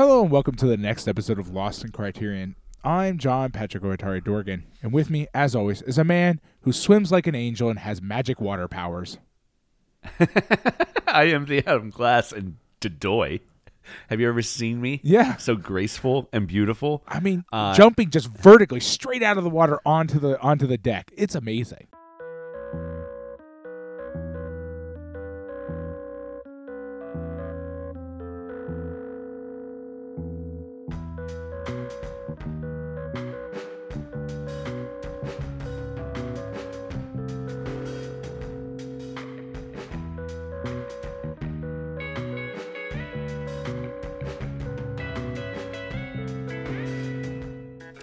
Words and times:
Hello 0.00 0.22
and 0.22 0.30
welcome 0.30 0.54
to 0.54 0.64
the 0.64 0.78
next 0.78 1.06
episode 1.06 1.38
of 1.38 1.50
Lost 1.50 1.84
in 1.84 1.90
Criterion. 1.92 2.56
I'm 2.82 3.18
John 3.18 3.50
Patrick 3.50 3.82
Oatari 3.82 4.24
Dorgan, 4.24 4.64
and 4.82 4.94
with 4.94 5.10
me, 5.10 5.26
as 5.34 5.54
always, 5.54 5.82
is 5.82 5.98
a 5.98 6.04
man 6.04 6.40
who 6.62 6.72
swims 6.72 7.12
like 7.12 7.26
an 7.26 7.34
angel 7.34 7.68
and 7.68 7.78
has 7.80 8.00
magic 8.00 8.40
water 8.40 8.66
powers. 8.66 9.18
I 11.06 11.24
am 11.24 11.44
the 11.44 11.62
Adam 11.66 11.90
Glass 11.90 12.32
and 12.32 12.56
Dodoy. 12.80 13.40
Have 14.08 14.20
you 14.20 14.28
ever 14.30 14.40
seen 14.40 14.80
me? 14.80 15.00
Yeah. 15.02 15.36
So 15.36 15.54
graceful 15.54 16.30
and 16.32 16.46
beautiful. 16.46 17.02
I 17.06 17.20
mean, 17.20 17.44
Uh, 17.52 17.74
jumping 17.74 18.08
just 18.08 18.28
vertically 18.28 18.80
straight 18.80 19.22
out 19.22 19.36
of 19.36 19.44
the 19.44 19.50
water 19.50 19.80
onto 19.84 20.18
the 20.18 20.40
onto 20.40 20.66
the 20.66 20.78
deck. 20.78 21.10
It's 21.14 21.34
amazing. 21.34 21.88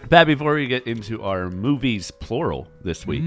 Pat, 0.09 0.27
before 0.27 0.55
we 0.55 0.67
get 0.67 0.87
into 0.87 1.21
our 1.21 1.49
movies 1.49 2.11
plural 2.11 2.67
this 2.81 3.05
week, 3.05 3.23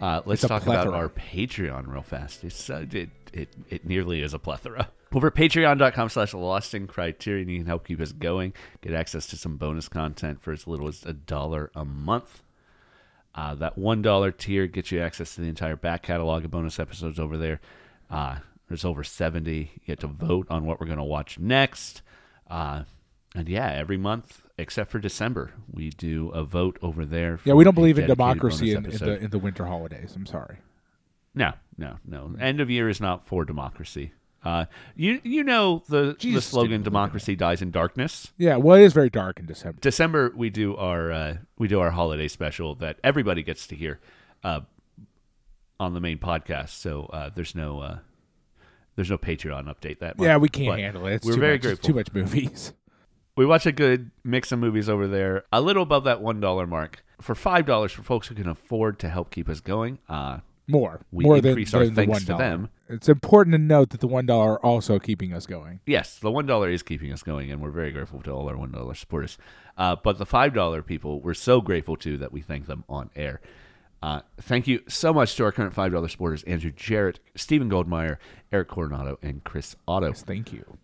uh, 0.00 0.20
let's 0.26 0.42
talk 0.42 0.62
about 0.64 0.88
our 0.88 1.08
Patreon 1.08 1.86
real 1.86 2.02
fast. 2.02 2.44
It's 2.44 2.68
uh, 2.68 2.84
it, 2.92 3.10
it 3.32 3.48
it 3.68 3.86
nearly 3.86 4.22
is 4.22 4.34
a 4.34 4.38
plethora. 4.38 4.90
Over 5.14 5.28
at 5.28 5.34
patreon.com 5.34 6.08
slash 6.08 6.34
lost 6.34 6.74
in 6.74 6.86
criterion, 6.88 7.48
you 7.48 7.58
can 7.58 7.66
help 7.66 7.86
keep 7.86 8.00
us 8.00 8.12
going, 8.12 8.52
get 8.82 8.92
access 8.92 9.26
to 9.28 9.36
some 9.36 9.56
bonus 9.56 9.88
content 9.88 10.42
for 10.42 10.52
as 10.52 10.66
little 10.66 10.88
as 10.88 11.04
a 11.06 11.12
dollar 11.12 11.70
a 11.74 11.84
month. 11.84 12.42
Uh, 13.34 13.54
that 13.54 13.78
one 13.78 14.02
dollar 14.02 14.30
tier 14.30 14.66
gets 14.66 14.92
you 14.92 15.00
access 15.00 15.34
to 15.36 15.40
the 15.40 15.48
entire 15.48 15.76
back 15.76 16.02
catalog 16.02 16.44
of 16.44 16.50
bonus 16.50 16.78
episodes 16.78 17.18
over 17.18 17.38
there. 17.38 17.60
Uh, 18.10 18.38
there's 18.68 18.84
over 18.84 19.04
seventy. 19.04 19.70
You 19.74 19.86
get 19.86 20.00
to 20.00 20.06
vote 20.06 20.48
on 20.50 20.66
what 20.66 20.80
we're 20.80 20.86
going 20.86 20.98
to 20.98 21.04
watch 21.04 21.38
next. 21.38 22.02
Uh, 22.50 22.82
and 23.34 23.48
yeah, 23.48 23.72
every 23.72 23.96
month 23.96 24.43
except 24.58 24.90
for 24.90 24.98
December, 24.98 25.52
we 25.70 25.90
do 25.90 26.30
a 26.30 26.44
vote 26.44 26.78
over 26.82 27.04
there. 27.04 27.40
Yeah, 27.44 27.54
we 27.54 27.64
don't 27.64 27.74
believe 27.74 27.98
in 27.98 28.06
democracy 28.06 28.72
in, 28.72 28.86
in 28.86 28.98
the 28.98 29.18
in 29.18 29.30
the 29.30 29.38
winter 29.38 29.66
holidays. 29.66 30.14
I'm 30.16 30.26
sorry. 30.26 30.58
No, 31.34 31.52
no, 31.76 31.98
no. 32.06 32.34
End 32.38 32.60
of 32.60 32.70
year 32.70 32.88
is 32.88 33.00
not 33.00 33.26
for 33.26 33.44
democracy. 33.44 34.12
Uh, 34.44 34.66
you 34.94 35.20
you 35.24 35.42
know 35.42 35.82
the 35.88 36.16
the 36.20 36.40
slogan 36.40 36.42
didn't 36.42 36.52
believe 36.52 36.72
in 36.72 36.82
"Democracy 36.82 37.34
dies 37.34 37.62
in 37.62 37.70
darkness." 37.70 38.32
Yeah, 38.36 38.56
well, 38.56 38.76
it 38.76 38.82
is 38.82 38.92
very 38.92 39.08
dark 39.08 39.40
in 39.40 39.46
December. 39.46 39.80
December 39.80 40.32
we 40.36 40.50
do 40.50 40.76
our 40.76 41.10
uh, 41.10 41.36
we 41.58 41.66
do 41.66 41.80
our 41.80 41.90
holiday 41.90 42.28
special 42.28 42.74
that 42.76 42.98
everybody 43.02 43.42
gets 43.42 43.66
to 43.68 43.74
hear 43.74 44.00
uh, 44.42 44.60
on 45.80 45.94
the 45.94 46.00
main 46.00 46.18
podcast. 46.18 46.70
So 46.70 47.06
uh, 47.06 47.30
there's 47.34 47.54
no 47.54 47.80
uh, 47.80 47.98
there's 48.96 49.10
no 49.10 49.16
Patreon 49.16 49.64
update 49.64 50.00
that. 50.00 50.18
Month, 50.18 50.26
Yeah, 50.26 50.36
we 50.36 50.50
can't 50.50 50.78
handle 50.78 51.06
it. 51.06 51.14
It's 51.14 51.26
we're 51.26 51.34
too 51.34 51.40
very 51.40 51.54
much, 51.54 51.62
grateful. 51.62 51.88
Too 51.88 51.94
much 51.94 52.12
movies. 52.12 52.72
We 53.36 53.46
watch 53.46 53.66
a 53.66 53.72
good 53.72 54.10
mix 54.22 54.52
of 54.52 54.60
movies 54.60 54.88
over 54.88 55.08
there, 55.08 55.44
a 55.52 55.60
little 55.60 55.82
above 55.82 56.04
that 56.04 56.20
one 56.20 56.40
dollar 56.40 56.66
mark. 56.66 57.04
For 57.20 57.34
five 57.34 57.66
dollars, 57.66 57.92
for 57.92 58.02
folks 58.02 58.28
who 58.28 58.34
can 58.34 58.48
afford 58.48 58.98
to 59.00 59.08
help 59.08 59.30
keep 59.30 59.48
us 59.48 59.60
going, 59.60 59.98
uh, 60.08 60.38
More, 60.68 61.00
We 61.10 61.24
more 61.24 61.36
increase 61.38 61.72
than, 61.72 61.80
our 61.80 61.86
than 61.86 61.94
the 61.94 62.06
one 62.06 62.20
to 62.22 62.34
them. 62.34 62.68
It's 62.88 63.08
important 63.08 63.54
to 63.54 63.58
note 63.58 63.90
that 63.90 64.00
the 64.00 64.06
one 64.06 64.26
dollar 64.26 64.52
are 64.52 64.60
also 64.60 64.98
keeping 64.98 65.32
us 65.32 65.46
going. 65.46 65.80
Yes, 65.86 66.18
the 66.18 66.30
one 66.30 66.46
dollar 66.46 66.70
is 66.70 66.82
keeping 66.82 67.12
us 67.12 67.22
going, 67.22 67.50
and 67.50 67.60
we're 67.60 67.70
very 67.70 67.90
grateful 67.90 68.22
to 68.22 68.30
all 68.30 68.48
our 68.48 68.56
one 68.56 68.70
dollar 68.70 68.94
supporters. 68.94 69.36
Uh, 69.76 69.96
but 69.96 70.18
the 70.18 70.26
five 70.26 70.54
dollar 70.54 70.82
people, 70.82 71.20
we're 71.20 71.34
so 71.34 71.60
grateful 71.60 71.96
to 71.98 72.16
that 72.18 72.30
we 72.32 72.40
thank 72.40 72.66
them 72.66 72.84
on 72.88 73.10
air. 73.16 73.40
Uh, 74.02 74.20
thank 74.40 74.66
you 74.68 74.80
so 74.86 75.12
much 75.14 75.34
to 75.34 75.44
our 75.44 75.50
current 75.52 75.74
five 75.74 75.90
dollar 75.92 76.08
supporters: 76.08 76.42
Andrew 76.44 76.70
Jarrett, 76.70 77.18
Stephen 77.34 77.68
Goldmeyer, 77.70 78.18
Eric 78.52 78.68
Coronado, 78.68 79.18
and 79.22 79.42
Chris 79.42 79.74
Otto. 79.88 80.08
Yes, 80.08 80.22
thank 80.22 80.52
you. 80.52 80.78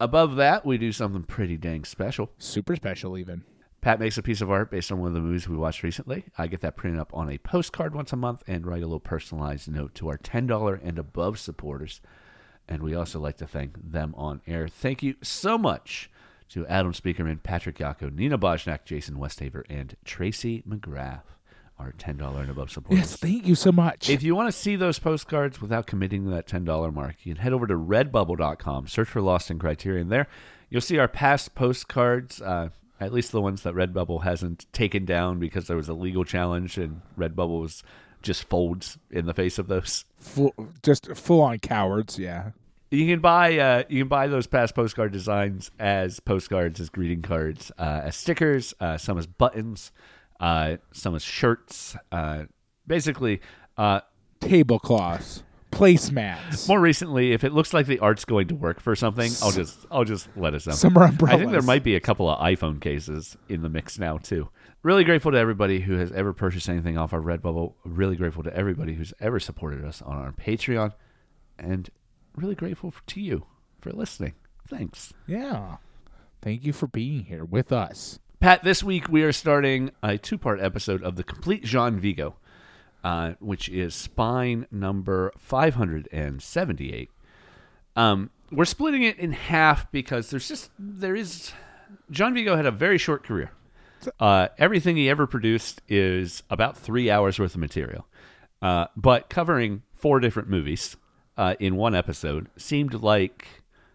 Above 0.00 0.36
that, 0.36 0.66
we 0.66 0.76
do 0.76 0.92
something 0.92 1.22
pretty 1.22 1.56
dang 1.56 1.84
special. 1.84 2.30
Super 2.38 2.74
special, 2.76 3.16
even. 3.16 3.44
Pat 3.80 4.00
makes 4.00 4.16
a 4.16 4.22
piece 4.22 4.40
of 4.40 4.50
art 4.50 4.70
based 4.70 4.90
on 4.90 4.98
one 4.98 5.08
of 5.08 5.14
the 5.14 5.20
movies 5.20 5.48
we 5.48 5.56
watched 5.56 5.82
recently. 5.82 6.24
I 6.38 6.46
get 6.46 6.62
that 6.62 6.76
printed 6.76 6.98
up 6.98 7.12
on 7.14 7.30
a 7.30 7.38
postcard 7.38 7.94
once 7.94 8.12
a 8.12 8.16
month 8.16 8.42
and 8.46 8.66
write 8.66 8.82
a 8.82 8.86
little 8.86 8.98
personalized 8.98 9.70
note 9.70 9.94
to 9.96 10.08
our 10.08 10.16
$10 10.16 10.80
and 10.82 10.98
above 10.98 11.38
supporters. 11.38 12.00
And 12.66 12.82
we 12.82 12.94
also 12.94 13.20
like 13.20 13.36
to 13.36 13.46
thank 13.46 13.76
them 13.90 14.14
on 14.16 14.40
air. 14.46 14.68
Thank 14.68 15.02
you 15.02 15.16
so 15.22 15.58
much 15.58 16.10
to 16.48 16.66
Adam 16.66 16.92
Speakerman, 16.92 17.42
Patrick 17.42 17.76
Yako, 17.78 18.14
Nina 18.14 18.38
Bojnak, 18.38 18.84
Jason 18.84 19.16
Westhaver, 19.16 19.64
and 19.68 19.96
Tracy 20.04 20.62
McGrath, 20.68 21.24
our 21.78 21.92
$10 21.92 22.40
and 22.40 22.50
above 22.50 22.70
supporters. 22.70 23.10
Yes, 23.10 23.16
thank 23.16 23.46
you 23.46 23.54
so 23.54 23.72
much. 23.72 24.08
If 24.08 24.22
you 24.22 24.34
want 24.34 24.48
to 24.48 24.58
see 24.58 24.76
those 24.76 24.98
postcards 24.98 25.60
without 25.60 25.86
committing 25.86 26.24
to 26.24 26.30
that 26.30 26.46
$10 26.46 26.92
mark, 26.92 27.16
you 27.24 27.34
can 27.34 27.42
head 27.42 27.52
over 27.52 27.66
to 27.66 27.74
redbubble.com, 27.74 28.86
search 28.86 29.08
for 29.08 29.20
Lost 29.20 29.50
in 29.50 29.58
Criterion 29.58 30.08
there. 30.08 30.28
You'll 30.70 30.80
see 30.80 30.98
our 30.98 31.08
past 31.08 31.54
postcards, 31.54 32.40
uh, 32.40 32.70
at 33.00 33.12
least 33.12 33.32
the 33.32 33.40
ones 33.40 33.62
that 33.62 33.74
Redbubble 33.74 34.22
hasn't 34.22 34.72
taken 34.72 35.04
down 35.04 35.38
because 35.38 35.66
there 35.66 35.76
was 35.76 35.88
a 35.88 35.94
legal 35.94 36.24
challenge 36.24 36.78
and 36.78 37.00
Redbubble 37.18 37.60
was 37.60 37.82
just 38.22 38.44
folds 38.44 38.98
in 39.10 39.26
the 39.26 39.34
face 39.34 39.58
of 39.58 39.68
those. 39.68 40.04
full, 40.18 40.54
just 40.82 41.14
full 41.14 41.42
on 41.42 41.58
cowards. 41.58 42.18
Yeah. 42.18 42.50
You 42.90 43.06
can 43.06 43.20
buy 43.20 43.58
uh, 43.58 43.82
you 43.88 44.02
can 44.02 44.08
buy 44.08 44.28
those 44.28 44.46
past 44.46 44.74
postcard 44.74 45.12
designs 45.12 45.70
as 45.80 46.20
postcards, 46.20 46.78
as 46.80 46.90
greeting 46.90 47.22
cards, 47.22 47.72
uh, 47.78 48.02
as 48.04 48.14
stickers, 48.16 48.72
uh, 48.78 48.96
some 48.98 49.18
as 49.18 49.26
buttons, 49.26 49.90
uh, 50.40 50.76
some 50.92 51.14
as 51.14 51.22
shirts. 51.22 51.96
Uh, 52.12 52.44
basically, 52.86 53.40
uh, 53.76 54.00
Tablecloths, 54.40 55.42
placemats, 55.70 56.68
More 56.68 56.80
recently, 56.80 57.32
if 57.32 57.44
it 57.44 57.52
looks 57.52 57.72
like 57.72 57.86
the 57.86 57.98
art's 57.98 58.24
going 58.24 58.48
to 58.48 58.54
work 58.54 58.80
for 58.80 58.94
something, 58.94 59.30
I'll 59.42 59.52
just 59.52 59.86
I'll 59.90 60.04
just 60.04 60.28
let 60.36 60.54
us 60.54 60.66
know. 60.66 60.74
Summer 60.74 61.04
I 61.04 61.36
think 61.36 61.50
there 61.50 61.62
might 61.62 61.82
be 61.82 61.96
a 61.96 62.00
couple 62.00 62.28
of 62.28 62.38
iPhone 62.40 62.80
cases 62.80 63.36
in 63.48 63.62
the 63.62 63.68
mix 63.68 63.98
now 63.98 64.18
too. 64.18 64.48
Really 64.82 65.04
grateful 65.04 65.32
to 65.32 65.38
everybody 65.38 65.80
who 65.80 65.94
has 65.94 66.12
ever 66.12 66.32
purchased 66.32 66.68
anything 66.68 66.98
off 66.98 67.12
our 67.12 67.20
Redbubble. 67.20 67.74
Really 67.84 68.16
grateful 68.16 68.42
to 68.42 68.54
everybody 68.54 68.94
who's 68.94 69.14
ever 69.18 69.40
supported 69.40 69.84
us 69.84 70.02
on 70.02 70.16
our 70.16 70.32
Patreon, 70.32 70.92
and 71.58 71.90
really 72.36 72.54
grateful 72.54 72.92
to 73.06 73.20
you 73.20 73.46
for 73.80 73.92
listening. 73.92 74.34
Thanks. 74.68 75.12
Yeah. 75.26 75.76
Thank 76.42 76.64
you 76.64 76.72
for 76.74 76.86
being 76.86 77.24
here 77.24 77.44
with 77.44 77.72
us. 77.72 78.18
Pat, 78.40 78.62
this 78.62 78.82
week 78.82 79.08
we 79.08 79.22
are 79.22 79.32
starting 79.32 79.90
a 80.02 80.18
two 80.18 80.36
part 80.36 80.60
episode 80.60 81.02
of 81.02 81.16
the 81.16 81.24
complete 81.24 81.64
Jean 81.64 81.98
Vigo, 81.98 82.36
uh, 83.02 83.32
which 83.40 83.68
is 83.68 83.94
spine 83.94 84.66
number 84.70 85.32
578. 85.38 87.10
Um, 87.96 88.30
we're 88.50 88.64
splitting 88.66 89.02
it 89.02 89.18
in 89.18 89.32
half 89.32 89.90
because 89.92 90.30
there's 90.30 90.48
just, 90.48 90.70
there 90.78 91.16
is, 91.16 91.52
John 92.10 92.34
Vigo 92.34 92.56
had 92.56 92.66
a 92.66 92.70
very 92.70 92.98
short 92.98 93.24
career. 93.24 93.50
Uh, 94.20 94.48
everything 94.58 94.96
he 94.96 95.08
ever 95.08 95.26
produced 95.26 95.80
is 95.88 96.42
about 96.50 96.76
three 96.76 97.10
hours 97.10 97.38
worth 97.38 97.54
of 97.54 97.60
material. 97.60 98.06
Uh, 98.60 98.86
but 98.96 99.30
covering 99.30 99.82
four 99.94 100.20
different 100.20 100.48
movies 100.50 100.96
uh, 101.38 101.54
in 101.58 101.76
one 101.76 101.94
episode 101.94 102.48
seemed 102.56 102.94
like 102.94 103.46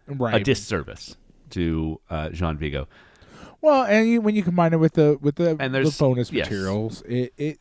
Right. 0.08 0.34
a 0.34 0.40
disservice 0.42 1.16
to 1.50 2.00
uh, 2.10 2.30
Jean 2.30 2.56
Vigo. 2.56 2.88
Well, 3.60 3.84
and 3.84 4.08
you, 4.08 4.20
when 4.20 4.34
you 4.34 4.42
combine 4.42 4.72
it 4.72 4.78
with 4.78 4.94
the 4.94 5.18
with 5.20 5.36
the, 5.36 5.56
And 5.58 5.74
there's, 5.74 5.96
the 5.96 6.04
bonus 6.04 6.32
yes. 6.32 6.46
materials, 6.46 7.02
it, 7.02 7.32
it 7.36 7.58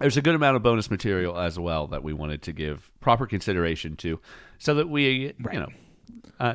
there's 0.00 0.16
a 0.16 0.22
good 0.22 0.34
amount 0.34 0.56
of 0.56 0.62
bonus 0.62 0.90
material 0.90 1.38
as 1.38 1.58
well 1.58 1.86
that 1.88 2.02
we 2.02 2.12
wanted 2.12 2.42
to 2.42 2.52
give 2.52 2.90
proper 3.00 3.26
consideration 3.26 3.96
to, 3.96 4.18
so 4.58 4.74
that 4.74 4.88
we, 4.88 5.34
Right. 5.40 5.54
you 5.54 5.60
know, 5.60 5.68
uh, 6.38 6.54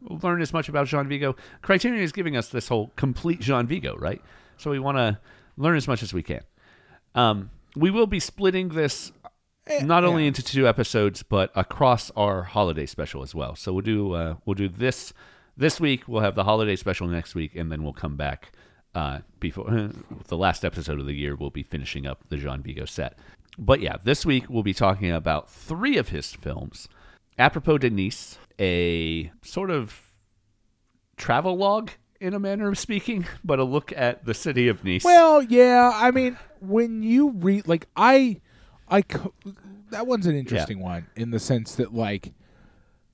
learn 0.00 0.40
as 0.40 0.52
much 0.52 0.68
about 0.68 0.86
Jean 0.86 1.06
Vigo. 1.06 1.36
Criterion 1.62 2.02
is 2.02 2.12
giving 2.12 2.36
us 2.36 2.48
this 2.48 2.68
whole 2.68 2.90
complete 2.96 3.40
Jean 3.40 3.66
Vigo, 3.66 3.96
right? 3.96 4.22
So 4.56 4.70
we 4.70 4.78
want 4.78 4.96
to 4.96 5.18
learn 5.58 5.76
as 5.76 5.86
much 5.86 6.02
as 6.02 6.14
we 6.14 6.22
can. 6.22 6.40
Um, 7.14 7.50
we 7.74 7.90
will 7.90 8.06
be 8.06 8.20
splitting 8.20 8.70
this 8.70 9.12
not 9.82 10.04
only 10.04 10.22
yeah. 10.22 10.28
into 10.28 10.42
two 10.42 10.66
episodes, 10.66 11.22
but 11.22 11.50
across 11.54 12.10
our 12.16 12.44
holiday 12.44 12.86
special 12.86 13.22
as 13.22 13.34
well. 13.34 13.56
So 13.56 13.72
we'll 13.72 13.82
do 13.82 14.12
uh, 14.12 14.36
we'll 14.44 14.54
do 14.54 14.68
this 14.68 15.12
this 15.56 15.80
week. 15.80 16.04
We'll 16.06 16.22
have 16.22 16.34
the 16.34 16.44
holiday 16.44 16.76
special 16.76 17.06
next 17.06 17.34
week, 17.34 17.54
and 17.54 17.70
then 17.70 17.82
we'll 17.82 17.92
come 17.92 18.16
back 18.16 18.52
uh, 18.94 19.20
before 19.40 19.90
the 20.28 20.36
last 20.36 20.64
episode 20.64 21.00
of 21.00 21.06
the 21.06 21.14
year. 21.14 21.34
We'll 21.36 21.50
be 21.50 21.62
finishing 21.62 22.06
up 22.06 22.20
the 22.28 22.36
Jean 22.36 22.62
Vigo 22.62 22.84
set. 22.84 23.18
But 23.58 23.80
yeah, 23.80 23.96
this 24.04 24.26
week 24.26 24.44
we'll 24.48 24.62
be 24.62 24.74
talking 24.74 25.10
about 25.10 25.50
three 25.50 25.96
of 25.96 26.10
his 26.10 26.32
films. 26.32 26.88
À 27.38 27.52
propos 27.52 27.78
de 27.78 27.90
Nice, 27.90 28.38
a 28.58 29.30
sort 29.42 29.70
of 29.70 30.00
travel 31.16 31.56
log 31.56 31.90
in 32.20 32.34
a 32.34 32.38
manner 32.38 32.68
of 32.68 32.78
speaking, 32.78 33.26
but 33.44 33.58
a 33.58 33.64
look 33.64 33.92
at 33.96 34.24
the 34.24 34.34
city 34.34 34.68
of 34.68 34.84
Nice. 34.84 35.04
Well, 35.04 35.42
yeah. 35.42 35.90
I 35.94 36.10
mean, 36.10 36.38
when 36.60 37.02
you 37.02 37.30
read, 37.30 37.68
like, 37.68 37.88
I, 37.96 38.40
I, 38.88 39.02
co- 39.02 39.34
that 39.90 40.06
one's 40.06 40.26
an 40.26 40.36
interesting 40.36 40.80
one 40.80 41.06
in 41.16 41.30
the 41.30 41.38
sense 41.38 41.74
that, 41.76 41.94
like, 41.94 42.32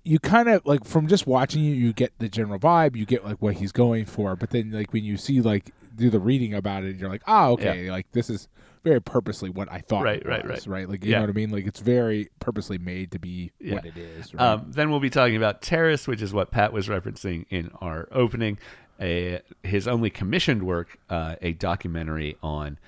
you 0.05 0.19
kind 0.19 0.49
of 0.49 0.65
like 0.67 0.85
from 0.85 1.07
just 1.07 1.27
watching 1.27 1.63
you, 1.63 1.75
you 1.75 1.93
get 1.93 2.13
the 2.19 2.29
general 2.29 2.59
vibe, 2.59 2.97
you 2.97 3.07
get 3.07 3.25
like 3.25 3.41
what 3.41 3.55
he's 3.55 3.73
going 3.73 4.05
for, 4.05 4.35
but 4.37 4.51
then 4.51 4.71
like 4.71 4.93
when 4.93 5.05
you 5.05 5.17
see 5.17 5.41
like 5.41 5.71
do 5.97 6.11
the 6.11 6.21
reading 6.21 6.55
about 6.55 6.85
it, 6.85 6.97
you're 6.97 7.09
like, 7.09 7.23
ah, 7.27 7.49
okay, 7.49 7.91
like 7.91 8.11
this 8.13 8.29
is 8.31 8.49
very 8.83 9.01
purposely 9.01 9.49
what 9.49 9.71
I 9.71 9.79
thought. 9.79 10.03
Right, 10.03 10.21
it 10.21 10.27
right, 10.27 10.45
was, 10.45 10.67
right. 10.67 10.81
right. 10.81 10.89
Like 10.89 11.05
you 11.05 11.13
Yeah. 11.13 11.19
know 11.19 11.25
what 11.25 11.31
I 11.31 11.35
mean? 11.35 11.51
Like 11.51 11.67
it's 11.67 11.79
very 11.81 12.31
purposely 12.41 12.79
made 12.79 13.13
to 13.13 13.19
be 13.21 13.53
Yeah. 13.61 13.75
what 13.75 13.87
it 13.87 13.97
is. 13.97 14.35
Right? 14.35 14.43
Um, 14.43 14.67
then 14.69 14.91
we'll 14.91 14.99
be 15.01 15.11
talking 15.11 15.37
about 15.37 15.63
Taris, 15.63 16.09
which 16.09 16.21
is 16.21 16.33
what 16.33 16.51
Pat 16.51 16.73
was 16.73 16.89
referencing 16.89 17.45
in 17.49 17.71
our 17.81 18.09
opening. 18.11 18.59
A, 19.01 19.41
his 19.63 19.87
only 19.89 20.11
commissioned 20.11 20.63
work, 20.65 20.99
uh, 21.11 21.37
a 21.43 21.53
documentary 21.53 22.37
on 22.43 22.79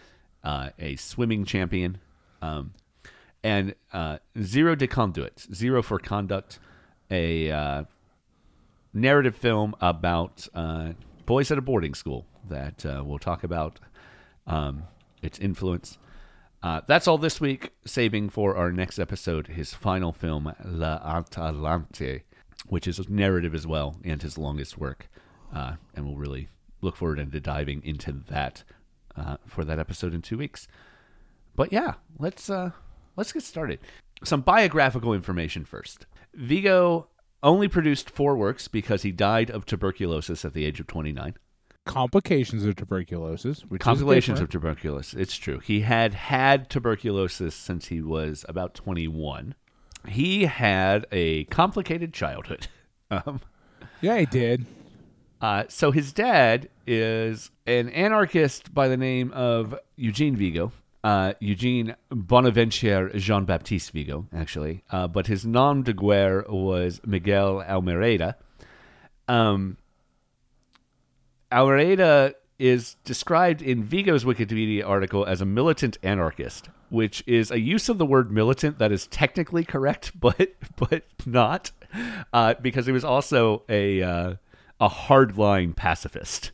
uh, 0.45 0.71
a 0.79 0.97
swimming 0.97 1.45
champion, 1.45 1.99
um, 2.43 2.73
and 3.43 3.75
uh, 3.93 4.19
Zéro 4.37 4.77
de 4.77 4.87
conduite, 4.87 5.47
Zero 5.53 5.83
for 5.83 5.99
Conduct, 5.99 6.59
a 7.11 7.51
uh, 7.51 7.85
narrative 8.93 9.37
film 9.37 9.75
about 9.81 10.47
uh, 10.55 10.93
boys 11.27 11.51
at 11.51 11.59
a 11.59 11.63
boarding 11.63 11.95
school 11.95 12.27
that 12.49 12.87
uh, 12.87 13.03
we'll 13.05 13.19
talk 13.19 13.45
about 13.45 13.81
um, 14.47 14.85
its 15.23 15.39
influence. 15.39 15.99
Uh, 16.63 16.81
that's 16.87 17.07
all 17.07 17.19
this 17.19 17.41
week, 17.41 17.71
saving 17.85 18.31
for 18.31 18.57
our 18.57 18.73
next 18.73 18.99
episode 18.99 19.49
his 19.49 19.75
final 19.75 20.13
film, 20.13 20.55
L'Atalante, 20.65 22.23
which 22.67 22.87
is 22.87 23.07
narrative 23.09 23.55
as 23.55 23.67
well 23.67 23.97
and 24.05 24.23
his 24.23 24.39
longest 24.39 24.79
work. 24.79 25.11
Uh, 25.55 25.75
and 25.95 26.07
we'll 26.07 26.17
really 26.17 26.49
look 26.81 26.97
forward 26.97 27.19
into 27.19 27.41
diving 27.41 27.83
into 27.85 28.13
that 28.29 28.65
uh, 29.17 29.37
for 29.47 29.65
that 29.65 29.79
episode 29.79 30.15
in 30.15 30.23
two 30.23 30.39
weeks. 30.39 30.67
But 31.55 31.73
yeah, 31.73 31.95
let's 32.19 32.51
let's 33.17 33.33
get 33.33 33.43
started. 33.43 33.79
Some 34.25 34.41
biographical 34.41 35.13
information 35.13 35.65
first. 35.65 36.07
Vigo 36.37 37.09
only 37.43 37.69
produced 37.69 38.11
four 38.11 38.37
works 38.37 38.69
because 38.69 39.03
he 39.03 39.13
died 39.13 39.51
of 39.51 39.67
tuberculosis 39.67 40.45
at 40.45 40.53
the 40.55 40.65
age 40.65 40.81
of 40.81 40.87
29. 40.87 41.35
Complications 41.85 42.65
of 42.65 42.77
tuberculosis, 42.77 43.61
which 43.67 43.83
Compilations 43.83 44.39
is 44.39 44.43
of 44.43 44.49
tuberculosis. 44.49 45.13
It's 45.21 45.37
true. 45.37 45.59
He 45.59 45.81
had 45.81 46.15
had 46.15 46.71
tuberculosis 46.71 47.55
since 47.55 47.89
he 47.89 48.01
was 48.01 48.45
about 48.49 48.75
21. 48.75 49.55
He 50.09 50.47
had 50.47 51.07
a 51.13 51.45
complicated 51.45 52.13
childhood. 52.13 52.69
Um, 53.11 53.43
yeah, 54.01 54.19
he 54.19 54.27
did. 54.27 54.65
uh, 55.41 55.65
so 55.69 55.93
his 55.93 56.13
dad 56.13 56.69
is 56.87 57.51
an 57.67 57.91
anarchist 57.91 58.73
by 58.75 58.89
the 58.89 58.97
name 58.97 59.31
of 59.33 59.79
Eugene 59.95 60.35
Vigo. 60.35 60.73
Uh, 61.05 61.35
Eugene 61.39 61.95
Bonaventure 62.09 63.11
Jean 63.19 63.45
Baptiste 63.45 63.91
Vigo, 63.91 64.27
actually. 64.35 64.83
Uh, 64.91 65.07
but 65.07 65.27
his 65.27 65.45
nom 65.45 65.83
de 65.83 65.93
guerre 65.93 66.47
was 66.49 66.99
Miguel 67.05 67.63
Almereyda. 67.63 68.37
Um, 69.29 69.77
Almereyda 71.53 72.33
is 72.59 72.97
described 73.05 73.61
in 73.61 73.85
Vigo's 73.85 74.25
Wikipedia 74.25 74.87
article 74.87 75.27
as 75.27 75.43
a 75.43 75.45
militant 75.45 75.99
anarchist, 76.03 76.71
which 76.89 77.23
is 77.27 77.51
a 77.51 77.61
use 77.61 77.91
of 77.91 77.99
the 77.99 78.07
word 78.07 78.33
militant 78.33 78.79
that 78.79 78.91
is 78.91 79.07
technically 79.09 79.65
correct, 79.65 80.13
but 80.19 80.55
but 80.77 81.03
not, 81.27 81.71
uh, 82.33 82.55
because 82.63 82.87
he 82.87 82.93
was 82.93 83.05
also 83.05 83.63
a 83.69 84.03
uh, 84.03 84.35
a 84.81 84.89
hardline 84.89 85.77
pacifist. 85.77 86.51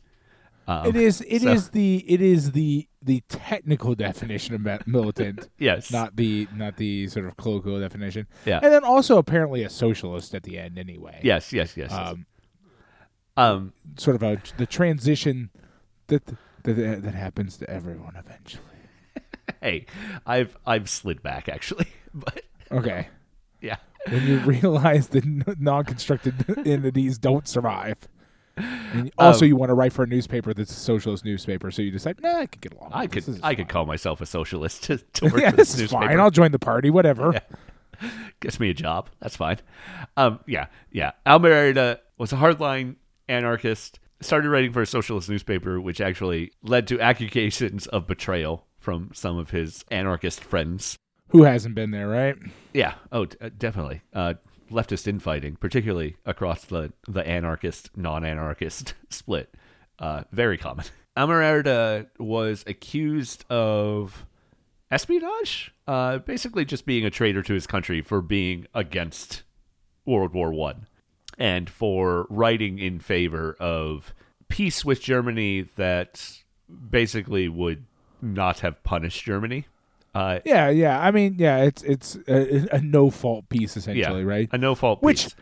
Um, 0.67 0.85
It 0.85 0.95
is. 0.95 1.21
It 1.21 1.43
is 1.43 1.65
so- 1.65 1.71
the. 1.73 2.05
It 2.07 2.21
is 2.21 2.51
the 2.51 2.87
the 3.03 3.23
technical 3.29 3.95
definition 3.95 4.53
of 4.55 4.87
militant. 4.87 5.49
Yes. 5.57 5.91
Not 5.91 6.15
the 6.15 6.47
not 6.55 6.77
the 6.77 7.07
sort 7.07 7.25
of 7.25 7.35
colloquial 7.37 7.79
definition. 7.79 8.27
Yeah. 8.45 8.59
And 8.61 8.71
then 8.71 8.83
also 8.83 9.17
apparently 9.17 9.63
a 9.63 9.69
socialist 9.69 10.35
at 10.35 10.43
the 10.43 10.59
end 10.59 10.77
anyway. 10.77 11.19
Yes, 11.23 11.51
yes, 11.51 11.75
yes. 11.75 11.91
Um, 11.91 12.25
Um, 13.37 13.73
sort 13.97 14.15
of 14.15 14.23
a 14.23 14.41
the 14.57 14.65
transition 14.67 15.49
that 16.07 16.25
that 16.63 16.73
that 16.73 17.15
happens 17.15 17.57
to 17.57 17.69
everyone 17.69 18.15
eventually. 18.15 18.63
hey, 19.61 19.85
I've 20.25 20.57
I've 20.65 20.89
slid 20.89 21.23
back 21.23 21.49
actually, 21.49 21.87
but 22.13 22.43
Okay. 22.71 23.07
yeah, 23.61 23.77
when 24.09 24.27
you 24.27 24.37
realize 24.39 25.07
that 25.09 25.25
non-constructed 25.59 26.45
entities 26.67 27.17
don't 27.17 27.47
survive. 27.47 27.97
And 28.91 29.11
also, 29.17 29.45
Um, 29.45 29.49
you 29.49 29.55
want 29.55 29.69
to 29.69 29.73
write 29.73 29.93
for 29.93 30.03
a 30.03 30.07
newspaper 30.07 30.53
that's 30.53 30.71
a 30.71 30.75
socialist 30.75 31.23
newspaper, 31.25 31.71
so 31.71 31.81
you 31.81 31.91
decide, 31.91 32.21
nah, 32.21 32.39
I 32.39 32.45
could 32.45 32.61
get 32.61 32.73
along. 32.73 32.91
I 32.93 33.07
could 33.07 33.17
this. 33.19 33.25
This 33.27 33.35
is 33.37 33.41
I 33.43 33.55
could 33.55 33.69
call 33.69 33.85
myself 33.85 34.21
a 34.21 34.25
socialist 34.25 34.83
to, 34.85 34.97
to 34.97 35.25
work 35.31 35.41
yeah, 35.41 35.51
for 35.51 35.57
this 35.57 35.69
this 35.69 35.75
is 35.75 35.81
newspaper. 35.81 36.05
fine. 36.07 36.19
I'll 36.19 36.31
join 36.31 36.51
the 36.51 36.59
party. 36.59 36.89
Whatever. 36.89 37.39
Gets 38.39 38.59
me 38.59 38.69
a 38.69 38.73
job. 38.73 39.09
That's 39.19 39.35
fine. 39.35 39.57
Um, 40.17 40.39
yeah, 40.47 40.67
yeah. 40.91 41.11
Almereyda 41.25 41.99
was 42.17 42.33
a 42.33 42.37
hardline 42.37 42.95
anarchist. 43.29 43.99
Started 44.21 44.49
writing 44.49 44.71
for 44.73 44.81
a 44.81 44.85
socialist 44.87 45.29
newspaper, 45.29 45.79
which 45.79 46.01
actually 46.01 46.51
led 46.63 46.87
to 46.87 46.99
accusations 46.99 47.87
of 47.87 48.07
betrayal 48.07 48.65
from 48.79 49.11
some 49.13 49.37
of 49.37 49.51
his 49.51 49.85
anarchist 49.91 50.43
friends. 50.43 50.95
Who 51.29 51.43
hasn't 51.43 51.75
been 51.75 51.91
there, 51.91 52.07
right? 52.07 52.35
Yeah. 52.73 52.95
Oh, 53.11 53.25
d- 53.25 53.37
uh, 53.39 53.49
definitely. 53.57 54.01
Uh, 54.13 54.33
leftist 54.71 55.07
infighting, 55.07 55.55
particularly 55.55 56.17
across 56.25 56.65
the 56.65 56.91
the 57.07 57.25
anarchist 57.27 57.95
non-anarchist 57.95 58.93
split, 59.09 59.53
uh, 59.99 60.23
very 60.31 60.57
common. 60.57 60.85
Almereyda 61.17 62.07
was 62.17 62.63
accused 62.67 63.43
of 63.49 64.25
espionage, 64.89 65.73
uh, 65.87 66.19
basically 66.19 66.65
just 66.65 66.85
being 66.85 67.05
a 67.05 67.09
traitor 67.09 67.41
to 67.43 67.53
his 67.53 67.67
country 67.67 68.01
for 68.01 68.21
being 68.21 68.65
against 68.73 69.43
World 70.05 70.33
War 70.33 70.53
One, 70.53 70.87
and 71.37 71.69
for 71.69 72.27
writing 72.29 72.79
in 72.79 72.99
favor 72.99 73.55
of 73.59 74.13
peace 74.47 74.83
with 74.85 75.01
Germany 75.01 75.67
that 75.75 76.39
basically 76.89 77.49
would 77.49 77.85
not 78.21 78.59
have 78.59 78.83
punished 78.83 79.23
Germany. 79.23 79.65
Uh, 80.13 80.39
Yeah, 80.45 80.69
yeah. 80.69 80.99
I 80.99 81.11
mean, 81.11 81.35
yeah, 81.37 81.57
it's 81.63 81.83
it's 81.83 82.17
a, 82.27 82.67
a 82.75 82.81
no-fault 82.81 83.49
piece 83.49 83.77
essentially, 83.77 84.21
yeah, 84.21 84.27
right? 84.27 84.49
A 84.51 84.57
no 84.57 84.75
fault 84.75 84.99
piece. 84.99 85.05
Which-. 85.05 85.35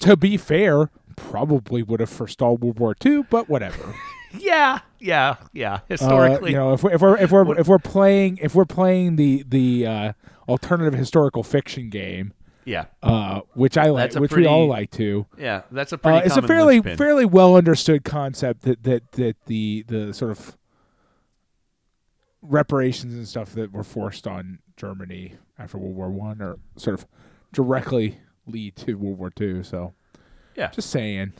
To 0.00 0.16
be 0.16 0.36
fair, 0.36 0.90
probably 1.16 1.82
would 1.82 2.00
have 2.00 2.10
forestalled 2.10 2.62
World 2.62 2.78
War 2.80 2.96
II, 3.04 3.22
but 3.30 3.48
whatever. 3.48 3.94
Yeah, 4.36 4.80
yeah, 4.98 5.36
yeah. 5.52 5.74
Uh, 5.74 5.78
Historically, 5.88 6.50
you 6.50 6.56
know, 6.56 6.72
if 6.72 6.82
we're 6.82 6.90
if 6.92 7.00
we're 7.00 7.16
if 7.18 7.30
we're 7.30 7.56
if 7.56 7.68
we're 7.68 7.78
playing 7.78 8.40
if 8.42 8.52
we're 8.52 8.64
playing 8.64 9.14
the 9.14 9.44
the 9.48 9.86
uh, 9.86 10.12
alternative 10.48 10.92
historical 10.98 11.44
fiction 11.44 11.88
game, 11.88 12.32
yeah, 12.64 12.86
uh, 13.04 13.42
which 13.52 13.78
I 13.78 13.90
like, 13.90 14.12
which 14.14 14.32
we 14.34 14.44
all 14.46 14.66
like 14.66 14.90
to. 14.92 15.26
yeah. 15.38 15.62
That's 15.70 15.92
a 15.92 15.98
pretty. 15.98 16.18
Uh, 16.18 16.22
it's 16.22 16.36
a 16.36 16.42
fairly 16.42 16.80
fairly 16.80 17.24
well 17.24 17.54
understood 17.54 18.02
concept 18.02 18.62
that 18.62 18.82
that 18.82 19.12
that 19.12 19.36
the 19.46 19.84
the 19.86 20.12
sort 20.12 20.32
of 20.32 20.56
reparations 22.44 23.14
and 23.14 23.26
stuff 23.26 23.52
that 23.54 23.72
were 23.72 23.84
forced 23.84 24.26
on 24.26 24.58
Germany 24.76 25.34
after 25.58 25.78
World 25.78 25.96
War 25.96 26.10
One 26.10 26.40
are 26.42 26.58
sort 26.76 26.94
of 26.94 27.06
directly 27.52 28.18
lead 28.46 28.76
to 28.76 28.94
World 28.94 29.18
War 29.18 29.30
Two. 29.30 29.62
So 29.62 29.94
Yeah. 30.56 30.68
just 30.70 30.90
saying, 30.90 31.32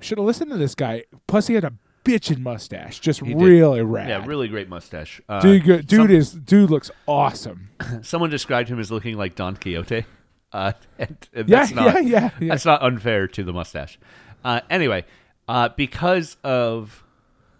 should 0.00 0.18
have 0.18 0.26
listened 0.26 0.50
to 0.52 0.56
this 0.56 0.74
guy. 0.74 1.04
Plus, 1.26 1.46
he 1.48 1.54
had 1.54 1.64
a 1.64 1.72
bitchin' 2.04 2.38
mustache, 2.38 3.00
just 3.00 3.20
He 3.20 3.34
did. 3.34 3.42
really 3.42 3.82
rad. 3.82 4.08
Yeah, 4.08 4.24
really 4.26 4.46
great 4.48 4.68
mustache. 4.68 5.20
Uh, 5.28 5.40
Dude, 5.40 5.64
good, 5.64 5.86
dude 5.86 5.98
some- 6.02 6.10
is 6.10 6.32
dude 6.32 6.70
looks 6.70 6.90
awesome. 7.06 7.70
someone 8.02 8.30
described 8.30 8.68
him 8.68 8.78
as 8.78 8.90
looking 8.92 9.16
like 9.16 9.34
Don 9.34 9.56
Quixote. 9.56 10.04
Uh, 10.52 10.72
and, 10.98 11.16
and 11.32 11.48
Yeah, 11.48 11.58
that's 11.60 11.72
not, 11.72 11.84
yeah, 11.86 11.98
yeah, 12.00 12.30
yeah. 12.40 12.48
That's 12.50 12.64
not 12.64 12.82
unfair 12.82 13.26
to 13.28 13.42
the 13.42 13.52
mustache. 13.52 13.98
Uh, 14.44 14.60
anyway, 14.70 15.04
uh, 15.48 15.70
because 15.70 16.36
of 16.44 17.02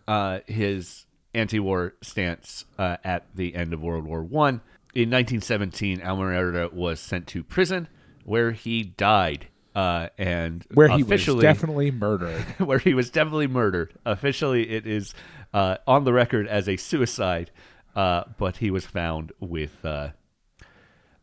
uh, 0.07 0.41
his 0.47 1.06
anti-war 1.37 1.95
stance 2.03 2.65
uh, 2.79 2.97
at 3.05 3.27
the 3.35 3.55
end 3.55 3.73
of 3.73 3.83
World 3.83 4.05
War 4.05 4.23
One, 4.23 4.61
in 4.97 5.11
1917, 5.11 6.01
Almereyda 6.01 6.73
was 6.73 7.01
sent 7.01 7.27
to 7.29 7.45
prison, 7.45 7.87
where 8.25 8.53
he 8.53 8.83
died. 8.83 9.49
Uh, 9.75 10.09
and 10.17 10.65
Where 10.73 10.89
he 10.89 11.03
was 11.03 11.27
definitely 11.27 11.91
murdered. 11.91 12.41
where 12.59 12.79
he 12.79 12.95
was 12.95 13.11
definitely 13.11 13.47
murdered. 13.47 13.93
Officially, 14.07 14.71
it 14.71 14.87
is 14.87 15.13
uh, 15.53 15.77
on 15.87 16.05
the 16.05 16.15
record 16.15 16.49
as 16.49 16.67
a 16.67 16.79
suicide, 16.79 17.51
uh, 17.95 18.25
but 18.39 18.57
he 18.57 18.71
was 18.71 18.87
found 18.87 19.33
with 19.39 19.85
uh, 19.85 20.09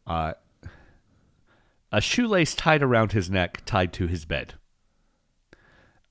uh, 0.06 0.34
a 1.92 2.00
shoelace 2.00 2.54
tied 2.54 2.84
around 2.84 3.14
his 3.14 3.28
neck, 3.28 3.64
tied 3.66 3.92
to 3.94 4.06
his 4.06 4.24
bed. 4.24 4.54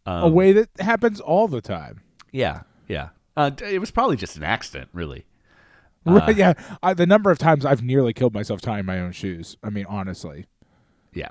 a 0.04 0.28
way 0.28 0.50
that 0.50 0.68
happens 0.80 1.20
all 1.20 1.46
the 1.46 1.60
time. 1.60 2.00
Yeah, 2.32 2.62
yeah. 2.88 3.10
Uh, 3.36 3.50
it 3.66 3.78
was 3.78 3.90
probably 3.90 4.16
just 4.16 4.36
an 4.36 4.42
accident, 4.42 4.90
really. 4.92 5.24
Right, 6.04 6.36
yeah, 6.36 6.54
I, 6.82 6.94
the 6.94 7.06
number 7.06 7.30
of 7.30 7.38
times 7.38 7.64
I've 7.64 7.82
nearly 7.82 8.12
killed 8.12 8.34
myself 8.34 8.60
tying 8.60 8.84
my 8.86 8.98
own 8.98 9.12
shoes. 9.12 9.56
I 9.62 9.70
mean, 9.70 9.86
honestly, 9.88 10.46
Yeah, 11.14 11.30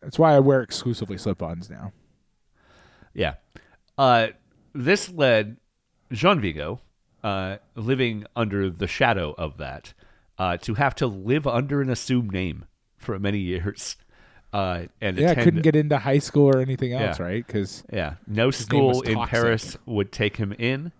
that's 0.00 0.18
why 0.18 0.34
I 0.34 0.38
wear 0.38 0.62
exclusively 0.62 1.18
slip-ons 1.18 1.68
now. 1.68 1.92
yeah. 3.14 3.34
Uh, 3.98 4.28
this 4.74 5.10
led 5.10 5.58
Jean 6.12 6.40
Vigo, 6.40 6.80
uh, 7.22 7.56
living 7.74 8.24
under 8.34 8.70
the 8.70 8.86
shadow 8.86 9.34
of 9.36 9.56
that, 9.58 9.92
uh, 10.38 10.56
to 10.58 10.74
have 10.74 10.94
to 10.96 11.06
live 11.06 11.46
under 11.46 11.80
an 11.80 11.90
assumed 11.90 12.32
name 12.32 12.64
for 12.96 13.18
many 13.18 13.38
years. 13.38 13.96
uh, 14.52 14.86
and 15.02 15.18
Yeah, 15.18 15.32
attend, 15.32 15.44
couldn't 15.44 15.62
get 15.62 15.76
into 15.76 15.98
high 15.98 16.18
school 16.20 16.46
or 16.48 16.60
anything 16.60 16.94
else, 16.94 17.18
Yeah. 17.18 17.24
right? 17.26 17.46
Because 17.46 17.84
Yeah, 17.92 18.14
no 18.26 18.50
school 18.50 19.02
in. 19.02 19.18
Paris 19.26 19.76
would 19.84 20.12
take 20.12 20.36
him 20.38 20.52
in. 20.52 20.92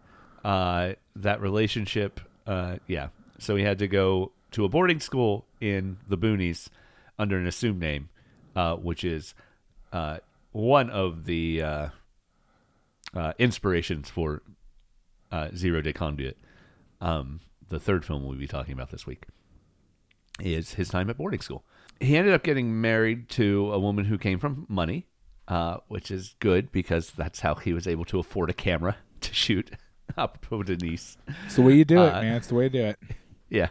Uh, 0.47 0.95
that 1.17 1.41
relationship, 1.41 2.21
uh, 2.47 2.77
yeah. 2.87 3.09
So 3.41 3.57
he 3.57 3.65
had 3.65 3.81
to 3.81 3.89
go 3.89 4.31
to 4.53 4.65
a 4.65 4.69
boarding 4.69 5.01
school 5.01 5.45
in 5.61 5.97
the 6.09 6.17
boonies 6.17 6.69
under 7.19 7.37
an 7.37 7.49
assumed 7.49 7.81
name, 7.81 8.11
uh, 8.55 8.77
which 8.77 9.03
is 9.03 9.35
uh, 9.93 10.19
one 10.53 10.89
of 10.89 11.25
the 11.25 11.63
uh, 11.63 11.89
uh, 13.13 13.33
inspirations 13.41 14.09
for 14.09 14.43
Zéro 15.33 15.83
de 15.83 15.93
conduite. 15.93 16.39
Um, 17.01 17.41
the 17.69 17.81
third 17.81 18.05
film 18.05 18.25
we'll 18.25 18.39
be 18.39 18.47
talking 18.47 18.73
about 18.73 18.91
this 18.91 19.05
week 19.05 19.25
is 20.41 20.75
his 20.75 20.91
time 20.91 21.11
at 21.11 21.19
boarding 21.19 21.41
school. 21.41 21.65
He 21.99 22.17
ended 22.17 22.33
up 22.33 22.45
getting 22.45 22.81
married 22.81 23.29
to 23.31 23.73
a 23.73 23.81
woman 23.81 24.05
who 24.05 24.17
came 24.17 24.39
from 24.39 24.65
money, 24.69 25.09
which 25.89 26.13
is 26.13 26.37
good 26.39 26.71
because 26.71 27.11
that's 27.11 27.41
how 27.41 27.57
he 27.57 27.73
was 27.73 27.89
able 27.89 28.05
to 28.05 28.21
afford 28.21 28.49
a 28.49 28.55
camera 28.55 28.99
to 29.23 29.35
shoot 29.35 29.73
À 30.19 30.29
propos 30.41 30.65
de 30.65 30.77
Nice. 30.77 31.17
it's 31.45 31.57
the 31.57 31.63
way 31.63 31.75
you 31.75 31.85
do 31.85 32.03
it, 32.03 32.13
Uh, 32.15 32.23
man. 32.23 32.35
It's 32.37 32.47
the 32.49 32.55
way 32.55 32.65
you 32.65 32.71
do 32.71 32.85
it. 32.85 32.99
Yeah, 33.49 33.69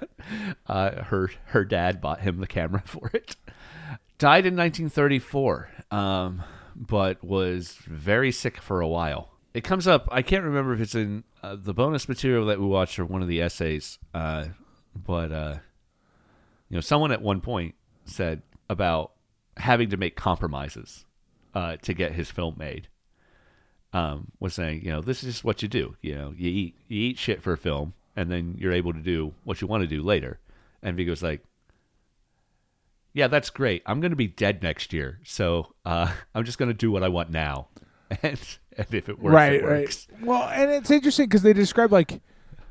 uh, 0.67 1.03
her 1.03 1.31
her 1.47 1.65
dad 1.65 1.99
bought 1.99 2.21
him 2.21 2.39
the 2.39 2.47
camera 2.47 2.81
for 2.85 3.11
it. 3.13 3.35
Died 4.17 4.45
in 4.45 4.55
1934, 4.55 5.69
um, 5.91 6.41
but 6.77 7.21
was 7.21 7.73
very 7.85 8.31
sick 8.31 8.61
for 8.61 8.79
a 8.79 8.87
while. 8.87 9.31
It 9.53 9.65
comes 9.65 9.85
up. 9.85 10.07
I 10.09 10.21
can't 10.21 10.45
remember 10.45 10.73
if 10.73 10.79
it's 10.79 10.95
in 10.95 11.25
uh, 11.43 11.57
the 11.59 11.73
bonus 11.73 12.07
material 12.07 12.45
that 12.45 12.57
we 12.61 12.65
watched 12.65 12.97
or 12.99 13.03
one 13.05 13.21
of 13.21 13.27
the 13.27 13.41
essays, 13.41 13.99
uh, 14.13 14.45
but 14.95 15.33
uh, 15.33 15.55
you 16.69 16.75
know, 16.75 16.81
someone 16.81 17.11
at 17.11 17.21
one 17.21 17.41
point 17.41 17.75
said 18.05 18.43
about 18.69 19.11
having 19.57 19.89
to 19.89 19.97
make 19.97 20.15
compromises 20.15 21.03
uh, 21.53 21.75
to 21.81 21.93
get 21.93 22.13
his 22.13 22.31
film 22.31 22.55
made. 22.57 22.87
Um, 23.95 24.31
was 24.41 24.53
saying, 24.53 24.83
you 24.83 24.91
know, 24.91 24.99
this 24.99 25.23
is 25.23 25.35
just 25.35 25.43
what 25.45 25.61
you 25.61 25.69
do. 25.69 25.95
You 26.01 26.15
know, 26.15 26.33
you 26.37 26.49
eat 26.49 26.75
you 26.89 27.01
eat 27.01 27.17
shit 27.17 27.41
for 27.41 27.53
a 27.53 27.57
film, 27.57 27.93
and 28.15 28.29
then 28.29 28.55
you're 28.59 28.73
able 28.73 28.91
to 28.91 28.99
do 28.99 29.33
what 29.45 29.61
you 29.61 29.67
want 29.67 29.83
to 29.83 29.87
do 29.87 30.01
later. 30.01 30.39
And 30.83 30.97
Vigo's 30.97 31.23
like, 31.23 31.41
yeah, 33.13 33.27
that's 33.27 33.49
great. 33.49 33.81
I'm 33.85 34.01
going 34.01 34.09
to 34.11 34.17
be 34.17 34.27
dead 34.27 34.61
next 34.61 34.91
year, 34.91 35.19
so 35.23 35.73
uh, 35.85 36.11
I'm 36.35 36.43
just 36.43 36.57
going 36.57 36.67
to 36.69 36.73
do 36.73 36.91
what 36.91 37.03
I 37.03 37.07
want 37.07 37.29
now, 37.29 37.67
and, 38.21 38.39
and 38.77 38.87
if 38.93 39.07
it 39.07 39.17
works, 39.19 39.33
right, 39.33 39.53
it 39.53 39.63
works. 39.63 40.07
right. 40.11 40.23
Well, 40.27 40.49
and 40.49 40.69
it's 40.71 40.91
interesting 40.91 41.27
because 41.27 41.43
they 41.43 41.53
describe 41.53 41.91
like 41.93 42.21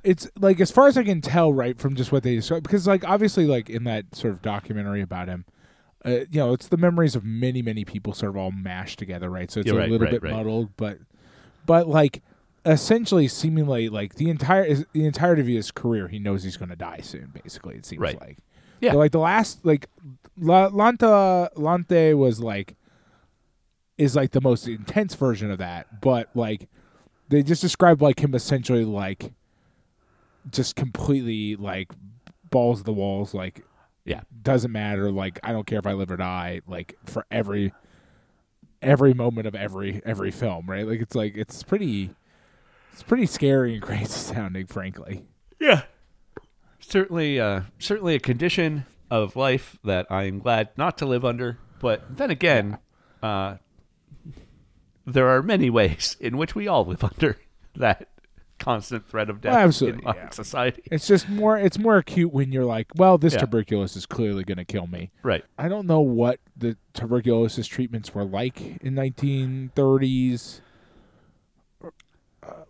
it's 0.03 0.29
like 0.39 0.61
as 0.61 0.71
far 0.71 0.89
as 0.89 0.99
I 0.99 1.05
can 1.05 1.23
tell, 1.23 1.55
right, 1.55 1.79
from 1.79 1.95
just 1.97 2.13
what 2.13 2.23
they 2.23 2.35
describe, 2.37 2.63
because 2.65 2.87
like 2.87 3.03
obviously, 3.09 3.47
like 3.47 3.71
in 3.71 3.85
that 3.85 4.15
sort 4.15 4.35
of 4.35 4.43
documentary 4.43 5.01
about 5.01 5.29
him, 5.29 5.47
uh, 6.05 6.11
you 6.31 6.39
know, 6.41 6.53
it's 6.53 6.69
the 6.69 6.77
memories 6.77 7.17
of 7.17 7.25
many, 7.25 7.63
many 7.63 7.87
people 7.87 8.13
sort 8.13 8.29
of 8.29 8.37
all 8.37 8.51
mashed 8.51 8.99
together, 8.99 9.31
right? 9.31 9.51
So 9.51 9.61
it's 9.61 9.69
Yeah, 9.69 9.77
a 9.77 9.79
right, 9.79 9.91
little 9.91 10.05
right, 10.05 10.11
bit 10.11 10.23
right. 10.23 10.35
muddled, 10.35 10.77
but 10.77 10.99
but 11.67 11.89
like 11.89 12.23
essentially, 12.67 13.29
seemingly 13.29 13.89
like 13.89 14.15
the 14.15 14.31
entire 14.31 14.65
is 14.65 14.87
the 14.93 15.05
entirety 15.07 15.41
of 15.43 15.47
his 15.49 15.71
career, 15.71 16.09
he 16.09 16.19
knows 16.19 16.43
he's 16.43 16.57
going 16.57 16.71
to 16.71 16.77
die 16.77 17.01
soon. 17.03 17.31
Basically, 17.43 17.77
it 17.77 17.85
seems 17.87 18.01
Right. 18.01 18.21
like. 18.21 18.39
Yeah. 18.81 18.93
So, 18.93 18.99
like 18.99 19.13
the 19.13 19.19
last 19.19 19.65
like 19.65 19.89
La, 20.37 20.69
Lanta 20.71 21.49
Lante 21.57 22.15
was 22.15 22.41
like 22.41 22.77
is 23.97 24.17
like 24.17 24.33
the 24.33 24.41
most 24.41 24.67
intense 24.67 25.15
version 25.15 25.51
of 25.51 25.59
that, 25.59 26.01
but 26.01 26.29
like 26.35 26.69
they 27.29 27.43
just 27.43 27.63
describe 27.63 28.03
like 28.03 28.21
him 28.21 28.35
essentially 28.35 28.85
like 28.85 29.33
just 30.51 30.77
completely 30.77 31.57
like 31.57 31.91
balls 32.51 32.79
to 32.79 32.85
the 32.85 32.93
walls 32.93 33.33
like 33.35 33.65
Yeah, 34.05 34.23
doesn't 34.43 34.73
matter 34.73 35.11
like 35.11 35.39
I 35.43 35.53
don't 35.53 35.67
care 35.67 35.79
if 35.79 35.87
I 35.87 35.93
live 35.93 36.11
or 36.11 36.17
die 36.17 36.61
like 36.67 36.97
for 37.07 37.25
every 37.31 37.73
every 38.85 39.15
moment 39.15 39.47
of 39.47 39.55
every 39.55 40.01
every 40.05 40.31
film 40.31 40.69
right 40.69 40.87
like 40.87 41.01
it's 41.01 41.15
like 41.15 41.37
it's 41.37 41.63
pretty 41.63 42.11
it's 42.93 43.03
pretty 43.03 43.27
scary 43.27 43.75
and 43.75 43.83
crazy 43.89 44.07
sounding 44.07 44.67
frankly 44.67 45.25
yeah. 45.65 45.83
Certainly, 46.79 47.41
uh, 47.41 47.63
certainly 47.79 48.15
a 48.15 48.21
condition 48.21 48.85
of 49.11 49.37
life 49.37 49.79
that 49.85 50.07
I'm 50.11 50.41
glad 50.41 50.69
not 50.77 50.99
to 50.99 51.07
live 51.07 51.25
under. 51.25 51.59
But 51.81 52.17
then 52.17 52.31
again, 52.31 52.79
uh, 53.23 53.57
there 55.07 55.29
are 55.29 55.43
many 55.43 55.71
ways 55.71 56.17
in 56.21 56.37
which 56.37 56.55
we 56.55 56.69
all 56.69 56.85
live 56.85 57.03
under 57.15 57.39
that 57.77 58.09
constant 58.65 59.07
threat 59.09 59.29
of 59.29 59.41
death 59.41 59.53
Well, 59.53 59.61
absolutely, 59.61 60.05
in 60.07 60.15
yeah. 60.15 60.31
society. 60.31 60.83
it's 60.91 61.07
just 61.07 61.29
more 61.29 61.59
it's 61.59 61.79
more 61.79 61.99
acute 61.99 62.33
when 62.33 62.51
you're 62.53 62.65
like 62.65 62.87
well 62.97 63.19
this 63.19 63.35
Yeah. 63.35 63.41
tuberculosis 63.41 63.97
is 63.97 64.07
clearly 64.07 64.43
going 64.45 64.57
to 64.59 64.65
kill 64.65 64.87
me 64.87 65.11
Right. 65.23 65.45
I 65.59 65.69
don't 65.69 65.87
know 65.87 66.01
what 66.01 66.41
the 66.57 66.77
tuberculosis 66.95 67.67
treatments 67.67 68.15
were 68.15 68.25
like 68.25 68.61
in 68.83 68.95
1930s, 68.95 70.61
uh, 71.83 71.91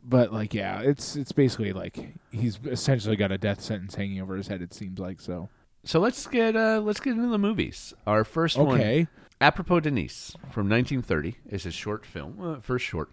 but 0.02 0.32
like, 0.32 0.54
yeah, 0.54 0.80
it's 0.80 1.16
it's 1.16 1.32
basically 1.32 1.72
like 1.72 1.98
he's 2.30 2.58
essentially 2.64 3.16
got 3.16 3.32
a 3.32 3.38
death 3.38 3.60
sentence 3.60 3.94
hanging 3.94 4.20
over 4.20 4.36
his 4.36 4.48
head. 4.48 4.62
It 4.62 4.72
seems 4.74 4.98
like 4.98 5.20
so. 5.20 5.48
So 5.84 6.00
let's 6.00 6.26
get 6.26 6.56
uh, 6.56 6.80
let's 6.80 7.00
get 7.00 7.14
into 7.16 7.28
the 7.28 7.38
movies. 7.38 7.92
Our 8.06 8.24
first 8.24 8.56
one, 8.56 8.74
Okay, 8.80 9.06
À 9.40 9.54
propos 9.54 9.82
de 9.82 9.90
Nice 9.90 10.32
from 10.50 10.68
1930, 10.68 11.36
is 11.48 11.64
his 11.64 11.74
short 11.74 12.06
film. 12.06 12.38
Uh, 12.40 12.60
first 12.60 12.84
short. 12.84 13.10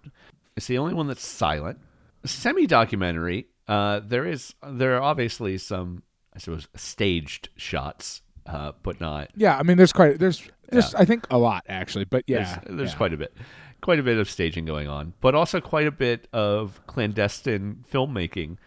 It's 0.56 0.68
the 0.68 0.78
only 0.78 0.94
one 0.94 1.08
that's 1.08 1.26
silent. 1.26 1.80
Semi 2.26 2.68
documentary. 2.68 3.48
Uh, 3.68 4.02
there 4.04 4.26
is 4.26 4.54
there 4.68 4.98
are 4.98 5.02
obviously 5.02 5.58
some 5.58 6.04
I 6.36 6.40
suppose 6.40 6.68
staged 6.76 7.50
shots, 7.56 8.22
uh, 8.46 8.72
but 8.84 9.00
not. 9.00 9.32
yeah, 9.36 9.58
I 9.58 9.64
mean, 9.64 9.78
there's 9.78 9.94
quite 9.94 10.20
there's 10.20 10.48
there's 10.70 10.96
I 10.96 11.06
think 11.06 11.28
a 11.30 11.38
lot 11.38 11.66
actually, 11.68 12.06
but 12.06 12.24
yeah, 12.28 12.60
There's, 12.64 12.78
there's 12.78 12.92
yeah. 12.92 12.98
quite 12.98 13.14
a 13.14 13.18
bit, 13.18 13.34
quite 13.82 14.00
a 14.00 14.04
bit 14.04 14.18
of 14.18 14.30
staging 14.30 14.66
going 14.66 14.88
on, 14.88 15.14
but 15.22 15.36
also 15.36 15.60
quite 15.60 15.88
a 15.88 15.92
bit 15.92 16.28
of 16.34 16.82
clandestine 16.88 17.84
filmmaking, 17.92 18.58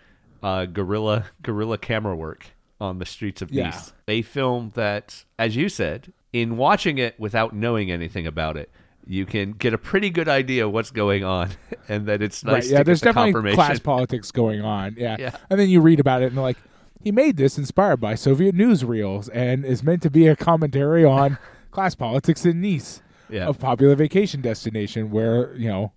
uh, 0.43 0.67
guerrilla 0.67 1.27
guerrilla 1.43 1.79
camera 1.79 2.15
work 2.15 2.47
on 2.81 2.99
the 2.99 3.07
streets 3.07 3.41
of 3.41 3.51
Yeah. 3.51 3.71
Nice. 3.71 3.93
A 4.09 4.23
film 4.23 4.73
that, 4.75 5.25
as 5.39 5.57
you 5.57 5.69
said, 5.69 6.13
in 6.33 6.57
watching 6.57 6.99
it 6.99 7.19
without 7.19 7.55
knowing 7.55 7.91
anything 7.91 8.27
about 8.27 8.57
it, 8.57 8.71
you 9.07 9.27
can 9.27 9.53
get 9.53 9.73
a 9.75 9.79
pretty 9.79 10.11
good 10.11 10.29
idea 10.29 10.69
what's 10.69 10.91
going 10.91 11.25
on, 11.25 11.51
and 11.89 12.07
that 12.07 12.23
it's 12.23 12.43
nice 12.45 12.53
right. 12.53 12.63
to 12.65 12.69
Yeah, 12.71 12.83
there's 12.83 13.01
the 13.01 13.07
definitely 13.07 13.33
confirmation. 13.33 13.57
class 13.57 13.79
politics 13.79 14.31
going 14.31 14.63
on. 14.63 14.95
Yeah. 14.99 15.17
Yeah. 15.19 15.37
and 15.51 15.59
then 15.61 15.69
you 15.69 15.81
read 15.81 16.01
about 16.01 16.23
it 16.23 16.27
and 16.27 16.37
they're 16.37 16.43
like. 16.45 16.59
He 17.03 17.13
made 17.13 17.37
this 17.37 17.59
inspired 17.59 17.99
by 18.01 18.15
Soviet 18.15 18.55
newsreels 18.57 19.29
and 19.35 19.63
is 19.67 19.83
meant 19.83 20.01
to 20.05 20.11
be 20.11 20.27
a 20.27 20.35
commentary 20.35 21.05
on 21.05 21.37
class 21.71 21.95
politics 21.95 22.47
in 22.47 22.63
Nice. 22.63 23.03
yeah, 23.29 23.47
a 23.47 23.53
popular 23.53 23.95
vacation 23.95 24.41
destination 24.41 25.11
where 25.11 25.55
you 25.55 25.69
know 25.69 25.93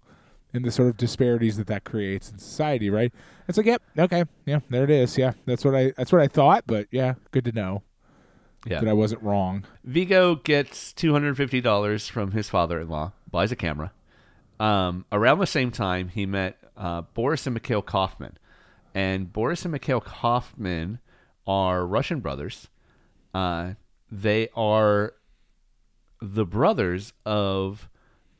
and 0.53 0.65
the 0.65 0.71
sort 0.71 0.89
of 0.89 0.97
disparities 0.97 1.55
that 1.55 1.67
that 1.67 1.85
creates 1.85 2.29
in 2.29 2.37
society 2.39 2.89
right 2.89 3.13
it's 3.47 3.57
like 3.57 3.67
yep 3.67 3.81
okay 3.97 4.25
yeah 4.45 4.59
there 4.69 4.83
it 4.83 4.89
is 4.89 5.17
yeah 5.17 5.31
that's 5.45 5.63
what 5.63 5.73
i 5.75 5.93
that's 5.95 6.11
what 6.11 6.19
i 6.21 6.27
thought 6.27 6.65
but 6.67 6.87
yeah 6.91 7.13
good 7.31 7.45
to 7.45 7.53
know 7.53 7.83
yeah. 8.65 8.79
that 8.79 8.89
i 8.89 8.93
wasn't 8.93 9.21
wrong 9.21 9.63
Vigo 9.87 10.35
gets 10.35 10.91
two 10.91 11.13
hundred 11.13 11.37
fifty 11.37 11.61
dollars 11.61 12.09
from 12.09 12.31
his 12.31 12.49
father-in-law, 12.49 13.13
buys 13.31 13.53
a 13.53 13.55
camera. 13.55 13.93
Um, 14.59 15.05
around 15.11 15.39
the 15.39 15.47
same 15.47 15.71
time, 15.71 16.09
he 16.09 16.25
met 16.25 16.57
uh, 16.75 17.03
Boris 17.13 17.47
and 17.47 17.53
Mikhail 17.53 17.81
Kaufman, 17.81 18.37
and 18.93 19.31
Boris 19.31 19.63
and 19.63 19.71
Mikhail 19.71 20.01
Kaufman 20.01 20.99
are 21.45 21.85
Russian 21.85 22.19
brothers. 22.19 22.67
Uh, 23.33 23.73
they 24.11 24.49
are 24.55 25.13
the 26.21 26.45
brothers 26.45 27.13
of 27.25 27.87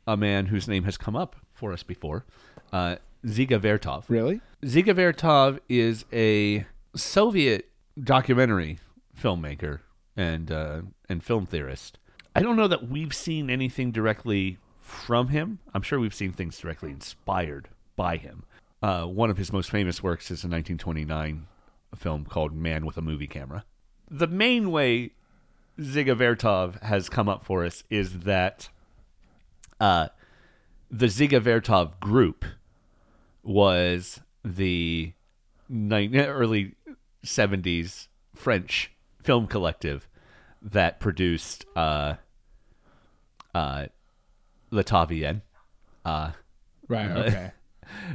a 0.06 0.18
man 0.18 0.48
whose 0.48 0.68
name 0.68 0.84
has 0.84 0.98
come 0.98 1.16
up 1.16 1.38
for 1.54 1.72
us 1.72 1.84
before, 1.84 2.26
uh, 2.74 2.98
Dziga 3.26 3.60
Vertov. 3.60 4.04
really 4.10 4.42
Dziga 4.64 4.94
Vertov 4.94 5.60
is 5.70 6.04
a 6.12 6.66
Soviet 6.96 7.70
documentary 8.04 8.80
filmmaker 9.18 9.80
and 10.18 10.52
uh, 10.52 10.82
and 11.08 11.24
film 11.24 11.46
theorist. 11.46 12.00
I 12.36 12.42
don't 12.42 12.58
know 12.58 12.68
that 12.68 12.90
we've 12.90 13.14
seen 13.14 13.50
anything 13.50 13.92
directly 13.92 14.58
from 14.82 15.30
him. 15.30 15.60
I'm 15.74 15.82
sure 15.82 16.00
we've 16.00 16.14
seen 16.14 16.34
things 16.34 16.60
directly 16.60 16.92
inspired 16.92 17.70
by 17.96 18.18
him. 18.18 18.44
Uh, 18.82 19.06
one 19.06 19.30
of 19.30 19.38
his 19.38 19.54
most 19.54 19.72
famous 19.72 20.04
works 20.04 20.26
is 20.26 20.44
a 20.44 20.48
1929 20.48 21.48
film 21.96 22.26
called 22.26 22.54
Man 22.54 22.86
with 22.86 22.98
a 22.98 23.02
Movie 23.02 23.28
Camera. 23.28 23.64
The 24.10 24.28
main 24.28 24.72
way 24.72 25.12
Dziga 25.80 26.16
Vertov 26.16 26.82
has 26.84 27.10
come 27.10 27.28
up 27.28 27.44
for 27.44 27.66
us 27.66 27.84
is 27.90 28.20
that 28.22 28.70
uh, 29.80 30.10
the 30.90 31.08
Dziga 31.08 31.42
Vertov 31.42 32.00
group 32.00 32.46
was 33.44 34.22
the 34.44 35.14
ni- 35.70 36.18
early 36.18 36.76
70s 37.26 38.08
French 38.36 38.92
film 39.24 39.48
collective 39.48 40.08
that 40.62 41.00
produced 41.00 41.66
uh, 41.76 42.16
uh, 43.54 43.88
Tout 44.72 44.90
va 44.90 45.06
bien, 45.08 45.42
uh, 46.06 46.32
right 46.88 47.12
okay 47.18 47.52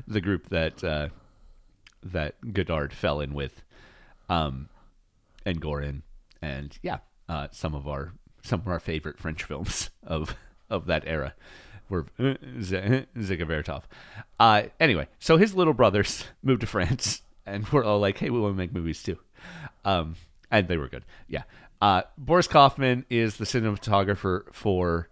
the 0.07 0.21
group 0.21 0.49
that 0.49 0.83
uh, 0.85 1.09
that 2.03 2.53
Godard 2.53 2.93
fell 2.93 3.21
in 3.21 3.35
with, 3.35 3.63
um, 4.29 4.69
and 5.45 5.61
Gorin, 5.61 6.03
and 6.41 6.77
yeah, 6.83 6.99
uh, 7.29 7.49
some 7.51 7.75
of 7.75 7.87
our 7.89 8.13
some 8.43 8.61
of 8.61 8.69
our 8.69 8.81
favorite 8.81 9.19
French 9.19 9.45
films 9.45 9.91
of 10.03 10.37
of 10.71 10.87
that 10.87 11.05
era 11.07 11.35
were 11.89 12.07
uh, 12.19 12.35
Z- 12.61 12.77
Dziga 13.17 13.47
Vertov. 13.47 13.83
Uh, 14.39 14.65
anyway, 14.81 15.09
so 15.19 15.37
his 15.37 15.55
little 15.55 15.75
brothers 15.75 16.25
moved 16.43 16.63
to 16.63 16.67
France, 16.67 17.23
and 17.47 17.69
we're 17.69 17.85
all 17.85 18.01
like, 18.01 18.19
"Hey, 18.19 18.31
we 18.31 18.41
want 18.41 18.55
to 18.55 18.59
make 18.59 18.73
movies 18.73 19.03
too," 19.03 19.19
um, 19.85 20.17
and 20.53 20.69
they 20.69 20.77
were 20.77 20.89
good. 20.89 21.05
Yeah, 21.27 21.43
uh, 21.81 22.03
Boris 22.17 22.47
Kaufman 22.47 23.05
is 23.11 23.39
the 23.39 23.45
cinematographer 23.45 24.45
for, 24.55 25.09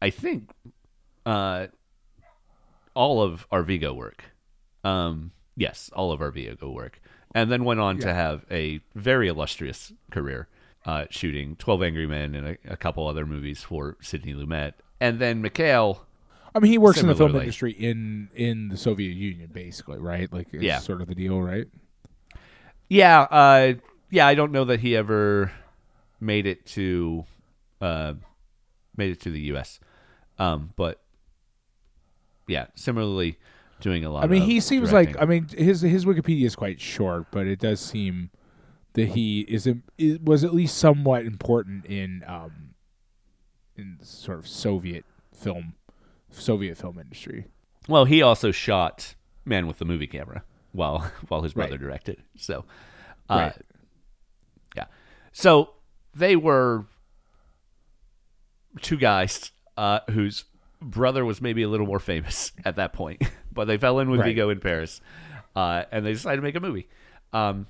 I 0.00 0.08
think, 0.08 0.50
uh, 1.26 1.66
all 2.94 3.20
of 3.22 3.46
our 3.50 3.62
Vigo 3.62 3.92
work. 3.92 4.24
Um, 4.84 5.32
yes, 5.56 5.90
all 5.92 6.12
of 6.12 6.22
our 6.22 6.30
Vigo 6.30 6.70
work, 6.70 7.00
and 7.34 7.50
then 7.50 7.64
went 7.64 7.80
on 7.80 7.98
to 7.98 8.14
have 8.14 8.44
a 8.50 8.80
very 8.94 9.28
illustrious 9.28 9.92
career, 10.10 10.48
uh, 10.86 11.06
shooting 11.10 11.56
Twelve 11.56 11.82
Angry 11.82 12.06
Men 12.06 12.34
and 12.34 12.46
a, 12.46 12.56
a 12.72 12.76
couple 12.76 13.06
other 13.06 13.26
movies 13.26 13.62
for 13.62 13.96
Sidney 14.00 14.32
Lumet, 14.34 14.72
and 15.00 15.18
then 15.18 15.42
Mikhail. 15.42 16.06
I 16.54 16.60
mean, 16.60 16.70
he 16.70 16.78
works 16.78 17.00
in 17.00 17.08
the 17.08 17.16
film 17.16 17.34
industry 17.34 17.72
in 17.72 18.28
in 18.34 18.68
the 18.68 18.76
Soviet 18.76 19.10
Union, 19.12 19.50
basically, 19.52 19.98
right? 19.98 20.32
Like, 20.32 20.48
it's 20.52 20.62
Yeah. 20.62 20.78
sort 20.78 21.00
of 21.02 21.08
the 21.08 21.14
deal, 21.16 21.40
right? 21.42 21.66
Yeah, 22.88 23.22
uh, 23.22 23.72
yeah. 24.14 24.26
I 24.26 24.34
don't 24.34 24.52
know 24.52 24.64
that 24.64 24.80
he 24.80 24.96
ever 24.96 25.52
made 26.20 26.46
it 26.46 26.64
to, 26.66 27.24
uh, 27.80 28.14
made 28.96 29.10
it 29.12 29.20
to 29.22 29.30
the 29.30 29.40
U.S. 29.52 29.80
Um, 30.38 30.72
but 30.76 31.00
yeah, 32.46 32.66
similarly 32.74 33.38
doing 33.80 34.04
a 34.04 34.10
lot. 34.10 34.24
I 34.24 34.26
mean, 34.26 34.42
he 34.42 34.60
seems 34.60 34.90
directing. 34.90 35.14
like 35.14 35.22
I 35.22 35.26
mean 35.26 35.48
his 35.48 35.80
his 35.80 36.04
Wikipedia 36.04 36.44
is 36.44 36.56
quite 36.56 36.80
short, 36.80 37.26
but 37.30 37.46
it 37.46 37.58
does 37.58 37.80
seem 37.80 38.30
that 38.94 39.08
he 39.10 39.40
is 39.42 39.68
was 40.22 40.44
at 40.44 40.54
least 40.54 40.76
somewhat 40.78 41.24
important 41.24 41.84
in 41.86 42.22
um 42.26 42.74
in 43.76 43.98
sort 44.02 44.38
of 44.38 44.46
Soviet 44.48 45.04
film 45.34 45.74
Soviet 46.30 46.76
film 46.78 46.98
industry. 46.98 47.46
Well, 47.88 48.04
he 48.06 48.22
also 48.22 48.50
shot 48.52 49.14
Man 49.44 49.66
with 49.66 49.78
the 49.78 49.84
Movie 49.84 50.06
Camera 50.06 50.42
while 50.72 51.10
while 51.28 51.42
his 51.42 51.54
brother 51.54 51.72
Right. 51.72 51.80
directed. 51.80 52.22
So, 52.36 52.64
uh, 53.28 53.50
Right. 53.54 53.56
So 55.34 55.70
they 56.14 56.36
were 56.36 56.84
two 58.80 58.96
guys 58.96 59.50
uh, 59.76 60.00
whose 60.10 60.44
brother 60.80 61.24
was 61.24 61.40
maybe 61.40 61.62
a 61.62 61.68
little 61.68 61.86
more 61.86 61.98
famous 62.00 62.52
at 62.64 62.76
that 62.76 62.92
point, 62.92 63.22
but 63.52 63.66
they 63.66 63.76
fell 63.76 63.98
in 63.98 64.10
with 64.10 64.20
Right. 64.20 64.28
Vigo 64.28 64.48
in 64.50 64.60
Paris, 64.60 65.00
uh, 65.56 65.84
and 65.92 66.06
they 66.06 66.12
decided 66.12 66.36
to 66.36 66.42
make 66.42 66.54
a 66.54 66.60
movie. 66.60 66.88
Um, 67.32 67.66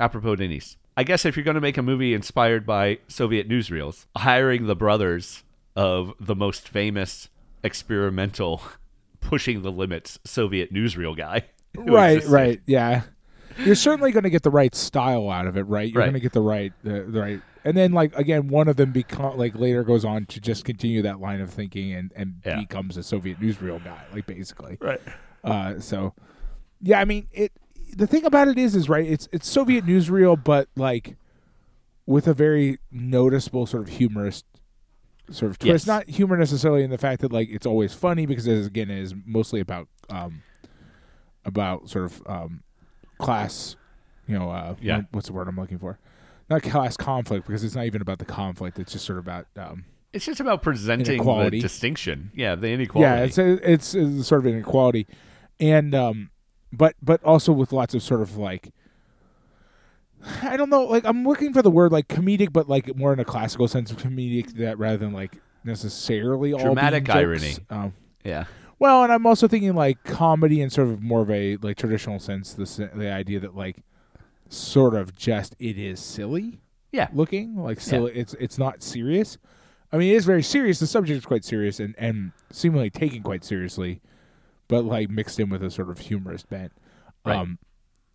À 0.00 0.10
propos 0.10 0.36
de 0.38 0.48
Nice, 0.48 0.76
I 0.96 1.02
guess 1.04 1.24
if 1.26 1.36
you're 1.36 1.44
going 1.44 1.56
to 1.56 1.60
make 1.60 1.76
a 1.76 1.82
movie 1.82 2.14
inspired 2.14 2.64
by 2.64 2.98
Soviet 3.08 3.48
newsreels, 3.48 4.06
hiring 4.16 4.66
the 4.66 4.76
brothers 4.76 5.42
of 5.76 6.14
the 6.20 6.34
most 6.36 6.68
famous 6.68 7.28
experimental, 7.64 8.62
pushing 9.20 9.62
the 9.62 9.72
limits 9.72 10.18
Soviet 10.24 10.72
newsreel 10.72 11.16
guy. 11.16 11.42
Right, 11.74 12.18
existed. 12.18 12.32
right, 12.34 12.60
yeah. 12.66 13.02
You're 13.58 13.74
certainly 13.74 14.12
going 14.12 14.24
to 14.24 14.30
get 14.30 14.42
the 14.42 14.50
right 14.50 14.74
style 14.74 15.28
out 15.30 15.46
of 15.46 15.56
it, 15.56 15.62
right? 15.64 15.90
You're 15.92 16.00
Right. 16.00 16.06
going 16.06 16.14
to 16.14 16.20
get 16.20 16.32
the 16.32 16.40
right, 16.40 16.72
the, 16.82 17.02
the 17.02 17.20
right, 17.20 17.40
and 17.64 17.76
then 17.76 17.92
like 17.92 18.16
again, 18.16 18.48
one 18.48 18.68
of 18.68 18.76
them 18.76 18.92
become 18.92 19.36
like 19.38 19.54
later 19.56 19.84
goes 19.84 20.04
on 20.04 20.26
to 20.26 20.40
just 20.40 20.64
continue 20.64 21.02
that 21.02 21.20
line 21.20 21.40
of 21.40 21.50
thinking 21.50 21.92
and 21.92 22.12
and 22.16 22.42
Yeah. 22.44 22.60
becomes 22.60 22.96
a 22.96 23.02
Soviet 23.02 23.40
newsreel 23.40 23.82
guy, 23.84 24.04
like 24.12 24.26
basically. 24.26 24.78
Right. 24.80 25.00
Uh, 25.44 25.78
so, 25.80 26.14
yeah, 26.80 27.00
I 27.00 27.04
mean, 27.04 27.28
it. 27.32 27.52
The 27.94 28.06
thing 28.06 28.24
about 28.24 28.48
it 28.48 28.56
is, 28.58 28.74
is 28.74 28.88
right. 28.88 29.06
It's 29.06 29.28
it's 29.32 29.46
Soviet 29.48 29.84
newsreel, 29.84 30.42
but 30.42 30.68
like 30.76 31.16
with 32.06 32.26
a 32.26 32.34
very 32.34 32.78
noticeable 32.90 33.66
sort 33.66 33.82
of 33.84 33.88
humorous 33.90 34.42
sort 35.30 35.50
of 35.50 35.58
twist. 35.58 35.84
Yes. 35.84 35.86
Not 35.86 36.08
humor 36.08 36.36
necessarily 36.36 36.82
in 36.84 36.90
the 36.90 36.98
fact 36.98 37.20
that 37.20 37.32
like 37.32 37.48
it's 37.50 37.66
always 37.66 37.92
funny 37.94 38.26
because 38.26 38.46
it 38.46 38.54
is, 38.54 38.66
again 38.66 38.90
it 38.90 38.98
is 38.98 39.14
mostly 39.26 39.60
about 39.60 39.88
um 40.10 40.42
about 41.44 41.88
sort 41.88 42.06
of 42.06 42.22
um 42.26 42.62
class. 43.22 43.76
You 44.26 44.38
know, 44.38 44.50
uh, 44.50 44.74
Yeah. 44.80 44.96
what- 44.98 45.06
what's 45.12 45.26
the 45.28 45.32
word 45.32 45.48
I'm 45.48 45.56
looking 45.56 45.78
for? 45.78 45.98
Not 46.50 46.62
class 46.62 46.96
conflict 46.96 47.46
because 47.46 47.64
it's 47.64 47.74
not 47.74 47.86
even 47.86 48.02
about 48.02 48.18
the 48.18 48.24
conflict. 48.24 48.78
It's 48.78 48.92
just 48.92 49.04
sort 49.06 49.18
of 49.18 49.24
about 49.24 49.46
um, 49.56 49.84
It's 50.12 50.26
just 50.26 50.40
about 50.40 50.60
presenting 50.60 51.06
the 51.06 51.14
Inequality. 51.14 51.60
distinction. 51.60 52.30
Yeah, 52.34 52.54
the 52.54 52.68
inequality. 52.68 53.10
Yeah, 53.10 53.24
it's 53.24 53.38
a, 53.38 53.70
it's 53.72 53.94
it's 53.94 54.26
sort 54.28 54.42
of 54.42 54.46
inequality, 54.46 55.06
and 55.58 55.94
um, 55.94 56.30
but 56.72 56.94
but 57.02 57.22
also 57.24 57.52
with 57.52 57.72
lots 57.72 57.94
of 57.94 58.02
sort 58.02 58.20
of 58.20 58.36
like, 58.36 58.72
I 60.42 60.56
don't 60.56 60.68
know, 60.70 60.84
like 60.84 61.04
I'm 61.06 61.24
looking 61.26 61.52
for 61.54 61.62
the 61.62 61.70
word 61.70 61.90
like 61.92 62.08
comedic, 62.08 62.52
but 62.52 62.68
like 62.68 62.94
more 62.96 63.12
in 63.12 63.18
a 63.20 63.24
classical 63.24 63.66
sense 63.68 63.90
of 63.90 63.96
comedic 63.98 64.54
that 64.58 64.78
rather 64.78 64.98
than 64.98 65.12
like 65.12 65.40
necessarily 65.64 66.52
all 66.52 66.58
being 66.58 66.74
Dramatic 66.74 67.08
irony. 67.10 67.54
Um, 67.70 67.94
yeah. 68.24 68.44
Well, 68.82 69.04
and 69.04 69.12
I'm 69.12 69.26
also 69.26 69.46
thinking 69.48 69.74
like 69.74 70.02
comedy 70.04 70.60
in 70.60 70.68
sort 70.70 70.88
of 70.88 71.00
more 71.02 71.20
of 71.22 71.30
a 71.30 71.56
like 71.58 71.76
traditional 71.76 72.18
sense. 72.18 72.52
The 72.54 72.90
the 72.94 73.10
idea 73.10 73.38
that 73.40 73.54
like 73.56 73.76
sort 74.48 74.94
of 74.94 75.16
just 75.16 75.54
it 75.58 75.78
is 75.78 76.00
silly 76.00 76.60
Yeah. 76.90 77.08
looking 77.14 77.56
like 77.56 77.80
silly. 77.80 78.12
It's 78.14 78.34
it's 78.34 78.58
not 78.58 78.82
serious. 78.82 79.38
I 79.92 79.98
mean, 79.98 80.12
it 80.12 80.16
is 80.16 80.24
very 80.24 80.42
serious. 80.42 80.78
The 80.80 80.86
subject 80.86 81.18
is 81.18 81.24
quite 81.24 81.44
serious 81.44 81.78
and 81.80 81.94
and 81.96 82.32
seemingly 82.50 82.90
taken 82.90 83.22
quite 83.22 83.44
seriously, 83.44 84.00
but 84.68 84.84
like 84.84 85.08
mixed 85.10 85.38
in 85.38 85.48
with 85.48 85.62
a 85.62 85.70
sort 85.70 85.88
of 85.90 85.98
humorous 86.00 86.42
bent. 86.42 86.72
Right. 87.24 87.36
Um, 87.36 87.58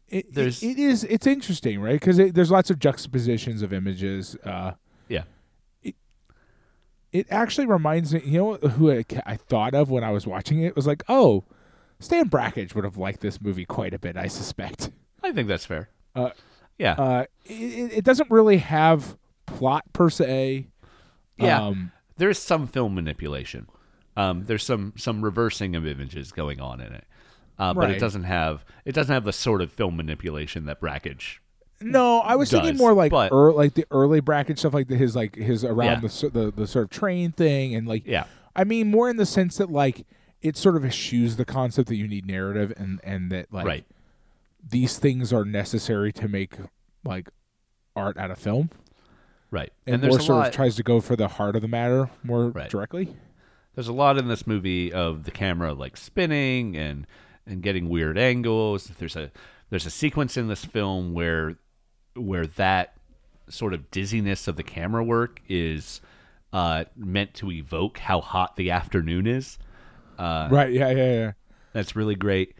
it, 0.10 0.34
There's- 0.34 0.62
it, 0.63 0.71
it 0.71 0.80
is 0.80 1.03
it's 1.06 1.27
interesting, 1.27 1.80
right? 1.82 1.99
Because 1.99 2.17
there's 2.17 2.51
lots 2.51 2.69
of 2.69 2.77
juxtapositions 2.80 3.62
of 3.62 3.71
images. 3.73 4.36
Uh, 4.43 4.49
Yeah. 4.49 4.73
It 7.19 7.27
actually 7.30 7.67
reminds 7.67 8.13
me. 8.13 8.21
You 8.25 8.38
know 8.39 8.53
who 8.56 8.91
I, 8.91 9.06
I 9.25 9.36
thought 9.38 9.73
of 9.73 9.89
when 9.89 10.03
I 10.03 10.12
was 10.12 10.25
watching 10.27 10.62
it? 10.62 10.67
It 10.67 10.75
was 10.75 10.88
like, 10.88 11.03
oh, 11.10 11.43
Stan 11.99 12.27
Brakhage 12.30 12.75
would 12.75 12.84
have 12.84 12.97
liked 12.97 13.21
this 13.21 13.41
movie 13.41 13.65
quite 13.65 13.93
a 13.93 13.99
bit. 13.99 14.17
I 14.17 14.27
suspect. 14.27 14.91
I 15.23 15.32
think 15.32 15.47
that's 15.47 15.65
fair. 15.65 15.89
Uh, 16.15 16.30
Yeah. 16.77 16.93
uh, 16.93 17.25
it, 17.45 17.91
it 17.99 18.03
doesn't 18.03 18.30
really 18.30 18.58
have 18.58 19.17
plot 19.45 19.84
per 19.93 20.10
se. 20.10 20.67
Yeah. 21.38 21.62
Um, 21.67 21.91
there's 22.17 22.39
some 22.39 22.67
film 22.67 22.95
manipulation. 22.95 23.67
Um, 24.15 24.45
there's 24.45 24.63
some 24.63 24.93
some 24.97 25.23
reversing 25.23 25.75
of 25.75 25.86
images 25.86 26.32
going 26.32 26.60
on 26.60 26.82
in 26.82 26.91
it, 26.91 27.06
uh, 27.60 27.73
but 27.75 27.91
it 27.91 27.99
doesn't 27.99 28.23
have 28.23 28.65
it 28.86 28.93
doesn't 28.93 29.13
have 29.13 29.23
the 29.25 29.34
sort 29.34 29.62
of 29.62 29.71
film 29.71 29.95
manipulation 29.95 30.65
that 30.65 30.80
Brakhage. 30.82 31.39
No, 31.81 32.19
I 32.21 32.35
was 32.35 32.49
thinking 32.49 32.75
more 32.77 32.93
like 32.93 33.11
but- 33.11 33.31
like 33.31 33.73
the 33.75 33.85
early 33.91 34.19
Brakhage 34.21 34.59
stuff, 34.59 34.73
like 34.73 34.87
the, 34.87 34.95
his 34.95 35.15
like 35.15 35.35
his 35.35 35.63
around 35.63 36.01
Yeah. 36.03 36.07
the, 36.09 36.29
the 36.29 36.51
the 36.55 36.67
sort 36.67 36.85
of 36.85 36.89
train 36.89 37.31
thing, 37.31 37.75
and 37.75 37.87
like 37.87 38.05
Yeah, 38.07 38.25
I 38.55 38.63
mean 38.63 38.89
more 38.89 39.09
in 39.09 39.17
the 39.17 39.25
sense 39.25 39.57
that 39.57 39.69
like 39.69 40.05
it 40.41 40.57
sort 40.57 40.75
of 40.75 40.83
eschews 40.85 41.35
the 41.35 41.45
concept 41.45 41.87
that 41.89 41.95
you 41.95 42.07
need 42.07 42.25
narrative 42.25 42.73
and 42.77 42.99
and 43.03 43.31
that 43.31 43.51
like 43.53 43.65
right. 43.65 43.85
these 44.67 44.97
things 44.97 45.31
are 45.31 45.45
necessary 45.45 46.11
to 46.13 46.27
make 46.27 46.55
like 47.03 47.29
art 47.95 48.17
out 48.17 48.31
of 48.31 48.37
film, 48.39 48.69
Right. 49.51 49.71
and, 49.85 49.95
And, 49.95 50.03
there's 50.03 50.13
more 50.13 50.19
a 50.19 50.23
sort 50.23 50.37
lot. 50.39 50.47
of 50.49 50.53
tries 50.53 50.75
to 50.75 50.83
go 50.83 50.99
for 51.01 51.15
the 51.15 51.27
heart 51.27 51.55
of 51.55 51.61
the 51.61 51.67
matter 51.67 52.09
more 52.23 52.49
Right. 52.49 52.69
directly. 52.69 53.15
there's 53.75 53.87
a 53.87 53.93
lot 53.93 54.17
in 54.17 54.27
this 54.27 54.45
movie 54.47 54.91
of 54.91 55.23
the 55.25 55.31
camera 55.31 55.73
like 55.73 55.95
spinning 55.97 56.75
and 56.75 57.05
and 57.45 57.61
getting 57.61 57.87
weird 57.89 58.17
angles. 58.17 58.91
There's 58.97 59.15
a 59.15 59.31
there's 59.69 59.85
a 59.85 59.89
sequence 59.91 60.37
in 60.37 60.47
this 60.47 60.65
film 60.65 61.13
where 61.13 61.55
where 62.17 62.47
that 62.47 62.93
sort 63.49 63.73
of 63.73 63.89
dizziness 63.91 64.47
of 64.47 64.56
the 64.56 64.63
camera 64.63 65.03
work 65.03 65.41
is 65.47 66.01
uh, 66.53 66.86
meant 66.95 67.34
to 67.36 67.51
evoke 67.51 67.99
how 67.99 68.21
hot 68.21 68.56
the 68.56 68.71
afternoon 68.71 69.27
is. 69.27 69.58
Uh, 70.17 70.47
right? 70.51 70.71
Yeah, 70.71 70.89
yeah, 70.91 71.13
yeah. 71.13 71.32
That's 71.73 71.95
really 71.95 72.15
great. 72.15 72.56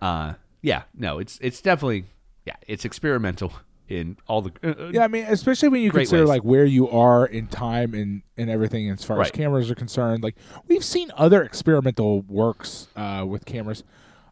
Uh, 0.00 0.34
yeah, 0.62 0.82
no, 0.94 1.18
it's 1.18 1.38
it's 1.40 1.60
definitely 1.60 2.06
yeah, 2.44 2.56
it's 2.66 2.84
experimental 2.84 3.52
in 3.88 4.16
all 4.26 4.42
the 4.42 4.52
uh, 4.62 4.84
uh, 4.84 4.90
Yeah, 4.92 5.04
I 5.04 5.08
mean, 5.08 5.24
especially 5.28 5.68
when 5.68 5.80
you 5.82 5.90
consider 5.90 6.22
ways. 6.22 6.28
like 6.28 6.42
where 6.42 6.64
you 6.64 6.88
are 6.88 7.26
in 7.26 7.46
time 7.46 7.94
and 7.94 8.22
and 8.36 8.50
everything 8.50 8.90
as 8.90 9.04
far 9.04 9.20
as 9.20 9.30
cameras 9.30 9.70
are 9.70 9.74
concerned. 9.74 10.22
Like 10.22 10.36
we've 10.66 10.84
seen 10.84 11.10
other 11.16 11.42
experimental 11.42 12.22
works 12.22 12.88
uh, 12.96 13.24
with 13.28 13.44
cameras. 13.44 13.84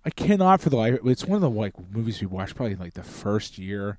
I 0.05 0.11
cannot 0.11 0.61
for 0.61 0.71
the 0.71 0.77
life. 0.77 0.99
It's 1.05 1.25
one 1.25 1.37
of 1.37 1.43
the 1.43 1.51
like 1.51 1.75
movies 1.91 2.21
we 2.21 2.27
watched 2.27 2.57
probably 2.57 2.77
like 2.77 2.95
the 2.95 3.03
first 3.03 3.59
year. 3.59 3.99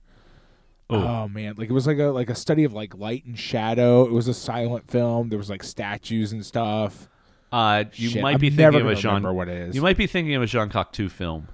Oh. 0.89 0.98
Oh. 1.02 1.28
man, 1.28 1.56
like 1.58 1.69
it 1.69 1.74
was 1.74 1.88
like 1.88 1.98
a 2.00 2.06
like 2.06 2.30
a 2.30 2.36
study 2.36 2.63
of 2.63 2.74
like 2.74 2.95
light 2.98 3.26
and 3.26 3.38
shadow. 3.38 4.04
It 4.06 4.12
was 4.12 4.28
a 4.28 4.34
silent 4.34 4.89
film. 4.89 5.30
There 5.30 5.38
was 5.39 5.50
like 5.50 5.63
statues 5.63 6.32
and 6.32 6.45
stuff. 6.45 7.10
Uh, 7.52 7.86
you 7.93 8.10
Shit, 8.10 8.21
might 8.21 8.34
I'm 8.36 8.39
be 8.39 8.50
never 8.50 8.74
thinking 8.80 8.91
of 8.91 8.98
a 8.98 9.02
Jean. 9.02 9.36
what 9.36 9.48
it 9.48 9.69
is. 9.69 9.76
You 9.76 9.82
might 9.82 9.98
be 9.98 10.08
thinking 10.08 10.36
of 10.36 10.41
a 10.43 10.45
Jean 10.45 10.69
Cocteau 10.69 11.10
film 11.10 11.48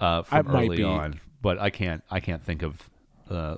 uh, 0.00 0.22
I 0.30 0.42
from 0.42 0.52
might 0.52 0.66
early 0.70 0.84
on, 0.84 1.20
but 1.42 1.58
I 1.58 1.70
can't. 1.70 2.02
I 2.10 2.20
can't 2.20 2.42
think 2.44 2.62
of. 2.62 2.88
Uh, 3.28 3.56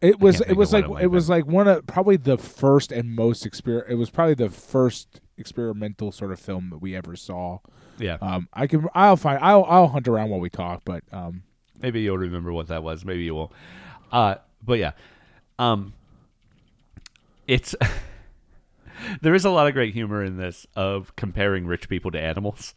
It 0.00 0.20
was 0.20 0.40
it 0.42 0.54
was 0.54 0.72
like 0.72 0.84
it 0.88 1.04
it 1.04 1.06
was 1.08 1.28
like 1.28 1.46
one 1.46 1.66
of 1.66 1.86
probably 1.86 2.16
the 2.16 2.38
first 2.38 2.92
and 2.92 3.14
most 3.16 3.44
exper. 3.44 3.82
It 3.88 3.96
was 3.96 4.10
probably 4.10 4.34
the 4.34 4.50
first 4.50 5.20
experimental 5.36 6.12
sort 6.12 6.30
of 6.30 6.38
film 6.38 6.70
that 6.70 6.78
we 6.78 6.94
ever 6.94 7.16
saw. 7.16 7.58
yeah, 7.98 8.18
Um, 8.20 8.48
I 8.52 8.66
can 8.68 8.86
I'll 8.94 9.16
find 9.16 9.38
I'll 9.42 9.64
I'll 9.64 9.88
hunt 9.88 10.06
around 10.06 10.30
while 10.30 10.40
we 10.40 10.50
talk, 10.50 10.82
but 10.84 11.02
um, 11.12 11.42
maybe 11.80 12.00
you'll 12.00 12.18
remember 12.18 12.52
what 12.52 12.68
that 12.68 12.82
was. 12.82 13.04
Maybe 13.04 13.24
you 13.24 13.34
won't. 13.34 13.52
Uh, 14.10 14.36
but 14.64 14.78
yeah, 14.78 14.92
um, 15.58 15.92
it's 17.46 17.74
there 19.20 19.34
is 19.34 19.44
a 19.44 19.50
lot 19.50 19.66
of 19.66 19.74
great 19.74 19.94
humor 19.94 20.22
in 20.22 20.36
this 20.36 20.66
of 20.76 21.14
comparing 21.16 21.66
rich 21.66 21.88
people 21.88 22.10
to 22.10 22.20
animals. 22.20 22.74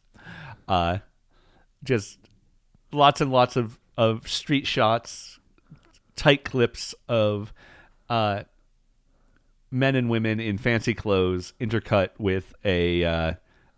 Uh, 0.68 1.00
just 1.84 2.18
lots 2.92 3.22
and 3.22 3.32
lots 3.32 3.56
of 3.56 3.80
of 3.98 4.28
street 4.28 4.66
shots, 4.68 5.40
tight 6.16 6.44
clips 6.44 6.96
of 7.08 7.54
uh, 8.10 8.44
men 9.70 9.96
and 9.96 10.10
women 10.10 10.40
in 10.40 10.58
fancy 10.58 10.94
clothes, 10.94 11.54
intercut 11.60 12.10
with 12.18 12.54
a 12.64 13.04
uh, 13.04 13.34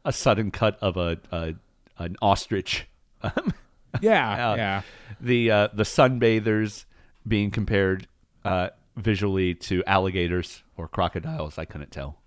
a 0.05 0.13
sudden 0.13 0.51
cut 0.51 0.77
of 0.81 0.97
a, 0.97 1.17
a 1.31 1.55
an 1.97 2.15
ostrich. 2.21 2.87
Yeah, 4.01 4.49
Uh, 4.51 4.55
yeah. 4.55 4.81
the 5.21 5.51
uh, 5.51 5.67
the 5.73 5.83
sunbathers 5.83 6.85
being 7.27 7.51
compared 7.51 8.07
uh, 8.43 8.69
visually 8.97 9.55
to 9.55 9.83
alligators 9.85 10.63
or 10.77 10.87
crocodiles. 10.87 11.57
I 11.57 11.65
couldn't 11.65 11.91
tell. 11.91 12.19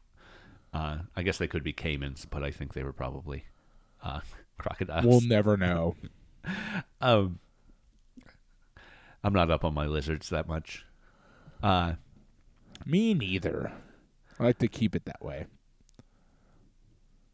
Uh, 0.73 0.99
I 1.17 1.23
guess 1.23 1.39
they 1.39 1.47
could 1.49 1.65
be 1.65 1.73
caimans, 1.73 2.27
but 2.29 2.43
I 2.43 2.51
think 2.51 2.75
they 2.75 2.83
were 2.83 2.93
probably 2.93 3.45
uh, 4.03 4.21
crocodiles. 4.59 5.05
We'll 5.07 5.21
never 5.23 5.57
know. 5.57 5.97
um, 7.01 7.39
I'm 9.25 9.33
not 9.33 9.51
up 9.51 9.65
on 9.65 9.75
my 9.75 9.87
lizards 9.87 10.29
that 10.31 10.47
much. 10.47 10.85
Uh, 11.63 11.95
Me 12.85 13.15
neither. 13.15 13.73
I 14.39 14.45
like 14.45 14.59
to 14.59 14.69
keep 14.69 14.95
it 14.95 15.07
that 15.07 15.25
way. 15.25 15.47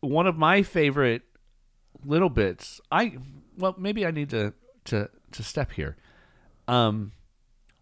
one 0.00 0.26
of 0.26 0.36
my 0.36 0.62
favorite 0.62 1.22
little 2.04 2.30
bits. 2.30 2.80
I 2.90 3.18
well 3.56 3.74
maybe 3.78 4.06
i 4.06 4.10
need 4.10 4.30
to 4.30 4.52
to 4.84 5.08
to 5.32 5.42
step 5.42 5.72
here. 5.72 5.96
Um 6.68 7.12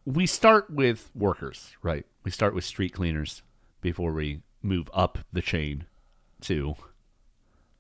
we 0.04 0.26
start 0.26 0.70
with 0.70 1.10
workers 1.14 1.72
right? 1.82 2.06
We 2.24 2.30
start 2.30 2.54
with 2.54 2.64
street 2.64 2.92
cleaners 2.92 3.42
before 3.80 4.12
we 4.12 4.42
move 4.62 4.90
up 4.92 5.18
the 5.32 5.42
chain 5.42 5.84
to 6.42 6.74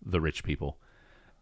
the 0.04 0.20
rich 0.20 0.44
people. 0.44 0.78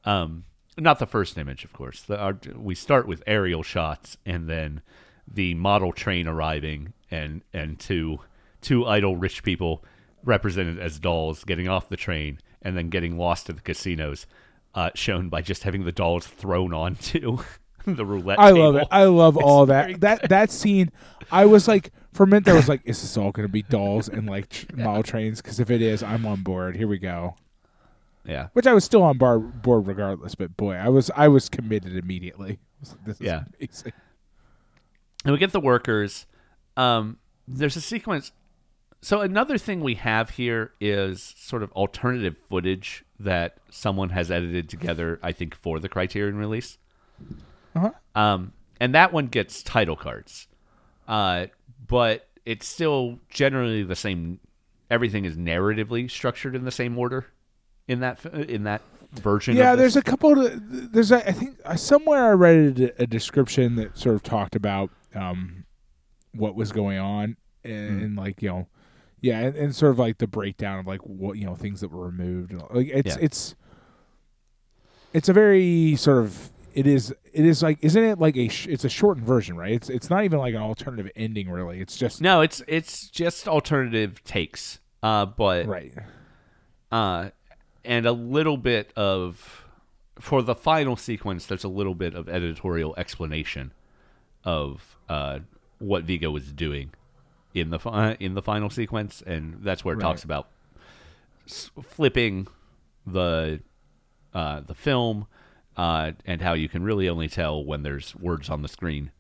Um 0.05 0.45
not 0.77 0.99
the 0.99 1.07
first 1.07 1.37
image 1.37 1.65
of 1.65 1.73
course. 1.73 2.03
The, 2.03 2.19
our, 2.19 2.39
we 2.55 2.75
start 2.75 3.07
with 3.07 3.23
aerial 3.27 3.63
shots 3.63 4.17
and 4.25 4.49
then 4.49 4.83
the 5.27 5.55
model 5.55 5.93
train 5.93 6.27
arriving 6.27 6.93
and 7.11 7.43
and 7.53 7.79
two 7.79 8.21
two 8.61 8.87
idle 8.87 9.17
rich 9.17 9.43
people 9.43 9.85
represented 10.25 10.79
as 10.79 10.99
dolls 10.99 11.45
getting 11.45 11.69
off 11.69 11.89
the 11.89 11.97
train 11.97 12.39
and 12.63 12.77
then 12.77 12.89
getting 12.89 13.17
lost 13.17 13.49
at 13.49 13.57
the 13.57 13.63
casinos 13.63 14.27
uh, 14.75 14.91
shown 14.95 15.29
by 15.29 15.43
just 15.43 15.63
having 15.65 15.85
the 15.85 15.93
dolls 15.93 16.27
thrown 16.27 16.73
onto 16.73 17.39
the 17.87 18.05
roulette 18.07 18.39
I 18.39 18.49
table. 18.53 18.65
love 18.73 18.77
it. 18.77 18.89
I 18.91 19.05
love 19.05 19.37
all 19.37 19.67
that. 19.67 20.01
That 20.01 20.29
that 20.29 20.51
scene. 20.51 20.91
I 21.31 21.47
was 21.47 21.67
like, 21.69 21.91
for 22.13 22.23
a 22.23 22.27
minute, 22.27 22.49
I 22.49 22.55
was 22.55 22.69
like, 22.69 22.81
is 22.85 23.01
this 23.03 23.17
all 23.17 23.31
going 23.33 23.47
to 23.47 23.53
be 23.53 23.63
dolls 23.63 24.09
and 24.09 24.27
like 24.29 24.49
tr- 24.49 24.67
model 24.77 25.03
trains? 25.03 25.41
Because 25.43 25.61
if 25.61 25.71
it 25.71 25.83
is, 25.83 26.03
I'm 26.03 26.25
on 26.27 26.43
board. 26.43 26.77
Here 26.77 26.89
we 26.89 26.99
go. 26.99 27.37
yeah 28.25 28.49
Which 28.55 28.67
I 28.67 28.73
was 28.73 28.85
still 28.85 29.03
on 29.03 29.19
bar- 29.19 29.39
board 29.39 29.87
regardless. 29.87 30.35
But 30.35 30.57
boy, 30.57 30.75
I 30.75 30.89
was 30.89 31.11
I 31.17 31.29
was 31.29 31.49
committed 31.49 31.97
immediately. 31.97 32.59
Was 32.81 32.93
like, 32.93 33.05
this 33.07 33.15
is 33.17 33.21
Yeah. 33.27 33.43
amazing. 33.61 33.93
and 35.25 35.33
we 35.33 35.39
get 35.39 35.51
the 35.53 35.59
workers. 35.61 36.27
Um, 36.77 37.19
there's 37.49 37.75
a 37.77 37.81
sequence. 37.81 38.31
So 39.01 39.21
another 39.21 39.59
thing 39.59 39.81
we 39.81 39.95
have 39.95 40.31
here 40.31 40.73
is 40.81 41.35
sort 41.37 41.63
of 41.63 41.71
alternative 41.73 42.37
footage 42.49 43.05
that 43.21 43.59
someone 43.71 44.11
has 44.11 44.31
edited 44.31 44.69
together. 44.69 45.21
I 45.23 45.33
think 45.33 45.55
for 45.55 45.79
the 45.79 45.89
Criterion 45.89 46.37
release. 46.37 46.79
Uh-huh. 47.77 47.93
Um, 48.15 48.53
and 48.81 48.95
that 48.95 49.13
one 49.13 49.27
gets 49.27 49.63
title 49.63 49.97
cards, 49.97 50.49
uh, 51.07 51.47
but 51.87 52.29
it's 52.45 52.67
still 52.67 53.19
generally 53.29 53.83
the 53.83 53.97
same. 53.97 54.41
Everything 54.91 55.25
is 55.25 55.37
narratively 55.37 56.11
structured 56.11 56.55
in 56.55 56.65
the 56.65 56.71
same 56.71 56.99
order 56.99 57.27
in 57.87 58.01
that 58.01 58.25
in 58.25 58.65
that 58.65 58.83
version. 59.13 59.57
Yeah, 59.57 59.75
there's 59.75 59.97
a 59.97 60.03
couple. 60.03 60.45
Of, 60.45 60.93
there's 60.93 61.11
a, 61.13 61.27
I 61.29 61.33
think 61.33 61.59
uh, 61.65 61.77
somewhere 61.77 62.27
I 62.27 62.33
read 62.33 62.81
a, 62.81 63.03
a 63.03 63.07
description 63.07 63.77
that 63.77 63.99
sort 63.99 64.15
of 64.15 64.23
talked 64.23 64.55
about 64.55 64.91
um, 65.15 65.65
what 66.35 66.55
was 66.55 66.73
going 66.73 66.99
on 66.99 67.37
and, 67.65 68.03
and 68.03 68.17
like 68.17 68.43
you 68.43 68.49
know, 68.49 68.67
yeah, 69.21 69.39
and, 69.41 69.57
and 69.57 69.75
sort 69.75 69.93
of 69.93 69.99
like 69.99 70.19
the 70.19 70.27
breakdown 70.27 70.79
of 70.79 70.87
like 70.87 71.01
what 71.01 71.39
you 71.39 71.45
know 71.47 71.55
things 71.55 71.81
that 71.81 71.91
were 71.91 72.05
removed. 72.07 72.53
And, 72.53 72.63
like 72.71 72.89
it's 72.89 73.17
Yeah. 73.17 73.23
it's 73.23 73.55
it's 75.13 75.29
a 75.29 75.33
very 75.33 75.97
sort 75.97 76.19
of 76.19 76.51
it 76.75 76.87
is 76.87 77.11
it 77.33 77.45
is 77.45 77.63
like 77.63 77.79
isn't 77.83 78.03
it 78.03 78.19
like 78.19 78.37
a 78.37 78.49
sh- 78.49 78.67
it's 78.69 78.85
a 78.85 78.89
shortened 78.89 79.27
version 79.27 79.57
right? 79.57 79.73
It's 79.73 79.89
it's 79.91 80.11
not 80.11 80.25
even 80.25 80.39
like 80.39 80.55
an 80.55 80.61
alternative 80.63 81.11
ending 81.17 81.49
really. 81.51 81.81
It's 81.81 81.97
just 81.97 82.21
no, 82.21 82.41
it's 82.41 82.63
it's 82.69 83.09
just 83.09 83.49
alternative 83.49 84.23
takes, 84.25 84.79
uh, 85.03 85.27
but 85.27 85.67
right. 85.67 85.93
uh, 86.93 87.31
and 87.85 88.07
a 88.07 88.13
little 88.13 88.57
bit 88.59 88.93
of 88.97 89.65
for 90.21 90.43
the 90.43 90.55
final 90.55 90.97
sequence. 90.97 91.47
There's 91.47 91.65
a 91.65 91.69
little 91.69 91.95
bit 91.95 92.15
of 92.15 92.29
editorial 92.29 92.95
explanation 92.97 93.73
of 94.45 94.97
uh, 95.09 95.41
what 95.79 96.05
Vigo 96.05 96.31
was 96.31 96.53
doing 96.53 96.91
in 97.61 97.71
the 97.71 97.79
fi- 97.79 98.17
in 98.21 98.35
the 98.35 98.43
final 98.43 98.71
sequence, 98.71 99.23
and 99.27 99.59
that's 99.63 99.85
where 99.85 99.95
it 99.95 100.01
talks 100.01 100.25
about 100.25 100.49
s- 101.47 101.71
flipping 101.83 102.47
the 103.07 103.61
uh, 104.35 104.61
the 104.61 104.75
film 104.75 105.27
uh, 105.77 106.13
and 106.27 106.43
how 106.43 106.53
you 106.55 106.69
can 106.69 106.83
really 106.83 107.09
only 107.09 107.29
tell 107.29 107.65
when 107.65 107.83
there's 107.83 108.15
words 108.17 108.51
on 108.51 108.63
the 108.63 108.69
screen, 108.69 109.11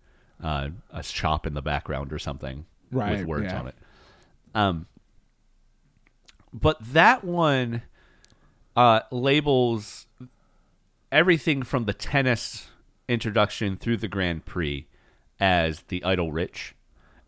uh, 0.42 0.68
a 0.90 1.02
shop 1.02 1.46
in 1.46 1.54
the 1.54 1.62
background 1.62 2.12
or 2.12 2.18
something 2.18 2.66
Right, 2.90 3.18
with 3.18 3.26
words 3.26 3.44
yeah. 3.46 3.60
on 3.60 3.68
it. 3.68 3.74
Um, 4.54 4.86
but 6.52 6.76
that 6.92 7.24
one 7.24 7.82
uh, 8.76 9.00
labels 9.10 10.06
everything 11.12 11.62
from 11.62 11.84
the 11.84 11.92
tennis 11.92 12.68
introduction 13.08 13.76
through 13.76 13.96
the 13.98 14.08
Grand 14.08 14.44
Prix 14.44 14.86
as 15.40 15.82
the 15.88 16.02
idle 16.04 16.32
rich, 16.32 16.74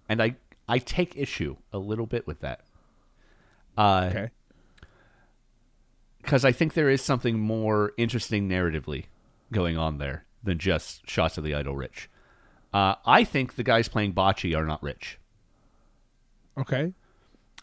and 0.08 0.20
I 0.22 0.36
I 0.70 0.78
take 0.78 1.16
issue 1.16 1.56
a 1.72 1.78
little 1.78 2.06
bit 2.06 2.26
with 2.26 2.40
that. 2.40 2.60
Uh, 3.76 4.08
Okay. 4.10 4.30
because 6.22 6.44
I 6.44 6.52
think 6.52 6.74
there 6.74 6.88
is 6.90 7.02
something 7.02 7.38
more 7.40 7.92
interesting 7.96 8.48
narratively 8.48 9.04
going 9.52 9.76
on 9.76 9.98
there 9.98 10.24
than 10.42 10.58
just 10.58 11.08
shots 11.08 11.36
of 11.38 11.44
the 11.44 11.54
idle 11.54 11.74
rich. 11.76 12.08
Uh, 12.72 12.94
I 13.04 13.24
think 13.24 13.56
the 13.56 13.62
guys 13.64 13.88
playing 13.88 14.14
bocce 14.14 14.56
are 14.56 14.64
not 14.66 14.82
rich. 14.82 15.18
Okay. 16.56 16.92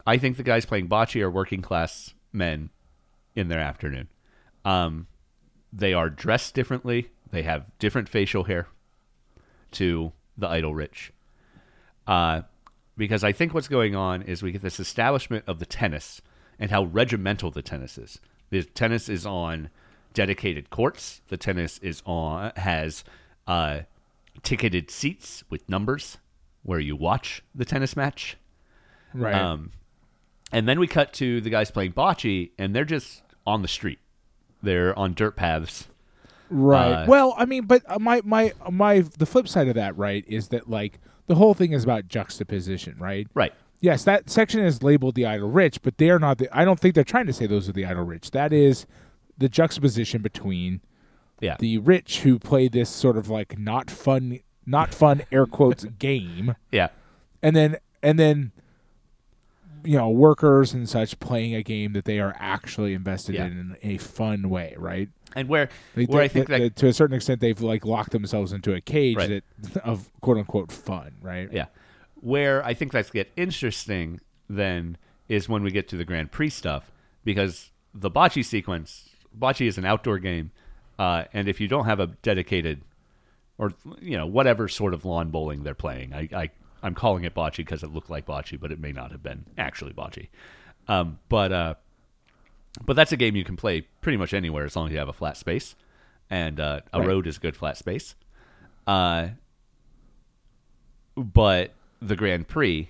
I 0.06 0.18
think 0.18 0.38
the 0.38 0.44
guys 0.44 0.66
playing 0.66 0.90
bocce 0.90 1.22
are 1.22 1.30
working 1.32 1.62
class 1.62 2.14
men 2.34 2.70
in 3.36 3.48
their 3.48 3.60
afternoon. 3.60 4.08
Um, 4.66 5.08
they 5.72 5.94
are 5.94 6.10
dressed 6.10 6.54
differently. 6.56 7.10
They 7.32 7.44
have 7.44 7.66
different 7.80 8.10
facial 8.10 8.46
hair 8.46 8.68
to 9.72 10.12
the 10.38 10.48
idle 10.48 10.74
rich. 10.74 11.14
Uh, 12.06 12.42
because 12.98 13.24
I 13.24 13.32
think 13.32 13.54
what's 13.54 13.68
going 13.68 13.96
on 13.96 14.24
is 14.24 14.42
we 14.42 14.52
get 14.52 14.62
this 14.62 14.80
establishment 14.80 15.46
of 15.48 15.60
the 15.60 15.66
tennis 15.66 16.22
and 16.60 16.72
how 16.72 16.86
regimental 16.86 17.52
the 17.52 17.62
tennis 17.62 17.98
is. 17.98 18.20
The 18.50 18.64
tennis 18.64 19.08
is 19.08 19.26
on 19.26 19.70
dedicated 20.14 20.70
courts. 20.70 21.22
The 21.28 21.38
tennis 21.38 21.78
is 21.80 22.02
on 22.06 22.52
has 22.56 23.04
uh, 23.46 23.82
ticketed 24.42 24.90
seats 24.90 25.44
with 25.50 25.70
numbers 25.70 26.18
where 26.64 26.80
you 26.80 26.96
watch 26.96 27.44
the 27.54 27.66
tennis 27.66 27.96
match. 27.96 28.38
Right. 29.14 29.36
Um, 29.36 29.72
and 30.52 30.68
then 30.68 30.80
we 30.80 30.88
cut 30.88 31.14
to 31.14 31.42
the 31.42 31.50
guys 31.50 31.72
playing 31.72 31.94
bocce, 31.94 32.52
and 32.58 32.76
they're 32.76 32.86
just 32.86 33.22
on 33.46 33.62
the 33.62 33.68
street. 33.68 34.00
They're 34.64 34.98
on 34.98 35.14
dirt 35.14 35.36
paths. 35.36 35.88
Right. 36.50 37.04
Uh, 37.04 37.06
well, 37.08 37.36
I 37.38 37.46
mean, 37.46 37.66
but 37.66 37.84
uh, 37.88 38.00
my 38.00 38.22
my 38.24 38.54
my 38.70 39.00
the 39.18 39.26
flip 39.26 39.48
side 39.48 39.68
of 39.68 39.76
that, 39.76 39.98
right, 39.98 40.24
is 40.28 40.48
that 40.50 40.70
like 40.70 41.00
the 41.28 41.36
whole 41.36 41.54
thing 41.54 41.72
is 41.74 41.84
about 41.84 42.08
juxtaposition, 42.08 42.96
right? 43.00 43.28
Right. 43.34 43.54
Yes, 43.80 44.04
that 44.06 44.30
section 44.30 44.62
is 44.62 44.82
labeled 44.82 45.14
the 45.16 45.26
idle 45.26 45.52
rich, 45.52 45.82
but 45.84 45.98
they 46.00 46.10
are 46.10 46.20
not 46.20 46.40
the 46.40 46.50
I 46.52 46.66
don't 46.66 46.80
think 46.80 46.96
they're 46.96 47.04
trying 47.04 47.28
to 47.28 47.34
say 47.34 47.46
those 47.46 47.70
are 47.70 47.74
the 47.74 47.86
idle 47.86 48.04
rich. 48.04 48.32
That 48.32 48.52
is 48.52 48.86
the 49.38 49.48
juxtaposition 49.50 50.22
between 50.24 50.82
Yeah. 51.40 51.58
the 51.60 51.78
rich 51.78 52.22
who 52.22 52.40
play 52.40 52.68
this 52.70 52.90
sort 52.90 53.18
of 53.18 53.30
like 53.30 53.60
not 53.60 53.92
fun 53.92 54.40
not 54.66 54.94
fun 54.94 55.22
air 55.32 55.46
quotes 55.46 55.84
game 56.00 56.56
yeah. 56.72 56.88
and 57.44 57.56
then 57.56 57.78
and 58.02 58.18
then 58.20 58.52
you 59.88 59.98
know 59.98 60.10
workers 60.10 60.74
and 60.74 60.88
such 60.90 61.20
playing 61.20 61.56
a 61.56 61.64
game 61.64 61.94
that 61.94 62.06
they 62.06 62.20
are 62.20 62.36
actually 62.40 62.94
invested 62.94 63.36
Yeah. 63.36 63.46
in 63.46 63.78
in 63.82 63.92
a 63.92 63.98
fun 63.98 64.50
way, 64.50 64.76
right? 64.78 65.10
And 65.36 65.48
where 65.48 65.70
They, 65.96 66.06
where 66.06 66.22
I 66.24 66.28
think 66.28 66.48
they- 66.48 66.60
that 66.60 66.76
to 66.78 66.88
a 66.88 66.94
certain 66.94 67.16
extent 67.16 67.40
they've 67.42 67.60
like 67.62 67.86
locked 67.86 68.12
themselves 68.12 68.52
into 68.52 68.74
a 68.74 68.82
cage 68.82 69.16
Right. 69.18 69.44
that 69.74 69.78
of 69.84 70.10
quote 70.22 70.38
unquote 70.38 70.72
fun, 70.72 71.14
right? 71.22 71.52
yeah, 71.52 71.66
where 72.22 72.64
I 72.66 72.74
think 72.74 72.92
that's 72.92 73.10
get 73.10 73.32
interesting 73.38 74.20
then 74.50 74.98
is 75.30 75.48
when 75.50 75.64
we 75.64 75.72
get 75.72 75.88
to 75.90 75.98
the 75.98 76.06
Grand 76.06 76.32
Prix 76.32 76.50
stuff 76.50 76.92
because 77.24 77.72
the 77.94 78.10
bocce 78.12 78.44
sequence, 78.46 79.10
bocce 79.38 79.66
is 79.68 79.78
an 79.78 79.86
outdoor 79.86 80.20
game, 80.20 80.52
uh, 81.00 81.26
and 81.34 81.48
if 81.48 81.60
you 81.62 81.68
don't 81.68 81.86
have 81.86 82.00
a 82.00 82.08
dedicated 82.22 82.82
or 83.58 83.74
you 84.02 84.18
know 84.18 84.26
whatever 84.26 84.68
sort 84.68 84.94
of 84.94 85.04
lawn 85.06 85.30
bowling 85.30 85.64
they're 85.64 85.74
playing, 85.76 86.14
I 86.14 86.30
I, 86.34 86.50
I'm 86.84 86.94
calling 86.96 87.24
it 87.24 87.34
bocce 87.34 87.58
because 87.58 87.84
it 87.84 87.92
looked 87.94 88.10
like 88.10 88.26
bocce, 88.26 88.60
but 88.60 88.72
it 88.72 88.80
may 88.80 88.92
not 88.92 89.12
have 89.12 89.24
been 89.24 89.46
actually 89.58 89.94
bocce. 89.94 90.28
Um, 90.88 91.20
but 91.30 91.52
uh, 91.52 91.74
but 92.86 92.96
that's 92.96 93.12
a 93.12 93.18
game 93.18 93.36
you 93.36 93.44
can 93.44 93.56
play 93.58 93.82
pretty 94.02 94.18
much 94.18 94.34
anywhere 94.34 94.64
as 94.66 94.76
long 94.76 94.88
as 94.88 94.92
you 94.94 95.00
have 95.00 95.10
a 95.10 95.14
flat 95.14 95.38
space, 95.38 95.76
and 96.30 96.60
uh, 96.60 96.82
a 96.94 97.00
Right. 97.00 97.08
road 97.08 97.28
is 97.28 97.38
a 97.38 97.40
good 97.40 97.56
flat 97.58 97.78
space. 97.78 98.16
Uh, 98.86 99.30
but 101.16 101.74
the 102.02 102.16
Grand 102.16 102.48
Prix 102.48 102.90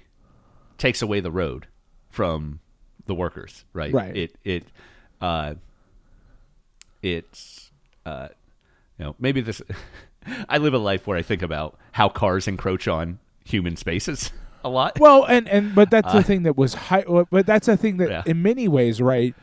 takes 0.77 1.01
away 1.01 1.19
the 1.21 1.31
road 1.31 1.67
from 2.09 2.59
the 3.05 3.15
workers, 3.15 3.63
right? 3.73 3.93
Right. 3.93 4.15
It 4.15 4.35
it 4.43 4.63
uh, 5.21 5.55
it's 7.01 7.71
uh, 8.05 8.29
you 8.97 9.05
know 9.05 9.15
maybe 9.19 9.41
this. 9.41 9.61
I 10.49 10.57
live 10.57 10.73
a 10.73 10.77
life 10.77 11.07
where 11.07 11.17
I 11.17 11.21
think 11.21 11.41
about 11.41 11.77
how 11.93 12.09
cars 12.09 12.47
encroach 12.49 12.87
on 12.87 13.19
human 13.47 13.75
spaces 13.75 14.31
a 14.63 14.69
lot. 14.69 14.99
Well, 14.99 15.23
and 15.25 15.47
and 15.49 15.73
but 15.75 15.89
that's 15.89 16.11
the 16.13 16.23
thing 16.23 16.43
that 16.43 16.57
was 16.57 16.73
high. 16.73 17.03
But 17.03 17.45
that's 17.45 17.67
the 17.67 17.77
thing 17.77 17.97
that, 17.97 18.09
Yeah. 18.09 18.23
in 18.25 18.41
many 18.41 18.67
ways, 18.67 19.01
right 19.01 19.33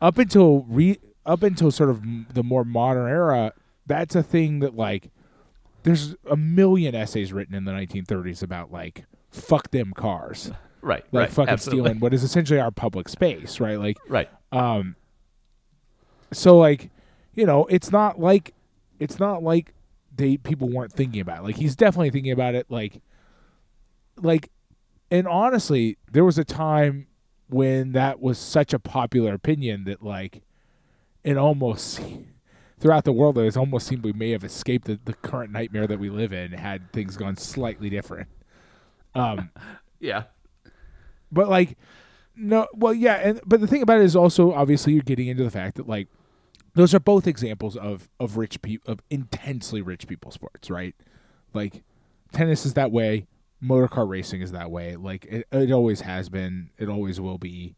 up 0.00 0.18
until 0.18 0.62
re 0.68 0.98
up 1.24 1.42
until 1.42 1.70
sort 1.70 1.90
of 1.90 2.02
the 2.34 2.42
more 2.42 2.64
modern 2.64 3.08
era, 3.08 3.52
that's 3.86 4.14
a 4.14 4.22
thing 4.22 4.58
that 4.60 4.74
like 4.74 5.10
there's 5.84 6.14
a 6.30 6.36
million 6.36 6.94
essays 6.94 7.32
written 7.32 7.54
in 7.54 7.64
the 7.64 7.72
1930s 7.72 8.42
about 8.42 8.72
like 8.72 9.04
fuck 9.30 9.70
them 9.70 9.92
cars, 9.92 10.50
right. 10.80 11.04
like 11.12 11.20
right. 11.22 11.30
fucking 11.30 11.52
absolutely. 11.52 11.84
stealing 11.90 12.00
what 12.00 12.12
is 12.14 12.22
essentially 12.22 12.58
our 12.60 12.70
public 12.70 13.08
space, 13.08 13.60
right? 13.60 13.78
Like 13.78 13.98
Right. 14.08 14.28
Um. 14.50 14.96
So 16.32 16.56
like 16.58 16.90
you 17.34 17.46
know 17.46 17.66
it's 17.66 17.90
not 17.92 18.18
like 18.20 18.54
it's 18.98 19.18
not 19.18 19.42
like 19.42 19.74
they 20.14 20.36
people 20.36 20.68
weren't 20.68 20.92
thinking 20.92 21.20
about 21.20 21.38
it. 21.40 21.42
like 21.44 21.56
he's 21.56 21.74
definitely 21.76 22.10
thinking 22.10 22.32
about 22.32 22.54
it 22.54 22.66
like 22.70 23.00
like 24.16 24.50
and 25.10 25.26
honestly 25.26 25.96
there 26.10 26.24
was 26.24 26.38
a 26.38 26.44
time 26.44 27.06
when 27.48 27.92
that 27.92 28.20
was 28.20 28.38
such 28.38 28.72
a 28.72 28.78
popular 28.78 29.34
opinion 29.34 29.84
that 29.84 30.02
like 30.02 30.42
it 31.24 31.36
almost 31.36 32.00
throughout 32.80 33.04
the 33.04 33.12
world 33.12 33.38
it 33.38 33.56
almost 33.56 33.86
seemed 33.86 34.04
we 34.04 34.12
may 34.12 34.30
have 34.30 34.44
escaped 34.44 34.86
the, 34.86 34.98
the 35.04 35.14
current 35.14 35.52
nightmare 35.52 35.86
that 35.86 35.98
we 35.98 36.10
live 36.10 36.32
in 36.32 36.52
had 36.52 36.92
things 36.92 37.16
gone 37.16 37.36
slightly 37.36 37.88
different. 37.90 38.28
Um 39.14 39.50
Yeah. 40.00 40.24
but 41.30 41.48
like 41.48 41.78
no 42.34 42.66
well 42.74 42.92
yeah 42.94 43.14
and 43.16 43.40
but 43.46 43.60
the 43.60 43.66
thing 43.68 43.82
about 43.82 44.00
it 44.00 44.04
is 44.04 44.16
also 44.16 44.52
obviously 44.52 44.94
you're 44.94 45.02
getting 45.02 45.28
into 45.28 45.44
the 45.44 45.50
fact 45.50 45.76
that 45.76 45.86
like 45.86 46.08
those 46.74 46.92
are 46.94 46.98
both 47.00 47.26
examples 47.28 47.76
of 47.76 48.08
of 48.18 48.36
rich 48.36 48.60
people 48.62 48.90
of 48.90 49.00
intensely 49.10 49.80
rich 49.82 50.06
people 50.08 50.30
sports 50.32 50.70
right? 50.70 50.96
Like 51.54 51.82
tennis 52.32 52.64
is 52.66 52.74
that 52.74 52.90
way 52.90 53.26
motor 53.62 53.88
car 53.88 54.04
racing 54.04 54.42
is 54.42 54.52
that 54.52 54.70
way 54.70 54.96
like 54.96 55.24
it, 55.24 55.46
it 55.52 55.70
always 55.72 56.00
has 56.02 56.28
been 56.28 56.68
it 56.78 56.88
always 56.88 57.20
will 57.20 57.38
be 57.38 57.74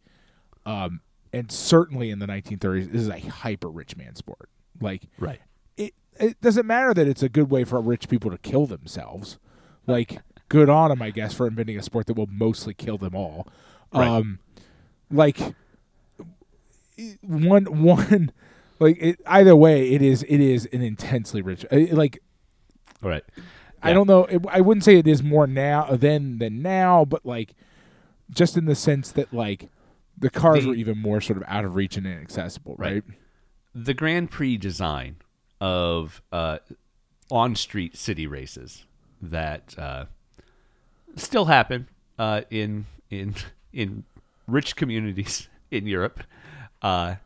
um 0.67 1.01
and 1.33 1.53
certainly 1.53 2.09
in 2.11 2.19
the 2.19 2.27
1930s 2.27 2.91
this 2.91 3.03
is 3.03 3.09
a 3.09 3.19
hyper 3.21 3.69
rich 3.69 3.97
man 3.97 4.15
sport 4.17 4.49
like 4.81 5.03
Right. 5.19 5.41
it 5.77 5.93
it 6.19 6.41
doesn't 6.41 6.67
matter 6.67 6.95
that 6.95 7.07
it's 7.07 7.23
a 7.23 7.29
good 7.29 7.51
way 7.51 7.65
for 7.65 7.81
rich 7.81 8.09
people 8.09 8.31
to 8.31 8.39
kill 8.39 8.67
themselves. 8.67 9.39
Like 9.87 10.21
good 10.49 10.71
on 10.71 10.91
them, 10.91 11.03
I 11.03 11.11
guess, 11.11 11.35
for 11.35 11.47
inventing 11.49 11.77
a 11.77 11.83
sport 11.83 12.07
that 12.07 12.15
will 12.15 12.29
mostly 12.31 12.73
kill 12.73 12.97
them 12.99 13.15
all. 13.17 13.49
Right. 13.93 14.07
Um, 14.09 14.39
like 15.11 15.39
one 17.23 17.65
one 17.83 18.33
like 18.79 18.97
it, 19.01 19.21
either 19.27 19.57
way, 19.57 19.91
it 19.93 20.03
is 20.03 20.23
it 20.25 20.41
is 20.41 20.69
an 20.73 20.83
intensely 20.83 21.43
rich. 21.43 21.65
uh, 21.73 21.77
Like 21.93 22.21
All 23.03 23.11
right. 23.11 23.25
I 23.85 23.93
don't 23.93 24.09
know. 24.09 24.25
It, 24.25 24.43
I 24.49 24.61
wouldn't 24.61 24.85
say 24.85 24.97
it 24.97 25.07
is 25.07 25.23
more 25.23 25.47
now 25.47 25.89
then 25.97 26.39
than 26.39 26.63
now, 26.63 27.05
but 27.05 27.25
like 27.25 27.55
just 28.31 28.57
in 28.57 28.65
the 28.65 28.75
sense 28.75 29.13
that 29.13 29.33
like 29.33 29.69
the 30.19 30.31
cars 30.31 30.63
The- 30.65 30.71
were 30.71 30.75
even 30.75 30.99
more 30.99 31.21
sort 31.21 31.37
of 31.37 31.45
out 31.47 31.65
of 31.65 31.75
reach 31.77 31.97
and 31.97 32.07
inaccessible, 32.07 32.75
right? 32.79 33.05
Right. 33.07 33.19
the 33.75 33.95
Grand 33.95 34.31
Prix 34.31 34.57
design 34.57 35.17
of 35.61 36.23
uh, 36.33 36.59
on 37.31 37.55
street 37.57 37.97
city 37.97 38.27
races 38.27 38.85
that 39.21 39.75
uh, 39.79 40.05
still 41.17 41.47
happen 41.47 41.89
uh, 42.19 42.43
in 42.51 42.87
in 43.11 43.35
in 43.73 44.05
rich 44.47 44.77
communities 44.77 45.49
in 45.71 45.87
Europe 45.87 46.23
uh, 46.83 47.17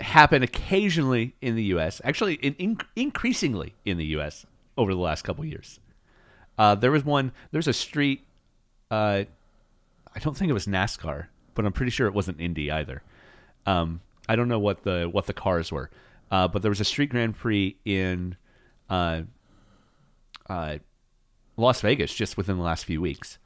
happen 0.00 0.42
occasionally 0.42 1.34
in 1.40 1.54
the 1.54 1.64
U.S. 1.64 2.00
Actually, 2.04 2.34
in, 2.34 2.54
in, 2.54 2.78
increasingly 2.96 3.74
in 3.84 3.98
the 3.98 4.06
U.S. 4.06 4.46
over 4.76 4.94
the 4.94 5.00
last 5.00 5.22
couple 5.22 5.44
years. 5.44 5.80
Uh, 6.58 6.74
there 6.74 6.90
was 6.90 7.04
one. 7.04 7.32
There's 7.50 7.68
a 7.68 7.72
street. 7.72 8.24
Uh, 8.90 9.24
I 10.14 10.18
don't 10.20 10.36
think 10.36 10.50
it 10.50 10.54
was 10.54 10.66
NASCAR, 10.66 11.26
but 11.54 11.64
I'm 11.64 11.72
pretty 11.72 11.90
sure 11.90 12.06
it 12.06 12.14
wasn't 12.14 12.40
Indy 12.40 12.70
either. 12.70 13.02
Um, 13.66 14.00
I 14.28 14.36
don't 14.36 14.48
know 14.48 14.58
what 14.58 14.82
the 14.82 15.08
what 15.10 15.26
the 15.26 15.32
cars 15.32 15.72
were, 15.72 15.90
uh, 16.30 16.48
but 16.48 16.62
there 16.62 16.70
was 16.70 16.80
a 16.80 16.84
street 16.84 17.10
Grand 17.10 17.36
Prix 17.36 17.76
in 17.84 18.36
uh, 18.90 19.22
uh, 20.48 20.78
Las 21.56 21.80
Vegas 21.80 22.12
just 22.12 22.36
within 22.36 22.56
the 22.56 22.62
last 22.62 22.84
few 22.84 23.00
weeks, 23.00 23.38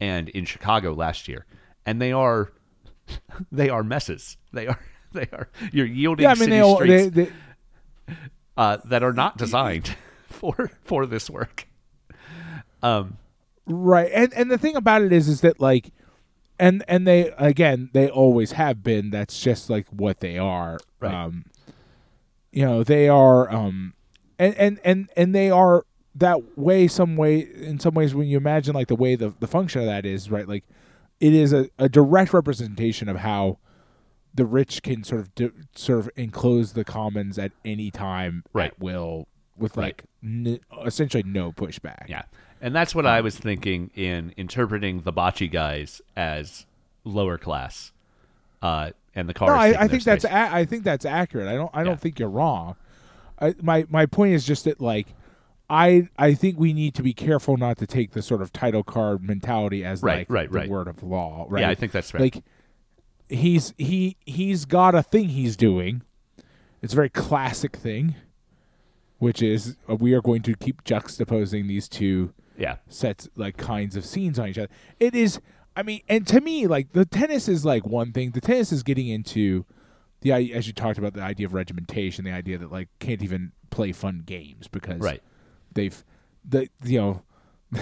and 0.00 0.28
in 0.30 0.44
Chicago 0.44 0.92
last 0.92 1.28
year, 1.28 1.46
and 1.84 2.00
they 2.00 2.12
are 2.12 2.52
they 3.52 3.68
are 3.68 3.82
messes. 3.82 4.36
They 4.52 4.66
are 4.66 4.78
they 5.12 5.28
are 5.32 5.48
you're 5.72 5.86
yielding 5.86 6.24
Yeah, 6.24 6.30
I 6.30 6.34
mean 6.34 6.38
city 6.40 6.50
they 6.52 6.60
all 6.60 6.76
streets 6.76 7.14
they, 7.14 7.24
they 7.24 7.32
uh, 8.56 8.78
that 8.84 9.02
are 9.02 9.12
not 9.12 9.36
designed 9.36 9.96
for 10.42 10.70
for 10.84 11.06
this 11.06 11.30
work. 11.30 11.66
Um, 12.82 13.16
Right. 13.64 14.10
And 14.12 14.34
and 14.34 14.50
the 14.50 14.58
thing 14.58 14.74
about 14.74 15.02
it 15.02 15.12
is 15.12 15.28
is 15.28 15.40
that 15.42 15.60
like 15.60 15.92
and 16.58 16.84
and 16.88 17.06
they 17.06 17.32
again, 17.38 17.90
they 17.92 18.10
always 18.10 18.52
have 18.52 18.82
been. 18.82 19.10
That's 19.10 19.40
just 19.40 19.70
like 19.70 19.86
what 19.88 20.18
they 20.18 20.36
are. 20.36 20.78
Right. 20.98 21.14
Um 21.14 21.44
you 22.50 22.64
know, 22.66 22.82
they 22.82 23.08
are 23.08 23.48
um 23.54 23.94
and 24.36 24.54
and 24.56 24.80
and 24.84 25.10
and 25.16 25.32
they 25.32 25.48
are 25.48 25.86
that 26.16 26.58
way 26.58 26.88
some 26.88 27.14
way 27.16 27.38
in 27.38 27.78
some 27.78 27.94
ways 27.94 28.16
when 28.16 28.26
you 28.26 28.36
imagine 28.36 28.74
like 28.74 28.88
the 28.88 28.96
way 28.96 29.14
the 29.14 29.32
the 29.38 29.46
function 29.46 29.80
of 29.80 29.86
that 29.86 30.04
is, 30.04 30.28
right? 30.28 30.48
Like 30.48 30.64
it 31.20 31.32
is 31.32 31.52
a, 31.52 31.70
a 31.78 31.88
direct 31.88 32.34
representation 32.34 33.08
of 33.08 33.18
how 33.18 33.58
the 34.34 34.44
rich 34.44 34.82
can 34.82 35.04
sort 35.04 35.20
of 35.20 35.32
do, 35.36 35.52
sort 35.76 36.00
of 36.00 36.10
enclose 36.16 36.72
the 36.72 36.84
commons 36.84 37.38
at 37.38 37.52
any 37.64 37.92
time 37.92 38.42
Right. 38.52 38.72
at 38.72 38.80
will 38.80 39.28
with 39.56 39.76
Right. 39.76 39.84
like 39.84 40.04
n- 40.22 40.60
essentially 40.84 41.22
no 41.24 41.52
pushback. 41.52 42.08
Yeah. 42.08 42.22
And 42.60 42.74
that's 42.74 42.94
what 42.94 43.06
I 43.06 43.20
was 43.20 43.36
thinking 43.36 43.90
in 43.94 44.32
interpreting 44.36 45.00
the 45.02 45.12
bocce 45.12 45.50
guys 45.50 46.00
as 46.16 46.64
lower 47.04 47.36
class. 47.38 47.92
Uh, 48.62 48.90
and 49.14 49.28
the 49.28 49.34
cars. 49.34 49.48
No, 49.48 49.54
I, 49.54 49.82
I 49.84 49.88
think 49.88 50.04
that's 50.04 50.24
a- 50.24 50.32
I 50.54 50.64
think 50.64 50.84
that's 50.84 51.04
accurate. 51.04 51.48
I 51.48 51.54
don't 51.54 51.70
I 51.74 51.82
don't 51.84 52.00
think 52.00 52.18
you're 52.18 52.30
wrong. 52.30 52.76
I, 53.40 53.54
my 53.60 53.84
my 53.90 54.06
point 54.06 54.34
is 54.34 54.46
just 54.46 54.64
that 54.64 54.80
like 54.80 55.08
I 55.68 56.08
I 56.16 56.32
think 56.34 56.58
we 56.58 56.72
need 56.72 56.94
to 56.94 57.02
be 57.02 57.12
careful 57.12 57.56
not 57.56 57.76
to 57.78 57.86
take 57.86 58.12
the 58.12 58.22
sort 58.22 58.40
of 58.40 58.52
title 58.52 58.82
card 58.84 59.22
mentality 59.22 59.84
as 59.84 60.02
Right, 60.02 60.18
like 60.20 60.30
right, 60.30 60.50
the 60.50 60.58
right. 60.60 60.68
word 60.70 60.86
of 60.88 61.02
law. 61.02 61.46
Right. 61.48 61.62
Yeah, 61.62 61.70
I 61.70 61.74
think 61.74 61.90
that's 61.92 62.14
right. 62.14 62.20
Like 62.34 62.44
he's 63.28 63.74
he 63.78 64.16
he's 64.24 64.64
got 64.64 64.94
a 64.94 65.02
thing 65.02 65.30
he's 65.30 65.56
doing. 65.56 66.02
It's 66.80 66.92
a 66.92 66.96
very 66.96 67.10
classic 67.10 67.76
thing, 67.76 68.14
which 69.22 69.40
is 69.40 69.76
uh, 69.88 69.94
we 69.94 70.12
are 70.14 70.20
going 70.20 70.42
to 70.42 70.54
keep 70.54 70.82
juxtaposing 70.82 71.68
these 71.68 71.88
two 71.88 72.34
yeah. 72.58 72.76
sets 72.88 73.28
like 73.36 73.56
kinds 73.56 73.94
of 73.94 74.04
scenes 74.04 74.36
on 74.38 74.48
each 74.48 74.58
other. 74.58 74.68
It 74.98 75.14
is 75.14 75.38
I 75.76 75.82
mean 75.84 76.00
and 76.08 76.26
to 76.26 76.40
me 76.40 76.66
like 76.66 76.92
the 76.92 77.04
tennis 77.04 77.46
is 77.48 77.64
like 77.64 77.86
one 77.86 78.12
thing. 78.12 78.32
The 78.32 78.40
tennis 78.40 78.72
is 78.72 78.82
getting 78.82 79.06
into 79.08 79.64
the 80.22 80.32
i- 80.32 80.50
as 80.52 80.66
you 80.66 80.72
talked 80.72 80.98
about 80.98 81.14
the 81.14 81.22
idea 81.22 81.46
of 81.46 81.54
regimentation, 81.54 82.24
the 82.24 82.32
idea 82.32 82.58
that 82.58 82.72
like 82.72 82.88
can't 82.98 83.22
even 83.22 83.52
play 83.70 83.92
fun 83.92 84.22
games 84.26 84.66
because 84.66 85.00
Right. 85.00 85.22
they've 85.72 86.02
the 86.44 86.68
you 86.84 86.98
know 87.00 87.22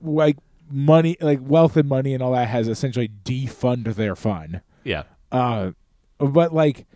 like 0.00 0.36
money 0.70 1.16
like 1.20 1.40
wealth 1.42 1.76
and 1.76 1.88
money 1.88 2.14
and 2.14 2.22
all 2.22 2.32
that 2.32 2.48
has 2.48 2.68
essentially 2.68 3.10
defund 3.24 3.94
their 3.94 4.14
fun. 4.14 4.60
Yeah. 4.84 5.02
Uh, 5.32 5.72
but 6.18 6.54
like 6.54 6.86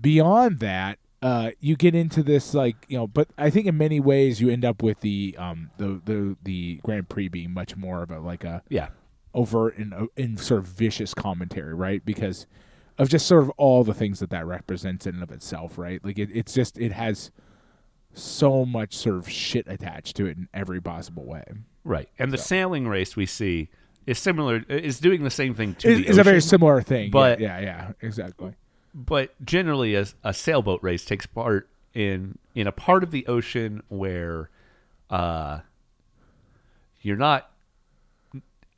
beyond 0.00 0.58
that, 0.60 0.98
uh, 1.22 1.50
you 1.60 1.76
get 1.76 1.94
into 1.94 2.22
this 2.22 2.54
like 2.54 2.76
you 2.88 2.96
know. 2.98 3.06
But 3.06 3.28
I 3.36 3.50
think 3.50 3.66
in 3.66 3.76
many 3.76 4.00
ways 4.00 4.40
you 4.40 4.48
end 4.50 4.64
up 4.64 4.82
with 4.82 5.00
the 5.00 5.34
um 5.38 5.70
the 5.78 6.00
the 6.04 6.36
the 6.42 6.80
Grand 6.82 7.08
Prix 7.08 7.28
being 7.28 7.52
much 7.52 7.76
more 7.76 8.02
of 8.02 8.10
a 8.10 8.18
like 8.20 8.44
a 8.44 8.62
Yeah. 8.68 8.88
overt 9.34 9.76
and 9.78 9.92
uh, 9.94 10.06
in 10.16 10.36
sort 10.36 10.60
of 10.60 10.66
vicious 10.66 11.12
commentary, 11.14 11.74
right? 11.74 12.04
Because 12.04 12.46
of 12.98 13.08
just 13.08 13.26
sort 13.26 13.42
of 13.42 13.50
all 13.58 13.84
the 13.84 13.94
things 13.94 14.18
that 14.20 14.30
that 14.30 14.46
represents 14.46 15.06
in 15.06 15.14
and 15.14 15.22
of 15.22 15.30
itself, 15.30 15.78
right? 15.78 16.04
Like 16.04 16.18
it, 16.18 16.30
it's 16.32 16.52
just 16.54 16.78
it 16.78 16.92
has 16.92 17.30
so 18.12 18.64
much 18.64 18.94
sort 18.96 19.16
of 19.16 19.28
shit 19.28 19.66
attached 19.68 20.16
to 20.16 20.26
it 20.26 20.36
in 20.36 20.48
every 20.52 20.80
possible 20.80 21.24
way. 21.24 21.44
Right. 21.84 22.08
And 22.18 22.32
the 22.32 22.38
sailing 22.38 22.88
race 22.88 23.14
we 23.16 23.26
see 23.26 23.70
is 24.06 24.18
similar. 24.18 24.64
Is 24.68 24.98
doing 25.00 25.22
the 25.22 25.30
same 25.30 25.54
thing 25.54 25.74
to 25.76 25.88
It- 25.90 25.94
the 25.96 26.06
it's 26.08 26.18
a 26.18 26.24
very 26.24 26.40
similar 26.40 26.82
thing, 26.82 27.10
but- 27.10 27.40
yeah, 27.40 27.58
yeah, 27.60 27.64
yeah, 27.66 27.92
exactly. 28.02 28.54
But 28.94 29.34
generally 29.44 29.94
a, 29.94 30.06
a 30.24 30.34
sailboat 30.34 30.82
race 30.82 31.04
takes 31.04 31.26
part 31.26 31.68
in 31.94 32.38
in 32.54 32.66
a 32.66 32.72
part 32.72 33.02
of 33.02 33.10
the 33.10 33.26
ocean 33.26 33.82
where 33.88 34.48
uh 35.10 35.60
you're 37.00 37.16
not 37.16 37.50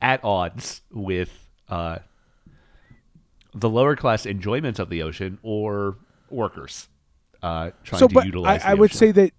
at 0.03 0.23
odds 0.23 0.81
with 0.91 1.47
uh, 1.69 1.99
the 3.55 3.69
lower 3.69 3.95
class 3.95 4.25
enjoyment 4.25 4.77
of 4.79 4.89
the 4.89 5.01
ocean 5.01 5.39
or 5.41 5.97
workers 6.29 6.89
uh, 7.41 7.71
trying 7.83 7.99
so, 7.99 8.07
to 8.07 8.25
utilize. 8.25 8.61
I, 8.63 8.71
I 8.71 8.73
would 8.73 8.93
say 8.93 9.11
that 9.11 9.31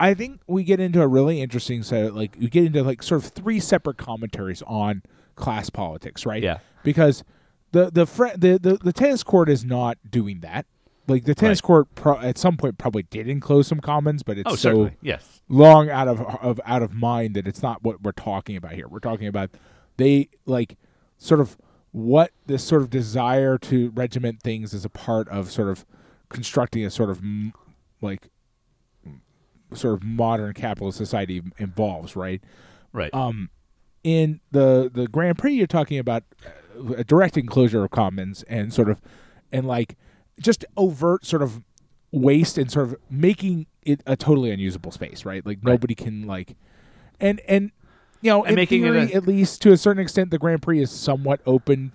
I 0.00 0.14
think 0.14 0.40
we 0.46 0.64
get 0.64 0.80
into 0.80 1.02
a 1.02 1.06
really 1.06 1.40
interesting 1.40 1.82
set. 1.82 2.14
Like 2.14 2.36
we 2.40 2.48
get 2.48 2.64
into 2.64 2.82
like 2.82 3.02
sort 3.02 3.22
of 3.24 3.30
three 3.30 3.60
separate 3.60 3.98
commentaries 3.98 4.62
on 4.66 5.02
class 5.36 5.70
politics, 5.70 6.24
right? 6.24 6.42
Yeah. 6.42 6.58
Because 6.82 7.24
the 7.72 7.90
the 7.90 8.06
fr- 8.06 8.36
the, 8.36 8.58
the 8.58 8.78
the 8.82 8.92
tennis 8.92 9.22
court 9.22 9.48
is 9.48 9.64
not 9.64 9.98
doing 10.10 10.40
that. 10.40 10.66
Like 11.06 11.24
the 11.24 11.34
tennis 11.34 11.58
Right. 11.58 11.66
court 11.66 11.94
pro- 11.94 12.18
at 12.18 12.36
some 12.36 12.56
point 12.58 12.76
probably 12.78 13.02
did 13.04 13.28
enclose 13.28 13.66
some 13.66 13.80
commons, 13.80 14.22
but 14.22 14.36
it's 14.38 14.46
Oh, 14.50 14.56
so 14.56 14.56
certainly. 14.56 14.96
Yes. 15.00 15.40
long 15.48 15.88
out 15.88 16.06
of 16.08 16.20
of 16.20 16.60
out 16.66 16.82
of 16.82 16.92
mind 16.92 17.34
that 17.34 17.46
it's 17.48 17.62
not 17.62 17.82
what 17.82 18.02
we're 18.02 18.12
talking 18.12 18.56
about 18.56 18.72
here. 18.72 18.86
We're 18.88 18.98
talking 19.00 19.26
about 19.26 19.50
they 19.96 20.28
like 20.46 20.76
sort 21.16 21.40
of 21.40 21.56
what 21.92 22.32
this 22.46 22.62
sort 22.62 22.82
of 22.82 22.90
desire 22.90 23.56
to 23.58 23.90
regiment 23.90 24.42
things 24.42 24.74
as 24.74 24.84
a 24.84 24.90
part 24.90 25.26
of 25.30 25.50
sort 25.50 25.68
of 25.68 25.86
constructing 26.28 26.84
a 26.84 26.90
sort 26.90 27.08
of 27.08 27.18
m- 27.18 27.54
like 28.02 28.28
sort 29.74 29.94
of 29.94 30.02
modern 30.02 30.52
capitalist 30.54 30.98
society 30.98 31.42
involves, 31.58 32.16
right? 32.16 32.42
Right. 32.92 33.12
Um, 33.14 33.50
in 34.04 34.40
the 34.50 34.90
the 34.92 35.08
Grand 35.08 35.38
Prix, 35.38 35.54
you're 35.54 35.66
talking 35.66 35.98
about 35.98 36.24
a 36.96 37.04
direct 37.04 37.36
enclosure 37.36 37.84
of 37.84 37.90
commons 37.90 38.42
and 38.44 38.72
sort 38.72 38.88
of 38.88 39.00
and 39.52 39.66
like 39.66 39.96
just 40.40 40.64
overt 40.76 41.24
sort 41.26 41.42
of 41.42 41.62
waste 42.12 42.56
and 42.58 42.70
sort 42.70 42.86
of 42.88 42.96
making 43.10 43.66
it 43.82 44.02
a 44.06 44.16
totally 44.16 44.50
unusable 44.50 44.90
space, 44.92 45.24
right? 45.24 45.44
Like 45.44 45.58
Right. 45.62 45.72
nobody 45.72 45.94
can 45.94 46.26
like 46.26 46.56
and 47.20 47.40
and 47.48 47.70
you 48.20 48.30
know 48.30 48.42
And 48.42 48.50
in 48.50 48.54
making 48.56 48.84
it 48.84 48.94
a- 48.94 49.14
at 49.14 49.26
least 49.26 49.60
to 49.62 49.72
a 49.72 49.76
certain 49.76 50.00
extent, 50.02 50.30
the 50.30 50.38
Grand 50.38 50.62
Prix 50.62 50.80
is 50.80 50.90
somewhat 50.90 51.40
open 51.46 51.92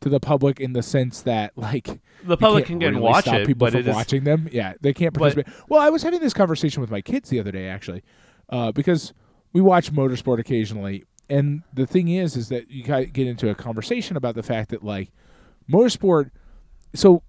to 0.00 0.08
the 0.08 0.20
public 0.20 0.60
in 0.60 0.72
the 0.74 0.82
sense 0.82 1.22
that 1.22 1.52
like 1.56 2.00
the 2.24 2.36
public 2.36 2.66
can't 2.66 2.80
get 2.80 2.88
and 2.88 2.96
really 2.96 3.04
watch 3.12 3.24
stop 3.24 3.36
it, 3.40 3.46
people 3.46 3.66
but 3.66 3.72
from 3.72 3.80
is 3.82 3.86
watching 3.94 4.24
them. 4.24 4.48
Yeah, 4.52 4.74
they 4.80 4.92
can't 4.92 5.12
But- 5.14 5.20
participate. 5.20 5.54
well, 5.68 5.80
I 5.80 5.90
was 5.90 6.02
having 6.02 6.20
this 6.20 6.34
conversation 6.34 6.80
with 6.80 6.90
my 6.90 7.00
kids 7.00 7.30
the 7.30 7.40
other 7.40 7.52
day 7.52 7.68
actually, 7.68 8.02
uh, 8.50 8.72
because 8.72 9.12
we 9.52 9.60
watch 9.60 9.92
motorsport 9.92 10.38
occasionally, 10.38 11.04
and 11.28 11.62
the 11.72 11.86
thing 11.86 12.08
is, 12.08 12.36
is 12.36 12.48
that 12.48 12.70
you 12.70 12.84
got 12.84 13.12
get 13.12 13.26
into 13.26 13.48
a 13.50 13.54
conversation 13.54 14.16
about 14.16 14.34
the 14.34 14.42
fact 14.42 14.70
that 14.70 14.84
like 14.84 15.10
motorsport. 15.70 16.30
So 16.94 17.22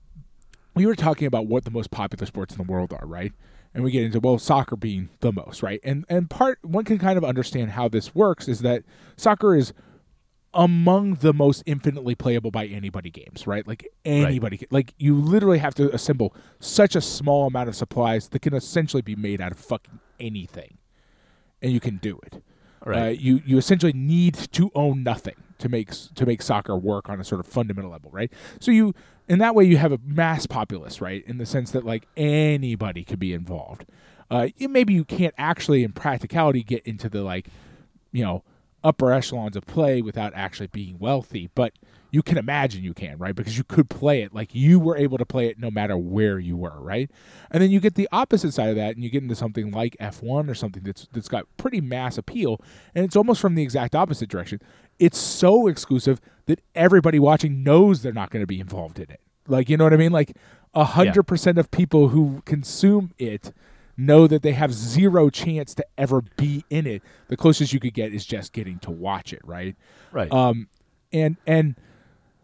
we 0.75 0.85
were 0.85 0.95
talking 0.95 1.27
about 1.27 1.47
what 1.47 1.65
the 1.65 1.71
most 1.71 1.91
popular 1.91 2.25
sports 2.25 2.55
in 2.55 2.57
the 2.65 2.71
world 2.71 2.93
are, 2.93 3.05
right? 3.05 3.33
And 3.73 3.83
we 3.83 3.91
get 3.91 4.03
into 4.03 4.19
well, 4.19 4.37
soccer 4.37 4.75
being 4.75 5.09
the 5.19 5.31
most, 5.31 5.61
right? 5.63 5.79
And 5.83 6.05
and 6.09 6.29
part 6.29 6.59
one 6.63 6.83
can 6.83 6.97
kind 6.97 7.17
of 7.17 7.23
understand 7.23 7.71
how 7.71 7.87
this 7.87 8.13
works 8.15 8.47
is 8.47 8.59
that 8.61 8.83
soccer 9.17 9.55
is 9.55 9.73
among 10.53 11.15
the 11.15 11.33
most 11.33 11.61
infinitely 11.65 12.15
playable 12.15 12.49
by 12.51 12.65
anybody 12.65 13.11
games, 13.11 13.45
right? 13.45 13.67
Like 13.67 13.87
anybody, 14.05 14.57
can- 14.57 14.69
like 14.71 14.93
you 14.97 15.15
literally 15.15 15.59
have 15.59 15.75
to 15.75 15.93
assemble 15.93 16.33
such 16.59 16.95
a 16.95 17.01
small 17.01 17.47
amount 17.47 17.69
of 17.69 17.75
supplies 17.75 18.29
that 18.29 18.41
can 18.41 18.53
essentially 18.53 19.01
be 19.01 19.15
made 19.15 19.41
out 19.41 19.51
of 19.51 19.59
fucking 19.59 19.99
anything, 20.19 20.77
and 21.61 21.71
you 21.71 21.79
can 21.79 21.97
do 21.97 22.19
it. 22.25 22.41
Right. 22.85 23.01
Uh, 23.01 23.09
you 23.09 23.41
you 23.45 23.57
essentially 23.57 23.93
need 23.93 24.35
to 24.53 24.71
own 24.75 25.03
nothing 25.03 25.35
to 25.59 25.69
make 25.69 25.91
to 26.15 26.25
make 26.25 26.41
soccer 26.41 26.77
work 26.77 27.09
on 27.09 27.19
a 27.19 27.23
sort 27.23 27.39
of 27.39 27.47
fundamental 27.47 27.91
level, 27.91 28.11
right? 28.11 28.31
So 28.59 28.71
you 28.71 28.93
in 29.27 29.39
that 29.39 29.55
way 29.55 29.65
you 29.65 29.77
have 29.77 29.91
a 29.91 29.99
mass 30.05 30.45
populace, 30.45 31.01
right? 31.01 31.23
In 31.25 31.37
the 31.37 31.45
sense 31.45 31.71
that 31.71 31.83
like 31.83 32.07
anybody 32.15 33.03
could 33.03 33.19
be 33.19 33.33
involved. 33.33 33.85
Uh, 34.29 34.49
maybe 34.59 34.93
you 34.93 35.05
can't 35.05 35.33
actually, 35.37 35.83
in 35.83 35.93
practicality, 35.93 36.61
get 36.61 36.85
into 36.85 37.07
the 37.07 37.21
like, 37.21 37.47
you 38.11 38.23
know, 38.23 38.43
upper 38.83 39.11
echelons 39.11 39.55
of 39.55 39.65
play 39.65 40.01
without 40.01 40.33
actually 40.35 40.67
being 40.67 40.99
wealthy, 40.99 41.49
but 41.55 41.73
you 42.11 42.21
can 42.21 42.37
imagine 42.37 42.83
you 42.83 42.93
can, 42.93 43.17
right? 43.17 43.35
Because 43.35 43.57
you 43.57 43.63
could 43.63 43.89
play 43.89 44.21
it 44.21 44.33
like 44.33 44.55
you 44.55 44.79
were 44.79 44.95
able 44.95 45.17
to 45.17 45.25
play 45.25 45.47
it 45.47 45.59
no 45.59 45.69
matter 45.69 45.97
where 45.97 46.39
you 46.39 46.55
were, 46.55 46.79
right? 46.79 47.09
And 47.51 47.61
then 47.61 47.71
you 47.71 47.79
get 47.79 47.95
the 47.95 48.07
opposite 48.11 48.53
side 48.53 48.69
of 48.69 48.75
that, 48.75 48.95
and 48.95 49.03
you 49.03 49.09
get 49.09 49.23
into 49.23 49.35
something 49.35 49.71
like 49.71 49.95
F1 49.99 50.49
or 50.49 50.55
something 50.55 50.83
that's 50.83 51.07
that's 51.11 51.27
got 51.27 51.45
pretty 51.57 51.81
mass 51.81 52.17
appeal, 52.17 52.61
and 52.95 53.03
it's 53.03 53.15
almost 53.15 53.41
from 53.41 53.55
the 53.55 53.63
exact 53.63 53.95
opposite 53.95 54.29
direction. 54.29 54.61
It's 54.99 55.17
so 55.17 55.67
exclusive 55.67 56.19
that 56.45 56.61
everybody 56.75 57.19
watching 57.19 57.63
knows 57.63 58.01
they're 58.01 58.13
not 58.13 58.29
going 58.29 58.43
to 58.43 58.47
be 58.47 58.59
involved 58.59 58.99
in 58.99 59.09
it. 59.11 59.19
Like 59.47 59.69
you 59.69 59.77
know 59.77 59.83
what 59.83 59.93
I 59.93 59.97
mean? 59.97 60.11
Like 60.11 60.35
a 60.73 60.83
hundred 60.83 61.23
percent 61.23 61.57
of 61.57 61.71
people 61.71 62.09
who 62.09 62.41
consume 62.45 63.13
it 63.17 63.53
know 63.97 64.27
that 64.27 64.43
they 64.43 64.53
have 64.53 64.71
zero 64.73 65.29
chance 65.29 65.73
to 65.73 65.85
ever 65.97 66.21
be 66.21 66.63
in 66.69 66.85
it. 66.85 67.01
The 67.29 67.37
closest 67.37 67.73
you 67.73 67.79
could 67.79 67.95
get 67.95 68.13
is 68.13 68.25
just 68.25 68.53
getting 68.53 68.77
to 68.79 68.91
watch 68.91 69.33
it, 69.33 69.41
right? 69.43 69.75
right. 70.11 70.31
Um, 70.31 70.67
and 71.11 71.37
and 71.47 71.75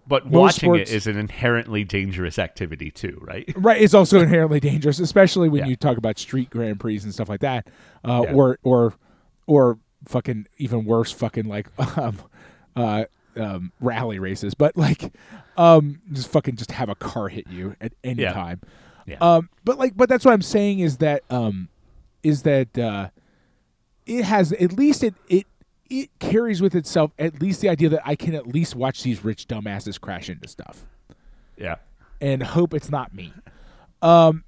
but 0.07 0.25
most 0.25 0.33
watching 0.63 0.75
it 0.75 0.87
sports- 0.87 0.91
is 0.91 1.07
an 1.07 1.17
inherently 1.17 1.83
dangerous 1.83 2.37
activity 2.39 2.91
too, 2.91 3.17
right? 3.21 3.51
right 3.55 3.81
it's 3.81 3.93
also 3.93 4.19
inherently 4.21 4.59
dangerous, 4.59 4.99
especially 4.99 5.49
when 5.49 5.61
Yeah. 5.61 5.67
you 5.67 5.75
talk 5.75 5.97
about 5.97 6.17
street 6.19 6.49
grand 6.49 6.79
prix 6.79 6.97
and 7.03 7.13
stuff 7.13 7.29
like 7.29 7.39
that, 7.41 7.67
uh, 8.03 8.23
Yeah. 8.25 8.33
or 8.33 8.59
or 8.63 8.93
or 9.47 9.79
fucking 10.05 10.47
even 10.57 10.85
worse, 10.85 11.11
fucking 11.11 11.45
like 11.45 11.67
um, 11.97 12.17
uh, 12.75 13.05
um, 13.37 13.71
rally 13.79 14.19
races. 14.19 14.53
But 14.53 14.75
like, 14.77 15.13
um, 15.57 16.01
just 16.11 16.29
fucking 16.29 16.55
just 16.57 16.71
have 16.71 16.89
a 16.89 16.95
car 16.95 17.29
hit 17.29 17.47
you 17.49 17.75
at 17.81 17.93
any 18.03 18.23
Yeah. 18.23 18.33
time. 18.33 18.61
Yeah. 19.05 19.17
Um, 19.21 19.49
but 19.63 19.77
like, 19.77 19.95
but 19.97 20.07
that's 20.09 20.23
what 20.25 20.33
I'm 20.33 20.41
saying 20.41 20.79
is 20.79 20.97
that 20.97 21.23
um, 21.29 21.69
is 22.23 22.43
that 22.43 22.77
uh, 22.77 23.09
it 24.05 24.23
has 24.25 24.51
at 24.53 24.73
least 24.73 25.03
it 25.03 25.13
it 25.29 25.45
it 26.01 26.09
carries 26.19 26.61
with 26.61 26.75
itself 26.75 27.11
at 27.19 27.41
least 27.41 27.61
the 27.61 27.69
idea 27.69 27.89
that 27.89 28.01
I 28.05 28.15
can 28.15 28.33
at 28.33 28.47
least 28.47 28.75
watch 28.75 29.03
these 29.03 29.23
rich 29.23 29.47
dumbasses 29.47 29.99
crash 29.99 30.29
into 30.29 30.47
stuff 30.47 30.85
yeah. 31.57 31.75
and 32.21 32.43
hope 32.43 32.73
it's 32.73 32.89
not 32.89 33.13
me. 33.13 33.33
Um, 34.01 34.43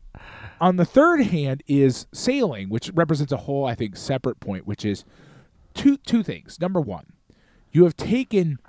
on 0.60 0.78
the 0.78 0.86
third 0.86 1.22
hand 1.22 1.64
is 1.68 2.08
sailing, 2.14 2.70
which 2.70 2.92
represents 2.94 3.32
a 3.32 3.38
whole, 3.38 3.66
I 3.66 3.76
think, 3.76 3.98
separate 3.98 4.40
point, 4.40 4.66
which 4.66 4.86
is 4.86 5.06
two 5.74 5.98
two 5.98 6.24
things. 6.24 6.60
Number 6.60 6.80
one, 6.82 7.08
you 7.72 7.84
have 7.84 7.96
taken 7.98 8.60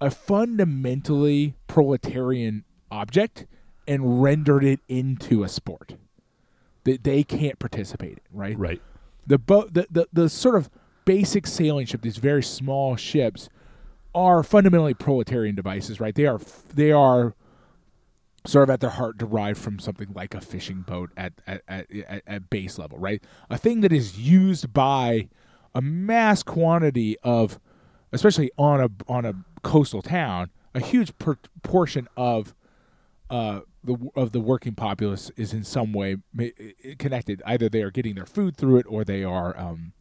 a 0.00 0.10
fundamentally 0.10 1.54
proletarian 1.66 2.64
object 2.90 3.46
and 3.86 4.22
rendered 4.22 4.64
it 4.64 4.80
into 4.88 5.44
a 5.44 5.48
sport 5.48 5.96
that 6.84 7.04
they 7.04 7.22
can't 7.22 7.58
participate 7.58 8.18
in, 8.18 8.38
right? 8.38 8.58
Right. 8.58 8.82
the 9.26 9.38
boat 9.38 9.74
the, 9.74 9.86
the 9.90 10.08
the 10.12 10.28
sort 10.28 10.56
of 10.56 10.70
basic 11.06 11.46
sailing 11.46 11.86
ship 11.86 12.02
these 12.02 12.18
very 12.18 12.42
small 12.42 12.96
ships 12.96 13.48
are 14.14 14.42
fundamentally 14.42 14.92
proletarian 14.92 15.54
devices 15.54 15.98
right 15.98 16.14
they 16.14 16.26
are 16.26 16.38
they 16.74 16.92
are 16.92 17.34
sort 18.44 18.64
of 18.64 18.70
at 18.70 18.80
their 18.80 18.90
heart 18.90 19.16
derived 19.16 19.58
from 19.58 19.78
something 19.78 20.12
like 20.14 20.34
a 20.34 20.40
fishing 20.40 20.82
boat 20.82 21.10
at 21.16 21.32
at, 21.46 21.62
at, 21.66 22.22
at, 22.26 22.50
base 22.50 22.78
level 22.78 22.98
right 22.98 23.22
a 23.48 23.56
thing 23.56 23.80
that 23.80 23.92
is 23.92 24.18
used 24.18 24.72
by 24.74 25.28
a 25.74 25.80
mass 25.80 26.42
quantity 26.42 27.16
of 27.22 27.58
especially 28.12 28.50
on 28.58 28.80
a 28.80 28.90
on 29.08 29.24
a 29.24 29.32
coastal 29.62 30.02
town 30.02 30.50
a 30.76 30.80
huge 30.80 31.16
per- 31.18 31.38
portion 31.62 32.06
of 32.16 32.54
uh, 33.30 33.60
the 33.82 33.96
of 34.14 34.32
the 34.32 34.40
working 34.40 34.74
populace 34.74 35.30
is 35.36 35.52
in 35.52 35.64
some 35.64 35.92
way 35.92 36.16
ma- 36.32 36.46
connected. 36.98 37.42
Either 37.46 37.68
they 37.68 37.82
are 37.82 37.90
getting 37.90 38.14
their 38.14 38.26
food 38.26 38.56
through 38.56 38.76
it, 38.78 38.86
or 38.88 39.04
they 39.04 39.24
are 39.24 39.58
um, 39.58 39.92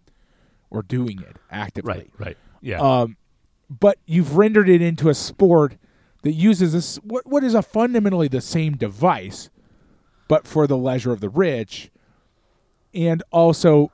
or 0.76 0.82
doing 0.84 1.22
it 1.22 1.38
actively. 1.50 1.94
Right. 1.94 2.10
Right. 2.18 2.38
Yeah. 2.62 2.80
Um, 2.80 3.18
but 3.70 3.98
you've 4.06 4.38
rendered 4.38 4.70
it 4.70 4.82
into 4.82 5.10
a 5.10 5.14
sport 5.14 5.78
that 6.24 6.34
uses 6.34 6.74
this 6.74 6.98
what 6.98 7.26
what 7.28 7.44
is 7.44 7.54
a 7.56 7.62
fundamentally 7.62 8.28
the 8.28 8.42
same 8.42 8.76
device, 8.78 9.50
but 10.28 10.48
for 10.48 10.68
the 10.68 10.78
leisure 10.78 11.12
of 11.12 11.20
the 11.22 11.30
rich, 11.30 11.92
and 12.94 13.24
also 13.32 13.92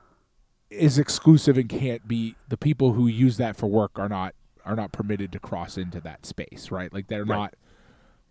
is 0.70 0.98
exclusive 0.98 1.58
and 1.58 1.68
can't 1.68 2.08
be 2.08 2.34
the 2.48 2.56
people 2.56 2.92
who 2.94 3.06
use 3.06 3.36
that 3.36 3.56
for 3.56 3.66
work 3.66 3.92
are 3.96 4.08
not 4.08 4.34
are 4.64 4.76
not 4.76 4.92
permitted 4.92 5.32
to 5.32 5.38
cross 5.38 5.76
into 5.76 6.00
that 6.00 6.24
space. 6.24 6.70
Right. 6.70 6.92
Like 6.92 7.08
they're 7.08 7.24
Right. 7.24 7.36
not 7.36 7.54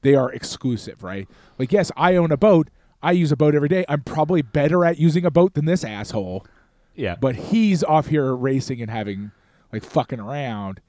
they 0.01 0.15
are 0.15 0.31
exclusive, 0.31 1.03
right? 1.03 1.27
Like, 1.59 1.71
yes, 1.71 1.91
I 1.95 2.15
own 2.15 2.31
a 2.31 2.37
boat. 2.37 2.69
I 3.03 3.11
use 3.11 3.31
a 3.31 3.35
boat 3.37 3.53
every 3.53 3.67
day. 3.69 3.85
I'm 3.87 4.01
probably 4.01 4.41
better 4.41 4.83
at 4.83 4.97
using 4.97 5.25
a 5.25 5.29
boat 5.31 5.53
than 5.53 5.65
this 5.65 5.83
asshole, 5.83 6.43
yeah. 6.95 7.15
but 7.15 7.35
he's 7.35 7.83
off 7.83 8.07
here 8.07 8.35
racing 8.35 8.81
and 8.81 8.91
having 8.91 9.31
like 9.71 9.83
fucking 9.83 10.19
around. 10.19 10.81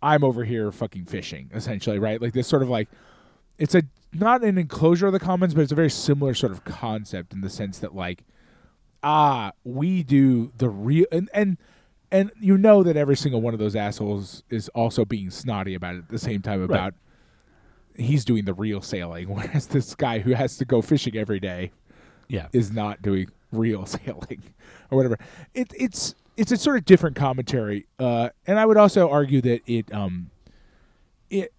I'm 0.00 0.22
over 0.22 0.44
here 0.44 0.70
fucking 0.70 1.06
fishing, 1.06 1.50
essentially, 1.52 1.98
right? 1.98 2.22
Like 2.22 2.32
this 2.32 2.46
sort 2.46 2.62
of 2.62 2.68
like 2.68 2.88
it's 3.58 3.74
a 3.74 3.82
not 4.12 4.42
an 4.42 4.56
enclosure 4.56 5.08
of 5.08 5.12
the 5.12 5.20
commons, 5.20 5.54
but 5.54 5.62
it's 5.62 5.72
a 5.72 5.76
very 5.76 5.90
similar 5.90 6.34
sort 6.34 6.52
of 6.52 6.64
concept 6.64 7.32
in 7.32 7.40
the 7.40 7.50
sense 7.50 7.78
that 7.80 7.94
like 7.94 8.22
ah, 9.02 9.52
we 9.64 10.02
do 10.02 10.52
the 10.56 10.68
real 10.68 11.06
and 11.12 11.28
and 11.34 11.56
and 12.10 12.30
you 12.40 12.56
know 12.56 12.82
that 12.82 12.96
every 12.96 13.16
single 13.16 13.40
one 13.40 13.54
of 13.54 13.60
those 13.60 13.76
assholes 13.76 14.42
is 14.50 14.68
also 14.70 15.04
being 15.04 15.30
snotty 15.30 15.74
about 15.74 15.94
it 15.94 15.98
at 15.98 16.08
the 16.08 16.18
same 16.18 16.42
time 16.42 16.62
about 16.62 16.94
he's 17.96 18.24
doing 18.24 18.44
the 18.44 18.54
real 18.54 18.80
sailing, 18.80 19.28
whereas 19.34 19.66
this 19.66 19.94
guy 19.94 20.20
who 20.20 20.32
has 20.32 20.56
to 20.58 20.64
go 20.64 20.80
fishing 20.80 21.16
every 21.16 21.40
day 21.40 21.72
yeah. 22.28 22.48
is 22.52 22.72
not 22.72 23.02
doing 23.02 23.28
real 23.52 23.86
sailing 23.86 24.42
or 24.90 24.96
whatever. 24.96 25.18
It, 25.54 25.72
it's 25.78 26.14
it's 26.36 26.52
a 26.52 26.56
sort 26.56 26.76
of 26.78 26.84
different 26.84 27.16
commentary, 27.16 27.86
uh, 27.98 28.28
and 28.46 28.58
I 28.60 28.66
would 28.66 28.76
also 28.76 29.08
argue 29.10 29.40
that 29.42 29.60
it 29.66 29.92
um 29.92 30.30
it. 31.30 31.52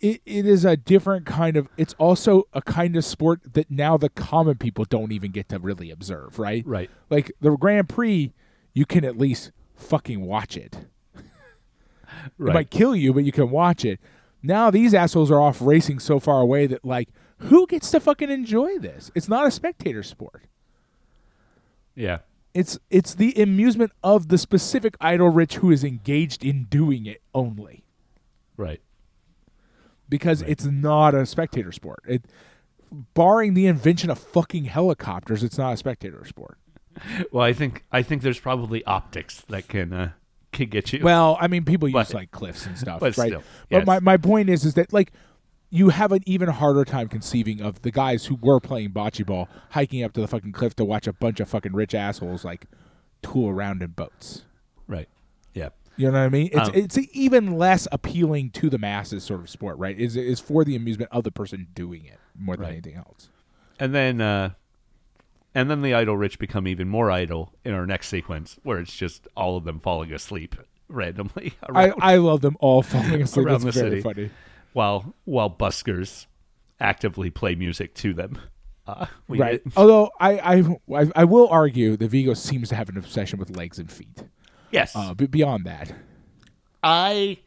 It, 0.00 0.20
it 0.26 0.44
is 0.44 0.66
a 0.66 0.76
different 0.76 1.24
kind 1.24 1.56
of 1.56 1.66
it's 1.78 1.94
also 1.94 2.46
a 2.52 2.60
kind 2.60 2.94
of 2.94 3.04
sport 3.06 3.54
that 3.54 3.70
now 3.70 3.96
the 3.96 4.10
common 4.10 4.56
people 4.58 4.84
don't 4.84 5.12
even 5.12 5.30
get 5.30 5.48
to 5.48 5.58
really 5.58 5.90
observe 5.90 6.38
right 6.38 6.62
Right. 6.66 6.90
like 7.08 7.32
the 7.40 7.56
grand 7.56 7.88
prix 7.88 8.34
you 8.74 8.84
can 8.84 9.02
at 9.04 9.16
least 9.16 9.50
fucking 9.76 10.20
watch 10.20 10.58
it 10.58 10.76
Right. 12.36 12.50
it 12.50 12.54
might 12.54 12.70
kill 12.70 12.94
you, 12.94 13.14
but 13.14 13.24
you 13.24 13.32
can 13.32 13.50
watch 13.50 13.84
it. 13.84 13.98
Now 14.42 14.70
these 14.70 14.92
assholes 14.92 15.30
are 15.30 15.40
off 15.40 15.62
racing 15.62 16.00
so 16.00 16.18
far 16.20 16.40
away 16.40 16.66
that 16.66 16.84
like 16.84 17.08
who 17.38 17.66
gets 17.66 17.90
to 17.92 18.00
fucking 18.00 18.30
enjoy 18.30 18.78
this? 18.78 19.10
It's 19.14 19.28
not 19.28 19.46
a 19.46 19.50
spectator 19.50 20.02
sport. 20.02 20.42
Yeah. 21.94 22.18
It's 22.52 22.78
it's 22.88 23.14
the 23.14 23.32
amusement 23.42 23.90
of 24.04 24.28
the 24.28 24.38
specific 24.38 24.96
idle 25.00 25.28
rich 25.28 25.56
who 25.56 25.72
is 25.72 25.82
engaged 25.82 26.44
in 26.44 26.64
doing 26.64 27.04
it 27.06 27.20
only. 27.34 27.84
Right. 28.56 28.80
Because 30.08 30.42
it's 30.42 30.64
not 30.64 31.14
a 31.14 31.26
spectator 31.26 31.72
sport. 31.72 32.00
It 32.06 32.24
barring 33.14 33.54
the 33.54 33.66
invention 33.66 34.08
of 34.10 34.18
fucking 34.20 34.66
helicopters, 34.66 35.42
it's 35.42 35.58
not 35.58 35.72
a 35.72 35.76
spectator 35.76 36.24
sport. 36.24 36.58
Well, 37.32 37.42
I 37.42 37.52
think 37.52 37.82
I 37.90 38.02
think 38.02 38.22
there's 38.22 38.38
probably 38.38 38.84
optics 38.84 39.40
that 39.48 39.66
can 39.66 39.92
uh, 39.92 40.10
can 40.52 40.68
get 40.68 40.92
you. 40.92 41.00
Well, 41.02 41.36
I 41.40 41.48
mean, 41.48 41.64
people 41.64 41.88
use 41.88 41.94
But- 41.94 42.14
like 42.14 42.30
cliffs 42.30 42.66
and 42.66 42.78
stuff, 42.78 43.00
but 43.00 43.16
right? 43.18 43.30
still, 43.30 43.42
But 43.68 43.84
my, 43.84 43.98
my 43.98 44.16
point 44.16 44.48
is, 44.48 44.64
is 44.64 44.74
that 44.74 44.92
like 44.92 45.10
you 45.76 45.88
have 45.88 46.12
an 46.12 46.22
even 46.24 46.48
harder 46.48 46.84
time 46.84 47.08
conceiving 47.08 47.60
of 47.60 47.82
the 47.82 47.90
guys 47.90 48.26
who 48.26 48.36
were 48.40 48.60
playing 48.60 48.90
bocce 48.90 49.26
ball 49.26 49.48
hiking 49.70 50.04
up 50.04 50.12
to 50.12 50.20
the 50.20 50.28
fucking 50.28 50.52
cliff 50.52 50.76
to 50.76 50.84
watch 50.84 51.06
a 51.08 51.12
bunch 51.12 51.40
of 51.40 51.48
fucking 51.48 51.72
rich 51.72 51.94
assholes 51.96 52.44
like 52.44 52.66
tool 53.22 53.48
around 53.48 53.82
in 53.82 53.90
boats. 53.90 54.42
right. 54.86 55.08
Yeah. 55.52 55.70
You 55.96 56.06
know 56.10 56.18
what 56.18 56.26
I 56.26 56.28
mean? 56.28 56.50
It's 56.52 56.68
Um, 56.68 56.74
it's 56.74 56.98
even 57.12 57.56
less 57.56 57.86
appealing 57.92 58.50
to 58.50 58.68
the 58.70 58.78
masses 58.78 59.24
sort 59.24 59.40
of 59.40 59.48
sport, 59.50 59.76
right? 59.78 59.98
Is 59.98 60.16
is 60.16 60.38
for 60.40 60.64
the 60.64 60.76
amusement 60.76 61.10
of 61.12 61.24
the 61.24 61.30
person 61.32 61.66
doing 61.74 62.04
it 62.04 62.18
more 62.38 62.56
than 62.56 62.64
Right. 62.66 62.72
anything 62.72 62.94
else. 62.96 63.28
And 63.80 63.92
then 63.94 64.20
uh 64.20 64.50
and 65.54 65.70
then 65.70 65.82
the 65.82 65.94
idle 65.94 66.16
rich 66.16 66.38
become 66.38 66.66
even 66.68 66.88
more 66.88 67.10
idle 67.10 67.52
in 67.64 67.74
our 67.74 67.86
next 67.86 68.08
sequence 68.08 68.58
where 68.62 68.78
it's 68.78 68.94
just 68.94 69.26
all 69.36 69.56
of 69.56 69.64
them 69.64 69.78
falling 69.80 70.12
asleep 70.12 70.56
randomly 70.88 71.54
I, 71.74 71.92
I 72.00 72.16
love 72.16 72.40
them 72.42 72.56
all 72.60 72.82
falling 72.92 73.22
asleep. 73.22 73.46
Around 73.46 73.62
That's 73.62 73.74
the 73.76 73.80
very 73.82 73.90
city. 73.90 74.02
funny. 74.02 74.30
While 74.74 75.14
while 75.24 75.48
buskers 75.50 76.26
actively 76.78 77.30
play 77.30 77.54
music 77.54 77.94
to 77.94 78.12
them. 78.12 78.38
Uh, 78.86 79.06
right. 79.28 79.64
get- 79.64 79.72
Although 79.78 80.10
I, 80.20 80.38
I 80.38 80.76
I 81.02 81.10
I 81.16 81.24
will 81.24 81.48
argue 81.48 81.96
that 81.96 82.08
Vigo 82.08 82.34
seems 82.34 82.68
to 82.68 82.74
have 82.74 82.90
an 82.90 82.98
obsession 82.98 83.38
with 83.38 83.56
legs 83.56 83.78
and 83.78 83.90
feet. 83.90 84.22
yes. 84.70 84.94
Uh, 84.94 85.14
but 85.14 85.30
beyond 85.30 85.64
that, 85.64 85.94
I 86.82 87.38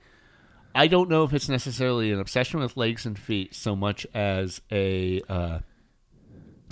I 0.74 0.88
don't 0.88 1.10
know 1.10 1.24
if 1.24 1.34
it's 1.34 1.48
necessarily 1.50 2.12
an 2.12 2.20
obsession 2.20 2.60
with 2.60 2.76
legs 2.76 3.06
and 3.06 3.18
feet 3.20 3.54
so 3.54 3.76
much 3.76 4.08
as 4.16 4.62
a 4.72 5.22
uh, 5.30 5.60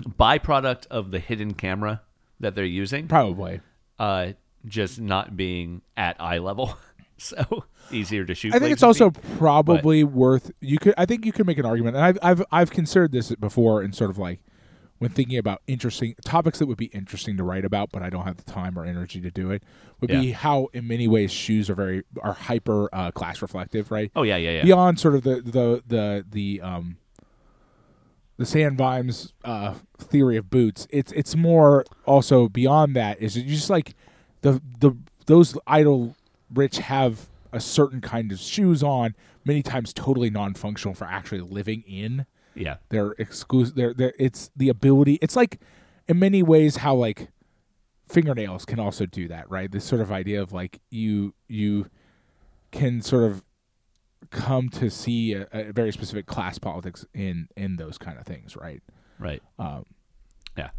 byproduct 0.02 0.88
of 0.88 1.12
the 1.12 1.20
hidden 1.20 1.54
camera 1.54 2.02
that 2.40 2.56
they're 2.56 2.66
using, 2.66 3.08
probably. 3.08 3.62
uh, 4.00 4.32
just 4.66 5.00
not 5.00 5.38
being 5.38 5.82
at 5.96 6.20
eye 6.20 6.40
level, 6.40 6.76
so 7.18 7.66
easier 7.92 8.26
to 8.26 8.36
shoot. 8.36 8.54
I 8.54 8.60
think 8.60 8.72
it's 8.72 8.84
also 8.84 9.12
feet. 9.12 9.38
probably 9.38 10.04
worth 10.04 10.52
you 10.60 10.78
could 10.78 10.94
I 10.98 11.06
think 11.06 11.26
you 11.26 11.32
could 11.32 11.46
make 11.46 11.58
an 11.58 11.66
argument 11.66 11.96
and 11.96 12.06
I've 12.06 12.18
I've 12.22 12.44
I've 12.52 12.72
considered 12.72 13.12
this 13.12 13.34
before 13.36 13.82
in 13.84 13.94
sort 13.94 14.10
of 14.10 14.18
like 14.18 14.40
when 14.98 15.12
thinking 15.12 15.38
about 15.38 15.62
interesting 15.68 16.16
topics 16.24 16.60
that 16.60 16.68
would 16.68 16.78
be 16.78 16.86
interesting 16.88 17.38
to 17.38 17.44
write 17.44 17.66
about 17.66 17.92
but 17.92 18.02
I 18.02 18.10
don't 18.10 18.24
have 18.24 18.38
the 18.38 18.50
time 18.50 18.78
or 18.78 18.86
energy 18.86 19.22
to 19.22 19.32
do 19.32 19.52
it 19.52 19.64
would 20.02 20.10
be 20.10 20.32
how 20.32 20.68
in 20.74 20.88
many 20.88 21.08
ways 21.08 21.32
shoes 21.32 21.70
are 21.70 21.76
very 21.76 22.04
are 22.22 22.34
hyper 22.34 22.90
uh, 22.94 23.12
class 23.12 23.42
reflective 23.42 23.92
right 23.92 24.12
Oh 24.16 24.24
yeah, 24.24 24.38
yeah, 24.38 24.52
yeah. 24.52 24.64
beyond 24.64 25.00
sort 25.00 25.16
of 25.16 25.24
the 25.24 25.42
the 25.42 25.84
the 25.88 26.26
the 26.30 26.62
um 26.62 26.98
the 28.38 28.46
Sam 28.46 28.76
Vimes 28.76 29.34
uh, 29.44 29.76
theory 29.98 30.38
of 30.38 30.50
boots. 30.50 30.88
It's 30.90 31.12
it's 31.14 31.36
more 31.36 31.86
also 32.06 32.50
beyond 32.50 32.96
that. 32.96 33.22
Is 33.22 33.38
it 33.38 33.46
just 33.46 33.70
like 33.70 33.96
the 34.42 34.62
the 34.80 34.98
those 35.26 35.58
idle 35.66 36.16
rich 36.54 36.78
have 36.78 37.30
a 37.52 37.60
certain 37.60 38.02
kind 38.02 38.32
of 38.32 38.40
shoes 38.40 38.84
on, 38.84 39.16
many 39.46 39.62
times 39.62 39.94
totally 39.94 40.30
non-functional 40.30 40.94
for 40.94 41.06
actually 41.06 41.42
living 41.42 41.84
in. 41.88 42.26
Yeah, 42.54 42.78
They're 42.90 43.12
exclusive. 43.18 43.76
They're, 43.76 43.94
they're 43.94 44.14
it's 44.18 44.50
the 44.56 44.70
ability. 44.70 45.20
It's 45.22 45.36
like 45.36 45.60
in 46.08 46.20
many 46.20 46.42
ways 46.42 46.78
how 46.78 46.96
like 46.96 47.30
fingernails 48.08 48.66
can 48.66 48.80
also 48.80 49.06
do 49.06 49.28
that, 49.28 49.50
right? 49.50 49.72
This 49.72 49.84
sort 49.84 50.02
of 50.02 50.12
idea 50.12 50.42
of 50.42 50.54
like 50.54 50.80
you 50.90 51.34
you 51.48 51.90
can 52.72 53.02
sort 53.02 53.24
of 53.26 53.44
come 54.30 54.70
to 54.70 54.90
see 54.90 55.34
a, 55.34 55.48
a 55.52 55.72
very 55.72 55.92
specific 55.92 56.26
class 56.26 56.58
politics 56.58 57.06
in 57.14 57.48
in 57.58 57.76
those 57.76 57.98
kind 57.98 58.18
of 58.18 58.26
things, 58.26 58.56
right? 58.56 58.82
right. 59.20 59.42
Um, 59.60 59.86
Yeah, 60.58 60.70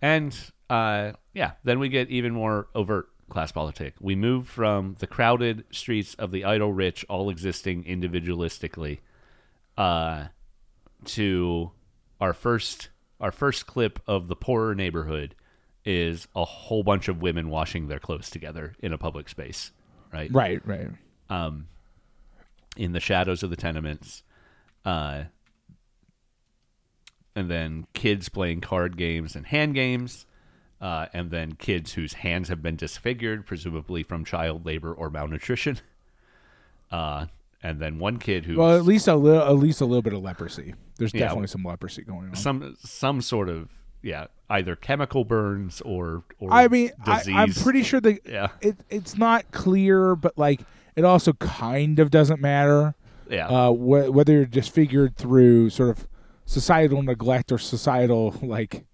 and 0.00 0.36
uh, 0.70 1.12
yeah, 1.34 1.52
then 1.64 1.78
we 1.78 1.88
get 1.88 2.08
even 2.08 2.32
more 2.32 2.68
overt 2.74 3.08
class 3.28 3.52
politic. 3.52 3.94
We 4.00 4.14
move 4.14 4.48
from 4.48 4.96
the 4.98 5.06
crowded 5.06 5.64
streets 5.70 6.14
of 6.14 6.30
the 6.30 6.44
idle 6.44 6.72
rich, 6.72 7.04
all 7.08 7.30
existing 7.30 7.84
individualistically, 7.84 8.98
uh, 9.76 10.26
to 11.04 11.70
our 12.20 12.32
first 12.32 12.88
our 13.20 13.32
first 13.32 13.66
clip 13.66 14.00
of 14.06 14.28
the 14.28 14.36
poorer 14.36 14.74
neighborhood 14.74 15.34
is 15.84 16.28
a 16.36 16.44
whole 16.44 16.82
bunch 16.82 17.08
of 17.08 17.22
women 17.22 17.48
washing 17.50 17.88
their 17.88 17.98
clothes 17.98 18.30
together 18.30 18.74
in 18.80 18.92
a 18.92 18.98
public 18.98 19.28
space, 19.28 19.72
right? 20.12 20.30
right, 20.32 20.64
right. 20.66 20.88
um, 21.30 21.66
in 22.76 22.92
the 22.92 23.00
shadows 23.00 23.42
of 23.42 23.50
the 23.50 23.56
tenements, 23.56 24.22
uh, 24.84 25.24
and 27.34 27.50
then 27.50 27.86
kids 27.92 28.28
playing 28.28 28.60
card 28.60 28.96
games 28.96 29.34
and 29.34 29.46
hand 29.46 29.74
games, 29.74 30.26
uh, 30.80 31.06
and 31.12 31.30
then 31.30 31.52
kids 31.52 31.92
whose 31.94 32.14
hands 32.14 32.48
have 32.48 32.62
been 32.62 32.76
disfigured, 32.76 33.46
presumably 33.46 34.02
from 34.02 34.24
child 34.24 34.64
labor 34.66 34.92
or 34.92 35.10
malnutrition. 35.10 35.78
Uh, 36.90 37.26
and 37.62 37.80
then 37.80 37.98
one 37.98 38.18
kid 38.18 38.46
who 38.46 38.56
Well, 38.56 38.76
at 38.76 38.84
least 38.84 39.08
a 39.08 39.14
little, 39.14 39.42
at 39.42 39.56
least 39.56 39.80
a 39.80 39.84
little 39.84 40.00
bit 40.02 40.14
of 40.14 40.22
leprosy. 40.22 40.74
There's 40.96 41.12
Yeah. 41.12 41.20
definitely 41.20 41.48
some 41.48 41.62
leprosy 41.64 42.02
going 42.02 42.28
on. 42.30 42.34
some 42.34 42.76
some 42.82 43.20
sort 43.20 43.48
of 43.48 43.68
yeah 44.00 44.28
either 44.48 44.74
chemical 44.76 45.24
burns 45.24 45.80
or 45.82 46.22
or 46.38 46.50
I 46.52 46.68
mean, 46.68 46.92
I, 47.04 47.18
disease. 47.18 47.34
I'm 47.36 47.52
pretty 47.52 47.82
sure 47.82 48.00
that 48.00 48.20
yeah 48.26 48.48
it 48.62 48.76
it's 48.88 49.18
not 49.18 49.50
clear, 49.50 50.16
but 50.16 50.38
like 50.38 50.60
it 50.96 51.04
also 51.04 51.34
kind 51.34 51.98
of 51.98 52.10
doesn't 52.10 52.40
matter. 52.40 52.94
yeah 53.28 53.48
uh, 53.48 53.70
wh- 53.70 54.10
whether 54.14 54.32
you're 54.32 54.46
disfigured 54.46 55.16
through 55.16 55.68
sort 55.68 55.90
of 55.90 56.06
societal 56.46 57.02
neglect 57.02 57.52
or 57.52 57.58
societal 57.58 58.34
like 58.42 58.86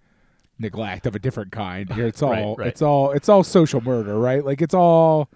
neglect 0.59 1.05
of 1.05 1.15
a 1.15 1.19
different 1.19 1.51
kind. 1.51 1.91
Here, 1.93 2.07
it's 2.07 2.21
all 2.23 2.31
Right, 2.31 2.55
right. 2.57 2.67
it's 2.67 2.81
all 2.81 3.11
it's 3.11 3.29
all 3.29 3.43
social 3.43 3.81
murder, 3.81 4.17
right? 4.17 4.43
Like 4.43 4.61
it's 4.61 4.73
all 4.73 5.29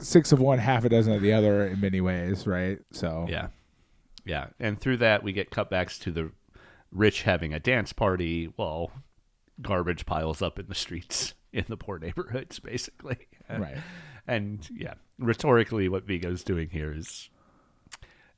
six 0.00 0.32
of 0.32 0.40
one, 0.40 0.58
half 0.58 0.84
a 0.84 0.88
dozen 0.88 1.12
of 1.12 1.22
the 1.22 1.32
other 1.32 1.66
in 1.66 1.80
many 1.80 2.00
ways, 2.00 2.46
right? 2.46 2.78
So 2.92 3.26
Yeah. 3.28 3.48
Yeah. 4.24 4.48
And 4.60 4.78
through 4.80 4.98
that, 4.98 5.22
we 5.22 5.32
get 5.32 5.50
cutbacks 5.50 5.98
to 6.02 6.10
the 6.10 6.30
rich 6.92 7.22
having 7.22 7.52
a 7.52 7.60
dance 7.60 7.92
party 7.92 8.52
while 8.56 8.90
garbage 9.60 10.06
piles 10.06 10.40
up 10.42 10.58
in 10.58 10.66
the 10.68 10.74
streets 10.74 11.34
in 11.52 11.64
the 11.68 11.76
poor 11.76 11.98
neighborhoods, 11.98 12.58
basically. 12.58 13.16
right. 13.50 13.78
And 14.26 14.68
yeah, 14.74 14.94
rhetorically, 15.18 15.88
what 15.88 16.04
Vigo's 16.04 16.44
doing 16.44 16.68
here 16.70 16.92
is 16.92 17.30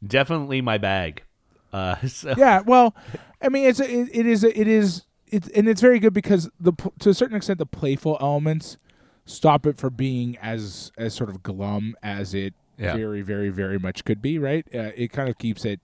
definitely 0.07 0.61
my 0.61 0.79
bag. 0.79 1.25
Uh, 1.73 1.97
so, 2.07 2.35
yeah, 2.37 2.61
well, 2.64 2.95
I 3.43 3.49
mean, 3.49 3.68
it's 3.68 3.81
a, 3.81 3.91
it, 3.91 4.09
it 4.12 4.27
is 4.27 4.45
a, 4.45 4.59
it 4.59 4.66
is 4.68 5.03
it's 5.33 5.49
and 5.49 5.68
it's 5.68 5.81
very 5.81 5.99
good 5.99 6.12
because 6.12 6.51
the 6.61 6.72
to 6.99 7.11
a 7.11 7.14
certain 7.14 7.37
extent 7.37 7.59
the 7.59 7.66
playful 7.66 8.16
elements 8.20 8.76
stop 9.24 9.66
it 9.66 9.76
from 9.78 9.95
being 9.95 10.37
as 10.39 10.91
as 10.99 11.14
sort 11.14 11.31
of 11.31 11.43
glum 11.43 11.95
as 12.03 12.35
it 12.35 12.55
Yeah. 12.78 12.97
very 12.97 13.22
very 13.22 13.51
very 13.51 13.78
much 13.78 14.05
could 14.05 14.20
be. 14.22 14.39
Right? 14.39 14.66
Uh, 14.74 14.91
it 14.97 15.12
kind 15.12 15.28
of 15.28 15.39
keeps 15.39 15.64
it 15.64 15.81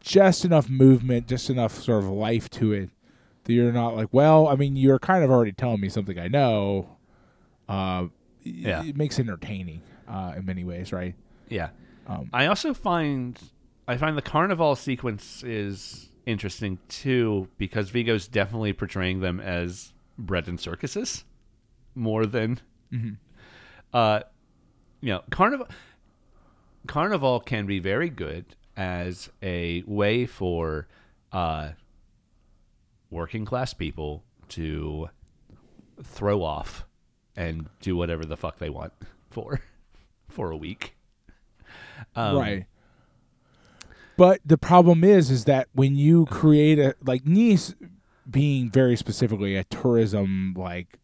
just 0.00 0.44
enough 0.44 0.68
movement, 0.68 1.26
just 1.28 1.50
enough 1.50 1.82
sort 1.82 2.04
of 2.04 2.10
life 2.10 2.48
to 2.50 2.72
it 2.72 2.90
that 3.44 3.52
you're 3.52 3.72
not 3.72 3.96
like, 3.96 4.08
well, 4.12 4.46
I 4.46 4.54
mean, 4.54 4.76
you're 4.76 4.98
kind 4.98 5.24
of 5.24 5.30
already 5.30 5.52
telling 5.52 5.80
me 5.80 5.88
something 5.88 6.18
I 6.18 6.28
know. 6.28 6.96
Uh, 7.68 8.06
Yeah. 8.44 8.84
it 8.84 8.96
makes 8.96 9.18
it 9.18 9.22
entertaining 9.22 9.82
uh, 10.06 10.34
in 10.36 10.44
many 10.46 10.64
ways, 10.64 10.92
right? 10.92 11.14
Yeah. 11.48 11.70
Um, 12.06 12.30
I 12.32 12.46
also 12.46 12.72
find 12.74 13.38
I 13.86 13.96
find 13.96 14.16
the 14.16 14.22
carnival 14.22 14.76
sequence 14.76 15.42
is 15.42 16.08
interesting 16.28 16.78
too 16.88 17.48
because 17.56 17.90
Vigo's 17.90 18.28
definitely 18.28 18.72
portraying 18.72 19.20
them 19.20 19.40
as 19.40 19.92
bread 20.18 20.46
and 20.46 20.60
circuses 20.60 21.24
more 21.94 22.26
than 22.26 22.60
uh 23.94 24.20
you 25.00 25.08
know 25.08 25.22
carnival 25.30 25.66
carnival 26.86 27.40
can 27.40 27.66
be 27.66 27.78
very 27.78 28.10
good 28.10 28.44
as 28.76 29.30
a 29.42 29.82
way 29.86 30.26
for 30.26 30.86
uh 31.32 31.70
working 33.10 33.44
class 33.44 33.72
people 33.72 34.22
to 34.48 35.08
throw 36.02 36.42
off 36.42 36.84
and 37.36 37.68
do 37.80 37.96
whatever 37.96 38.24
the 38.24 38.36
fuck 38.36 38.58
they 38.58 38.70
want 38.70 38.92
for 39.30 39.60
for 40.28 40.50
a 40.50 40.56
week. 40.56 40.94
Um, 42.14 42.36
right. 42.36 42.66
But 44.18 44.40
the 44.44 44.58
problem 44.58 45.04
is, 45.04 45.30
is 45.30 45.44
that 45.44 45.68
when 45.72 45.94
you 45.94 46.26
create 46.26 46.78
a 46.78 46.94
like 47.06 47.24
Nice, 47.24 47.74
being 48.28 48.68
very 48.70 48.96
specifically 48.96 49.56
a 49.56 49.64
tourism 49.64 50.54
like 50.56 50.98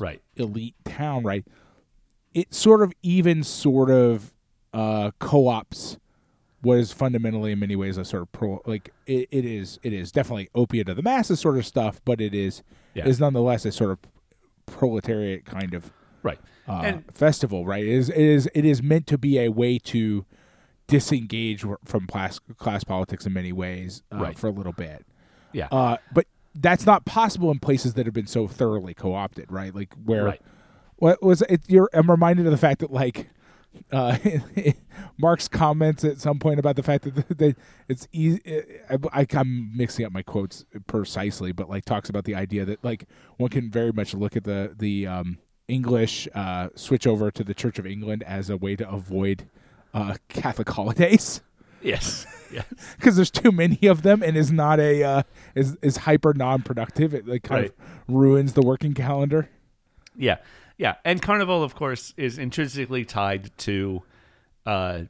Right. 0.00 0.20
elite 0.36 0.74
town, 0.84 1.22
right? 1.22 1.44
It 2.34 2.52
sort 2.52 2.82
of 2.82 2.92
even 3.02 3.42
sort 3.44 3.88
of 3.90 4.34
uh, 4.74 5.12
co-ops 5.20 5.96
what 6.62 6.76
is 6.78 6.92
fundamentally 6.92 7.52
in 7.52 7.58
many 7.58 7.74
ways 7.74 7.96
a 7.96 8.04
sort 8.04 8.22
of 8.22 8.32
pro 8.32 8.60
like 8.66 8.92
it, 9.06 9.28
it 9.30 9.44
is 9.46 9.78
it 9.82 9.92
is 9.94 10.12
definitely 10.12 10.48
opiate 10.54 10.88
of 10.90 10.96
the 10.96 11.02
masses 11.02 11.40
sort 11.40 11.56
of 11.56 11.64
stuff, 11.64 12.00
but 12.04 12.20
it 12.20 12.34
is 12.34 12.62
Yeah. 12.94 13.06
is 13.06 13.18
nonetheless 13.20 13.64
a 13.64 13.72
sort 13.72 13.92
of 13.92 13.98
proletariat 14.66 15.44
kind 15.44 15.72
of 15.72 15.92
Right. 16.22 16.38
uh, 16.68 16.82
And- 16.84 17.04
festival, 17.14 17.64
right? 17.64 17.84
It 17.84 17.92
is 17.94 18.08
it 18.10 18.18
is 18.18 18.48
it 18.54 18.64
is 18.64 18.82
meant 18.82 19.06
to 19.06 19.16
be 19.18 19.38
a 19.38 19.48
way 19.50 19.78
to 19.78 20.26
disengage 20.90 21.64
from 21.84 22.06
class 22.06 22.38
class 22.58 22.84
politics 22.84 23.24
in 23.24 23.32
many 23.32 23.52
ways 23.52 24.02
uh, 24.12 24.16
Right. 24.18 24.38
for 24.38 24.48
a 24.48 24.50
little 24.50 24.72
bit. 24.72 25.06
Yeah. 25.52 25.68
Uh, 25.72 25.96
but 26.12 26.26
that's 26.54 26.84
not 26.84 27.04
possible 27.04 27.50
in 27.50 27.58
places 27.60 27.94
that 27.94 28.06
have 28.06 28.14
been 28.14 28.26
so 28.26 28.46
thoroughly 28.48 28.92
co-opted, 28.92 29.50
right? 29.50 29.74
Like 29.74 29.94
where 30.04 30.24
Right. 30.24 30.40
what 30.96 31.22
was 31.22 31.42
it? 31.42 31.62
You're 31.68 31.88
I'm 31.94 32.10
reminded 32.10 32.44
of 32.46 32.52
the 32.52 32.58
fact 32.58 32.80
that 32.80 32.92
like 32.92 33.28
uh, 33.92 34.18
Marx 35.18 35.46
comments 35.46 36.04
at 36.04 36.20
some 36.20 36.38
point 36.40 36.58
about 36.58 36.74
the 36.74 36.82
fact 36.82 37.04
that, 37.04 37.38
that 37.38 37.56
it's 37.88 38.08
easy. 38.12 38.40
I, 38.90 38.96
I, 39.12 39.26
I'm 39.34 39.76
mixing 39.76 40.04
up 40.04 40.12
my 40.12 40.22
quotes 40.22 40.64
precisely, 40.88 41.52
but 41.52 41.70
like 41.70 41.84
talks 41.84 42.08
about 42.08 42.24
the 42.24 42.34
idea 42.34 42.64
that 42.64 42.82
like 42.84 43.04
one 43.36 43.48
can 43.50 43.70
very 43.70 43.92
much 43.92 44.12
look 44.12 44.36
at 44.36 44.42
the 44.44 44.74
the 44.76 45.06
um, 45.06 45.38
English 45.68 46.26
uh, 46.34 46.70
switch 46.74 47.06
over 47.06 47.30
to 47.30 47.44
the 47.44 47.54
Church 47.54 47.78
of 47.78 47.86
England 47.86 48.24
as 48.24 48.50
a 48.50 48.56
way 48.56 48.74
to 48.74 48.88
avoid 48.90 49.48
uh, 49.94 50.16
Catholic 50.28 50.68
holidays 50.68 51.40
Yes. 51.82 52.26
yes. 52.52 52.64
because 52.96 53.16
there's 53.16 53.30
too 53.30 53.50
many 53.52 53.86
of 53.86 54.02
them 54.02 54.22
and 54.22 54.36
is 54.36 54.52
not 54.52 54.78
a 54.80 55.02
uh, 55.02 55.22
is 55.54 55.76
is 55.82 55.98
hyper 55.98 56.34
non-productive. 56.34 57.14
It 57.14 57.26
like 57.26 57.42
kind 57.42 57.62
Right. 57.62 57.70
of 57.70 58.14
ruins 58.14 58.52
the 58.52 58.62
working 58.62 58.92
calendar. 58.94 59.48
Yeah, 60.16 60.38
yeah, 60.76 60.96
and 61.04 61.22
Carnival, 61.22 61.62
of 61.62 61.74
course, 61.74 62.12
is 62.16 62.36
intrinsically 62.38 63.04
tied 63.04 63.56
to 63.58 64.02
uh, 64.66 65.02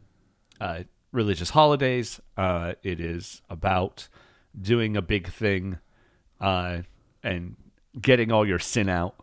uh, 0.60 0.82
religious 1.10 1.50
holidays. 1.50 2.20
Uh, 2.36 2.74
it 2.82 3.00
is 3.00 3.42
about 3.50 4.08
doing 4.60 4.96
a 4.96 5.02
big 5.02 5.26
thing 5.28 5.78
uh, 6.40 6.82
and 7.24 7.56
getting 8.00 8.30
all 8.30 8.46
your 8.46 8.58
sin 8.60 8.88
out 8.88 9.14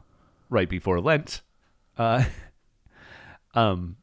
right 0.50 0.70
before 0.70 1.00
Lent. 1.00 1.42
Uh, 1.98 2.26
um, 3.54 3.98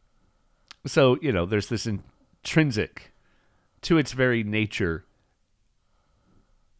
so 0.86 1.18
you 1.22 1.32
know, 1.32 1.46
there's 1.46 1.68
this 1.68 1.86
intrinsic 1.86 3.12
to 3.82 3.98
its 3.98 4.12
very 4.12 4.42
nature 4.42 5.04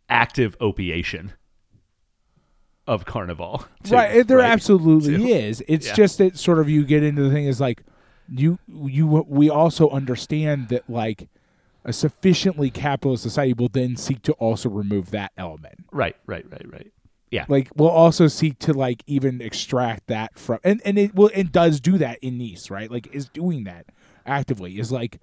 active 0.09 0.57
opiation 0.61 1.33
of 2.87 3.05
Carnival. 3.07 3.65
too, 3.83 3.95
right, 3.95 4.11
eh, 4.17 4.23
there 4.23 4.39
right? 4.39 4.51
absolutely 4.51 5.17
Too. 5.17 5.27
is. 5.27 5.63
It's 5.67 5.87
Yeah. 5.89 5.95
just 5.95 6.19
that 6.19 6.37
sort 6.39 6.59
of 6.59 6.69
you 6.69 6.85
get 6.85 7.03
into 7.03 7.23
the 7.23 7.31
thing 7.31 7.47
is 7.47 7.61
like 7.61 7.83
you 8.29 8.59
you 8.69 9.07
we 9.07 9.49
also 9.51 9.89
understand 9.91 10.69
that 10.69 10.89
like 10.89 11.29
a 11.85 11.93
sufficiently 11.93 12.71
capitalist 12.71 13.23
society 13.23 13.53
will 13.55 13.69
then 13.69 13.97
seek 13.97 14.23
to 14.23 14.33
also 14.35 14.69
remove 14.71 15.11
that 15.11 15.33
element. 15.37 15.85
Right, 15.93 16.17
right, 16.27 16.45
right, 16.51 16.67
right. 16.71 16.93
Yeah. 17.35 17.45
Like 17.49 17.69
we'll 17.75 17.89
also 17.89 18.29
seek 18.29 18.59
to 18.61 18.73
like 18.73 19.03
even 19.07 19.41
extract 19.43 20.07
that 20.07 20.39
from 20.39 20.61
and 20.63 20.81
and 20.85 20.97
it 20.99 21.15
will 21.15 21.31
and 21.35 21.51
does 21.51 21.81
do 21.81 21.99
that 21.99 22.19
in 22.23 22.39
Nice, 22.39 22.71
right? 22.71 22.91
Like 22.91 23.09
is 23.13 23.29
doing 23.29 23.65
that 23.65 23.87
actively 24.25 24.79
is 24.79 24.93
like 24.93 25.19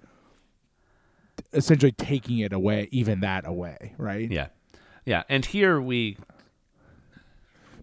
essentially 1.52 1.92
taking 1.92 2.38
it 2.38 2.52
away, 2.52 2.88
even 2.92 3.20
that 3.20 3.46
away, 3.46 3.94
right? 3.98 4.30
yeah. 4.30 4.48
Yeah. 5.04 5.22
And 5.28 5.44
here 5.44 5.80
we 5.80 6.16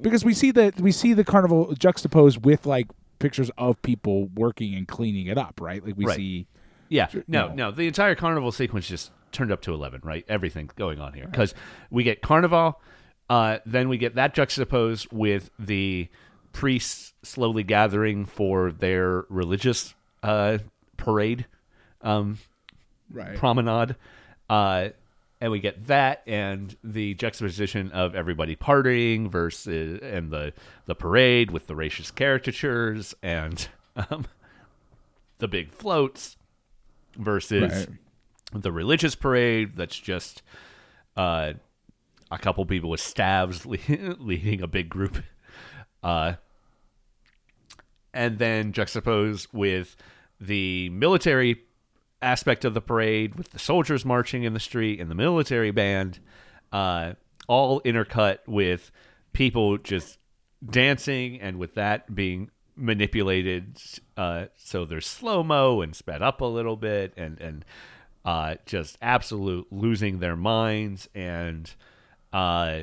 because 0.01 0.23
we 0.23 0.33
see 0.33 0.51
that 0.51 0.79
we 0.79 0.91
see 0.91 1.13
the 1.13 1.23
carnival 1.23 1.73
juxtaposed 1.73 2.45
with 2.45 2.65
like 2.65 2.87
pictures 3.19 3.51
of 3.57 3.81
people 3.81 4.27
working 4.35 4.73
and 4.75 4.87
cleaning 4.87 5.27
it 5.27 5.37
up, 5.37 5.59
right? 5.59 5.83
Like 5.85 5.97
we 5.97 6.05
Right. 6.05 6.15
see 6.15 6.47
Yeah. 6.87 7.07
No, 7.27 7.47
no. 7.49 7.53
no. 7.55 7.71
The 7.71 7.87
entire 7.87 8.15
carnival 8.15 8.51
sequence 8.51 8.87
just 8.87 9.11
turned 9.31 9.51
up 9.51 9.61
to 9.63 9.73
11, 9.73 10.01
right? 10.03 10.23
Everything 10.29 10.69
going 10.75 10.99
on 10.99 11.13
here. 11.13 11.25
Because 11.25 11.53
we 11.91 12.03
get 12.03 12.21
carnival, 12.21 12.79
uh, 13.29 13.59
then 13.65 13.89
we 13.89 13.97
get 13.97 14.15
that 14.15 14.33
juxtaposed 14.33 15.07
with 15.11 15.49
the 15.59 16.07
priests 16.51 17.13
slowly 17.23 17.63
gathering 17.63 18.25
for 18.25 18.71
their 18.71 19.25
religious 19.29 19.93
uh, 20.23 20.57
parade 20.97 21.45
um, 22.01 22.39
right. 23.11 23.37
promenade. 23.37 23.95
Uh, 24.49 24.89
and 25.41 25.51
we 25.51 25.59
get 25.59 25.87
that 25.87 26.21
and 26.27 26.75
the 26.83 27.13
juxtaposition 27.13 27.91
of 27.91 28.13
everybody 28.15 28.55
partying 28.55 29.29
versus 29.29 29.99
and 30.01 30.31
the 30.31 30.51
the 30.85 30.95
parade 30.95 31.51
with 31.51 31.67
the 31.67 31.73
racist 31.73 32.15
caricatures 32.15 33.15
and 33.23 33.69
um, 33.95 34.25
the 35.37 35.47
big 35.47 35.71
floats 35.71 36.35
versus 37.17 37.87
Right. 37.87 38.61
the 38.63 38.71
religious 38.71 39.15
parade 39.15 39.77
that's 39.77 39.97
just 39.97 40.41
uh, 41.15 41.53
a 42.31 42.37
couple 42.37 42.65
people 42.65 42.89
with 42.89 42.99
staves 42.99 43.65
leading 43.65 44.61
a 44.61 44.67
big 44.67 44.89
group 44.89 45.23
uh, 46.03 46.33
and 48.13 48.39
then 48.39 48.71
juxtaposed 48.71 49.47
with 49.53 49.95
the 50.39 50.89
military 50.89 51.63
aspect 52.21 52.65
of 52.65 52.73
the 52.73 52.81
parade 52.81 53.35
with 53.35 53.51
the 53.51 53.59
soldiers 53.59 54.05
marching 54.05 54.43
in 54.43 54.53
the 54.53 54.59
street 54.59 54.99
and 54.99 55.09
the 55.09 55.15
military 55.15 55.71
band, 55.71 56.19
uh, 56.71 57.13
all 57.47 57.81
intercut 57.81 58.39
with 58.47 58.91
people 59.33 59.77
just 59.77 60.17
dancing 60.65 61.39
and 61.39 61.57
with 61.57 61.75
that 61.75 62.13
being 62.13 62.49
manipulated. 62.75 63.81
Uh, 64.17 64.45
so 64.55 64.85
there's 64.85 65.07
slow 65.07 65.43
mo 65.43 65.81
and 65.81 65.95
sped 65.95 66.21
up 66.21 66.41
a 66.41 66.45
little 66.45 66.75
bit 66.75 67.13
and, 67.17 67.39
and 67.39 67.65
uh, 68.25 68.55
just 68.65 68.97
absolute 69.01 69.67
losing 69.71 70.19
their 70.19 70.35
minds 70.35 71.07
and 71.15 71.73
uh, 72.33 72.81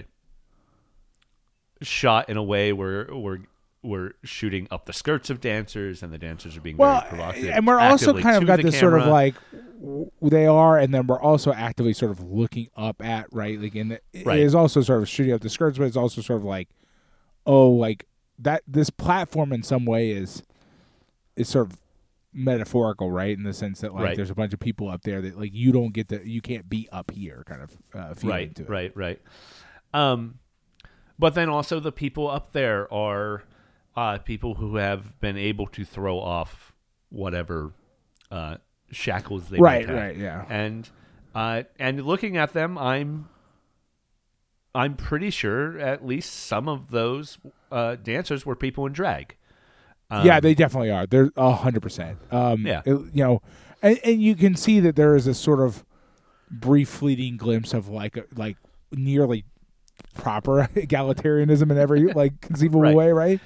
shot 1.83 2.29
in 2.29 2.37
a 2.37 2.43
way 2.43 2.73
where 2.73 3.07
we're 3.15 3.39
we're 3.83 4.13
shooting 4.25 4.67
up 4.71 4.87
the 4.87 4.93
skirts 4.93 5.31
of 5.31 5.41
dancers 5.41 6.03
and 6.03 6.13
the 6.13 6.19
dancers 6.19 6.57
are 6.57 6.61
being 6.61 6.77
Well, 6.77 6.99
very 7.01 7.09
provocative. 7.11 7.51
and 7.51 7.67
we're 7.67 7.79
also 7.79 8.19
kind 8.21 8.37
of 8.37 8.45
got 8.47 8.57
the 8.57 8.65
this 8.65 8.81
sort 8.81 8.95
of 9.01 9.07
like 9.07 9.35
they 10.23 10.47
are, 10.47 10.79
and 10.79 10.93
then 10.93 11.07
we're 11.07 11.21
also 11.21 11.53
actively 11.53 11.93
sort 11.93 12.11
of 12.11 12.21
looking 12.21 12.69
up 12.77 13.05
at 13.05 13.27
right, 13.33 13.61
like 13.61 13.75
and 13.77 13.93
it 13.93 14.03
Right. 14.25 14.41
is 14.41 14.55
also 14.55 14.81
sort 14.81 15.03
of 15.03 15.09
shooting 15.09 15.35
up 15.35 15.43
the 15.43 15.51
skirts, 15.51 15.79
but 15.79 15.85
it's 15.85 15.97
also 15.99 16.21
sort 16.23 16.41
of 16.41 16.45
like, 16.45 16.69
oh, 17.45 17.69
like 17.71 18.07
that 18.39 18.63
this 18.67 18.91
platform 18.91 19.53
in 19.53 19.63
some 19.63 19.85
way 19.85 20.11
is 20.11 20.43
is 21.37 21.49
sort 21.49 21.71
of 21.71 21.79
metaphorical, 22.37 23.11
right? 23.11 23.37
In 23.37 23.43
the 23.45 23.55
sense 23.55 23.81
that 23.81 23.95
like 23.95 24.05
Right. 24.05 24.17
there's 24.17 24.31
a 24.31 24.35
bunch 24.35 24.53
of 24.53 24.61
people 24.61 24.89
up 24.89 25.03
there 25.03 25.21
that 25.23 25.39
like 25.39 25.55
you 25.55 25.73
don't 25.73 25.93
get 25.93 26.09
the 26.09 26.21
you 26.29 26.41
can't 26.41 26.69
be 26.69 26.89
up 26.93 27.11
here, 27.11 27.43
kind 27.47 27.63
of 27.63 27.71
uh, 27.95 28.15
feeling 28.15 28.37
right, 28.37 28.55
to 28.57 28.63
it. 28.63 28.69
right, 28.69 28.93
right. 28.97 29.21
Um, 29.95 30.39
but 31.19 31.35
then 31.35 31.49
also 31.49 31.81
the 31.81 31.93
people 31.93 32.29
up 32.31 32.53
there 32.53 32.93
are 32.93 33.43
uh, 33.97 34.19
people 34.19 34.57
who 34.57 34.77
have 34.77 35.19
been 35.21 35.39
able 35.39 35.67
to 35.69 35.85
throw 35.85 36.19
off 36.21 36.75
whatever 37.09 37.73
uh, 38.31 38.57
shackles 38.91 39.49
they 39.49 39.59
Right, 39.59 39.87
have. 39.89 39.97
right, 39.97 40.17
yeah. 40.17 40.45
and 40.51 40.89
uh, 41.35 41.63
and 41.79 42.05
looking 42.05 42.37
at 42.37 42.53
them, 42.53 42.77
I'm 42.77 43.29
I'm 44.75 44.95
pretty 44.95 45.31
sure 45.31 45.79
at 45.79 46.05
least 46.07 46.35
some 46.35 46.69
of 46.69 46.91
those 46.91 47.39
uh, 47.73 47.97
dancers 47.97 48.45
were 48.45 48.55
people 48.57 48.85
in 48.87 48.93
drag. 48.93 49.37
Um, 50.11 50.27
yeah, 50.27 50.41
they 50.41 50.55
definitely 50.55 50.91
are. 50.91 51.07
They're 51.07 51.31
a 51.37 51.53
hundred 51.53 51.83
percent. 51.83 52.19
Um, 52.31 52.67
Yeah. 52.67 52.83
it- 52.85 52.91
you 53.13 53.25
know, 53.25 53.43
and, 53.83 53.99
and 54.05 54.23
you 54.23 54.35
can 54.37 54.55
see 54.55 54.81
that 54.81 54.97
there 54.97 55.17
is 55.17 55.27
a 55.27 55.35
sort 55.35 55.61
of 55.61 55.85
brief, 56.51 56.89
fleeting 56.89 57.37
glimpse 57.37 57.75
of 57.75 57.89
like 57.89 58.17
a, 58.17 58.25
like 58.37 58.57
nearly 58.93 59.45
proper 60.15 60.69
egalitarianism 60.75 61.71
in 61.71 61.79
every 61.79 62.13
like 62.13 62.41
conceivable 62.41 62.81
Right. 62.83 62.95
way, 62.95 63.13
right? 63.13 63.41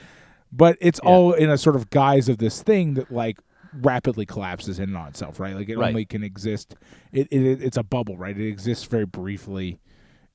But 0.52 0.76
it's 0.80 1.00
Yeah. 1.02 1.08
all 1.10 1.32
in 1.32 1.48
a 1.50 1.56
sort 1.56 1.76
of 1.76 1.90
guise 1.90 2.28
of 2.28 2.38
this 2.38 2.62
thing 2.62 2.94
that 2.94 3.10
like 3.10 3.38
rapidly 3.72 4.26
collapses 4.26 4.78
in 4.78 4.94
on 4.96 5.08
itself, 5.08 5.38
right? 5.40 5.54
Like 5.54 5.68
it 5.68 5.78
Right. 5.78 5.88
only 5.88 6.04
can 6.04 6.22
exist. 6.22 6.74
It, 7.12 7.28
it 7.30 7.62
it's 7.62 7.76
a 7.76 7.82
bubble, 7.84 8.16
right? 8.18 8.36
It 8.36 8.48
exists 8.48 8.84
very 8.84 9.06
briefly 9.06 9.78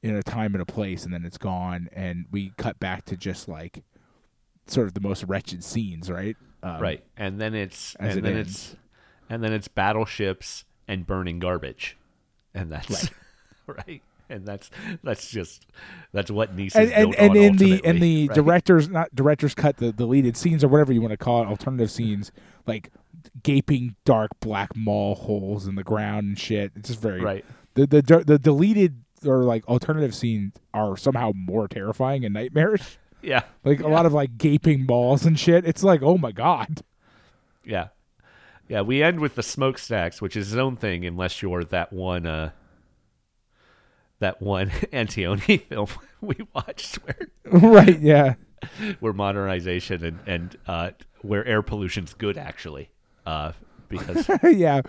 in 0.02 0.16
a 0.16 0.24
time 0.24 0.54
and 0.56 0.62
a 0.62 0.66
place, 0.66 1.04
and 1.04 1.14
then 1.14 1.26
it's 1.26 1.38
gone, 1.38 1.90
and 1.92 2.26
we 2.32 2.52
cut 2.58 2.80
back 2.80 3.06
to 3.06 3.18
just 3.18 3.48
like 3.48 3.84
sort 4.68 4.88
of 4.88 4.94
the 4.94 5.02
most 5.02 5.24
wretched 5.24 5.64
scenes, 5.64 6.10
right? 6.10 6.36
Um, 6.64 6.82
right, 6.82 7.04
and 7.18 7.40
then 7.40 7.54
it's 7.54 7.96
and 8.00 8.20
it 8.20 8.22
then 8.22 8.38
ends. 8.38 8.50
it's 8.50 8.76
and 9.30 9.44
then 9.44 9.54
it's 9.54 9.68
battleships 9.68 10.66
and 10.88 11.06
burning 11.06 11.40
garbage, 11.40 11.98
and 12.54 12.72
that's 12.72 13.10
right. 13.68 14.02
and 14.30 14.46
that's 14.46 14.70
that's 15.04 15.30
just 15.30 15.66
that's 16.12 16.32
what 16.32 16.56
Nice 16.56 16.76
and 16.76 16.92
and, 16.92 17.16
and 17.16 17.36
in 17.36 17.58
the 17.58 17.82
in 17.84 18.00
the 18.00 18.28
right? 18.30 18.36
director's 18.36 18.90
not 18.90 19.14
director's 19.16 19.54
cut 19.54 19.78
the 19.78 19.92
deleted 19.92 20.36
scenes 20.38 20.64
or 20.64 20.68
whatever 20.68 20.94
you 20.94 21.02
want 21.02 21.12
to 21.12 21.18
call 21.18 21.44
it 21.44 21.48
alternative 21.48 21.92
scenes 21.92 22.32
like 22.66 22.92
gaping 23.44 23.96
dark 24.06 24.32
black 24.40 24.76
mall 24.76 25.16
holes 25.16 25.68
in 25.68 25.76
the 25.76 25.84
ground 25.84 26.28
and 26.28 26.40
shit 26.40 26.72
it's 26.76 26.90
just 26.90 27.02
very 27.02 27.22
right. 27.22 27.46
the 27.76 27.86
the 27.86 28.02
the, 28.02 28.24
the 28.26 28.40
deleted 28.40 29.02
or 29.26 29.44
like 29.44 29.68
alternative 29.68 30.14
scenes 30.14 30.54
are 30.74 30.98
somehow 30.98 31.32
more 31.36 31.68
terrifying 31.68 32.26
and 32.26 32.34
nightmarish 32.34 32.98
Yeah, 33.26 33.44
like 33.64 33.80
a 33.82 33.88
lot 33.88 34.06
of 34.06 34.14
like 34.14 34.38
gaping 34.38 34.86
balls 34.86 35.26
and 35.26 35.40
shit 35.40 35.66
it's 35.66 35.84
like 35.84 36.02
oh 36.04 36.18
my 36.18 36.32
god 36.32 36.82
yeah, 37.66 37.88
yeah. 38.68 38.82
We 38.82 39.02
end 39.02 39.20
with 39.20 39.34
the 39.34 39.42
smokestacks, 39.42 40.22
which 40.22 40.38
is 40.38 40.50
his 40.50 40.58
own 40.58 40.76
thing, 40.76 41.04
unless 41.06 41.42
you're 41.42 41.64
that 41.64 41.92
one. 41.92 42.26
uh 42.28 42.52
that 44.20 44.42
one 44.42 44.70
Antonioni 44.94 45.62
film 45.70 45.88
we 46.22 46.36
watched 46.54 46.96
where 46.98 47.28
right 47.46 48.00
yeah 48.00 48.36
where 49.00 49.14
modernization 49.14 50.04
and 50.04 50.20
and 50.26 50.58
uh, 50.68 50.92
where 51.22 51.46
air 51.46 51.62
pollution's 51.62 52.14
good 52.14 52.38
actually, 52.38 52.90
uh, 53.26 53.52
because 53.90 54.28
yeah. 54.44 54.82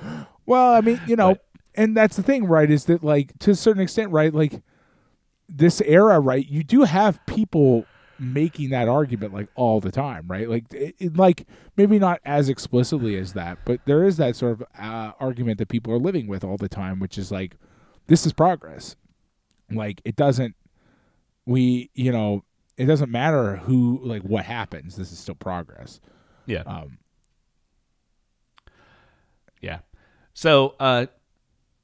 Well, 0.46 0.72
I 0.74 0.80
mean, 0.80 1.00
you 1.06 1.16
know, 1.16 1.34
But- 1.34 1.44
and 1.74 1.96
that's 1.96 2.16
the 2.16 2.22
thing, 2.22 2.44
right? 2.46 2.70
Is 2.70 2.84
that 2.86 3.02
like 3.02 3.38
to 3.40 3.50
a 3.50 3.54
certain 3.54 3.82
extent, 3.82 4.12
right? 4.12 4.32
Like 4.32 4.62
this 5.48 5.80
era, 5.82 6.20
right? 6.20 6.46
You 6.46 6.62
do 6.62 6.82
have 6.84 7.24
people 7.26 7.84
making 8.18 8.70
that 8.70 8.88
argument 8.88 9.32
like 9.34 9.48
all 9.54 9.80
the 9.80 9.90
time, 9.92 10.26
right? 10.28 10.48
Like, 10.48 10.72
it, 10.72 10.94
it- 10.98 11.16
like 11.16 11.46
maybe 11.76 11.98
not 11.98 12.20
as 12.24 12.48
explicitly 12.48 13.16
as 13.16 13.32
that, 13.34 13.58
but 13.64 13.80
there 13.86 14.04
is 14.04 14.16
that 14.16 14.36
sort 14.36 14.52
of 14.52 14.62
uh, 14.78 15.12
argument 15.20 15.58
that 15.58 15.68
people 15.68 15.92
are 15.92 15.98
living 15.98 16.26
with 16.26 16.42
all 16.44 16.56
the 16.56 16.68
time, 16.68 16.98
which 16.98 17.18
is 17.18 17.30
like, 17.30 17.56
this 18.06 18.24
is 18.24 18.32
progress. 18.32 18.96
Like, 19.70 20.00
it 20.04 20.14
doesn't. 20.16 20.54
We, 21.44 21.90
you 21.94 22.12
know, 22.12 22.44
it 22.76 22.86
doesn't 22.86 23.10
matter 23.10 23.56
who, 23.56 24.00
like, 24.02 24.22
what 24.22 24.44
happens. 24.44 24.96
This 24.96 25.10
is 25.12 25.18
still 25.18 25.34
progress. 25.34 26.00
yeah, 26.46 26.62
Um, 26.66 26.98
yeah. 29.60 29.78
So 30.34 30.74
uh, 30.78 31.06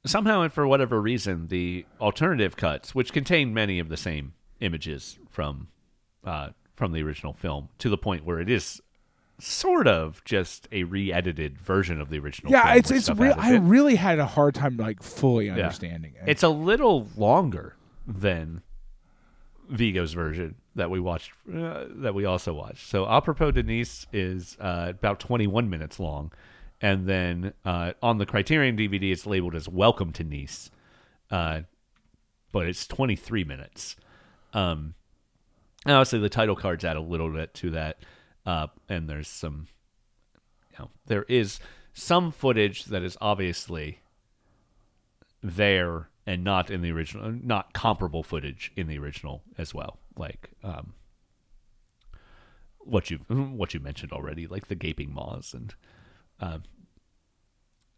somehow 0.05 0.41
and 0.41 0.53
for 0.53 0.67
whatever 0.67 1.01
reason, 1.01 1.47
the 1.47 1.85
alternative 1.99 2.55
cuts, 2.55 2.93
which 2.95 3.11
contain 3.13 3.53
many 3.53 3.79
of 3.79 3.89
the 3.89 3.97
same 3.97 4.33
images 4.59 5.17
from 5.29 5.67
uh, 6.23 6.49
from 6.75 6.91
the 6.91 7.03
original 7.03 7.33
film, 7.33 7.69
to 7.79 7.89
the 7.89 7.97
point 7.97 8.25
where 8.25 8.39
it 8.39 8.49
is 8.49 8.81
sort 9.39 9.87
of 9.87 10.23
just 10.23 10.67
a 10.71 10.83
re-edited 10.83 11.57
version 11.57 11.99
of 11.99 12.09
the 12.09 12.19
original. 12.19 12.51
yeah, 12.51 12.63
film 12.65 12.77
it's 12.77 12.91
it's 12.91 13.09
real. 13.09 13.35
I 13.37 13.55
really 13.55 13.95
had 13.95 14.19
a 14.19 14.25
hard 14.25 14.55
time 14.55 14.77
like 14.77 15.01
fully 15.03 15.49
understanding 15.49 16.13
it. 16.15 16.23
It's 16.29 16.43
a 16.43 16.49
little 16.49 17.07
longer 17.17 17.75
than 18.07 18.61
Vigo's 19.69 20.13
version 20.13 20.55
that 20.75 20.89
we 20.89 20.99
watched, 20.99 21.31
uh, 21.53 21.85
that 21.89 22.13
we 22.13 22.25
also 22.25 22.53
watched. 22.53 22.87
So, 22.87 23.05
À 23.05 23.23
propos 23.23 23.51
de 23.53 23.63
Nice 23.63 24.05
is 24.11 24.57
uh, 24.59 24.87
about 24.89 25.19
21 25.19 25.69
minutes 25.69 25.99
long, 25.99 26.31
and 26.81 27.07
then 27.07 27.53
uh, 27.65 27.93
on 28.01 28.17
the 28.17 28.25
Criterion 28.25 28.75
DVD, 28.77 29.11
it's 29.11 29.25
labeled 29.25 29.55
as 29.55 29.67
"Welcome 29.69 30.11
to 30.13 30.23
Nice," 30.23 30.69
uh, 31.31 31.61
but 32.51 32.67
it's 32.67 32.87
23 32.87 33.43
minutes. 33.43 33.95
Um, 34.53 34.93
and 35.85 35.95
obviously, 35.95 36.19
the 36.19 36.29
title 36.29 36.55
cards 36.55 36.83
add 36.83 36.95
a 36.95 37.01
little 37.01 37.29
bit 37.29 37.53
to 37.55 37.71
that, 37.71 37.97
uh, 38.45 38.67
and 38.89 39.09
there's 39.09 39.27
some, 39.27 39.67
you 40.71 40.77
know, 40.79 40.89
there 41.05 41.23
is 41.23 41.59
some 41.93 42.31
footage 42.31 42.85
that 42.85 43.03
is 43.03 43.17
obviously 43.21 43.99
there 45.41 46.09
and 46.25 46.43
not 46.43 46.71
in 46.71 46.81
the 46.81 46.91
original, 46.91 47.31
not 47.31 47.73
comparable 47.73 48.23
footage 48.23 48.71
in 48.75 48.87
the 48.87 48.97
original 48.97 49.43
as 49.57 49.73
well. 49.73 49.99
Like 50.17 50.51
um, 50.63 50.93
what 52.79 53.11
you 53.11 53.17
what 53.27 53.73
you 53.73 53.79
mentioned 53.79 54.11
already, 54.11 54.47
like 54.47 54.67
the 54.67 54.75
gaping 54.75 55.13
maws 55.13 55.53
and 55.53 55.75
um, 56.39 56.63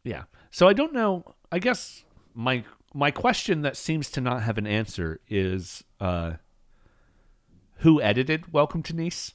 yeah. 0.03 0.23
So 0.51 0.67
I 0.67 0.73
don't 0.73 0.93
know. 0.93 1.35
I 1.51 1.59
guess 1.59 2.03
my 2.33 2.63
my 2.93 3.11
question 3.11 3.61
that 3.61 3.77
seems 3.77 4.09
to 4.11 4.21
not 4.21 4.43
have 4.43 4.57
an 4.57 4.67
answer 4.67 5.19
is 5.27 5.83
uh, 5.99 6.33
who 7.79 8.01
edited 8.01 8.51
Welcome 8.53 8.83
to 8.83 8.93
Nice? 8.95 9.33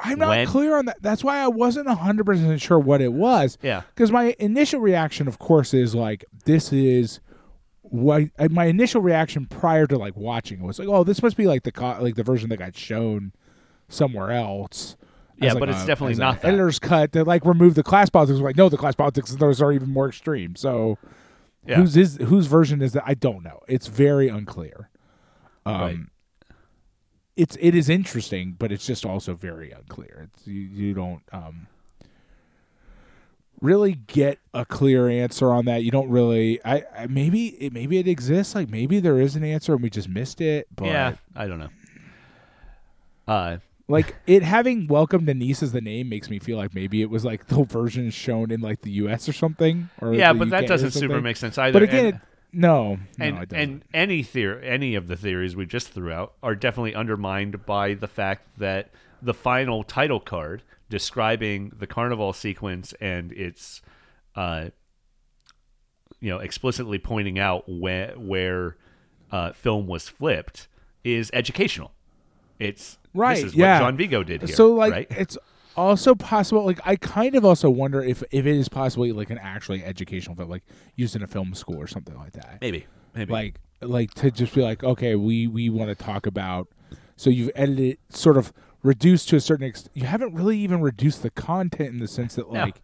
I'm 0.00 0.18
not 0.18 0.28
when- 0.28 0.46
clear 0.46 0.76
on 0.76 0.84
that. 0.86 1.02
That's 1.02 1.24
why 1.24 1.38
I 1.38 1.48
wasn't 1.48 1.88
hundred 1.88 2.24
percent 2.24 2.60
sure 2.60 2.78
what 2.78 3.00
it 3.00 3.12
was. 3.12 3.58
Yeah. 3.62 3.82
Because 3.94 4.12
my 4.12 4.36
initial 4.38 4.80
reaction, 4.80 5.26
of 5.26 5.38
course, 5.38 5.74
is 5.74 5.94
like 5.94 6.24
this 6.44 6.72
is 6.72 7.18
what 7.82 8.24
uh, 8.38 8.48
my 8.50 8.66
initial 8.66 9.00
reaction 9.00 9.46
prior 9.46 9.86
to 9.88 9.96
like 9.98 10.16
watching 10.16 10.60
it 10.60 10.64
was 10.64 10.78
like, 10.78 10.88
oh, 10.88 11.02
this 11.04 11.22
must 11.22 11.36
be 11.36 11.46
like 11.46 11.62
the 11.64 11.72
co- 11.72 11.98
like 12.00 12.14
the 12.14 12.22
version 12.22 12.48
that 12.50 12.58
got 12.58 12.76
shown 12.76 13.32
somewhere 13.88 14.30
else. 14.30 14.96
Yeah, 15.40 15.52
like, 15.54 15.60
but 15.60 15.68
it's 15.70 15.84
definitely 15.86 16.16
not 16.16 16.42
that. 16.42 16.48
editor's 16.48 16.78
cut 16.78 17.12
that 17.12 17.26
like 17.26 17.44
removed 17.44 17.76
the 17.76 17.82
class 17.82 18.08
politics. 18.10 18.38
Like, 18.40 18.56
no, 18.56 18.68
the 18.68 18.76
class 18.76 18.94
politics 18.94 19.30
those 19.36 19.60
are 19.62 19.72
even 19.72 19.88
more 19.90 20.08
extreme. 20.08 20.54
So 20.54 20.98
Yeah. 21.66 21.76
whose 21.76 21.96
is 21.96 22.16
whose 22.18 22.46
version 22.46 22.82
is 22.82 22.92
that? 22.92 23.02
I 23.06 23.14
don't 23.14 23.42
know. 23.42 23.60
It's 23.68 23.86
very 23.88 24.28
unclear. 24.28 24.90
Um, 25.66 25.80
Right. 25.80 25.96
It's 27.38 27.56
it 27.60 27.74
is 27.74 27.88
interesting, 27.88 28.56
but 28.58 28.72
it's 28.72 28.84
just 28.84 29.06
also 29.06 29.32
very 29.34 29.70
unclear. 29.70 30.28
It's, 30.34 30.46
you 30.46 30.60
you 30.60 30.92
don't 30.92 31.22
um 31.32 31.68
really 33.60 33.94
get 33.94 34.38
a 34.52 34.64
clear 34.64 35.08
answer 35.08 35.52
on 35.52 35.64
that. 35.66 35.84
You 35.84 35.92
don't 35.92 36.10
really. 36.10 36.60
I, 36.64 36.84
I 36.96 37.06
maybe 37.06 37.46
it 37.62 37.72
maybe 37.72 37.98
it 37.98 38.08
exists. 38.08 38.56
Like 38.56 38.68
maybe 38.68 38.98
there 38.98 39.20
is 39.20 39.36
an 39.36 39.44
answer 39.44 39.72
and 39.74 39.82
we 39.82 39.88
just 39.88 40.08
missed 40.08 40.40
it. 40.40 40.66
But 40.74 40.86
yeah, 40.86 41.14
I 41.36 41.46
don't 41.46 41.60
know. 41.60 41.70
Uh, 43.28 43.58
like 43.86 44.16
it 44.26 44.42
having 44.42 44.88
"Welcome 44.88 45.24
denise 45.24 45.62
as 45.62 45.70
the 45.70 45.80
name 45.80 46.08
makes 46.08 46.28
me 46.28 46.40
feel 46.40 46.56
like 46.58 46.74
maybe 46.74 47.02
it 47.02 47.08
was 47.08 47.24
like 47.24 47.46
the 47.46 47.62
version 47.68 48.10
shown 48.10 48.50
in 48.50 48.60
like 48.60 48.82
the 48.82 48.90
U.S. 48.92 49.28
or 49.28 49.32
something. 49.32 49.90
Or 50.00 50.12
yeah, 50.12 50.32
but 50.32 50.50
that 50.50 50.66
doesn't 50.66 50.90
super 50.90 51.20
make 51.20 51.36
sense 51.36 51.56
either. 51.56 51.72
But 51.72 51.82
again, 51.84 52.06
And- 52.06 52.20
no, 52.52 52.94
no, 52.94 52.98
and 53.18 53.38
it 53.38 53.48
doesn't. 53.48 53.62
and 53.62 53.84
any 53.92 54.22
theory, 54.22 54.66
any 54.66 54.94
of 54.94 55.08
the 55.08 55.16
theories 55.16 55.54
we 55.56 55.66
just 55.66 55.88
threw 55.88 56.12
out 56.12 56.34
are 56.42 56.54
definitely 56.54 56.94
undermined 56.94 57.66
by 57.66 57.94
the 57.94 58.08
fact 58.08 58.46
that 58.58 58.90
the 59.20 59.34
final 59.34 59.82
title 59.84 60.20
card 60.20 60.62
describing 60.88 61.72
the 61.78 61.86
carnival 61.86 62.32
sequence 62.32 62.94
and 63.00 63.32
its, 63.32 63.82
uh, 64.34 64.70
you 66.20 66.30
know, 66.30 66.38
explicitly 66.38 66.98
pointing 66.98 67.38
out 67.38 67.64
where 67.68 68.12
where 68.16 68.76
uh, 69.30 69.52
film 69.52 69.86
was 69.86 70.08
flipped 70.08 70.68
is 71.04 71.30
educational. 71.34 71.92
It's 72.58 72.98
Right, 73.14 73.36
This 73.36 73.44
is 73.46 73.54
yeah. 73.54 73.80
what 73.80 73.86
John 73.86 73.96
Vigo 73.96 74.22
did 74.22 74.42
here. 74.42 74.54
so 74.54 74.72
like 74.74 74.92
right? 74.92 75.06
it's 75.10 75.38
also 75.78 76.14
possible 76.14 76.64
like 76.66 76.80
i 76.84 76.96
kind 76.96 77.34
of 77.36 77.44
also 77.44 77.70
wonder 77.70 78.02
if 78.02 78.22
if 78.30 78.44
it 78.46 78.56
is 78.56 78.68
possibly 78.68 79.12
like 79.12 79.30
an 79.30 79.38
actually 79.38 79.84
educational 79.84 80.34
film 80.36 80.48
like 80.50 80.64
used 80.96 81.14
in 81.16 81.22
a 81.22 81.26
film 81.26 81.54
school 81.54 81.76
or 81.76 81.86
something 81.86 82.16
like 82.18 82.32
that 82.32 82.58
maybe, 82.60 82.86
maybe. 83.14 83.32
like 83.32 83.60
like 83.80 84.12
to 84.14 84.30
just 84.30 84.54
be 84.54 84.60
like 84.62 84.82
okay 84.82 85.14
we 85.14 85.46
we 85.46 85.70
want 85.70 85.88
to 85.88 85.94
talk 85.94 86.26
about 86.26 86.68
so 87.16 87.30
you've 87.30 87.50
edited 87.54 87.92
it 87.92 88.00
sort 88.10 88.36
of 88.36 88.52
reduced 88.82 89.28
to 89.28 89.36
a 89.36 89.40
certain 89.40 89.66
extent 89.66 89.90
you 89.94 90.04
haven't 90.06 90.34
really 90.34 90.58
even 90.58 90.80
reduced 90.80 91.22
the 91.22 91.30
content 91.30 91.90
in 91.90 91.98
the 91.98 92.08
sense 92.08 92.34
that 92.34 92.50
No. 92.52 92.60
like 92.60 92.80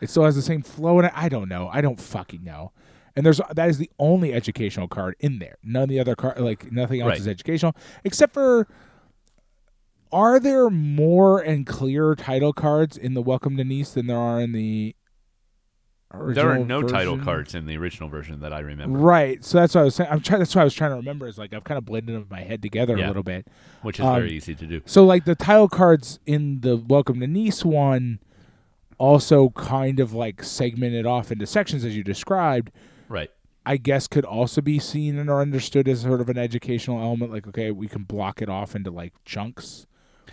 it 0.00 0.10
still 0.10 0.24
has 0.24 0.34
the 0.36 0.42
same 0.42 0.62
flow 0.62 0.98
and 0.98 1.10
i 1.14 1.28
don't 1.28 1.48
know 1.48 1.68
i 1.72 1.80
don't 1.80 2.00
fucking 2.00 2.44
know 2.44 2.72
and 3.16 3.24
there's 3.24 3.40
that 3.54 3.68
is 3.70 3.78
the 3.78 3.90
only 3.98 4.32
educational 4.34 4.88
card 4.88 5.16
in 5.20 5.38
there 5.38 5.56
none 5.62 5.84
of 5.84 5.88
the 5.88 6.00
other 6.00 6.14
card 6.14 6.38
like 6.40 6.70
nothing 6.72 7.00
else 7.00 7.10
Right. 7.10 7.18
is 7.20 7.28
educational 7.28 7.74
except 8.04 8.34
for 8.34 8.66
are 10.14 10.38
there 10.40 10.70
more 10.70 11.40
and 11.40 11.66
clearer 11.66 12.14
title 12.14 12.52
cards 12.52 12.96
in 12.96 13.14
the 13.14 13.20
welcome 13.20 13.56
to 13.56 13.64
nice 13.64 13.90
than 13.92 14.06
there 14.06 14.16
are 14.16 14.40
in 14.40 14.52
the 14.52 14.94
there 16.28 16.48
are 16.48 16.58
no 16.60 16.80
title 16.82 17.18
cards 17.18 17.56
in 17.56 17.66
the 17.66 17.76
original 17.76 18.08
version 18.08 18.38
that 18.38 18.52
I 18.52 18.60
remember, 18.60 18.96
Right. 18.96 19.44
So 19.44 19.58
that's 19.58 19.74
what 19.74 19.80
I 19.80 19.84
was 19.84 19.96
saying. 19.96 20.10
I'm 20.12 20.20
trying. 20.20 20.38
That's 20.38 20.54
what 20.54 20.60
I 20.60 20.64
was 20.64 20.72
trying 20.74 20.92
to 20.92 20.96
remember. 20.96 21.26
Is 21.26 21.38
like 21.38 21.52
I've 21.52 21.64
kind 21.64 21.76
of 21.76 21.84
blended 21.84 22.14
them 22.14 22.26
my 22.30 22.42
head 22.42 22.62
together 22.62 22.96
Yeah. 22.96 23.06
a 23.06 23.08
little 23.08 23.24
bit. 23.24 23.48
which 23.82 23.98
is 23.98 24.04
Um, 24.06 24.14
very 24.14 24.30
easy 24.32 24.54
to 24.54 24.64
do. 24.66 24.80
So 24.86 25.04
like 25.04 25.24
the 25.24 25.34
title 25.34 25.68
cards 25.68 26.20
in 26.24 26.60
the 26.60 26.76
Welcome 26.76 27.18
to 27.18 27.26
Nice 27.26 27.64
one, 27.64 28.20
also 28.96 29.48
kind 29.50 29.98
of 29.98 30.12
like 30.12 30.44
segmented 30.44 31.04
off 31.04 31.32
into 31.32 31.46
sections 31.46 31.84
as 31.84 31.96
you 31.96 32.04
described. 32.04 32.70
Right. 33.08 33.30
I 33.66 33.76
guess 33.78 34.06
could 34.06 34.24
also 34.24 34.60
be 34.60 34.78
seen 34.78 35.18
and 35.18 35.28
or 35.28 35.40
understood 35.40 35.88
as 35.88 36.02
sort 36.02 36.20
of 36.20 36.28
an 36.28 36.38
educational 36.38 37.00
element. 37.02 37.32
Like 37.32 37.48
okay, 37.48 37.72
we 37.72 37.88
can 37.88 38.04
block 38.04 38.40
it 38.40 38.48
off 38.48 38.76
into 38.76 38.92
like 38.92 39.14
chunks 39.24 39.86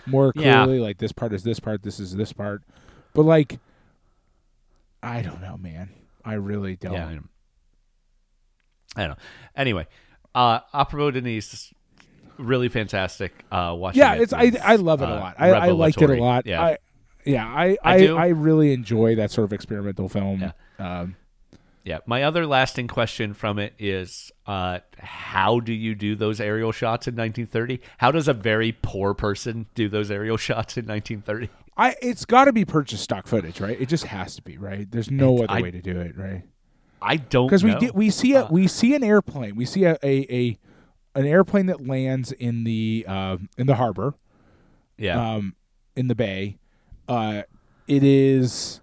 more 0.05 0.31
Yeah. 0.35 0.63
clearly. 0.63 0.79
Like 0.79 0.97
this 0.97 1.11
part 1.11 1.33
is 1.33 1.43
this 1.43 1.59
part. 1.59 1.83
This 1.83 1.99
is 1.99 2.15
this 2.15 2.33
part. 2.33 2.63
But 3.13 3.23
like, 3.23 3.59
I 5.03 5.21
don't 5.21 5.41
know, 5.41 5.57
man. 5.57 5.89
I 6.23 6.33
really 6.33 6.75
don't. 6.75 6.93
Yeah. 6.93 7.07
I 7.07 7.13
don't- 7.13 7.29
I 8.95 9.01
don't 9.01 9.09
know. 9.11 9.23
Anyway, 9.55 9.87
uh, 10.35 10.59
À 10.73 10.87
propos 10.87 11.11
de 11.11 11.21
Nice, 11.21 11.73
really 12.37 12.67
fantastic. 12.69 13.33
Uh, 13.51 13.73
watching 13.77 13.99
yeah, 13.99 14.15
it 14.15 14.21
it's 14.23 14.33
I 14.33 14.45
was, 14.45 14.55
I 14.57 14.75
love 14.75 15.01
it 15.01 15.05
a 15.09 15.13
uh, 15.13 15.19
lot. 15.19 15.35
I, 15.39 15.49
I 15.51 15.67
liked 15.69 16.01
it 16.01 16.09
a 16.09 16.15
lot. 16.21 16.45
Yeah. 16.45 16.61
I, 16.61 16.77
yeah, 17.25 17.45
I 17.45 17.77
I 17.83 18.07
I. 18.07 18.25
I 18.25 18.27
really 18.27 18.73
enjoy 18.73 19.15
that 19.15 19.31
sort 19.31 19.45
of 19.45 19.53
experimental 19.53 20.09
film. 20.09 20.41
Yeah. 20.41 20.99
Um, 21.01 21.15
Yeah. 21.83 21.99
My 22.05 22.23
other 22.23 22.45
lasting 22.45 22.87
question 22.87 23.33
from 23.33 23.57
it 23.57 23.73
is 23.79 24.31
uh, 24.45 24.79
how 24.99 25.59
do 25.59 25.73
you 25.73 25.95
do 25.95 26.15
those 26.15 26.39
aerial 26.39 26.71
shots 26.71 27.07
in 27.07 27.15
1930? 27.15 27.79
How 27.97 28.11
does 28.11 28.27
a 28.27 28.33
very 28.33 28.71
poor 28.71 29.13
person 29.13 29.65
do 29.75 29.89
those 29.89 30.11
aerial 30.11 30.37
shots 30.47 30.77
in 30.77 30.85
1930? 30.85 31.49
I 31.77 31.95
it's 32.01 32.25
got 32.25 32.45
to 32.45 32.53
be 32.53 32.65
purchased 32.65 33.03
stock 33.03 33.25
footage, 33.27 33.59
right? 33.61 33.79
It 33.79 33.87
just 33.89 34.03
has 34.05 34.35
to 34.35 34.41
be, 34.41 34.57
right? 34.57 34.89
There's 34.91 35.09
no 35.09 35.37
It- 35.37 35.49
other 35.49 35.59
I- 35.59 35.61
way 35.61 35.71
to 35.71 35.81
do 35.81 35.99
it, 35.99 36.17
right? 36.17 36.43
I 37.01 37.15
don't 37.17 37.47
Because 37.47 37.63
we 37.63 37.75
we 37.95 38.11
see 38.11 38.35
a 38.35 38.45
we 38.51 38.67
see 38.67 38.93
an 38.93 39.03
airplane, 39.03 39.55
we 39.55 39.65
see 39.65 39.85
a, 39.85 39.97
a, 40.03 40.25
a 40.29 40.59
an 41.15 41.25
airplane 41.25 41.65
that 41.65 41.87
lands 41.87 42.31
in 42.31 42.63
the 42.63 43.05
uh, 43.07 43.37
in 43.57 43.65
the 43.65 43.73
harbor, 43.75 44.13
yeah. 44.99 45.35
um, 45.35 45.55
in 45.95 46.09
the 46.09 46.13
bay. 46.13 46.57
Uh, 47.09 47.41
it 47.87 48.03
is 48.03 48.80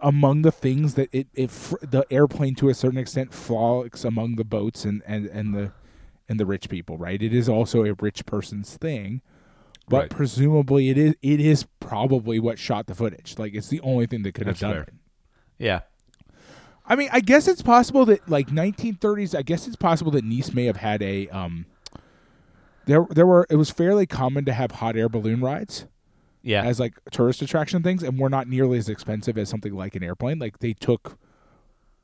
among 0.00 0.42
the 0.42 0.52
things 0.52 0.94
that 0.94 1.08
it, 1.12 1.26
it 1.34 1.48
the 1.82 2.06
airplane 2.10 2.54
to 2.56 2.68
a 2.68 2.74
certain 2.74 2.98
extent 2.98 3.34
frolics 3.34 4.04
among 4.04 4.36
the 4.36 4.44
boats 4.44 4.84
and, 4.84 5.02
and, 5.06 5.26
and 5.26 5.54
the 5.54 5.72
and 6.28 6.38
the 6.38 6.46
rich 6.46 6.68
people, 6.68 6.96
right? 6.96 7.20
It 7.20 7.34
is 7.34 7.48
also 7.48 7.84
a 7.84 7.92
rich 7.94 8.24
person's 8.24 8.76
thing, 8.76 9.22
but 9.88 10.02
Right. 10.02 10.10
presumably 10.10 10.88
it 10.88 10.96
is 10.98 11.14
it 11.20 11.40
is 11.40 11.66
probably 11.80 12.38
what 12.38 12.58
shot 12.58 12.86
the 12.86 12.94
footage. 12.94 13.38
Like 13.38 13.54
it's 13.54 13.68
the 13.68 13.80
only 13.80 14.06
thing 14.06 14.22
that 14.22 14.32
could 14.34 14.46
That's 14.46 14.60
have 14.60 14.70
done 14.70 14.76
fair. 14.76 14.82
it. 14.84 14.94
yeah. 15.58 15.80
I 16.86 16.96
mean, 16.96 17.08
I 17.12 17.20
guess 17.20 17.46
it's 17.48 17.62
possible 17.62 18.04
that 18.06 18.28
like 18.28 18.48
1930s. 18.48 19.36
I 19.36 19.42
guess 19.42 19.66
it's 19.66 19.76
possible 19.76 20.10
that 20.12 20.24
Nice 20.24 20.52
may 20.52 20.64
have 20.66 20.76
had 20.78 21.00
a 21.02 21.28
um. 21.28 21.66
There, 22.86 23.06
there 23.10 23.26
were. 23.26 23.46
It 23.48 23.54
was 23.56 23.70
fairly 23.70 24.06
common 24.06 24.44
to 24.46 24.52
have 24.52 24.72
hot 24.72 24.96
air 24.96 25.08
balloon 25.08 25.40
rides 25.40 25.86
Yeah. 26.42 26.64
as 26.64 26.80
like 26.80 26.94
tourist 27.10 27.42
attraction 27.42 27.82
things, 27.82 28.02
and 28.02 28.18
were 28.18 28.30
not 28.30 28.48
nearly 28.48 28.78
as 28.78 28.88
expensive 28.88 29.38
as 29.38 29.48
something 29.48 29.74
like 29.74 29.94
an 29.94 30.02
airplane. 30.02 30.38
Like 30.38 30.58
they 30.58 30.72
took, 30.72 31.18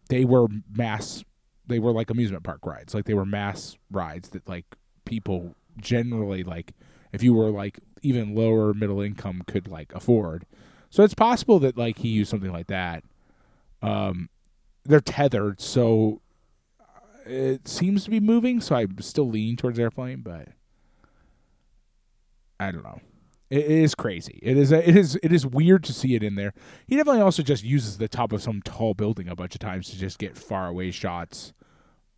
they 0.09 0.25
were 0.25 0.47
mass. 0.71 1.25
They 1.67 1.79
were 1.79 1.93
like 1.93 2.11
amusement 2.11 2.45
park 2.45 2.65
rides. 2.65 2.95
Like 2.95 3.05
they 3.05 3.15
were 3.15 3.27
mass 3.27 3.77
rides 3.91 4.31
that 4.31 4.49
like 4.49 4.65
people 5.05 5.55
generally 5.79 6.43
like. 6.43 6.73
If 7.13 7.23
you 7.23 7.33
were 7.35 7.51
like 7.51 7.81
even 8.03 8.35
lower 8.35 8.75
middle 8.75 9.01
income 9.01 9.43
could 9.47 9.67
like 9.69 9.93
afford, 9.95 10.45
so 10.91 11.03
it's 11.03 11.15
possible 11.15 11.59
that 11.61 11.77
like 11.77 11.99
he 11.99 12.09
used 12.09 12.31
something 12.31 12.53
like 12.53 12.67
that. 12.69 13.03
Um, 13.83 14.29
they're 14.85 15.01
tethered, 15.01 15.61
so 15.61 16.21
uh, 16.81 16.85
it 17.31 17.69
seems 17.69 18.05
to 18.05 18.11
be 18.11 18.21
moving. 18.21 18.61
So 18.61 18.75
I'm 18.77 18.99
still 19.01 19.29
leaning 19.29 19.57
towards 19.57 19.79
airplane, 19.79 20.21
but 20.21 20.49
I 22.59 22.71
don't 22.73 22.83
know. 22.83 23.01
It 23.51 23.65
is 23.65 23.95
crazy. 23.95 24.39
It 24.43 24.59
is. 24.59 24.73
It 24.73 24.97
is. 24.97 25.19
It 25.23 25.33
is 25.33 25.47
weird 25.47 25.83
to 25.85 25.93
see 25.93 26.15
it 26.15 26.23
in 26.23 26.35
there. 26.35 26.53
He 26.87 26.97
definitely 26.97 27.23
also 27.23 27.43
just 27.43 27.65
uses 27.65 27.97
the 27.97 28.09
top 28.09 28.33
of 28.33 28.43
some 28.43 28.61
tall 28.63 28.93
building 28.95 29.29
a 29.29 29.35
bunch 29.35 29.55
of 29.55 29.61
times 29.61 29.89
to 29.91 29.99
just 29.99 30.19
get 30.19 30.37
far 30.37 30.69
away 30.69 30.91
shots 30.91 31.55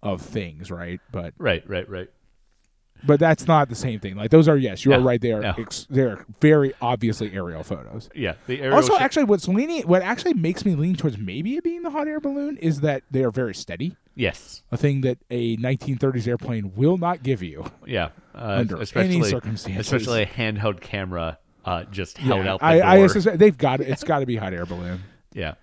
of 0.03 0.23
things, 0.23 0.71
right? 0.71 1.01
But 1.13 1.35
right, 1.39 1.63
right, 1.69 1.89
right. 1.89 2.09
But 3.07 3.21
that's 3.21 3.47
not 3.47 3.69
the 3.69 3.75
same 3.75 4.01
thing. 4.01 4.17
Like 4.17 4.31
those 4.31 4.49
are 4.49 4.57
yes, 4.57 4.85
you 4.85 4.93
are 4.93 5.01
right. 5.01 5.21
They 5.21 5.33
are 5.33 5.41
no. 5.41 5.55
ex- 5.59 5.87
they're 5.91 6.25
very 6.41 6.73
obviously 6.81 7.33
aerial 7.33 7.63
photos. 7.63 8.09
Yeah. 8.15 8.35
The 8.47 8.61
aerial 8.61 8.75
Also, 8.77 8.93
shot- 8.95 9.03
actually, 9.03 9.25
what's 9.25 9.49
leaning, 9.49 9.83
what 9.87 10.03
actually 10.03 10.35
makes 10.35 10.65
me 10.65 10.75
lean 10.75 10.97
towards 10.97 11.19
maybe 11.19 11.57
it 11.57 11.65
being 11.65 11.83
the 11.83 11.91
hot 11.91 12.09
air 12.09 12.21
balloon 12.21 12.57
is 12.59 12.81
that 12.81 13.03
they 13.11 13.23
are 13.25 13.31
very 13.31 13.55
steady. 13.55 13.97
yes. 14.15 14.63
A 14.73 14.77
thing 14.77 15.01
that 15.03 15.19
a 15.31 15.57
1930s 15.57 16.27
airplane 16.29 16.73
will 16.75 16.97
not 16.99 17.23
give 17.23 17.43
you. 17.43 17.65
Yeah. 17.87 18.11
Uh, 18.35 18.59
Under 18.61 18.75
any 18.77 18.83
especially, 18.85 19.23
circumstances. 19.31 19.81
Especially 19.93 20.23
a 20.23 20.27
handheld 20.27 20.81
camera 20.81 21.39
uh, 21.65 21.85
just 21.85 22.19
held 22.19 22.45
Yeah, 22.45 22.53
out 22.55 22.61
the 22.61 22.67
I, 22.67 22.79
door. 22.79 22.87
I 22.87 23.07
suspect 23.09 23.39
they've 23.39 23.57
got 23.59 23.81
it. 23.81 23.89
It's 23.89 24.05
got 24.05 24.21
to 24.21 24.27
be 24.27 24.37
hot 24.37 24.53
air 24.55 24.65
balloon. 24.67 25.03
yeah. 25.35 25.55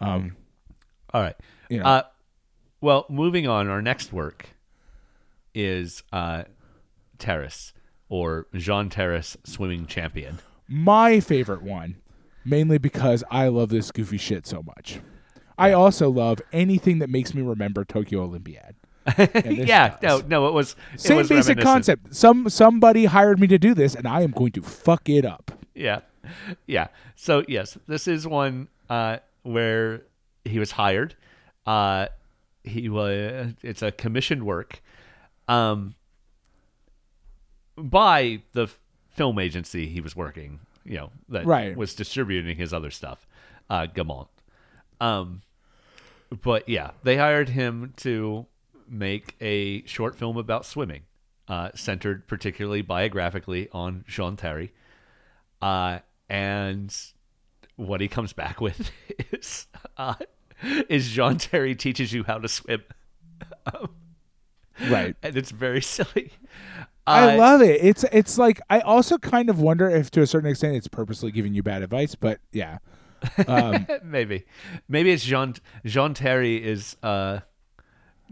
Um, 0.00 0.36
All 1.12 1.20
right. 1.22 1.34
you 1.68 1.78
know, 1.80 1.84
Uh, 1.84 2.02
well, 2.80 3.04
moving 3.08 3.48
on, 3.48 3.68
our 3.68 3.82
next 3.82 4.12
work 4.12 4.48
is 5.54 6.02
uh, 6.12 6.44
Taris 7.18 7.72
or 8.08 8.46
Jean 8.54 8.88
Taris, 8.90 9.36
swimming 9.44 9.86
champion. 9.86 10.38
my 10.66 11.20
favorite 11.20 11.62
one, 11.62 11.96
mainly 12.44 12.78
because 12.78 13.22
I 13.30 13.48
love 13.48 13.68
this 13.68 13.90
goofy 13.90 14.16
shit 14.18 14.46
so 14.46 14.62
much. 14.62 15.00
I 15.58 15.72
also 15.72 16.08
love 16.08 16.40
anything 16.52 17.00
that 17.00 17.10
makes 17.10 17.34
me 17.34 17.42
remember 17.42 17.84
Tokyo 17.84 18.22
Olympiad. 18.22 18.74
Yeah, 19.44 19.96
does. 20.00 20.22
no, 20.24 20.28
no, 20.42 20.48
it 20.48 20.52
was 20.52 20.76
it 20.94 21.00
Same 21.00 21.16
was 21.16 21.28
basic 21.28 21.58
concept. 21.60 22.14
Some 22.14 22.48
somebody 22.50 23.06
hired 23.06 23.40
me 23.40 23.46
to 23.48 23.58
do 23.58 23.72
this, 23.74 23.94
and 23.94 24.06
I 24.06 24.20
am 24.20 24.30
going 24.30 24.52
to 24.52 24.62
fuck 24.62 25.08
it 25.08 25.24
up. 25.24 25.50
Yeah, 25.74 26.00
yeah. 26.66 26.88
So 27.16 27.42
yes, 27.48 27.78
this 27.86 28.06
is 28.06 28.26
one 28.26 28.68
uh, 28.90 29.18
where 29.44 30.02
he 30.44 30.58
was 30.58 30.72
hired. 30.72 31.16
Uh, 31.66 32.08
he 32.64 32.88
was. 32.90 33.54
It's 33.62 33.80
a 33.80 33.90
commissioned 33.92 34.44
work, 34.44 34.82
um, 35.48 35.94
by 37.78 38.42
the 38.52 38.64
f- 38.64 38.78
film 39.10 39.38
agency 39.38 39.86
he 39.88 40.00
was 40.00 40.14
working. 40.16 40.60
You 40.84 40.96
know 40.96 41.10
that 41.28 41.44
Right. 41.46 41.76
was 41.76 41.94
distributing 41.94 42.56
his 42.56 42.72
other 42.72 42.90
stuff, 42.90 43.26
uh, 43.70 43.86
Gaumont. 43.94 44.28
Um, 45.00 45.42
but 46.42 46.68
yeah, 46.68 46.90
they 47.02 47.16
hired 47.16 47.50
him 47.50 47.92
to 47.98 48.46
make 48.88 49.36
a 49.40 49.84
short 49.86 50.16
film 50.16 50.36
about 50.38 50.64
swimming, 50.64 51.02
uh, 51.46 51.70
centered 51.74 52.26
particularly 52.26 52.80
biographically 52.82 53.68
on 53.72 54.04
Jean 54.08 54.36
Taris. 54.36 54.70
Uh, 55.60 55.98
and 56.30 56.94
what 57.76 58.00
he 58.00 58.08
comes 58.08 58.32
back 58.32 58.60
with 58.60 58.90
is 59.32 59.66
uh, 59.98 60.14
is 60.88 61.10
Jean 61.10 61.36
Taris 61.36 61.78
teaches 61.78 62.12
you 62.14 62.24
how 62.24 62.38
to 62.38 62.48
swim, 62.48 62.82
Right. 64.88 65.16
and 65.22 65.36
it's 65.36 65.50
very 65.50 65.82
silly. 65.96 66.30
I 67.08 67.34
Uh, 67.34 67.38
love 67.38 67.62
it. 67.62 67.80
It's 67.82 68.04
it's 68.12 68.38
like 68.38 68.60
I 68.70 68.80
also 68.80 69.18
kind 69.18 69.48
of 69.50 69.60
wonder 69.60 69.88
if 69.88 70.10
to 70.12 70.20
a 70.22 70.26
certain 70.26 70.50
extent 70.50 70.76
it's 70.76 70.88
purposely 70.88 71.30
giving 71.32 71.54
you 71.54 71.62
bad 71.62 71.82
advice, 71.82 72.14
but 72.14 72.40
yeah. 72.52 72.78
Um, 73.46 73.86
maybe, 74.04 74.44
maybe 74.88 75.10
it's 75.10 75.24
Jean 75.24 75.54
Jean 75.84 76.14
Taris 76.14 76.60
is 76.62 76.96
uh, 77.02 77.40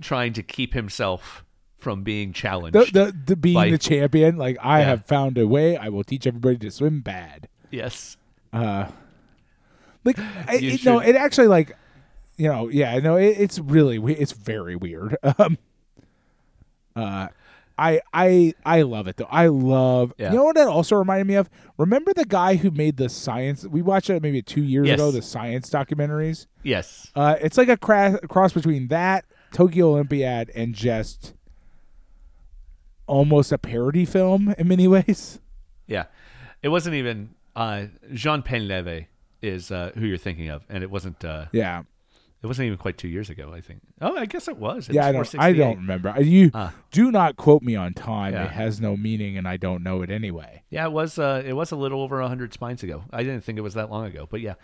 trying 0.01 0.33
to 0.35 0.43
keep 0.43 0.75
himself 0.75 1.45
from 1.79 2.03
being 2.03 2.33
challenged. 2.33 2.75
the, 2.95 3.05
the 3.07 3.17
the 3.27 3.37
being 3.37 3.55
By- 3.55 3.71
the 3.71 3.79
champion, 3.79 4.37
like 4.37 4.57
I 4.63 4.81
Yeah. 4.81 4.87
have 4.87 5.07
found 5.07 5.39
a 5.39 5.47
way. 5.47 5.77
I 5.77 5.89
will 5.89 6.05
teach 6.05 6.27
everybody 6.27 6.57
to 6.59 6.71
swim 6.71 7.01
bad. 7.01 7.49
yes, 7.71 8.17
Uh, 8.53 8.87
like 10.05 10.19
I, 10.19 10.57
it, 10.63 10.85
no, 10.85 11.01
it 11.01 11.17
actually 11.17 11.49
like 11.49 11.73
you 12.37 12.49
know, 12.49 12.69
yeah, 12.69 12.99
no, 12.99 13.17
it, 13.17 13.37
it's 13.39 13.59
really 13.59 13.97
it's 14.15 14.33
very 14.33 14.77
weird. 14.77 15.17
Um, 15.39 15.59
uh, 16.95 17.29
I 17.79 18.01
I 18.13 18.55
I 18.65 18.83
love 18.83 19.07
it 19.07 19.17
though. 19.19 19.29
I 19.31 19.49
love. 19.49 20.13
Yeah. 20.19 20.31
You 20.31 20.39
know 20.39 20.45
what 20.45 20.57
that 20.57 20.67
also 20.67 20.97
reminded 20.97 21.27
me 21.27 21.35
of? 21.35 21.51
Remember 21.77 22.15
the 22.15 22.25
guy 22.25 22.57
who 22.57 22.71
made 22.71 22.97
the 22.97 23.09
science? 23.11 23.67
We 23.67 23.83
watched 23.83 24.09
it 24.09 24.23
maybe 24.23 24.41
two 24.43 24.63
years 24.63 24.87
Yes. 24.87 24.95
ago. 24.95 25.11
The 25.11 25.21
science 25.23 25.69
documentaries. 25.69 26.47
yes, 26.63 27.11
Uh, 27.15 27.37
it's 27.41 27.59
like 27.59 27.69
a 27.69 27.77
cra- 27.77 28.19
cross 28.29 28.53
between 28.55 28.89
that 28.89 29.25
Tokyo 29.53 29.91
Olympiad 29.91 30.51
and 30.55 30.75
just 30.75 31.35
almost 33.07 33.53
a 33.53 33.59
parody 33.59 34.05
film 34.05 34.55
in 34.59 34.69
many 34.69 34.89
ways. 34.97 35.41
yeah. 35.87 36.05
It 36.63 36.71
wasn't 36.71 36.97
even 36.97 37.31
uh, 37.55 37.87
Jean 38.13 38.43
Painlevé 38.43 39.07
is 39.43 39.71
uh, 39.71 39.93
who 39.95 40.07
you're 40.07 40.17
thinking 40.19 40.49
of, 40.49 40.65
and 40.69 40.83
it 40.83 40.91
wasn't. 40.91 41.25
Uh, 41.25 41.47
Yeah, 41.53 41.83
it 42.47 42.49
wasn't 42.49 42.67
even 42.67 42.79
quite 42.79 42.97
two 42.97 43.09
years 43.09 43.29
ago. 43.29 43.53
I 43.53 43.61
think. 43.61 43.81
Oh, 44.01 44.17
I 44.17 44.25
guess 44.27 44.47
it 44.49 44.57
was. 44.57 44.89
It 44.89 44.95
yeah. 44.95 45.07
I 45.07 45.13
don't. 45.13 45.35
I 45.39 45.53
don't 45.53 45.77
remember. 45.79 46.11
Uh, 46.11 46.21
You 46.21 46.51
Ah. 46.55 46.73
do 46.91 47.11
not 47.11 47.37
quote 47.37 47.63
me 47.63 47.75
on 47.77 47.93
time. 47.93 48.33
Yeah. 48.35 48.45
It 48.45 48.53
has 48.53 48.81
no 48.81 48.97
meaning, 48.97 49.37
and 49.37 49.47
I 49.49 49.57
don't 49.57 49.83
know 49.83 50.03
it 50.03 50.11
anyway. 50.11 50.63
Yeah, 50.71 50.87
it 50.87 50.93
was. 50.93 51.19
Uh, 51.19 51.43
it 51.45 51.53
was 51.55 51.73
a 51.73 51.77
little 51.77 52.01
over 52.03 52.23
hundred 52.23 52.53
spines 52.53 52.83
ago. 52.83 53.05
I 53.13 53.23
didn't 53.23 53.43
think 53.43 53.59
it 53.59 53.63
was 53.63 53.75
that 53.75 53.91
long 53.91 54.07
ago, 54.07 54.27
but 54.31 54.41
yeah. 54.41 54.55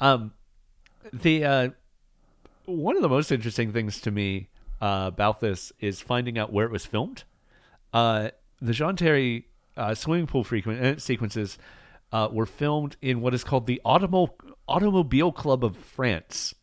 Um, 0.00 0.32
the 1.12 1.44
uh, 1.44 1.68
one 2.66 2.96
of 2.96 3.02
the 3.02 3.08
most 3.08 3.30
interesting 3.32 3.72
things 3.72 4.00
to 4.02 4.10
me 4.10 4.48
uh, 4.80 5.04
about 5.12 5.40
this 5.40 5.72
is 5.80 6.00
finding 6.00 6.38
out 6.38 6.52
where 6.52 6.66
it 6.66 6.72
was 6.72 6.86
filmed. 6.86 7.24
Uh, 7.92 8.30
the 8.60 8.72
Jean 8.72 8.96
Taris 8.96 9.44
uh, 9.76 9.94
swimming 9.94 10.26
pool 10.26 10.44
frequent 10.44 10.80
uh, 10.84 10.98
sequences 10.98 11.58
uh, 12.12 12.28
were 12.30 12.46
filmed 12.46 12.96
in 13.02 13.20
what 13.20 13.34
is 13.34 13.44
called 13.44 13.66
the 13.66 13.80
Automo- 13.84 14.30
Automobile 14.68 15.32
Club 15.32 15.64
of 15.64 15.76
France, 15.76 16.54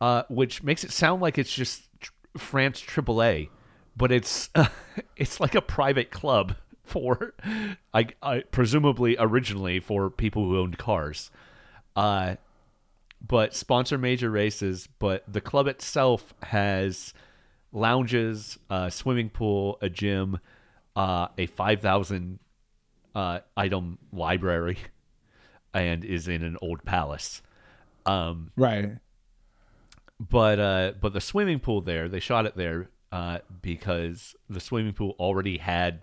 uh, 0.00 0.22
which 0.28 0.62
makes 0.62 0.84
it 0.84 0.92
sound 0.92 1.20
like 1.22 1.38
it's 1.38 1.52
just 1.52 1.88
France 2.36 2.80
AAA, 2.80 3.48
but 3.96 4.12
it's 4.12 4.50
it's 5.16 5.40
like 5.40 5.54
a 5.54 5.62
private 5.62 6.10
club 6.10 6.54
for, 6.84 7.34
I, 7.92 8.08
I 8.22 8.40
presumably 8.50 9.16
originally 9.18 9.78
for 9.80 10.08
people 10.08 10.44
who 10.44 10.58
owned 10.58 10.78
cars, 10.78 11.30
uh, 11.96 12.36
but 13.26 13.54
sponsor 13.54 13.98
major 13.98 14.30
races. 14.30 14.88
But 14.98 15.24
the 15.30 15.40
club 15.40 15.66
itself 15.66 16.32
has 16.44 17.12
lounges, 17.72 18.58
a 18.70 18.90
swimming 18.90 19.28
pool, 19.30 19.78
a 19.82 19.90
gym, 19.90 20.38
uh, 20.96 21.28
a 21.36 21.46
five 21.46 21.80
thousand 21.80 22.38
uh, 23.14 23.40
item 23.56 23.98
library, 24.12 24.78
and 25.74 26.04
is 26.04 26.28
in 26.28 26.42
an 26.42 26.56
old 26.62 26.84
palace. 26.84 27.42
Um, 28.06 28.52
Right. 28.56 28.92
But 30.20 30.58
uh, 30.58 30.92
but 31.00 31.12
the 31.12 31.20
swimming 31.20 31.60
pool 31.60 31.80
there, 31.80 32.08
they 32.08 32.20
shot 32.20 32.46
it 32.46 32.56
there 32.56 32.88
uh, 33.12 33.38
because 33.62 34.34
the 34.50 34.60
swimming 34.60 34.92
pool 34.92 35.14
already 35.18 35.58
had 35.58 36.00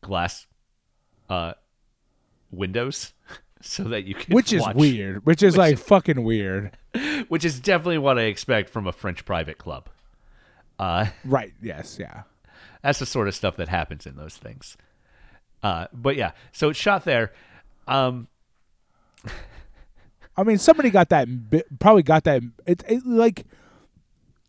glass 0.00 0.46
uh, 1.28 1.52
windows, 2.50 3.12
so 3.60 3.84
that 3.84 4.04
you 4.04 4.14
could 4.14 4.32
which 4.32 4.52
is 4.52 4.62
watch- 4.62 4.76
weird. 4.76 5.24
Which 5.26 5.42
is 5.42 5.56
like 5.56 5.78
fucking 5.90 6.22
weird. 6.24 6.76
which 7.28 7.44
is 7.44 7.60
definitely 7.60 7.98
what 7.98 8.18
I 8.18 8.22
expect 8.22 8.68
from 8.70 8.86
a 8.86 8.92
French 8.92 9.24
private 9.24 9.58
club. 9.58 9.88
Uh, 10.78 11.06
Right? 11.24 11.52
Yes. 11.62 11.96
Yeah. 12.00 12.22
that's 12.82 12.98
the 12.98 13.06
sort 13.06 13.28
of 13.28 13.34
stuff 13.34 13.56
that 13.56 13.68
happens 13.68 14.06
in 14.06 14.16
those 14.16 14.36
things. 14.36 14.76
Uh, 15.62 15.86
but 15.92 16.16
yeah, 16.16 16.32
so 16.50 16.70
it's 16.70 16.78
shot 16.78 17.04
there. 17.04 17.32
Um, 17.86 18.26
I 20.36 20.42
mean, 20.44 20.58
somebody 20.58 20.90
got 20.90 21.10
that. 21.10 21.28
Probably 21.78 22.02
got 22.02 22.24
that. 22.24 22.42
It's 22.66 22.84
it, 22.88 23.06
like 23.06 23.44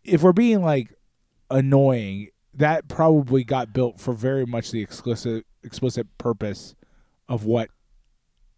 if 0.04 0.22
we're 0.22 0.34
being 0.34 0.62
like 0.62 0.94
annoying, 1.50 2.30
that 2.54 2.88
probably 2.88 3.44
got 3.44 3.74
built 3.74 4.00
for 4.00 4.14
very 4.14 4.46
much 4.46 4.72
the 4.72 4.82
explicit 4.82 5.46
explicit 5.64 6.08
purpose 6.18 6.76
of 7.28 7.46
what 7.46 7.70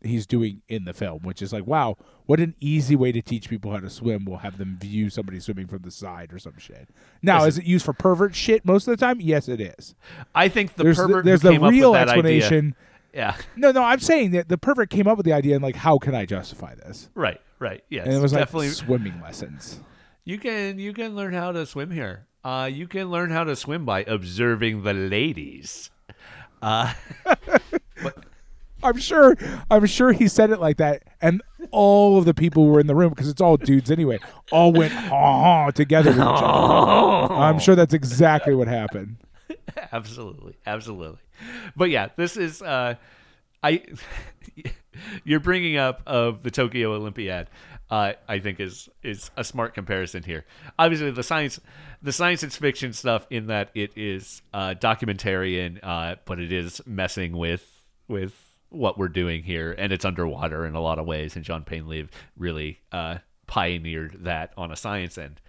he's 0.05 0.28
doing 0.28 0.61
in 0.67 0.86
the 0.86 0.93
film, 0.93 1.21
which 1.23 1.41
is 1.41 1.51
like, 1.51 1.65
wow, 1.65 1.97
what 2.26 2.39
an 2.39 2.55
easy 2.59 2.95
way 2.95 3.11
to 3.11 3.21
teach 3.21 3.49
people 3.49 3.71
how 3.71 3.80
to 3.80 3.89
swim. 3.89 4.26
We'll 4.26 4.38
have 4.38 4.57
them 4.57 4.78
view 4.80 5.09
somebody 5.09 5.39
swimming 5.39 5.67
from 5.67 5.82
the 5.82 5.91
side 5.91 6.32
or 6.32 6.39
some 6.39 6.57
shit. 6.57 6.89
Now, 7.21 7.43
Listen. 7.43 7.47
is 7.47 7.57
it 7.59 7.65
used 7.65 7.86
for 7.86 7.93
pervert 7.93 8.36
shit 8.36 8.65
most 8.65 8.88
of 8.88 8.97
the 8.97 9.03
time? 9.03 9.19
Yes, 9.19 9.47
it 9.47 9.59
is. 9.59 9.95
I 10.34 10.47
think 10.47 10.76
the 10.76 10.84
there's 10.84 10.97
pervert 10.97 11.26
the, 11.26 11.30
there's 11.30 11.41
the 11.41 11.59
real 11.59 11.95
explanation. 11.95 12.76
Yeah, 13.16 13.38
No, 13.55 13.72
no, 13.72 13.82
I'm 13.82 13.99
saying 14.01 14.32
that 14.32 14.49
the 14.49 14.57
pervert 14.57 14.89
came 14.89 15.07
up 15.07 15.16
with 15.18 15.26
the 15.26 15.32
idea 15.34 15.55
and 15.55 15.63
like, 15.63 15.78
how 15.78 15.97
can 15.97 16.13
I 16.13 16.26
justify 16.26 16.76
this? 16.76 17.09
right, 17.16 17.39
right. 17.59 17.82
Yes, 17.89 18.05
And 18.05 18.13
it 18.16 18.20
was 18.22 18.34
like 18.34 18.41
definitely. 18.41 18.70
swimming 18.70 19.22
lessons. 19.22 19.80
You 20.26 20.38
can 20.38 20.80
you 20.80 20.91
can 20.91 21.16
learn 21.16 21.34
how 21.34 21.51
to 21.53 21.66
swim 21.66 21.91
here. 21.91 22.28
Uh, 22.43 22.70
you 22.72 22.88
can 22.88 23.09
learn 23.09 23.32
how 23.32 23.43
to 23.45 23.55
swim 23.55 23.86
by 23.86 24.03
observing 24.03 24.84
the 24.84 24.93
ladies. 24.93 25.89
Uh, 26.61 26.93
I'm 28.84 28.97
sure. 28.97 29.36
I'm 29.72 29.86
sure 29.88 30.11
he 30.11 30.28
said 30.28 30.51
it 30.51 30.59
like 30.59 30.78
that, 30.78 31.03
and 31.22 31.41
all 31.72 32.18
of 32.20 32.26
the 32.26 32.34
people 32.36 32.66
who 32.66 32.72
were 32.72 32.80
in 32.80 32.88
the 32.88 32.93
room 32.95 33.09
because 33.09 33.28
it's 33.30 33.41
all 33.41 33.57
dudes 33.57 33.89
anyway. 33.89 34.20
All 34.51 34.72
went 34.74 34.93
ah 35.11 35.72
together 35.72 36.11
with 36.11 36.20
each 36.20 36.24
other. 36.26 37.34
I'm 37.34 37.57
sure 37.59 37.76
that's 37.76 37.93
exactly 37.95 38.53
what 38.53 38.68
happened. 38.68 39.18
absolutely, 39.91 40.55
absolutely. 40.68 41.20
But 41.76 41.90
yeah, 41.90 42.10
this 42.16 42.38
is 42.38 42.62
uh, 42.62 42.96
I. 43.64 43.84
you're 45.24 45.40
bringing 45.40 45.78
up 45.78 46.02
of 46.06 46.44
the 46.44 46.52
Tokyo 46.52 46.94
Olympiad. 46.94 47.50
Uh, 47.90 48.14
I 48.28 48.40
think 48.40 48.60
is 48.60 48.90
is 49.04 49.30
a 49.38 49.44
smart 49.44 49.74
comparison 49.74 50.24
here. 50.24 50.46
Obviously, 50.80 51.12
the 51.12 51.24
science, 51.24 51.60
the 52.02 52.12
science 52.12 52.42
and 52.42 52.52
fiction 52.52 52.94
stuff 52.94 53.28
in 53.30 53.48
that 53.48 53.70
it 53.76 53.92
is 53.96 54.42
uh, 54.54 54.74
documentarian, 54.80 55.80
uh, 55.84 56.16
but 56.26 56.40
it 56.40 56.52
is 56.52 56.82
messing 56.86 57.38
with 57.38 57.84
with 58.08 58.34
what 58.70 58.98
we're 58.98 59.08
doing 59.08 59.44
here, 59.44 59.76
and 59.78 59.94
it's 59.94 60.04
underwater 60.04 60.66
in 60.66 60.74
a 60.74 60.82
lot 60.82 60.98
of 60.98 61.06
ways. 61.06 61.36
And 61.36 61.46
John 61.46 61.64
Painlevé 61.64 62.10
really 62.38 62.80
uh, 62.92 63.20
pioneered 63.46 64.18
that 64.24 64.52
on 64.58 64.72
a 64.72 64.76
science 64.76 65.18
end. 65.18 65.40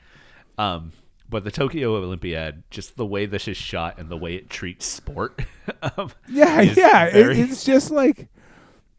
Um, 0.58 0.92
but 1.28 1.44
the 1.44 1.50
Tokyo 1.50 1.96
Olympiad, 1.96 2.62
just 2.70 2.96
the 2.96 3.06
way 3.06 3.26
this 3.26 3.48
is 3.48 3.56
shot 3.56 3.98
and 3.98 4.08
the 4.08 4.16
way 4.16 4.34
it 4.34 4.48
treats 4.50 4.86
sport, 4.86 5.40
um, 5.82 6.10
Yeah, 6.28 6.60
yeah. 6.60 7.04
it- 7.06 7.38
it's 7.38 7.64
just 7.64 7.90
like 7.90 8.28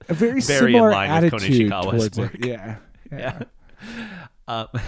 a 0.10 0.14
very, 0.14 0.40
Very 0.42 0.72
in 0.74 0.76
similar 0.78 0.92
line 0.92 1.24
with 1.24 1.34
attitude 1.34 1.70
Kon 1.72 1.84
Ichikawa's 1.84 2.00
towards 2.02 2.20
work. 2.20 2.36
it. 2.36 2.46
Yeah, 2.46 2.76
yeah. 3.12 3.40
yeah. 3.40 4.26
Um, 4.48 4.68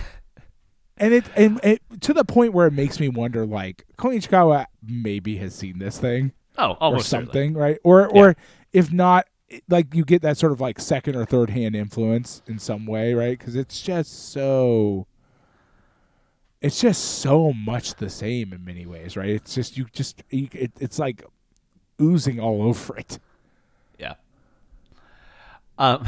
And 1.02 1.14
it 1.14 1.24
and 1.38 1.62
it 1.64 1.82
to 2.02 2.14
the 2.14 2.26
point 2.26 2.52
where 2.52 2.68
it 2.68 2.74
makes 2.74 3.00
me 3.00 3.08
wonder, 3.08 3.46
like 3.46 3.86
Kon 3.96 4.12
Ichikawa 4.12 4.66
maybe 4.86 5.38
has 5.38 5.56
seen 5.56 5.80
this 5.80 5.98
thing. 5.98 6.34
oh, 6.58 6.72
or 6.72 6.78
almost 6.84 7.08
certainly. 7.08 7.26
something, 7.32 7.54
right? 7.54 7.78
Or 7.86 8.06
or 8.10 8.36
if 8.74 8.92
not, 8.92 9.26
like 9.70 9.94
you 9.96 10.04
get 10.04 10.22
that 10.24 10.38
sort 10.38 10.52
of 10.52 10.60
like 10.60 10.78
second 10.78 11.16
or 11.16 11.26
third 11.26 11.52
hand 11.52 11.74
influence 11.74 12.42
in 12.48 12.60
some 12.60 12.86
way, 12.86 13.14
right? 13.14 13.40
Because 13.40 13.56
it's 13.56 13.80
just 13.82 14.34
so. 14.34 15.08
It's 16.62 16.82
just 16.82 17.20
so 17.22 17.54
much 17.54 17.96
the 17.96 18.10
same 18.10 18.52
in 18.52 18.66
many 18.66 18.86
ways, 18.86 19.16
right? 19.16 19.30
It's 19.30 19.56
just 19.56 19.78
you 19.78 19.86
just 19.94 20.24
you, 20.30 20.50
it, 20.52 20.72
it's 20.80 21.00
like 21.00 21.24
oozing 22.02 22.40
all 22.40 22.62
over 22.64 22.98
it. 22.98 23.20
Yeah. 23.98 24.16
Um. 25.78 26.06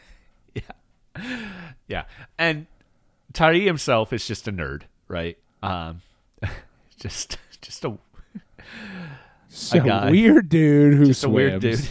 yeah. 0.54 1.40
Yeah. 1.88 2.04
And 2.38 2.66
Taris 3.32 3.64
himself 3.64 4.12
is 4.12 4.26
just 4.26 4.46
a 4.48 4.52
nerd, 4.52 4.82
right? 5.08 5.38
Um. 5.62 6.02
Just, 6.98 7.36
just 7.60 7.84
a, 7.84 7.98
So 9.48 9.80
guy. 9.80 10.10
weird 10.10 10.48
dude 10.48 10.94
who 10.94 11.04
just 11.04 11.24
a 11.24 11.28
weird 11.28 11.60
dude. 11.60 11.86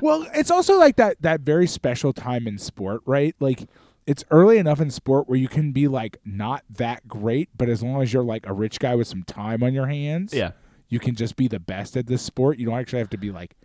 Well, 0.00 0.26
it's 0.34 0.50
also 0.50 0.78
like 0.78 0.96
that 0.96 1.20
that 1.20 1.40
very 1.40 1.66
special 1.66 2.14
time 2.14 2.46
in 2.46 2.56
sport, 2.56 3.02
right? 3.04 3.34
Like 3.38 3.68
it's 4.06 4.24
early 4.30 4.58
enough 4.58 4.80
in 4.80 4.90
sport 4.90 5.28
where 5.28 5.38
you 5.38 5.48
can 5.48 5.72
be 5.72 5.88
like 5.88 6.18
not 6.24 6.62
that 6.70 7.06
great, 7.08 7.48
but 7.56 7.68
as 7.68 7.82
long 7.82 8.02
as 8.02 8.12
you're 8.12 8.22
like 8.24 8.46
a 8.46 8.52
rich 8.52 8.78
guy 8.78 8.94
with 8.94 9.08
some 9.08 9.22
time 9.22 9.62
on 9.62 9.72
your 9.72 9.86
hands, 9.86 10.32
Yeah. 10.34 10.52
you 10.88 10.98
can 10.98 11.14
just 11.14 11.36
be 11.36 11.48
the 11.48 11.58
best 11.60 11.96
at 11.96 12.06
this 12.06 12.20
sport. 12.22 12.58
You 12.58 12.66
don't 12.66 12.78
actually 12.78 12.98
have 13.00 13.10
to 13.10 13.18
be 13.18 13.30
like 13.30 13.56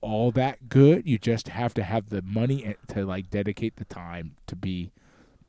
all 0.00 0.30
that 0.32 0.68
good. 0.68 1.06
You 1.08 1.18
just 1.18 1.48
have 1.48 1.74
to 1.74 1.82
have 1.82 2.10
the 2.10 2.22
money 2.22 2.76
to 2.88 3.04
like 3.06 3.30
dedicate 3.30 3.76
the 3.76 3.84
time 3.86 4.36
to 4.46 4.54
be 4.56 4.92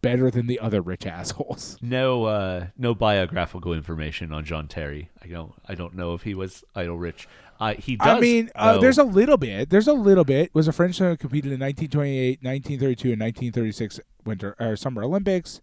better 0.01 0.29
than 0.31 0.47
the 0.47 0.59
other 0.59 0.81
rich 0.81 1.05
assholes. 1.07 1.77
No, 1.81 2.25
uh, 2.25 2.67
no 2.77 2.93
biographical 2.95 3.73
information 3.73 4.31
on 4.31 4.45
John 4.45 4.67
Taris. 4.67 5.07
I 5.23 5.27
don't, 5.27 5.53
I 5.67 5.75
don't 5.75 5.95
know 5.95 6.13
if 6.13 6.23
he 6.23 6.33
was 6.35 6.63
idle 6.73 6.97
rich. 6.97 7.27
Uh, 7.59 7.73
he 7.75 7.95
does. 7.95 8.07
I 8.07 8.19
mean, 8.19 8.49
uh, 8.55 8.79
there's 8.79 8.97
a 8.97 9.03
little 9.03 9.37
bit. 9.37 9.69
There's 9.69 9.87
a 9.87 9.93
little 9.93 10.23
bit. 10.25 10.53
Was 10.53 10.67
a 10.67 10.73
French 10.73 10.95
swimmer 10.95 11.11
who 11.11 11.17
competed 11.17 11.51
in 11.51 11.59
1928, 11.59 12.39
1932, 12.43 13.11
and 13.13 13.21
1936 13.21 13.99
Winter 14.25 14.55
or 14.59 14.75
Summer 14.75 15.03
Olympics. 15.03 15.61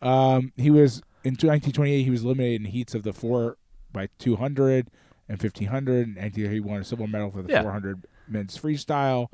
Um, 0.00 0.52
he 0.56 0.70
was 0.70 0.98
in 1.24 1.32
1928. 1.32 2.02
He 2.04 2.10
was 2.10 2.24
eliminated 2.24 2.62
in 2.62 2.70
heats 2.70 2.94
of 2.94 3.02
the 3.02 3.12
four 3.12 3.58
by 3.92 4.08
200 4.18 4.88
and 5.28 5.42
1500, 5.42 6.16
and 6.16 6.34
he 6.34 6.60
won 6.60 6.80
a 6.80 6.84
silver 6.84 7.06
medal 7.06 7.30
for 7.30 7.42
the 7.42 7.52
Yeah. 7.52 7.62
400 7.62 8.06
men's 8.28 8.56
freestyle. 8.58 9.28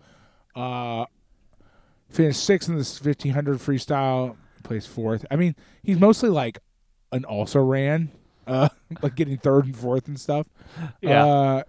Uh, 0.56 1.06
finished 2.08 2.42
sixth 2.44 2.68
in 2.68 2.74
the 2.74 2.80
1500 2.84 3.58
freestyle. 3.58 4.36
Placed 4.62 4.88
fourth. 4.88 5.26
I 5.30 5.36
mean, 5.36 5.56
he's 5.82 5.98
mostly 5.98 6.28
like 6.30 6.58
an 7.10 7.24
also 7.24 7.60
ran, 7.60 8.10
uh, 8.46 8.68
like 9.02 9.16
getting 9.16 9.36
third 9.36 9.66
and 9.66 9.76
fourth 9.76 10.06
and 10.08 10.18
stuff. 10.18 10.46
Yeah. 11.00 11.24
Uh, 11.26 11.62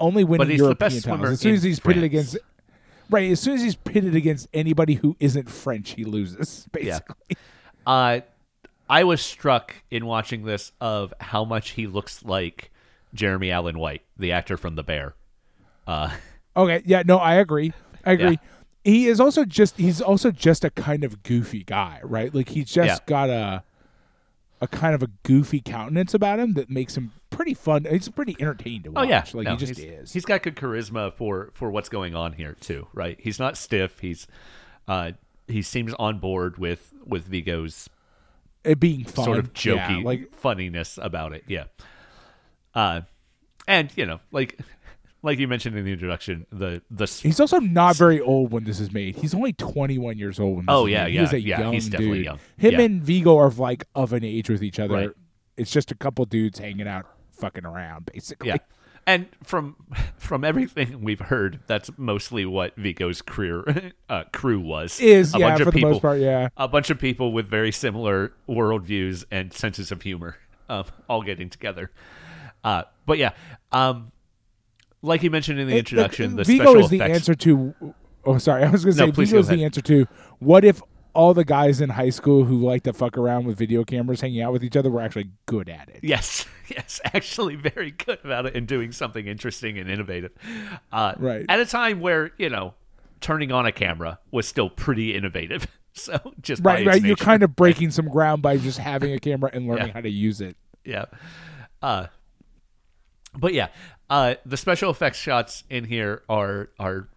only 0.00 0.24
winning 0.24 0.38
But 0.46 0.50
he's 0.50 0.58
the 0.60 0.64
European 0.64 0.76
best 0.90 1.04
titles. 1.04 1.18
swimmer 1.20 1.32
As 1.32 1.40
soon 1.40 1.54
as 1.54 1.62
he's 1.62 1.80
pitted 1.80 2.02
against, 2.02 2.36
right? 3.10 3.30
As 3.30 3.40
soon 3.40 3.54
as 3.54 3.62
he's 3.62 3.76
pitted 3.76 4.14
against 4.14 4.48
anybody 4.52 4.94
who 4.94 5.16
isn't 5.20 5.48
French, 5.50 5.90
he 5.92 6.04
loses. 6.04 6.66
Basically, 6.72 7.36
Uh, 7.86 8.20
I 8.88 9.04
was 9.04 9.20
struck 9.22 9.74
in 9.90 10.04
watching 10.06 10.44
this 10.44 10.72
of 10.80 11.14
how 11.20 11.44
much 11.44 11.70
he 11.70 11.86
looks 11.86 12.22
like 12.24 12.70
Jeremy 13.14 13.50
Allen 13.50 13.78
White, 13.78 14.02
the 14.18 14.32
actor 14.32 14.56
from 14.56 14.74
The 14.74 14.82
Bear. 14.82 15.14
Uh, 15.86 16.10
okay, 16.56 16.82
yeah, 16.84 17.02
no, 17.06 17.18
I 17.18 17.34
agree. 17.34 17.72
I 18.04 18.12
agree. 18.12 18.30
Yeah. 18.32 18.36
He 18.84 19.06
is 19.06 19.18
also 19.20 19.46
just 19.46 19.78
he's 19.78 20.02
also 20.02 20.30
just 20.30 20.62
a 20.64 20.68
kind 20.70 21.04
of 21.04 21.22
goofy 21.22 21.64
guy, 21.64 22.00
right? 22.02 22.34
Like 22.34 22.50
he's 22.50 22.70
just 22.70 22.86
Yeah. 23.02 23.06
got 23.06 23.30
a 23.30 23.62
a 24.60 24.68
kind 24.68 24.94
of 24.94 25.02
a 25.02 25.08
goofy 25.22 25.60
countenance 25.62 26.12
about 26.12 26.38
him 26.38 26.52
that 26.52 26.68
makes 26.68 26.94
him 26.96 27.12
pretty 27.34 27.54
fun. 27.54 27.86
He's 27.90 28.08
pretty 28.08 28.36
entertaining 28.40 28.82
to 28.84 28.90
watch. 28.92 29.04
oh 29.04 29.08
yeah, 29.08 29.24
like 29.34 29.44
No, 29.44 29.50
he 29.52 29.56
just 29.56 29.78
he's, 29.80 29.84
is. 29.90 30.12
He's 30.12 30.24
got 30.24 30.42
good 30.42 30.56
charisma 30.56 31.12
for 31.12 31.50
for 31.54 31.70
what's 31.70 31.88
going 31.88 32.14
on 32.14 32.32
here 32.32 32.56
too, 32.60 32.86
right? 32.94 33.18
He's 33.20 33.38
not 33.38 33.56
stiff. 33.56 33.98
He's 34.00 34.26
uh, 34.88 35.12
he 35.48 35.62
seems 35.62 35.92
on 35.94 36.18
board 36.18 36.58
with 36.58 36.92
with 37.04 37.24
Vigo's 37.26 37.88
it 38.64 38.80
being 38.80 39.04
fun, 39.04 39.24
sort 39.24 39.38
of 39.38 39.52
jokey 39.52 39.98
yeah, 39.98 40.04
like 40.04 40.34
funniness 40.34 40.98
about 41.02 41.32
it. 41.34 41.44
Yeah. 41.48 41.64
Uh, 42.74 43.02
and 43.68 43.90
you 43.96 44.06
know, 44.06 44.20
like 44.32 44.58
like 45.22 45.38
you 45.38 45.48
mentioned 45.48 45.76
in 45.76 45.84
the 45.84 45.92
introduction, 45.92 46.46
the 46.52 46.82
the 46.90 47.06
He's 47.06 47.40
also 47.40 47.58
not 47.60 47.96
very 47.96 48.20
old 48.20 48.52
when 48.52 48.64
this 48.64 48.80
is 48.80 48.92
made. 48.92 49.16
He's 49.16 49.34
only 49.34 49.52
21 49.52 50.18
years 50.18 50.38
old 50.40 50.56
when 50.56 50.66
this 50.66 50.72
Oh, 50.74 50.86
is 50.86 50.92
yeah, 50.92 51.04
made. 51.04 51.14
yeah, 51.14 51.20
He's 51.22 51.32
a 51.32 51.40
yeah, 51.40 51.60
young 51.60 51.72
he's 51.72 51.88
definitely 51.88 52.18
dude. 52.18 52.24
young. 52.26 52.38
Him 52.56 52.72
Yeah. 52.74 52.80
and 52.80 53.02
Vigo 53.02 53.36
are 53.38 53.50
like 53.50 53.84
of 53.94 54.12
an 54.12 54.24
age 54.24 54.50
with 54.50 54.62
each 54.62 54.78
other. 54.80 54.94
Right. 54.94 55.10
It's 55.56 55.70
just 55.70 55.90
a 55.92 55.94
couple 55.94 56.24
dudes 56.24 56.58
hanging 56.58 56.88
out, 56.88 57.06
fucking 57.38 57.64
around, 57.66 58.06
basically. 58.12 58.48
yeah. 58.48 58.56
And 59.06 59.26
from 59.42 59.76
from 60.16 60.44
everything 60.44 61.02
we've 61.02 61.20
heard, 61.20 61.60
that's 61.66 61.90
mostly 61.98 62.46
what 62.46 62.74
Vigo's 62.76 63.20
crew 63.20 63.64
uh, 64.08 64.24
crew 64.32 64.58
was. 64.60 64.98
Is 65.00 65.34
a 65.34 65.38
yeah 65.38 65.48
bunch 65.50 65.56
for 65.62 65.62
of 65.62 65.66
the 65.66 65.72
people, 65.78 65.90
most 65.90 66.00
part, 66.02 66.20
yeah. 66.20 66.48
a 66.56 66.66
bunch 66.68 66.88
of 66.90 66.98
people 66.98 67.32
with 67.32 67.46
very 67.48 67.70
similar 67.70 68.32
worldviews 68.48 69.24
and 69.30 69.52
senses 69.52 69.92
of 69.92 70.00
humor, 70.02 70.36
um, 70.70 70.84
all 71.08 71.22
getting 71.22 71.50
together. 71.50 71.90
Uh, 72.62 72.84
but 73.04 73.18
yeah, 73.18 73.32
um, 73.72 74.10
like 75.02 75.22
you 75.22 75.30
mentioned 75.30 75.60
in 75.60 75.66
the 75.68 75.74
It- 75.74 75.80
introduction, 75.80 76.36
the, 76.36 76.44
Vigo 76.44 76.64
special 76.64 76.80
is 76.84 76.88
the 76.90 76.96
effects. 76.96 77.14
answer 77.14 77.34
to. 77.34 77.74
Oh, 78.24 78.38
sorry, 78.38 78.64
I 78.64 78.70
was 78.70 78.86
going 78.86 78.96
to 78.96 79.00
No, 79.06 79.12
say 79.12 79.24
Vigo 79.24 79.38
is 79.38 79.48
the 79.48 79.64
answer 79.64 79.82
to 79.82 80.06
what 80.38 80.64
if 80.64 80.80
all 81.14 81.32
the 81.34 81.44
guys 81.44 81.80
in 81.80 81.90
high 81.90 82.10
school 82.10 82.44
who 82.44 82.58
like 82.58 82.82
to 82.84 82.92
fuck 82.92 83.16
around 83.16 83.46
with 83.46 83.56
video 83.56 83.84
cameras 83.84 84.20
hanging 84.20 84.42
out 84.42 84.52
with 84.52 84.62
each 84.64 84.76
other 84.76 84.90
were 84.90 85.00
actually 85.00 85.30
good 85.46 85.68
at 85.68 85.88
it. 85.88 86.00
Yes, 86.02 86.44
yes, 86.68 87.00
actually 87.04 87.56
very 87.56 87.90
good 87.92 88.18
about 88.24 88.46
it 88.46 88.54
and 88.56 88.66
doing 88.66 88.92
something 88.92 89.26
interesting 89.26 89.78
and 89.78 89.88
innovative. 89.90 90.32
Uh, 90.92 91.14
Right. 91.18 91.46
At 91.48 91.60
a 91.60 91.66
time 91.66 92.00
where, 92.00 92.32
you 92.36 92.50
know, 92.50 92.74
turning 93.20 93.52
on 93.52 93.64
a 93.66 93.72
camera 93.72 94.18
was 94.30 94.46
still 94.46 94.68
pretty 94.70 95.14
innovative. 95.14 95.66
So 95.96 96.34
just 96.40 96.60
by 96.60 96.74
Right, 96.78 96.86
right. 96.88 97.02
You're 97.02 97.14
kind 97.14 97.44
of 97.44 97.54
breaking 97.54 97.92
some 97.92 98.08
ground 98.08 98.42
by 98.42 98.56
just 98.56 98.78
having 98.78 99.12
a 99.12 99.20
camera 99.20 99.50
and 99.52 99.68
learning 99.68 99.86
Yeah. 99.86 99.92
how 99.92 100.00
to 100.00 100.10
use 100.10 100.40
it. 100.40 100.56
yeah. 100.84 101.04
Uh, 101.80 102.08
but 103.32 103.54
yeah, 103.54 103.68
uh, 104.10 104.34
the 104.44 104.56
special 104.56 104.90
effects 104.90 105.18
shots 105.18 105.62
in 105.70 105.84
here 105.84 106.22
are 106.28 106.70
are 106.80 107.08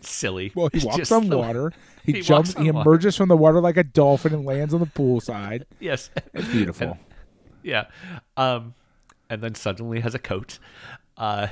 silly. 0.00 0.52
Well, 0.54 0.68
he 0.72 0.78
It's 0.78 0.86
walks 0.86 1.12
on 1.12 1.28
the- 1.28 1.38
water. 1.38 1.72
He, 2.04 2.14
He 2.14 2.20
jumps. 2.22 2.54
He 2.54 2.70
water. 2.70 2.88
emerges 2.88 3.16
from 3.16 3.28
the 3.28 3.36
water 3.36 3.60
like 3.60 3.76
a 3.76 3.84
dolphin 3.84 4.32
and 4.32 4.46
lands 4.46 4.72
on 4.72 4.80
the 4.80 4.86
poolside. 4.86 5.64
Yes. 5.80 6.08
It's 6.32 6.48
beautiful. 6.48 6.96
yeah. 7.62 7.84
Um, 8.38 8.72
and 9.28 9.42
then 9.42 9.54
suddenly 9.54 10.00
has 10.00 10.14
a 10.14 10.18
coat. 10.18 10.58
Uh, 11.18 11.48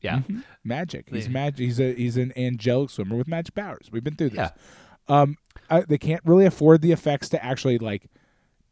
yeah. 0.00 0.20
magic. 0.62 1.08
He's 1.10 1.28
magic. 1.28 1.58
He's 1.58 1.80
a 1.80 1.94
he's 1.94 2.16
an 2.16 2.32
angelic 2.36 2.90
swimmer 2.90 3.16
with 3.16 3.26
magic 3.26 3.56
powers. 3.56 3.88
We've 3.90 4.04
been 4.04 4.14
through 4.14 4.30
this. 4.30 4.50
Yeah. 5.08 5.20
Um, 5.22 5.36
I, 5.68 5.80
they 5.80 5.98
can't 5.98 6.22
really 6.24 6.46
afford 6.46 6.80
the 6.80 6.92
effects 6.92 7.28
to 7.30 7.44
actually 7.44 7.78
like 7.78 8.08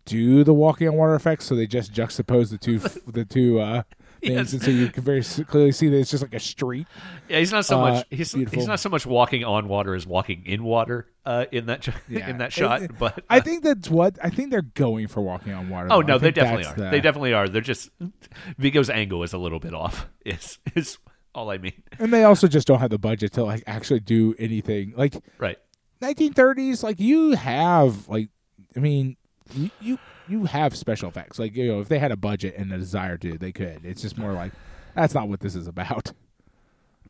do 0.05 0.45
the 0.45 0.55
walking 0.55 0.87
on 0.87 0.95
water 0.95 1.17
effects, 1.17 1.47
so 1.47 1.57
they 1.57 1.67
just 1.67 1.93
juxtapose 1.93 2.51
the 2.51 2.59
two 2.59 2.79
the 3.11 3.25
two 3.25 3.59
uh, 3.59 3.83
things, 4.21 4.35
Yes. 4.35 4.53
and 4.53 4.63
so 4.63 4.71
you 4.71 4.89
can 4.89 5.03
very 5.03 5.23
clearly 5.23 5.73
see 5.73 5.89
that 5.89 5.99
it's 5.99 6.11
just 6.11 6.23
like 6.23 6.35
a 6.35 6.41
street. 6.41 6.87
Yeah, 7.29 7.39
he's 7.39 7.53
not 7.53 7.65
so 7.65 7.79
Uh, 7.79 7.91
much 7.93 8.07
he's 8.11 8.33
he's 8.33 8.67
not 8.67 8.81
so 8.81 8.89
much 8.89 9.07
walking 9.07 9.45
on 9.45 9.69
water 9.69 9.95
as 9.95 10.07
walking 10.07 10.43
in 10.47 10.65
water 10.65 11.07
uh, 11.25 11.47
in 11.53 11.67
that 11.67 11.87
Yeah. 12.09 12.29
in 12.31 12.39
that 12.39 12.53
shot. 12.53 12.83
It- 12.83 12.99
but 12.99 13.25
I 13.31 13.39
uh, 13.39 13.43
think 13.43 13.65
that's 13.65 13.89
what 13.91 14.19
I 14.23 14.31
think 14.31 14.51
they're 14.51 14.63
going 14.63 15.09
for 15.09 15.21
walking 15.23 15.53
on 15.53 15.69
water. 15.69 15.89
oh 15.91 16.01
though. 16.03 16.07
no, 16.15 16.19
they 16.19 16.31
definitely 16.31 16.65
are. 16.67 16.75
the- 16.75 16.91
They 16.91 17.01
definitely 17.01 17.33
are. 17.33 17.49
They're 17.49 17.61
just 17.63 17.91
Vigo's 18.59 18.91
angle 18.91 19.23
is 19.23 19.33
a 19.33 19.39
little 19.39 19.61
bit 19.61 19.75
off. 19.75 20.09
Is 20.25 20.59
is 20.75 20.99
all 21.35 21.51
I 21.51 21.59
mean. 21.59 21.83
and 21.99 22.13
they 22.13 22.25
also 22.25 22.49
just 22.49 22.67
don't 22.67 22.79
have 22.81 22.91
the 22.91 22.99
budget 22.99 23.33
to 23.35 23.45
like 23.45 23.63
actually 23.67 24.01
do 24.01 24.35
anything. 24.39 24.95
Like 24.97 25.15
Right. 25.39 25.59
1930s, 26.03 26.83
like 26.83 27.01
you 27.01 27.33
have 27.33 28.09
like, 28.09 28.29
I 28.77 28.81
mean, 28.81 29.17
you 29.55 29.71
you, 29.81 29.99
you 30.29 30.45
have 30.45 30.77
special 30.77 31.09
effects. 31.09 31.39
Like 31.39 31.55
you 31.57 31.69
know, 31.73 31.81
if 31.81 31.89
they 31.89 31.99
had 31.99 32.13
a 32.13 32.17
budget 32.17 32.55
and 32.57 32.73
a 32.73 32.79
desire 32.79 33.17
to, 33.19 33.39
they 33.39 33.53
could. 33.53 33.81
It's 33.85 34.03
just 34.03 34.19
more 34.19 34.33
like 34.33 34.53
that's 34.95 35.15
not 35.15 35.29
what 35.29 35.41
this 35.41 35.55
is 35.55 35.67
about. 35.67 36.13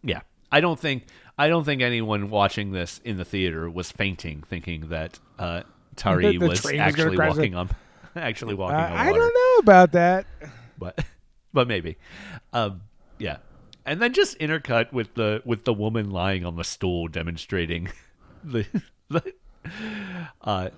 Yeah. 0.02 0.20
I 0.52 0.60
don't 0.60 0.78
think 0.78 1.06
I 1.36 1.48
don't 1.48 1.64
think 1.64 1.82
anyone 1.82 2.30
watching 2.30 2.72
this 2.72 3.00
in 3.04 3.16
the 3.16 3.24
theater 3.24 3.68
was 3.68 3.90
fainting 3.90 4.42
thinking 4.46 4.88
that 4.90 5.18
uh, 5.38 5.62
Tari 5.96 6.32
The- 6.32 6.38
the 6.38 6.48
was 6.48 6.60
train 6.62 6.84
was 6.84 6.94
gonna 6.94 7.10
actually 7.10 7.26
walking 7.28 7.54
on 7.56 7.70
actually 8.16 8.54
Uh, 8.54 8.58
walking 8.58 8.76
on 8.76 8.90
water. 8.92 9.02
I 9.02 9.12
don't 9.12 9.34
know 9.34 9.58
about 9.60 9.92
that. 9.92 10.26
but 10.78 11.04
but 11.52 11.66
maybe. 11.66 11.96
Um, 12.52 12.82
yeah, 13.18 13.38
and 13.84 14.00
then 14.00 14.12
just 14.12 14.38
intercut 14.38 14.92
with 14.92 15.14
the 15.14 15.42
with 15.44 15.64
the 15.64 15.72
woman 15.72 16.10
lying 16.10 16.44
on 16.44 16.54
the 16.56 16.64
stool 16.64 17.08
demonstrating 17.08 17.88
the 18.44 18.66
the 19.08 19.32
uh, 20.42 20.68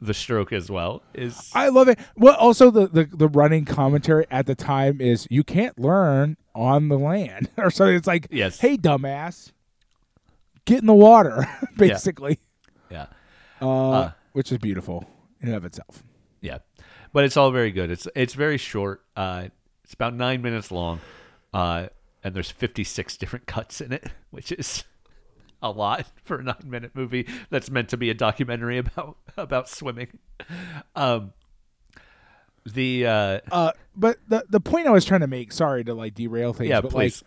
the 0.00 0.14
stroke 0.14 0.52
as 0.52 0.70
well 0.70 1.02
is 1.14 1.50
I 1.54 1.68
love 1.70 1.88
it. 1.88 1.98
Well, 2.16 2.36
also 2.36 2.70
the, 2.70 2.86
the 2.86 3.04
the 3.04 3.28
running 3.28 3.64
commentary 3.64 4.26
at 4.30 4.46
the 4.46 4.54
time 4.54 5.00
is 5.00 5.26
you 5.30 5.42
can't 5.44 5.78
learn 5.78 6.36
on 6.54 6.88
the 6.88 6.98
land, 6.98 7.50
or 7.56 7.70
something. 7.70 7.96
it's 7.96 8.06
like, 8.06 8.28
Yes. 8.30 8.60
hey 8.60 8.76
dumbass, 8.76 9.52
get 10.64 10.78
in 10.80 10.86
the 10.86 10.94
water, 10.94 11.46
basically, 11.76 12.38
yeah 12.90 13.06
uh, 13.60 13.90
Uh. 13.90 14.10
which 14.32 14.52
is 14.52 14.58
beautiful 14.58 15.04
in 15.40 15.48
and 15.48 15.56
of 15.56 15.64
itself. 15.64 16.02
yeah, 16.40 16.58
but 17.12 17.24
it's 17.24 17.36
all 17.36 17.50
very 17.50 17.70
good. 17.72 17.90
It's 17.90 18.06
it's 18.14 18.34
very 18.34 18.56
short. 18.58 19.02
Uh, 19.16 19.48
it's 19.84 19.94
about 19.94 20.14
nine 20.14 20.42
minutes 20.42 20.70
long, 20.70 21.00
uh, 21.54 21.88
and 22.22 22.34
there's 22.34 22.50
56 22.50 23.16
different 23.16 23.46
cuts 23.54 23.80
in 23.80 23.92
it, 23.92 24.08
which 24.30 24.52
is 24.52 24.84
a 25.62 25.70
lot 25.70 26.06
for 26.24 26.38
a 26.38 26.42
nine 26.42 26.56
minute 26.64 26.92
movie 26.94 27.26
that's 27.50 27.70
meant 27.70 27.88
to 27.90 27.96
be 27.96 28.10
a 28.10 28.14
documentary 28.14 28.78
about 28.78 29.16
about 29.36 29.68
swimming. 29.68 30.18
Um, 30.94 31.32
the 32.64 33.06
uh, 33.06 33.40
Uh, 33.50 33.72
but 33.96 34.18
the 34.28 34.44
the 34.48 34.60
point 34.60 34.86
I 34.86 34.90
was 34.90 35.04
trying 35.04 35.20
to 35.20 35.26
make, 35.26 35.52
sorry 35.52 35.84
to 35.84 35.94
like 35.94 36.14
derail 36.14 36.52
things, 36.52 36.70
yeah, 36.70 36.80
but 36.80 36.90
please. 36.90 37.22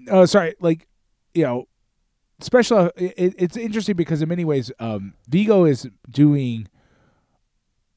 like, 0.00 0.14
oh, 0.14 0.24
sorry, 0.24 0.54
like, 0.60 0.86
you 1.34 1.44
know, 1.44 1.68
special. 2.40 2.90
It, 2.96 3.34
it's 3.38 3.56
interesting 3.56 3.96
because 3.96 4.22
in 4.22 4.28
many 4.28 4.44
ways, 4.44 4.72
um, 4.78 5.14
Vigo 5.28 5.64
is 5.64 5.88
doing, 6.10 6.68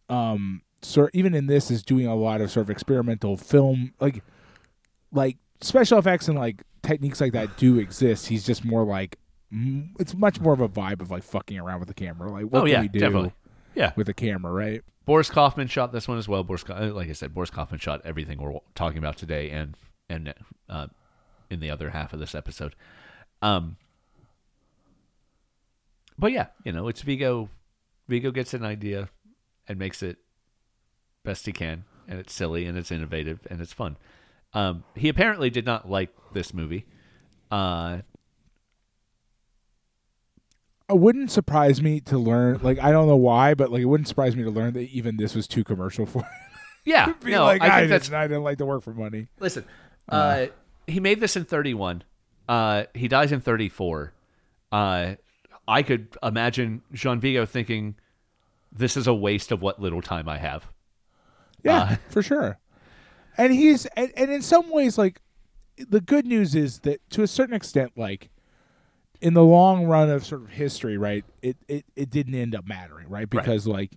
um, 0.10 0.62
sort 0.82 1.12
even 1.14 1.34
in 1.34 1.48
this 1.48 1.72
is 1.72 1.84
doing 1.84 2.08
a 2.08 2.16
lot 2.16 2.42
of 2.42 2.52
sort 2.52 2.66
of 2.66 2.70
experimental 2.70 3.38
film, 3.38 3.94
like, 4.00 4.24
like 5.12 5.38
special 5.62 5.98
effects 5.98 6.28
and 6.28 6.38
like 6.38 6.64
techniques 6.84 7.20
like 7.20 7.34
that 7.34 7.58
do 7.58 7.80
exist. 7.80 8.28
He's 8.28 8.46
just 8.46 8.64
more 8.64 8.84
like, 8.86 9.18
it's 9.52 10.14
much 10.14 10.40
more 10.40 10.54
of 10.54 10.62
a 10.62 10.70
vibe 10.70 11.02
of 11.02 11.12
like 11.12 11.24
fucking 11.24 11.58
around 11.58 11.80
with 11.80 11.88
the 11.88 11.94
camera. 11.94 12.32
Like, 12.32 12.46
what 12.46 12.60
oh 12.60 12.62
can 12.64 12.72
yeah, 12.72 12.82
we 12.82 12.88
do 12.88 13.00
definitely. 13.00 13.34
Yeah, 13.76 13.92
with 13.96 14.08
the 14.08 14.14
camera, 14.14 14.52
right? 14.52 14.82
Boris 15.06 15.30
Kaufman 15.30 15.68
shot 15.68 15.92
this 15.92 16.08
one 16.08 16.18
as 16.18 16.28
well. 16.28 16.44
Boris, 16.44 16.68
like 16.68 17.10
I 17.10 17.14
said, 17.14 17.34
Boris 17.34 17.50
Kaufman 17.50 17.80
shot 17.80 18.02
everything 18.04 18.40
we're 18.42 18.60
talking 18.74 18.98
about 18.98 19.18
today, 19.18 19.50
and 19.52 19.76
and 20.10 20.34
uh, 20.70 20.88
in 21.50 21.60
the 21.60 21.70
other 21.70 21.92
half 21.92 22.14
of 22.14 22.20
this 22.20 22.34
episode. 22.34 22.76
Um, 23.42 23.78
but 26.18 26.32
yeah, 26.32 26.48
you 26.64 26.72
know, 26.72 26.88
it's 26.88 27.02
Vigo. 27.02 27.50
Vigo 28.08 28.32
gets 28.32 28.54
an 28.54 28.64
idea 28.64 29.10
and 29.68 29.78
makes 29.78 30.02
it 30.02 30.18
best 31.24 31.46
he 31.46 31.52
can, 31.52 31.86
and 32.08 32.20
it's 32.20 32.34
silly 32.34 32.66
and 32.66 32.78
it's 32.78 32.92
innovative 32.92 33.40
and 33.50 33.62
it's 33.62 33.74
fun. 33.74 33.98
Um, 34.54 34.84
he 34.96 35.10
apparently 35.10 35.50
did 35.50 35.66
not 35.66 35.90
like 35.90 36.10
this 36.34 36.54
movie. 36.54 36.86
Uh, 37.52 38.00
It 40.90 40.98
wouldn't 41.00 41.32
surprise 41.32 41.82
me 41.82 42.00
to 42.02 42.18
learn, 42.18 42.60
like 42.62 42.80
I 42.80 42.92
don't 42.92 43.08
know 43.08 43.16
why, 43.16 43.54
but 43.56 43.72
like 43.72 43.82
it 43.82 43.86
wouldn't 43.86 44.08
surprise 44.08 44.36
me 44.36 44.44
to 44.44 44.52
learn 44.52 44.74
that 44.74 44.90
even 44.90 45.18
this 45.18 45.34
was 45.34 45.48
too 45.48 45.64
commercial 45.64 46.06
for. 46.06 46.24
yeah, 46.86 47.14
no, 47.24 47.44
like, 47.44 47.62
I 47.62 47.68
I, 47.68 47.80
think 47.80 47.90
that's 47.90 48.06
didn't, 48.08 48.20
I 48.20 48.28
didn't 48.28 48.44
like 48.44 48.60
to 48.60 48.66
work 48.66 48.84
for 48.84 48.94
money. 48.94 49.28
Listen, 49.40 49.66
uh, 50.10 50.48
he 50.86 51.00
made 51.00 51.20
this 51.20 51.36
in 51.36 51.46
31. 51.46 52.04
Uh, 52.48 52.84
he 52.94 53.08
dies 53.08 53.32
in 53.32 53.42
34. 53.42 54.14
Uh, 54.72 55.16
I 55.68 55.82
could 55.82 56.16
imagine 56.22 56.84
Jean 56.94 57.20
Vigo 57.20 57.48
thinking, 57.48 57.96
"This 58.72 58.96
is 58.96 59.08
a 59.08 59.14
waste 59.14 59.52
of 59.52 59.64
what 59.64 59.82
little 59.82 60.04
time 60.04 60.30
I 60.30 60.38
have." 60.38 60.68
Yeah, 61.64 61.82
Uh, 61.82 61.96
for 62.10 62.22
sure. 62.22 62.60
And 63.38 63.52
he's 63.52 63.88
and, 63.88 64.14
and 64.16 64.32
in 64.32 64.44
some 64.44 64.70
ways, 64.70 65.00
like 65.00 65.20
the 65.78 66.00
good 66.00 66.28
news 66.28 66.54
is 66.54 66.80
that 66.82 67.02
to 67.10 67.24
a 67.24 67.28
certain 67.28 67.56
extent, 67.56 67.94
like 67.96 68.30
in 69.26 69.34
the 69.34 69.44
long 69.44 69.86
run 69.88 70.10
of 70.10 70.24
sort 70.26 70.42
of 70.44 70.50
history, 70.50 70.98
right? 70.98 71.26
It 71.42 71.58
it, 71.68 71.86
it 71.96 72.10
didn't 72.10 72.36
end 72.36 72.54
up 72.56 72.66
mattering, 72.68 73.10
right? 73.10 73.30
Because 73.30 73.66
like 73.68 73.92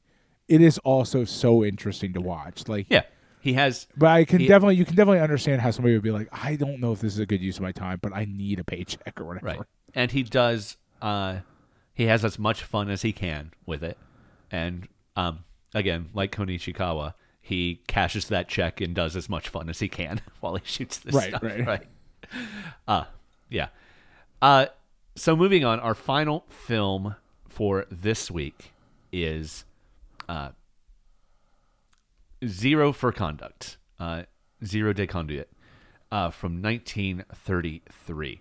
it 0.48 0.60
is 0.62 0.78
also 0.78 1.24
so 1.24 1.62
interesting 1.64 2.14
to 2.14 2.20
watch. 2.20 2.66
Like 2.68 2.86
Yeah, 2.88 3.02
he 3.40 3.52
has. 3.52 3.86
But 3.96 4.08
I 4.08 4.24
can 4.24 4.40
He- 4.40 4.46
definitely, 4.46 4.76
you 4.76 4.84
can 4.86 4.96
definitely 4.96 5.20
understand 5.20 5.60
how 5.60 5.70
somebody 5.70 5.94
would 5.94 6.02
be 6.02 6.10
like, 6.10 6.28
I 6.32 6.56
don't 6.56 6.80
know 6.80 6.92
if 6.92 7.00
this 7.00 7.12
is 7.12 7.18
a 7.18 7.26
good 7.26 7.42
use 7.42 7.56
of 7.56 7.62
my 7.62 7.72
time, 7.72 7.98
but 8.00 8.12
I 8.14 8.24
need 8.24 8.58
a 8.58 8.64
paycheck 8.64 9.20
or 9.20 9.24
whatever. 9.26 9.46
Right, 9.46 9.60
and 9.94 10.10
he 10.10 10.22
does. 10.22 10.76
Uh, 11.02 11.40
he 11.94 12.04
has 12.06 12.24
as 12.24 12.38
much 12.38 12.62
fun 12.62 12.88
as 12.90 13.02
he 13.02 13.12
can 13.12 13.52
with 13.66 13.82
it, 13.84 13.98
and 14.50 14.88
um, 15.16 15.40
again, 15.74 16.08
like 16.14 16.32
Kon 16.32 16.46
Ichikawa, 16.46 17.12
he 17.40 17.82
cashes 17.88 18.28
that 18.28 18.48
check 18.48 18.80
and 18.80 18.94
does 18.94 19.16
as 19.16 19.28
much 19.28 19.48
fun 19.48 19.68
as 19.68 19.80
he 19.80 19.88
can 19.88 20.20
while 20.40 20.54
he 20.56 20.62
shoots 20.64 20.96
this 20.98 21.14
Right, 21.14 21.28
stuff. 21.30 21.42
right. 21.42 21.66
right. 21.66 21.86
Uh, 22.86 23.04
yeah. 23.50 23.68
Uh, 24.40 24.66
so 25.18 25.34
moving 25.36 25.64
on, 25.64 25.80
our 25.80 25.94
final 25.94 26.44
film 26.48 27.16
for 27.48 27.86
this 27.90 28.30
week 28.30 28.72
is 29.12 29.64
uh, 30.28 30.50
Zero 32.46 32.92
for 32.92 33.10
Conduct, 33.12 33.78
uh, 33.98 34.22
Zéro 34.64 34.94
de 34.94 35.06
conduite, 35.06 35.48
uh, 36.12 36.30
from 36.30 36.62
1933. 36.62 38.40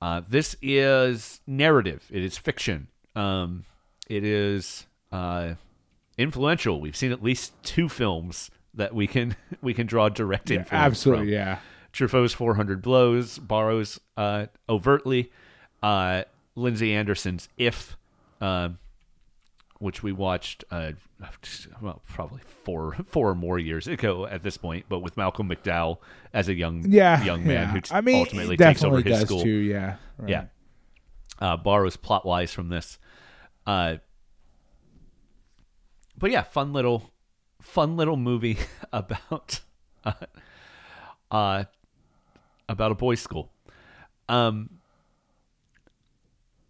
Uh, 0.00 0.20
this 0.28 0.56
is 0.60 1.40
narrative. 1.46 2.04
It 2.10 2.22
is 2.22 2.36
fiction. 2.36 2.88
Um, 3.16 3.64
it 4.08 4.24
is 4.24 4.86
uh, 5.12 5.54
influential. 6.18 6.80
We've 6.80 6.96
seen 6.96 7.12
at 7.12 7.22
least 7.22 7.52
two 7.62 7.88
films 7.88 8.50
that 8.74 8.94
we 8.94 9.06
can 9.06 9.36
we 9.62 9.72
can 9.72 9.86
draw 9.86 10.08
direct 10.08 10.50
Yeah, 10.50 10.58
influence 10.58 10.84
absolutely, 10.84 11.26
from. 11.26 11.32
yeah. 11.32 11.58
Truffaut's 11.92 12.34
400 12.34 12.82
Blows 12.82 13.38
borrows 13.38 14.00
uh, 14.16 14.46
overtly 14.68 15.30
uh, 15.84 16.24
Lindsay 16.56 16.94
Anderson's 16.94 17.48
If, 17.58 17.96
um, 18.40 18.78
which 19.78 20.02
we 20.02 20.12
watched, 20.12 20.64
uh, 20.70 20.92
well, 21.82 22.00
probably 22.08 22.40
four 22.64 22.94
four 23.06 23.30
or 23.30 23.34
more 23.34 23.58
years 23.58 23.86
ago 23.86 24.26
at 24.26 24.42
this 24.42 24.56
point, 24.56 24.86
but 24.88 25.00
with 25.00 25.16
Malcolm 25.16 25.48
McDowell 25.48 25.98
as 26.32 26.48
a 26.48 26.54
young 26.54 26.84
Yeah, 26.90 27.22
young 27.22 27.40
man 27.46 27.50
yeah. 27.50 27.66
who 27.66 27.80
t- 27.82 27.94
I 27.94 28.00
mean, 28.00 28.16
ultimately 28.16 28.56
takes 28.56 28.82
over 28.82 28.96
his 29.02 29.04
does 29.20 29.28
school. 29.28 29.42
too. 29.42 29.50
Yeah, 29.50 29.96
right. 30.18 30.30
Yeah. 30.30 30.44
Uh, 31.38 31.56
borrows 31.56 31.96
plot 31.96 32.24
wise 32.24 32.52
from 32.52 32.68
this. 32.70 32.98
Uh, 33.66 33.96
but 36.16 36.30
yeah, 36.30 36.42
fun 36.42 36.72
little, 36.72 37.10
fun 37.60 37.96
little 37.96 38.16
movie 38.16 38.56
about, 38.92 39.60
uh, 40.04 40.12
uh, 41.30 41.64
about 42.68 42.92
a 42.92 42.94
boys' 42.94 43.20
school. 43.20 43.50
Um, 44.28 44.70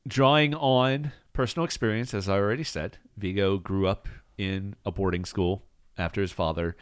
drawing 0.06 0.54
on 0.54 1.12
personal 1.32 1.64
experience, 1.64 2.14
as 2.14 2.28
I 2.28 2.38
already 2.38 2.64
said, 2.64 2.98
Vigo 3.16 3.58
grew 3.58 3.86
up 3.86 4.08
in 4.36 4.76
a 4.84 4.90
boarding 4.90 5.24
school 5.24 5.64
after 5.96 6.20
his 6.20 6.32
father 6.32 6.76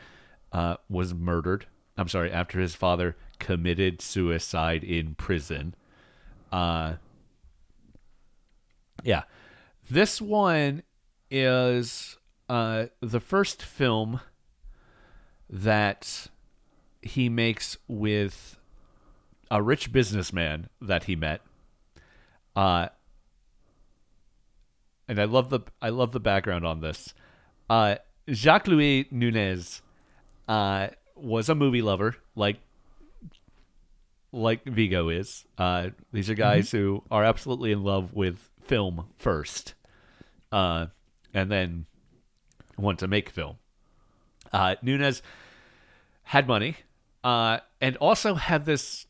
uh, 0.52 0.76
was 0.88 1.14
murdered. 1.14 1.66
I'm 1.96 2.08
sorry, 2.08 2.30
after 2.30 2.58
his 2.60 2.74
father 2.74 3.16
committed 3.38 4.00
suicide 4.00 4.84
in 4.84 5.14
prison. 5.14 5.74
Uh, 6.50 6.94
yeah. 9.02 9.24
This 9.90 10.20
one 10.20 10.82
is 11.30 12.16
uh, 12.48 12.86
the 13.00 13.20
first 13.20 13.62
film 13.62 14.20
that 15.50 16.28
he 17.02 17.28
makes 17.28 17.76
with 17.88 18.58
a 19.50 19.62
rich 19.62 19.92
businessman 19.92 20.68
that 20.80 21.04
he 21.04 21.16
met. 21.16 21.42
Uh, 22.54 22.88
and 25.12 25.20
I 25.20 25.24
love 25.26 25.50
the 25.50 25.60
I 25.82 25.90
love 25.90 26.12
the 26.12 26.20
background 26.20 26.64
on 26.64 26.80
this. 26.80 27.12
Uh, 27.68 27.96
Jacques 28.30 28.66
Louis 28.66 29.06
Nounez 29.12 29.82
uh, 30.48 30.88
was 31.14 31.50
a 31.50 31.54
movie 31.54 31.82
lover, 31.82 32.16
like 32.34 32.56
like 34.32 34.64
Vigo 34.64 35.10
is. 35.10 35.44
Uh, 35.58 35.90
these 36.14 36.30
are 36.30 36.34
guys 36.34 36.70
who 36.70 37.02
are 37.10 37.24
absolutely 37.24 37.72
in 37.72 37.84
love 37.84 38.14
with 38.14 38.48
film 38.62 39.04
first, 39.18 39.74
uh, 40.50 40.86
and 41.34 41.50
then 41.50 41.84
want 42.78 42.98
to 43.00 43.06
make 43.06 43.28
film. 43.28 43.56
Uh, 44.50 44.76
Nunez 44.80 45.20
had 46.22 46.48
money, 46.48 46.76
uh, 47.22 47.58
and 47.82 47.98
also 47.98 48.36
had 48.36 48.64
this. 48.64 49.06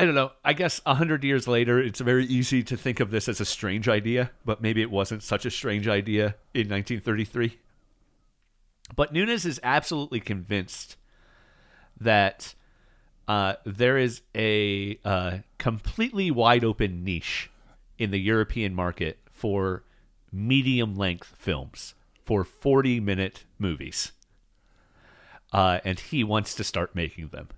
I 0.00 0.06
don't 0.06 0.14
know. 0.14 0.32
I 0.42 0.54
guess 0.54 0.80
a 0.86 0.94
hundred 0.94 1.24
years 1.24 1.46
later, 1.46 1.78
it's 1.78 2.00
very 2.00 2.24
easy 2.24 2.62
to 2.62 2.74
think 2.74 3.00
of 3.00 3.10
this 3.10 3.28
as 3.28 3.38
a 3.38 3.44
strange 3.44 3.86
idea, 3.86 4.30
but 4.46 4.62
maybe 4.62 4.80
it 4.80 4.90
wasn't 4.90 5.22
such 5.22 5.44
a 5.44 5.50
strange 5.50 5.86
idea 5.86 6.36
in 6.54 6.70
1933. 6.70 7.58
But 8.96 9.12
Nounez 9.12 9.44
is 9.44 9.60
absolutely 9.62 10.20
convinced 10.20 10.96
that 12.00 12.54
uh, 13.28 13.56
there 13.66 13.98
is 13.98 14.22
a 14.34 14.98
uh, 15.04 15.40
completely 15.58 16.30
wide 16.30 16.64
open 16.64 17.04
niche 17.04 17.50
in 17.98 18.10
the 18.10 18.20
European 18.20 18.74
market 18.74 19.18
for 19.30 19.84
medium 20.32 20.96
length 20.96 21.34
films, 21.38 21.94
for 22.24 22.42
40 22.42 23.00
minute 23.00 23.44
movies. 23.58 24.12
Uh, 25.52 25.80
and 25.84 26.00
he 26.00 26.24
wants 26.24 26.54
to 26.54 26.64
start 26.64 26.94
making 26.94 27.28
them. 27.28 27.48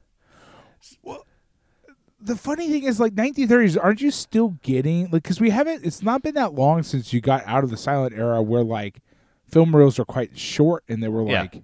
The 2.25 2.37
funny 2.37 2.68
thing 2.68 2.85
is 2.85 3.01
like 3.01 3.14
1930s 3.14 3.77
aren't 3.83 4.01
you 4.01 4.11
still 4.11 4.51
getting 4.62 5.05
like 5.11 5.23
because 5.23 5.41
we 5.41 5.51
haven't 5.51 5.85
it's 5.85 6.03
not 6.03 6.23
been 6.23 6.35
that 6.35 6.55
long 6.55 6.83
since 6.83 7.12
you 7.12 7.20
got 7.20 7.43
out 7.47 7.64
of 7.64 7.70
the 7.70 7.77
silent 7.77 8.14
era 8.14 8.41
where 8.43 8.62
like 8.62 9.01
film 9.47 9.75
reels 9.75 9.99
are 9.99 10.05
quite 10.05 10.39
short 10.39 10.85
and 10.89 11.03
they 11.03 11.09
were 11.09 11.29
Yeah. 11.29 11.43
like 11.43 11.62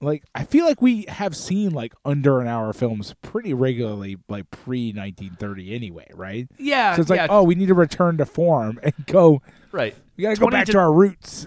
like 0.00 0.24
i 0.34 0.44
feel 0.44 0.66
like 0.66 0.82
we 0.82 1.04
have 1.08 1.34
seen 1.34 1.70
like 1.70 1.94
under 2.04 2.40
an 2.40 2.46
hour 2.46 2.72
films 2.72 3.14
pretty 3.22 3.54
regularly 3.54 4.16
like 4.28 4.50
pre 4.50 4.88
1930 4.92 5.74
anyway 5.74 6.06
right 6.14 6.48
Yeah. 6.58 6.94
so 6.94 7.00
it's 7.00 7.10
like 7.10 7.18
yeah, 7.18 7.26
oh 7.30 7.42
we 7.44 7.54
need 7.54 7.66
to 7.68 7.74
return 7.74 8.18
to 8.18 8.26
form 8.26 8.78
and 8.82 8.92
go 9.06 9.40
right. 9.72 9.94
we 10.16 10.22
gotta 10.22 10.36
go 10.38 10.48
back 10.50 10.66
to- 10.66 10.72
to 10.72 10.78
our 10.78 10.92
roots 10.92 11.46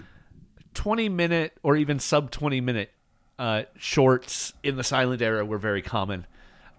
20 0.74 1.08
minute 1.08 1.52
or 1.62 1.76
even 1.76 1.98
sub 2.00 2.30
20 2.30 2.60
minute 2.60 2.90
uh, 3.38 3.62
shorts 3.78 4.52
in 4.62 4.76
the 4.76 4.84
silent 4.84 5.22
era 5.22 5.42
were 5.46 5.56
very 5.56 5.80
common. 5.80 6.26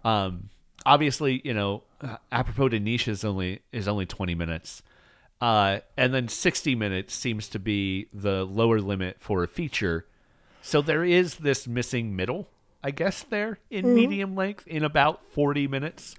Um, 0.05 0.49
obviously, 0.86 1.41
you 1.43 1.53
know, 1.53 1.84
À 2.32 2.43
propos 2.45 2.69
de 2.69 2.79
Nice 2.79 3.07
is 3.07 3.23
only 3.23 3.61
is 3.71 3.88
only 3.88 4.05
20 4.05 4.36
minutes. 4.36 4.82
Uh, 5.39 5.79
and 5.97 6.13
then 6.13 6.27
60 6.27 6.75
minutes 6.75 7.15
seems 7.15 7.49
to 7.49 7.57
be 7.57 8.07
the 8.13 8.43
lower 8.43 8.79
limit 8.79 9.17
for 9.19 9.43
a 9.43 9.47
feature. 9.47 10.05
So 10.61 10.82
there 10.84 11.03
is 11.03 11.38
this 11.38 11.67
missing 11.67 12.15
middle, 12.15 12.47
I 12.84 12.91
guess, 12.91 13.23
there 13.23 13.57
in 13.71 13.95
medium 13.95 14.36
length 14.36 14.67
in 14.67 14.84
about 14.84 15.21
40 15.32 15.67
minutes. 15.67 16.15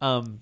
Um, 0.00 0.40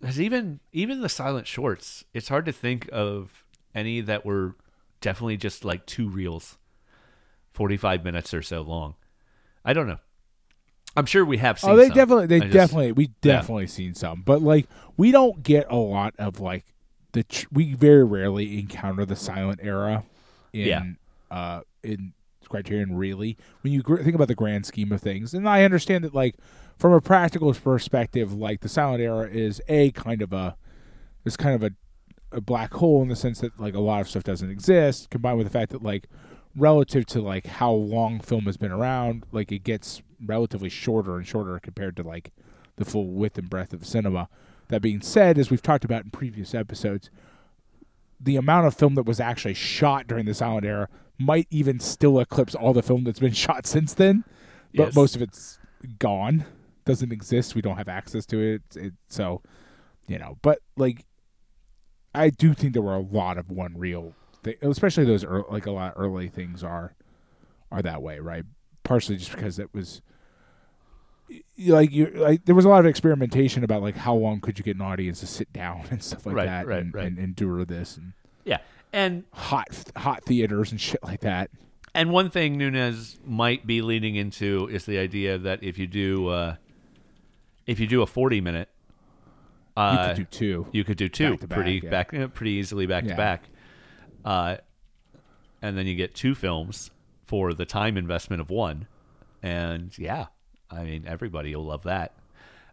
there's 0.00 0.20
even 0.20 0.60
even 0.72 1.00
the 1.00 1.08
silent 1.08 1.46
shorts. 1.46 2.04
It's 2.12 2.28
hard 2.28 2.44
to 2.46 2.52
think 2.52 2.88
of 2.92 3.44
any 3.74 4.00
that 4.02 4.24
were 4.24 4.54
definitely 5.00 5.38
just 5.38 5.64
like 5.64 5.86
two 5.86 6.08
reels, 6.08 6.58
45 7.54 8.04
minutes 8.04 8.34
or 8.34 8.42
so 8.42 8.60
long. 8.60 8.94
I 9.64 9.72
don't 9.72 9.86
know. 9.86 9.98
I'm 10.98 11.06
sure 11.06 11.24
we 11.24 11.38
have 11.38 11.58
seen 11.58 11.70
Oh, 11.70 11.76
they 11.76 11.86
some. 11.88 11.96
definitely, 11.96 12.26
they 12.26 12.40
just- 12.40 12.52
definitely, 12.52 12.92
we 12.92 13.06
definitely 13.20 13.66
seen 13.68 13.94
some, 13.94 14.22
but 14.22 14.42
like 14.42 14.66
we 14.96 15.10
don't 15.12 15.42
get 15.42 15.66
a 15.70 15.76
lot 15.76 16.14
of 16.18 16.40
like 16.40 16.64
the. 17.12 17.22
Tr- 17.24 17.46
we 17.52 17.74
very 17.74 18.04
rarely 18.04 18.58
encounter 18.58 19.04
the 19.06 19.16
silent 19.16 19.60
era 19.62 20.04
in 20.52 20.66
Yeah. 20.68 20.82
uh 21.30 21.60
in 21.82 22.12
Criterion. 22.48 22.96
Really, 22.96 23.36
when 23.62 23.72
you 23.72 23.82
gr- 23.82 24.02
think 24.02 24.14
about 24.14 24.28
the 24.28 24.34
grand 24.34 24.66
scheme 24.66 24.92
of 24.92 25.00
things, 25.00 25.34
and 25.34 25.48
I 25.48 25.64
understand 25.64 26.04
that 26.04 26.14
like 26.14 26.36
from 26.78 26.92
a 26.92 27.00
practical 27.00 27.52
perspective, 27.54 28.32
like 28.32 28.60
the 28.60 28.68
silent 28.68 29.00
era 29.02 29.28
is 29.28 29.60
a 29.68 29.90
kind 29.92 30.20
of 30.22 30.32
a 30.32 30.56
is 31.24 31.36
kind 31.36 31.54
of 31.54 31.62
a 31.62 31.70
a 32.36 32.40
black 32.42 32.74
hole 32.74 33.00
in 33.02 33.08
the 33.08 33.16
sense 33.16 33.40
that 33.40 33.58
like 33.58 33.74
a 33.74 33.80
lot 33.80 34.00
of 34.02 34.08
stuff 34.08 34.22
doesn't 34.24 34.50
exist, 34.50 35.08
combined 35.10 35.38
with 35.38 35.46
the 35.46 35.52
fact 35.52 35.70
that 35.72 35.82
like 35.82 36.08
relative 36.56 37.06
to 37.06 37.20
like 37.20 37.46
how 37.46 37.70
long 37.72 38.20
film 38.20 38.44
has 38.44 38.56
been 38.56 38.72
around, 38.72 39.24
like 39.32 39.50
it 39.52 39.60
gets 39.64 40.02
relatively 40.24 40.68
shorter 40.68 41.16
and 41.16 41.26
shorter 41.26 41.58
compared 41.58 41.96
to 41.96 42.02
like 42.02 42.32
the 42.76 42.84
full 42.84 43.06
width 43.08 43.38
and 43.38 43.48
breadth 43.50 43.72
of 43.72 43.86
cinema. 43.86 44.28
That 44.68 44.82
being 44.82 45.00
said, 45.00 45.38
as 45.38 45.50
we've 45.50 45.62
talked 45.62 45.84
about 45.84 46.04
in 46.04 46.10
previous 46.10 46.54
episodes, 46.54 47.10
the 48.20 48.36
amount 48.36 48.66
of 48.66 48.74
film 48.74 48.94
that 48.96 49.04
was 49.04 49.20
actually 49.20 49.54
shot 49.54 50.06
during 50.06 50.26
the 50.26 50.34
silent 50.34 50.66
era 50.66 50.88
might 51.18 51.46
even 51.50 51.80
still 51.80 52.18
eclipse 52.20 52.54
all 52.54 52.72
the 52.72 52.82
film 52.82 53.04
that's 53.04 53.20
been 53.20 53.32
shot 53.32 53.66
since 53.66 53.94
then. 53.94 54.24
But 54.74 54.88
Yes. 54.88 54.94
most 54.94 55.16
of 55.16 55.22
it's 55.22 55.58
gone, 55.98 56.44
doesn't 56.84 57.12
exist. 57.12 57.54
We 57.54 57.62
don't 57.62 57.76
have 57.78 57.88
access 57.88 58.26
to 58.26 58.38
it. 58.40 58.62
it. 58.76 58.92
So, 59.08 59.40
you 60.06 60.18
know, 60.18 60.36
but 60.42 60.58
like, 60.76 61.06
I 62.14 62.30
do 62.30 62.52
think 62.54 62.72
there 62.72 62.82
were 62.82 62.94
a 62.94 63.00
lot 63.00 63.38
of 63.38 63.50
one 63.50 63.76
reel, 63.78 64.14
thi- 64.42 64.56
especially 64.62 65.04
those 65.04 65.24
ear 65.24 65.44
like 65.50 65.66
a 65.66 65.70
lot 65.70 65.94
of 65.96 66.02
early 66.02 66.28
things 66.28 66.62
are 66.62 66.94
are 67.70 67.82
that 67.82 68.02
way, 68.02 68.18
right? 68.18 68.44
Partially 68.84 69.16
just 69.16 69.30
because 69.32 69.58
it 69.58 69.72
was 69.72 70.00
like 71.66 71.90
you 71.92 72.06
like 72.14 72.44
there 72.44 72.54
was 72.54 72.64
a 72.64 72.68
lot 72.68 72.80
of 72.80 72.86
experimentation 72.86 73.64
about 73.64 73.82
like 73.82 73.96
how 73.96 74.14
long 74.14 74.40
could 74.40 74.58
you 74.58 74.64
get 74.64 74.76
an 74.76 74.82
audience 74.82 75.20
to 75.20 75.26
sit 75.26 75.52
down 75.52 75.84
and 75.90 76.02
stuff 76.02 76.24
like 76.26 76.36
Right, 76.36 76.46
that 76.46 76.66
right, 76.66 76.82
and, 76.82 76.94
right. 76.94 77.06
and 77.06 77.18
endure 77.18 77.64
this 77.64 77.96
and 77.96 78.12
Yeah. 78.44 78.58
And 78.92 79.24
hot 79.32 79.68
hot 79.96 80.24
theaters 80.24 80.70
and 80.70 80.80
shit 80.80 81.02
like 81.02 81.20
that. 81.20 81.50
and 81.94 82.10
one 82.10 82.30
thing 82.30 82.56
Nounez 82.58 83.18
might 83.26 83.66
be 83.66 83.82
leading 83.82 84.14
into 84.16 84.68
is 84.70 84.84
the 84.86 84.98
idea 84.98 85.36
that 85.38 85.62
if 85.62 85.76
you 85.78 85.86
do 85.86 86.28
uh, 86.28 86.56
if 87.66 87.78
you 87.80 87.86
do 87.86 88.00
a 88.02 88.06
40 88.06 88.40
minute 88.40 88.68
You 89.76 89.82
uh, 89.82 90.06
could 90.08 90.16
do 90.16 90.24
two. 90.24 90.66
you 90.72 90.84
could 90.84 90.96
do 90.96 91.08
two 91.08 91.30
Back 91.32 91.40
to 91.40 91.46
back, 91.48 91.56
pretty 91.56 91.80
yeah. 91.84 91.90
back 91.90 92.34
pretty 92.34 92.52
easily 92.52 92.86
back 92.86 93.04
to 93.06 93.14
back. 93.14 93.42
Uh, 94.24 94.56
and 95.60 95.76
then 95.76 95.86
you 95.86 95.94
get 95.94 96.14
two 96.14 96.34
films 96.34 96.90
for 97.26 97.52
the 97.52 97.64
time 97.66 97.96
investment 97.96 98.40
of 98.40 98.48
one. 98.50 98.86
And 99.42 99.96
yeah, 99.98 100.26
I 100.70 100.82
mean 100.84 101.04
everybody 101.06 101.54
will 101.56 101.64
love 101.64 101.84
that. 101.84 102.12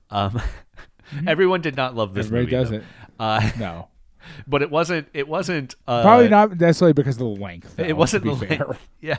Um, 0.10 0.42
everyone 1.28 1.62
did 1.62 1.76
not 1.76 1.96
love 1.96 2.14
this 2.14 2.28
Mm-hmm. 2.28 2.36
Everybody 2.36 2.56
movie. 2.58 2.78
doesn't. 2.80 2.84
Uh, 3.20 3.52
No, 3.60 3.88
but 4.48 4.62
it 4.62 4.70
wasn't. 4.72 5.08
It 5.14 5.28
wasn't. 5.28 5.76
Uh, 5.88 6.02
probably 6.02 6.30
not 6.30 6.60
necessarily 6.60 6.94
because 6.94 7.16
of 7.16 7.20
the 7.20 7.26
length. 7.42 7.76
though, 7.76 7.84
it 7.84 7.96
wasn't 7.96 8.24
the 8.26 8.36
fair. 8.36 8.66
length. 8.68 8.88
Yeah. 9.02 9.18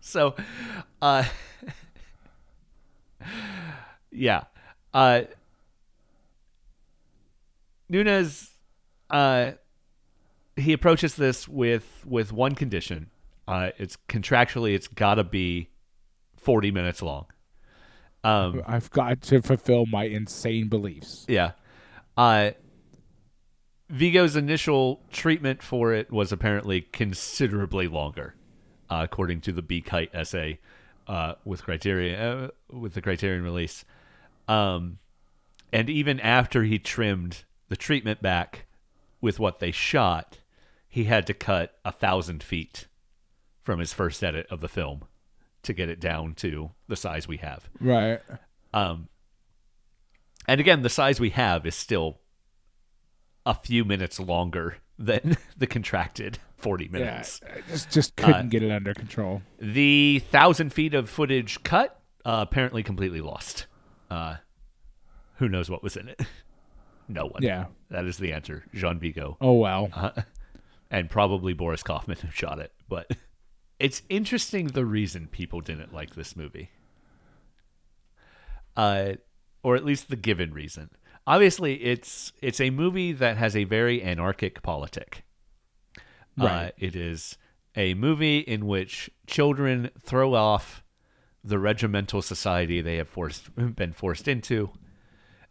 So, 0.00 0.34
uh, 1.02 1.24
yeah. 4.10 4.44
Uh, 4.94 5.22
Nounez, 7.90 8.50
uh, 9.10 9.52
he 10.56 10.72
approaches 10.72 11.14
this 11.16 11.46
with 11.48 12.02
with 12.06 12.32
one 12.32 12.54
condition. 12.54 13.10
Uh, 13.46 13.70
it's 13.78 13.96
contractually, 14.08 14.74
it's 14.74 14.88
got 14.88 15.14
to 15.16 15.24
be 15.24 15.68
forty 16.36 16.70
minutes 16.70 17.02
long. 17.02 17.26
Um, 18.26 18.62
I've 18.66 18.90
got 18.90 19.22
to 19.22 19.40
fulfill 19.40 19.86
my 19.86 20.04
insane 20.04 20.68
beliefs. 20.68 21.24
yeah. 21.28 21.52
Uh, 22.16 22.52
Vigo's 23.88 24.34
initial 24.34 25.00
treatment 25.12 25.62
for 25.62 25.92
it 25.92 26.10
was 26.10 26.32
apparently 26.32 26.80
considerably 26.80 27.86
longer, 27.86 28.34
uh, 28.90 29.02
according 29.04 29.42
to 29.42 29.52
the 29.52 29.62
B. 29.62 29.80
Kite 29.80 30.10
essay 30.12 30.58
uh, 31.06 31.34
with 31.44 31.62
Criterion 31.62 32.18
uh, 32.18 32.48
with 32.68 32.94
the 32.94 33.02
Criterion 33.02 33.44
release. 33.44 33.84
Um, 34.48 34.98
and 35.72 35.88
even 35.88 36.18
after 36.18 36.64
he 36.64 36.80
trimmed 36.80 37.44
the 37.68 37.76
treatment 37.76 38.22
back 38.22 38.66
with 39.20 39.38
what 39.38 39.60
they 39.60 39.70
shot, 39.70 40.38
he 40.88 41.04
had 41.04 41.26
to 41.28 41.34
cut 41.34 41.78
a 41.84 41.92
thousand 41.92 42.42
feet 42.42 42.86
from 43.62 43.78
his 43.78 43.92
first 43.92 44.24
edit 44.24 44.46
of 44.50 44.60
the 44.60 44.68
film 44.68 45.04
to 45.66 45.72
get 45.74 45.88
it 45.88 46.00
down 46.00 46.34
to 46.36 46.70
the 46.88 46.96
size 46.96 47.28
we 47.28 47.36
have. 47.38 47.68
Right. 47.80 48.20
Um, 48.74 49.08
and 50.48 50.60
again, 50.60 50.82
the 50.82 50.88
size 50.88 51.20
we 51.20 51.30
have 51.30 51.66
is 51.66 51.74
still 51.74 52.18
a 53.44 53.54
few 53.54 53.84
minutes 53.84 54.18
longer 54.18 54.78
than 54.98 55.36
the 55.56 55.66
contracted 55.66 56.38
40 56.56 56.88
minutes. 56.88 57.40
I 57.44 57.60
just 57.70 57.90
just 57.90 58.16
couldn't 58.16 58.34
Uh, 58.34 58.42
get 58.48 58.62
it 58.62 58.70
under 58.72 58.94
control. 58.94 59.42
The 59.58 60.20
thousand 60.30 60.72
feet 60.72 60.94
of 60.94 61.08
footage 61.10 61.62
cut, 61.62 62.00
uh, 62.24 62.44
apparently 62.48 62.82
completely 62.82 63.20
lost. 63.20 63.66
Uh, 64.10 64.36
who 65.36 65.48
knows 65.48 65.68
what 65.70 65.82
was 65.82 65.96
in 65.96 66.08
it? 66.08 66.20
no 67.08 67.26
one. 67.26 67.42
Yeah. 67.42 67.66
That 67.90 68.04
is 68.06 68.16
the 68.18 68.32
answer. 68.32 68.64
Jean 68.74 68.98
Vigo. 68.98 69.36
Oh 69.40 69.52
wow. 69.52 69.88
Uh, 69.92 70.10
and 70.90 71.10
probably 71.10 71.52
Boris 71.52 71.82
Kaufman 71.82 72.16
who 72.18 72.30
shot 72.30 72.58
it. 72.58 72.72
But 72.88 73.10
it's 73.78 74.02
interesting 74.08 74.68
the 74.68 74.84
reason 74.86 75.26
people 75.28 75.60
didn't 75.60 75.92
like 75.94 76.14
this 76.14 76.34
movie. 76.36 76.70
Uh, 78.76 79.14
or 79.62 79.76
at 79.76 79.84
least 79.84 80.08
the 80.10 80.16
given 80.16 80.52
reason. 80.52 80.90
Obviously, 81.26 81.74
it's 81.84 82.32
it's 82.40 82.60
a 82.60 82.70
movie 82.70 83.12
that 83.12 83.36
has 83.36 83.56
a 83.56 83.64
very 83.64 84.02
anarchic 84.02 84.62
politic. 84.62 85.24
Uh, 86.38 86.44
Right. 86.44 86.72
it 86.76 86.94
is 86.94 87.36
a 87.74 87.94
movie 87.94 88.38
in 88.40 88.66
which 88.66 89.10
children 89.26 89.90
throw 90.00 90.34
off 90.34 90.82
the 91.42 91.58
regimental 91.58 92.20
society 92.22 92.80
they 92.80 92.96
have 92.96 93.08
forced 93.08 93.54
been 93.76 93.92
forced 93.92 94.28
into 94.28 94.70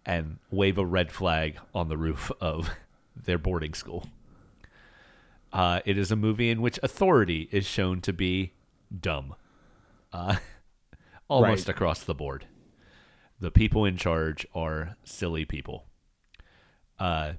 and 0.06 0.38
wave 0.52 0.78
a 0.78 0.86
red 0.86 1.12
flag 1.12 1.58
on 1.74 1.90
the 1.90 1.98
roof 1.98 2.32
of 2.40 2.70
their 3.16 3.38
boarding 3.40 3.74
school. 3.74 4.08
Uh, 5.56 5.80
it 5.86 5.98
is 5.98 6.11
a 6.11 6.15
movie 6.18 6.49
in 6.49 6.61
which 6.61 6.77
authority 6.84 7.48
is 7.49 7.65
shown 7.65 8.02
to 8.02 8.11
be 8.11 8.52
dumb, 8.99 9.34
uh, 10.11 10.36
almost 11.30 11.68
Right. 11.68 11.76
across 11.76 12.03
the 12.03 12.14
board. 12.14 12.45
The 13.40 13.52
people 13.52 13.86
in 13.86 13.95
charge 13.95 14.45
are 14.53 14.98
silly 15.06 15.45
people. 15.45 15.86
Uh, 16.99 17.34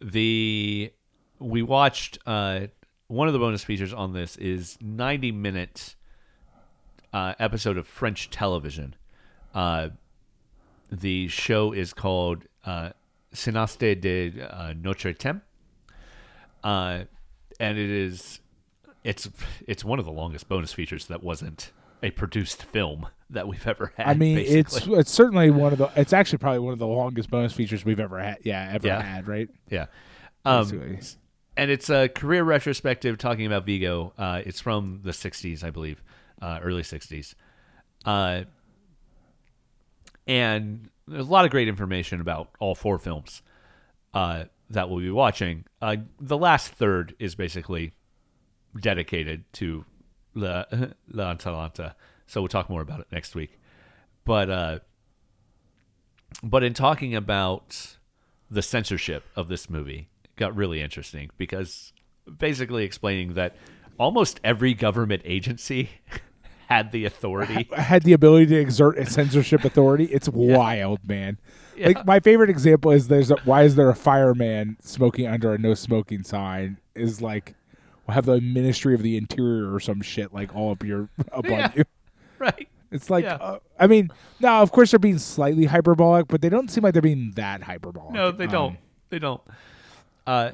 the 0.00 0.92
we 1.38 1.62
watched 1.62 2.18
uh, 2.26 2.68
one 3.08 3.28
of 3.28 3.32
the 3.34 3.38
bonus 3.38 3.64
features 3.64 3.92
on 3.92 4.12
this 4.14 4.36
is 4.36 4.78
90 4.80 5.32
minute 5.32 5.94
uh, 7.12 7.34
episode 7.38 7.76
of 7.76 7.86
French 7.86 8.30
television. 8.30 8.94
Uh, 9.54 9.90
the 10.90 11.28
show 11.28 11.72
is 11.72 11.92
called 11.92 12.44
Cinéastes 13.32 14.00
de 14.00 14.32
uh, 14.40 14.74
notre 14.80 15.12
temps, 15.12 15.40
uh, 16.64 17.04
and 17.60 17.78
it 17.78 17.90
is 17.90 18.40
it's 19.04 19.28
it's 19.66 19.84
one 19.84 19.98
of 19.98 20.04
the 20.04 20.12
longest 20.12 20.48
bonus 20.48 20.72
features 20.72 21.06
that 21.06 21.22
wasn't 21.22 21.72
a 22.02 22.10
produced 22.10 22.62
film 22.64 23.06
that 23.30 23.48
we've 23.48 23.66
ever 23.66 23.92
had. 23.96 24.06
I 24.08 24.14
mean, 24.14 24.38
it's 24.38 24.74
basically. 24.74 24.98
it's 24.98 25.10
certainly 25.10 25.50
one 25.50 25.72
of 25.72 25.78
the. 25.78 25.90
It's 25.96 26.12
actually 26.12 26.38
probably 26.38 26.58
one 26.60 26.72
of 26.72 26.78
the 26.78 26.86
longest 26.86 27.30
bonus 27.30 27.52
features 27.52 27.84
we've 27.84 28.00
ever 28.00 28.18
had. 28.18 28.38
Yeah, 28.42 28.70
ever 28.72 28.86
Yeah. 28.88 29.02
had. 29.02 29.26
Right. 29.28 29.48
yeah. 29.70 29.86
Um, 30.44 30.98
and 31.56 31.70
it's 31.70 31.88
a 31.90 32.08
career 32.08 32.42
retrospective 32.44 33.18
talking 33.18 33.46
about 33.46 33.64
Vigo. 33.64 34.12
Uh, 34.18 34.42
it's 34.44 34.60
from 34.60 35.00
the 35.04 35.12
'60s, 35.12 35.62
I 35.62 35.70
believe, 35.70 36.02
uh, 36.40 36.58
early 36.62 36.82
'60s, 36.82 37.34
uh, 38.04 38.42
and 40.26 40.88
there's 41.06 41.26
a 41.26 41.30
lot 41.30 41.44
of 41.44 41.50
great 41.50 41.68
information 41.68 42.20
about 42.20 42.50
all 42.58 42.74
four 42.74 42.98
films 42.98 43.42
uh, 44.14 44.44
that 44.70 44.88
we'll 44.88 45.00
be 45.00 45.10
watching. 45.10 45.64
Uh, 45.80 45.96
the 46.20 46.38
last 46.38 46.72
third 46.72 47.14
is 47.18 47.34
basically 47.34 47.92
dedicated 48.80 49.44
to 49.54 49.84
La, 50.34 50.64
L'Atalante, 51.08 51.94
so 52.26 52.40
we'll 52.40 52.48
talk 52.48 52.70
more 52.70 52.80
about 52.80 53.00
it 53.00 53.06
next 53.12 53.34
week. 53.34 53.58
But 54.24 54.50
uh, 54.50 54.78
but 56.42 56.62
in 56.62 56.74
talking 56.74 57.14
about 57.14 57.96
the 58.50 58.62
censorship 58.62 59.24
of 59.36 59.48
this 59.48 59.68
movie 59.68 60.08
got 60.36 60.54
really 60.56 60.80
interesting 60.80 61.30
because 61.36 61.92
basically 62.38 62.84
explaining 62.84 63.34
that 63.34 63.56
almost 63.98 64.40
every 64.44 64.74
government 64.74 65.22
agency 65.24 65.90
had 66.72 66.92
the 66.92 67.04
authority. 67.04 67.68
had 67.76 68.02
the 68.02 68.12
ability 68.12 68.46
to 68.46 68.56
exert 68.56 68.96
a 68.98 69.06
censorship 69.06 69.64
authority. 69.64 70.04
It's 70.06 70.28
wild, 70.32 71.06
man. 71.06 71.38
Yeah. 71.76 71.88
Like 71.88 72.06
my 72.06 72.20
favorite 72.20 72.50
example 72.50 72.90
is 72.90 73.08
there's 73.08 73.30
a, 73.30 73.36
why 73.44 73.62
is 73.64 73.76
there 73.76 73.88
a 73.90 73.94
fireman 73.94 74.76
smoking 74.80 75.26
under 75.26 75.52
a 75.54 75.58
no 75.58 75.74
smoking 75.74 76.22
sign? 76.22 76.78
Is 76.94 77.20
like 77.22 77.54
we'll 78.06 78.14
have 78.14 78.26
the 78.26 78.40
Ministry 78.40 78.94
of 78.94 79.02
the 79.02 79.16
Interior 79.16 79.72
or 79.74 79.80
some 79.80 80.00
shit 80.02 80.32
like 80.34 80.54
all 80.54 80.72
up 80.72 80.84
your 80.84 81.08
up 81.32 81.46
Yeah. 81.46 81.64
on 81.66 81.72
you. 81.76 81.84
right. 82.38 82.68
It's 82.90 83.08
like 83.10 83.24
Yeah. 83.24 83.34
uh, 83.36 83.58
I 83.80 83.86
mean, 83.86 84.10
now 84.40 84.62
of 84.62 84.70
course 84.72 84.90
they're 84.90 84.98
being 84.98 85.18
slightly 85.18 85.64
hyperbolic, 85.66 86.28
but 86.28 86.40
they 86.42 86.48
don't 86.50 86.70
seem 86.70 86.84
like 86.84 86.92
they're 86.94 87.02
being 87.02 87.32
that 87.36 87.62
hyperbolic. 87.62 88.12
No, 88.12 88.30
they 88.30 88.44
Um, 88.44 88.50
don't. 88.50 88.76
They 89.10 89.18
don't. 89.18 89.40
Uh, 90.26 90.50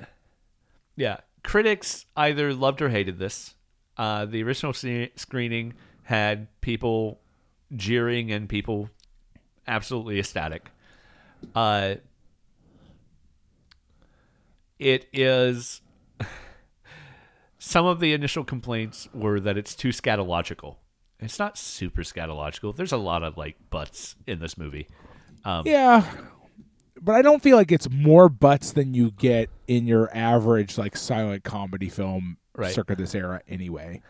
yeah. 0.97 1.19
Critics 1.43 2.07
either 2.17 2.53
loved 2.55 2.83
or 2.83 2.89
hated 2.91 3.19
this. 3.19 3.55
Uh, 3.97 4.25
the 4.25 4.43
original 4.45 4.73
se- 4.73 5.11
screening 5.17 5.75
had 6.09 6.49
people 6.63 7.21
jeering 7.77 8.33
and 8.33 8.49
people 8.49 8.89
absolutely 9.67 10.19
ecstatic. 10.19 10.71
Uh, 11.55 11.97
it 14.79 15.07
is. 15.13 15.83
Some 17.59 17.85
of 17.85 18.01
the 18.01 18.15
initial 18.15 18.43
complaints 18.43 19.07
were 19.13 19.39
that 19.41 19.59
it's 19.59 19.75
too 19.75 19.89
scatological. 19.91 20.77
It's 21.21 21.39
not 21.39 21.59
super 21.59 22.03
scatological. 22.03 22.75
There's 22.75 22.93
a 22.93 22.97
lot 22.97 23.23
of 23.23 23.37
like 23.37 23.57
butts 23.69 24.17
in 24.27 24.39
this 24.39 24.57
movie. 24.57 24.89
Um, 25.45 25.65
Yeah, 25.67 26.11
but 27.03 27.17
I 27.17 27.23
don't 27.23 27.43
feel 27.43 27.57
like 27.59 27.71
it's 27.71 27.91
more 27.91 28.31
butts 28.31 28.73
than 28.73 28.95
you 28.95 29.11
get 29.11 29.51
in 29.67 29.87
your 29.87 30.09
average 30.17 30.79
like 30.79 30.97
silent 30.97 31.45
comedy 31.45 31.91
film 31.91 32.39
Right. 32.57 32.75
circa 32.75 32.97
this 32.97 33.15
era 33.15 33.43
anyway. 33.47 34.01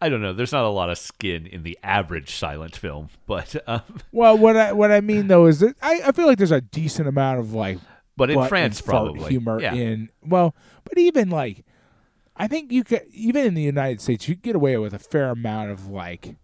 I 0.00 0.08
don't 0.08 0.20
know. 0.20 0.32
There's 0.32 0.52
not 0.52 0.64
a 0.64 0.68
lot 0.68 0.90
of 0.90 0.98
skin 0.98 1.46
in 1.46 1.62
the 1.62 1.78
average 1.82 2.34
silent 2.34 2.74
film, 2.74 3.10
but 3.26 3.54
um, 3.68 3.82
Well, 4.10 4.36
what 4.36 4.56
I 4.56 4.72
what 4.72 4.90
I 4.90 5.00
mean 5.00 5.28
though 5.28 5.46
is 5.46 5.60
that 5.60 5.76
I, 5.80 6.00
I 6.06 6.12
feel 6.12 6.26
like 6.26 6.38
there's 6.38 6.50
a 6.50 6.60
decent 6.60 7.06
amount 7.08 7.38
of 7.40 7.52
like 7.52 7.78
but 8.16 8.30
in 8.30 8.44
France 8.48 8.80
probably 8.80 9.30
humor 9.30 9.60
yeah. 9.60 9.74
in 9.74 10.10
well, 10.24 10.54
but 10.84 10.98
even 10.98 11.30
like 11.30 11.64
I 12.36 12.48
think 12.48 12.72
you 12.72 12.82
could 12.82 13.02
even 13.12 13.46
in 13.46 13.54
the 13.54 13.62
United 13.62 14.00
States 14.00 14.28
you 14.28 14.34
get 14.34 14.56
away 14.56 14.76
with 14.78 14.94
a 14.94 14.98
fair 14.98 15.30
amount 15.30 15.70
of 15.70 15.86
like 15.88 16.36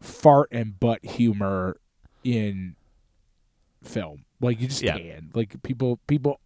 fart 0.00 0.48
and 0.50 0.78
butt 0.78 1.04
humor 1.04 1.76
in 2.24 2.74
film. 3.82 4.24
Like 4.40 4.60
you 4.60 4.68
just 4.68 4.82
Yeah. 4.82 4.98
can. 4.98 5.30
Like 5.32 5.62
people 5.62 6.00
people 6.08 6.40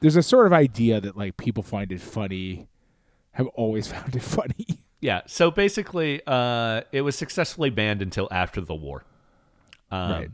there's 0.00 0.16
a 0.16 0.22
sort 0.22 0.46
of 0.46 0.52
idea 0.52 1.00
that 1.00 1.16
like 1.16 1.36
people 1.36 1.62
find 1.64 1.90
it 1.90 2.00
funny 2.00 2.68
have 3.32 3.48
always 3.48 3.88
found 3.92 4.14
it 4.14 4.22
funny. 4.22 4.84
Yeah. 5.00 5.22
So 5.26 5.50
basically, 5.50 6.20
uh, 6.26 6.82
it 6.92 7.02
was 7.02 7.16
successfully 7.16 7.70
banned 7.70 8.02
until 8.02 8.28
after 8.30 8.60
the 8.60 8.74
war. 8.74 9.04
Um, 9.90 10.10
Right. 10.10 10.30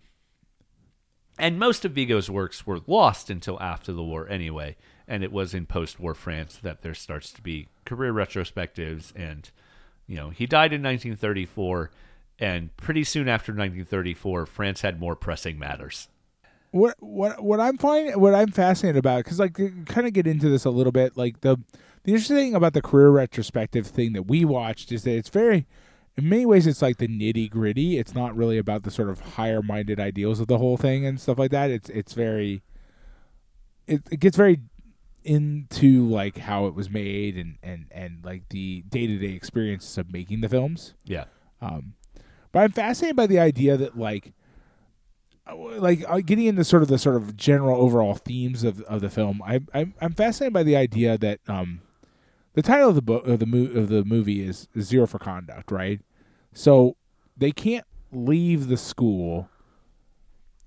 And 1.36 1.58
most 1.58 1.84
of 1.84 1.92
Vigo's 1.92 2.30
works 2.30 2.64
were 2.64 2.78
lost 2.86 3.28
until 3.28 3.60
after 3.60 3.92
the 3.92 4.04
war 4.04 4.28
anyway. 4.28 4.76
And 5.08 5.24
it 5.24 5.32
was 5.32 5.52
in 5.52 5.66
post-war 5.66 6.14
France 6.14 6.56
that 6.62 6.82
there 6.82 6.94
starts 6.94 7.32
to 7.32 7.42
be 7.42 7.66
career 7.84 8.12
retrospectives. 8.12 9.12
And, 9.16 9.50
you 10.06 10.16
know, 10.16 10.30
he 10.30 10.46
died 10.46 10.72
in 10.72 10.80
1934. 10.80 11.90
And 12.38 12.74
pretty 12.76 13.02
soon 13.02 13.28
after 13.28 13.50
1934, 13.50 14.46
France 14.46 14.82
had 14.82 15.00
more 15.00 15.16
pressing 15.16 15.58
matters. 15.58 16.08
what 16.70 16.94
what 17.00 17.42
what 17.42 17.60
I'm 17.60 17.78
finding 17.78 18.18
what 18.18 18.34
I'm 18.34 18.50
fascinated 18.50 18.98
about 18.98 19.24
because 19.24 19.38
like 19.38 19.54
kind 19.86 20.06
of 20.06 20.12
get 20.12 20.26
into 20.26 20.48
this 20.48 20.64
a 20.64 20.70
little 20.70 20.90
bit 20.92 21.16
like 21.16 21.40
the 21.40 21.56
the 22.04 22.12
interesting 22.12 22.36
thing 22.36 22.54
about 22.54 22.72
the 22.74 22.82
career 22.82 23.10
retrospective 23.10 23.86
thing 23.86 24.12
that 24.12 24.24
we 24.24 24.44
watched 24.44 24.92
is 24.92 25.02
that 25.04 25.16
it's 25.16 25.28
very 25.30 25.66
in 26.16 26.28
many 26.28 26.46
ways 26.46 26.66
it's 26.66 26.80
like 26.82 26.98
the 26.98 27.08
nitty 27.08 27.50
gritty 27.50 27.98
it's 27.98 28.14
not 28.14 28.36
really 28.36 28.56
about 28.58 28.82
the 28.84 28.90
sort 28.90 29.08
of 29.08 29.20
higher 29.20 29.62
minded 29.62 29.98
ideals 29.98 30.38
of 30.40 30.46
the 30.46 30.58
whole 30.58 30.76
thing 30.76 31.04
and 31.04 31.20
stuff 31.20 31.38
like 31.38 31.50
that 31.50 31.70
it's 31.70 31.88
it's 31.90 32.12
very 32.12 32.62
it, 33.86 34.02
it 34.10 34.20
gets 34.20 34.36
very 34.36 34.60
into 35.24 36.06
like 36.06 36.36
how 36.38 36.66
it 36.66 36.74
was 36.74 36.90
made 36.90 37.36
and 37.36 37.56
and 37.62 37.86
and 37.90 38.24
like 38.24 38.48
the 38.50 38.82
day-to-day 38.88 39.32
experiences 39.34 39.96
of 39.98 40.12
making 40.12 40.40
the 40.42 40.48
films 40.48 40.94
Yeah. 41.04 41.24
um, 41.62 41.94
but 42.52 42.60
I'm 42.60 42.72
fascinated 42.72 43.16
by 43.16 43.26
the 43.26 43.38
idea 43.40 43.76
that 43.78 43.98
like, 43.98 44.32
uh, 45.50 45.56
like 45.56 46.04
uh, 46.08 46.20
getting 46.20 46.46
into 46.46 46.62
sort 46.62 46.82
of 46.82 46.88
the 46.88 46.98
sort 46.98 47.16
of 47.16 47.36
general 47.36 47.80
overall 47.80 48.14
themes 48.14 48.62
of, 48.64 48.80
of 48.82 49.00
the 49.00 49.10
film. 49.10 49.42
I, 49.44 49.60
I'm 49.72 49.94
I'm 50.00 50.12
fascinated 50.12 50.52
by 50.52 50.62
the 50.62 50.76
idea 50.76 51.18
that 51.18 51.40
um, 51.48 51.80
the 52.54 52.62
title 52.62 52.88
of 52.88 52.94
the 52.94 53.02
book 53.02 53.26
of 53.26 53.38
the 53.38 53.46
mo- 53.46 53.70
of 53.80 53.88
the 53.88 54.04
movie 54.04 54.46
is, 54.46 54.68
Zero 54.80 55.06
for 55.06 55.18
Conduct, 55.18 55.70
right? 55.70 56.00
So 56.52 56.96
they 57.36 57.50
can't 57.52 57.84
leave 58.12 58.68
the 58.68 58.76
school 58.76 59.48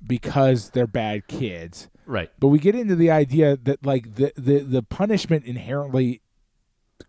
because 0.05 0.72
they're 0.72 0.88
bad 0.88 1.27
kids. 1.27 1.89
Right. 2.05 2.30
But 2.39 2.47
we 2.47 2.59
get 2.59 2.76
into 2.76 2.95
the 2.95 3.11
idea 3.11 3.57
that 3.64 3.85
like 3.85 4.15
the 4.15 4.31
the, 4.38 4.59
the 4.59 4.84
punishment 4.84 5.45
inherently 5.45 6.22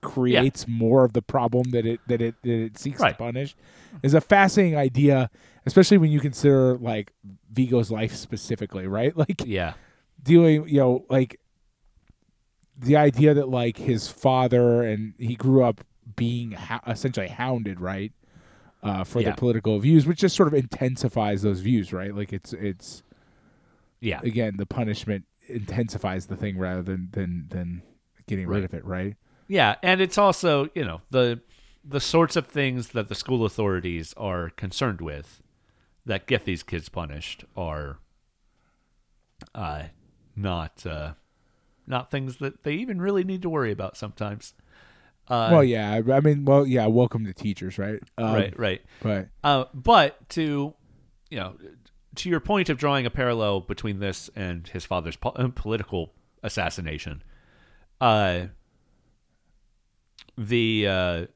creates 0.00 0.68
more 0.68 1.04
of 1.04 1.12
the 1.12 1.22
problem 1.22 1.70
that 1.70 1.86
it 1.86 2.00
that 2.08 2.20
it 2.20 2.34
that 2.42 2.50
it 2.50 2.78
seeks 2.78 3.00
Right. 3.00 3.10
to 3.12 3.16
punish 3.16 3.56
is 4.02 4.14
a 4.14 4.20
fascinating 4.20 4.76
idea, 4.78 5.30
especially 5.66 5.98
when 5.98 6.10
you 6.10 6.20
consider 6.20 6.76
like 6.76 7.12
Vigo's 7.52 7.90
life 7.90 8.14
specifically, 8.14 8.86
right? 8.86 9.16
Like 9.16 9.42
Yeah. 9.44 9.74
dealing, 10.22 10.68
you 10.68 10.78
know, 10.80 11.04
like 11.08 11.40
the 12.78 12.96
idea 12.96 13.34
that 13.34 13.48
like 13.48 13.76
his 13.76 14.08
father 14.08 14.82
and 14.82 15.14
he 15.18 15.34
grew 15.34 15.64
up 15.64 15.80
being 16.16 16.52
ho- 16.52 16.80
essentially 16.86 17.28
hounded, 17.28 17.80
right, 17.80 18.12
uh, 18.82 19.04
for 19.04 19.20
Yeah. 19.20 19.26
their 19.26 19.34
political 19.36 19.78
views, 19.80 20.06
which 20.06 20.20
just 20.20 20.36
sort 20.36 20.46
of 20.48 20.54
intensifies 20.54 21.42
those 21.42 21.60
views, 21.60 21.92
right? 21.92 22.14
Like 22.14 22.32
it's 22.32 22.52
it's 22.52 23.02
Yeah. 24.00 24.20
again 24.22 24.56
the 24.58 24.66
punishment 24.66 25.24
intensifies 25.48 26.26
the 26.26 26.36
thing 26.36 26.56
rather 26.58 26.82
than 26.82 27.08
than 27.12 27.46
than 27.50 27.82
getting 28.26 28.46
rid 28.46 28.64
of 28.64 28.72
it, 28.74 28.84
right? 28.84 29.16
Yeah, 29.48 29.76
and 29.82 30.00
it's 30.00 30.18
also, 30.18 30.68
you 30.74 30.84
know, 30.84 31.00
the 31.10 31.40
the 31.84 32.00
sorts 32.00 32.36
of 32.36 32.46
things 32.46 32.88
that 32.90 33.08
the 33.08 33.14
school 33.14 33.44
authorities 33.46 34.12
are 34.16 34.50
concerned 34.50 35.00
with 35.00 35.42
that 36.04 36.26
get 36.26 36.44
these 36.44 36.62
kids 36.62 36.88
punished 36.88 37.44
are 37.56 37.98
uh 39.54 39.84
not 40.36 40.84
uh 40.86 41.14
not 41.88 42.10
things 42.10 42.36
that 42.36 42.62
they 42.62 42.74
even 42.74 43.00
really 43.00 43.24
need 43.24 43.42
to 43.42 43.48
worry 43.48 43.72
about 43.72 43.96
sometimes. 43.96 44.54
Uh, 45.26 45.48
well, 45.52 45.64
yeah, 45.64 46.00
I 46.10 46.20
mean, 46.20 46.44
well, 46.44 46.66
yeah, 46.66 46.86
welcome 46.86 47.24
to 47.24 47.34
teachers, 47.34 47.78
right? 47.78 48.00
Um, 48.16 48.34
right, 48.34 48.58
right. 48.58 48.82
But 49.00 49.28
Uh, 49.42 49.64
but 49.74 50.28
to 50.30 50.74
you 51.30 51.38
know, 51.38 51.56
to 52.16 52.28
your 52.30 52.40
point 52.40 52.68
of 52.68 52.78
drawing 52.78 53.06
a 53.06 53.10
parallel 53.10 53.60
between 53.60 53.98
this 53.98 54.30
and 54.34 54.66
his 54.68 54.84
father's 54.84 55.16
po- 55.16 55.30
uh, 55.30 55.48
political 55.54 56.14
assassination, 56.42 57.22
uh, 58.00 58.46
the 60.36 60.86
uh, 60.86 61.26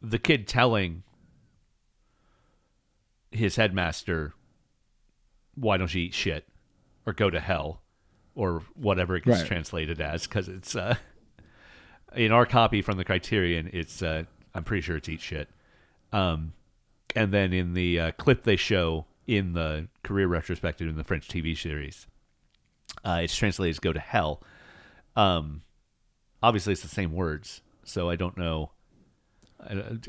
the 0.00 0.18
kid 0.18 0.46
telling 0.46 1.02
his 3.30 3.56
headmaster, 3.56 4.32
"Why 5.54 5.76
don't 5.76 5.94
you 5.94 6.02
eat 6.02 6.14
shit 6.14 6.48
or 7.04 7.12
go 7.12 7.28
to 7.28 7.40
hell?" 7.40 7.81
Or 8.34 8.62
whatever 8.74 9.16
it 9.16 9.24
gets 9.24 9.40
Right. 9.40 9.46
translated 9.46 10.00
as, 10.00 10.26
because 10.26 10.48
it's 10.48 10.74
uh, 10.74 10.96
in 12.14 12.32
our 12.32 12.46
copy 12.46 12.82
from 12.82 12.96
the 12.96 13.04
Criterion, 13.04 13.70
it's 13.72 14.02
uh, 14.02 14.24
I'm 14.54 14.64
pretty 14.64 14.82
sure 14.82 14.96
it's 14.96 15.08
eat 15.08 15.20
shit. 15.20 15.48
Um, 16.12 16.52
and 17.16 17.32
then 17.32 17.52
in 17.52 17.74
the 17.74 18.00
uh, 18.00 18.12
clip 18.12 18.44
they 18.44 18.56
show 18.56 19.06
in 19.26 19.52
the 19.52 19.88
career 20.02 20.26
retrospective 20.26 20.88
in 20.88 20.96
the 20.96 21.04
French 21.04 21.28
TV 21.28 21.56
series, 21.56 22.06
uh, 23.04 23.20
it's 23.22 23.34
translated 23.34 23.70
as 23.74 23.78
"go 23.78 23.92
to 23.92 24.00
hell." 24.00 24.42
Um, 25.16 25.62
obviously, 26.42 26.72
it's 26.72 26.82
the 26.82 26.88
same 26.88 27.12
words, 27.12 27.60
so 27.84 28.08
I 28.10 28.16
don't 28.16 28.36
know. 28.38 28.72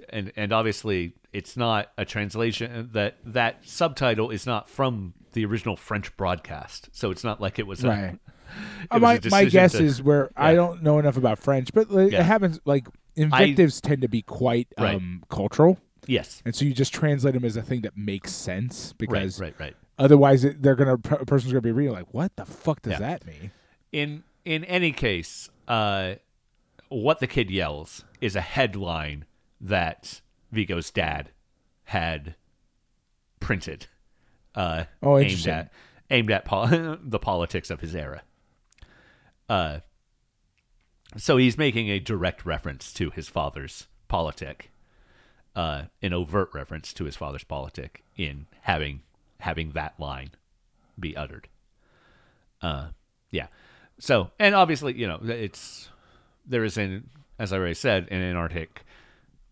And 0.09 0.31
and 0.35 0.51
obviously, 0.51 1.13
it's 1.31 1.55
not 1.55 1.91
a 1.97 2.05
translation. 2.05 2.89
That 2.93 3.17
that 3.25 3.59
subtitle 3.67 4.31
is 4.31 4.45
not 4.47 4.69
from 4.69 5.13
the 5.33 5.45
original 5.45 5.75
French 5.75 6.15
broadcast, 6.17 6.89
so 6.91 7.11
it's 7.11 7.23
not 7.23 7.41
like 7.41 7.59
it 7.59 7.67
was 7.67 7.83
a- 7.83 7.89
right. 7.89 8.19
it 8.83 8.87
Uh, 8.91 8.99
was 8.99 9.01
my 9.01 9.43
my 9.43 9.45
guess 9.45 9.73
to- 9.73 9.83
is 9.83 10.01
where 10.01 10.31
I 10.35 10.53
don't 10.55 10.81
know 10.83 10.99
enough 10.99 11.17
about 11.17 11.39
French, 11.39 11.73
but 11.73 11.89
like, 11.91 12.11
Yeah. 12.11 12.21
it 12.21 12.25
happens 12.25 12.59
like 12.65 12.87
invectives 13.15 13.81
tend 13.81 14.01
to 14.01 14.07
be 14.07 14.21
quite 14.21 14.67
Right. 14.79 14.95
um, 14.95 15.23
cultural, 15.29 15.77
yes, 16.07 16.41
and 16.45 16.55
so 16.55 16.65
you 16.65 16.73
just 16.73 16.93
translate 16.93 17.33
them 17.33 17.45
as 17.45 17.55
a 17.57 17.61
thing 17.61 17.81
that 17.81 17.95
makes 17.97 18.31
sense 18.31 18.89
right, 18.93 18.97
because 18.99 19.39
right, 19.39 19.55
right. 19.59 19.75
otherwise 19.99 20.43
it, 20.43 20.61
they're 20.61 20.75
gonna 20.75 20.93
a 20.93 21.25
person's 21.25 21.51
gonna 21.53 21.61
be 21.61 21.71
reading 21.71 21.93
like, 21.93 22.13
what 22.13 22.35
the 22.35 22.45
fuck 22.45 22.81
does 22.81 22.93
Yeah. 22.93 22.99
that 22.99 23.25
mean? 23.25 23.51
in 23.91 24.23
in 24.45 24.63
any 24.65 24.91
case, 24.91 25.49
uh, 25.67 26.15
what 26.89 27.19
the 27.19 27.27
kid 27.27 27.49
yells 27.49 28.03
is 28.21 28.35
a 28.35 28.41
headline 28.41 29.25
that 29.61 30.21
Vigo's 30.51 30.91
dad 30.91 31.31
had 31.85 32.35
printed. 33.39 33.87
Uh, 34.55 34.85
Oh, 35.01 35.17
aimed 35.17 35.47
at 35.47 35.71
aimed 36.09 36.31
at 36.31 36.45
pol- 36.45 36.67
the 37.03 37.19
politics 37.19 37.69
of 37.69 37.79
his 37.81 37.95
era. 37.95 38.21
Uh, 39.49 39.79
so 41.17 41.37
he's 41.37 41.57
making 41.57 41.89
a 41.89 41.99
direct 41.99 42.45
reference 42.45 42.91
to 42.93 43.09
his 43.11 43.27
father's 43.29 43.87
politic, 44.07 44.71
uh, 45.55 45.83
an 46.01 46.13
overt 46.13 46.49
reference 46.53 46.93
to 46.93 47.05
his 47.05 47.15
father's 47.15 47.43
politic 47.43 48.03
in 48.15 48.47
having 48.61 49.01
having 49.39 49.71
that 49.71 49.99
line 49.99 50.31
be 50.99 51.15
uttered. 51.17 51.47
Uh, 52.61 52.87
yeah. 53.31 53.47
So, 53.99 54.31
and 54.39 54.55
obviously, 54.55 54.93
you 54.97 55.07
know, 55.07 55.19
it's 55.23 55.89
there 56.45 56.63
is 56.63 56.77
an, 56.77 57.09
as 57.39 57.53
I 57.53 57.57
already 57.57 57.73
said, 57.73 58.07
an 58.09 58.21
anarchic 58.21 58.85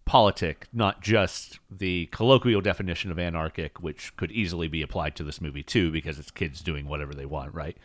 politic, 0.06 0.68
not 0.73 1.02
just 1.02 1.60
the 1.69 2.07
colloquial 2.07 2.61
definition 2.61 3.11
of 3.11 3.19
anarchic, 3.19 3.80
which 3.80 4.15
could 4.18 4.32
easily 4.32 4.68
be 4.68 4.82
applied 4.82 5.15
to 5.15 5.23
this 5.23 5.41
movie 5.41 5.64
too, 5.64 5.91
because 5.91 6.19
it's 6.19 6.32
kids 6.32 6.61
doing 6.61 6.88
whatever 6.88 7.14
they 7.14 7.26
want, 7.26 7.53
right? 7.53 7.78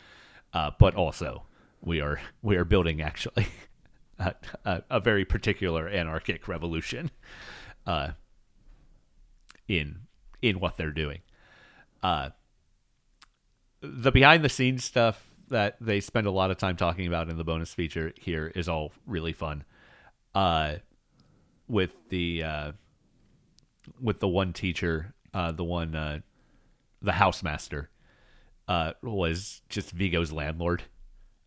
Uh, 0.53 0.71
but 0.79 0.95
also, 0.95 1.45
we 1.81 2.01
are 2.01 2.21
we 2.43 2.57
are 2.57 2.65
building 2.65 3.01
actually 3.01 3.47
a, 4.19 4.35
a, 4.65 4.83
a 4.91 5.01
very 5.01 5.25
particular 5.25 5.89
anarchic 5.89 6.49
revolution 6.49 7.11
uh, 7.87 8.11
in 9.69 10.01
in 10.43 10.61
what 10.61 10.77
they're 10.77 10.91
doing. 10.91 11.21
Uh, 12.03 12.31
the 13.81 14.11
behind 14.11 14.45
the 14.45 14.49
scenes 14.49 14.85
stuff 14.85 15.31
that 15.49 15.77
they 15.81 16.01
spend 16.01 16.27
a 16.27 16.31
lot 16.31 16.51
of 16.51 16.57
time 16.57 16.77
talking 16.77 17.07
about 17.07 17.29
in 17.29 17.37
the 17.37 17.45
bonus 17.45 17.73
feature 17.73 18.13
here 18.17 18.53
is 18.55 18.69
all 18.69 18.93
really 19.07 19.33
fun. 19.33 19.65
Uh, 20.35 20.77
with 21.69 21.91
the 22.09 22.43
uh, 22.43 22.73
with 24.01 24.21
the 24.21 24.29
one 24.29 24.53
teacher, 24.53 25.15
uh, 25.35 25.53
the 25.53 25.65
one 25.65 25.95
uh, 25.95 26.21
the 27.03 27.13
housemaster, 27.13 27.87
uh, 28.69 28.93
was 29.03 29.63
just 29.69 29.91
Vigo's 29.93 30.33
landlord, 30.33 30.83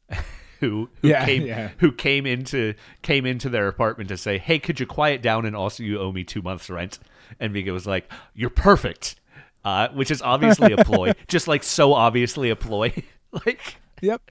who 0.60 0.90
who 1.02 1.08
Yeah, 1.08 1.26
came 1.26 1.46
yeah. 1.46 1.72
who 1.80 1.92
came 1.92 2.26
into 2.26 2.74
came 3.02 3.26
into 3.26 3.50
their 3.50 3.68
apartment 3.68 4.10
to 4.10 4.18
say, 4.18 4.38
"Hey, 4.38 4.60
could 4.60 4.80
you 4.80 4.86
quiet 4.86 5.22
down 5.22 5.46
and 5.46 5.56
also 5.56 5.84
you 5.84 6.00
owe 6.00 6.12
me 6.12 6.24
two 6.24 6.42
months 6.42 6.70
rent?" 6.70 7.00
And 7.40 7.54
Vigo 7.54 7.74
was 7.74 7.86
like, 7.88 8.12
"You're 8.34 8.50
perfect," 8.50 9.16
uh, 9.64 9.90
which 9.90 10.12
is 10.12 10.22
obviously 10.22 10.72
a 10.74 10.84
ploy, 10.84 11.14
just 11.28 11.48
like 11.48 11.64
so 11.64 11.94
obviously 11.94 12.50
a 12.50 12.56
ploy. 12.56 12.94
like, 13.46 13.76
Yep. 14.02 14.22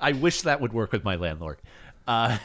I 0.00 0.12
wish 0.12 0.42
that 0.42 0.60
would 0.60 0.72
work 0.72 0.92
with 0.92 1.04
my 1.04 1.16
landlord. 1.16 1.58
Uh, 2.06 2.38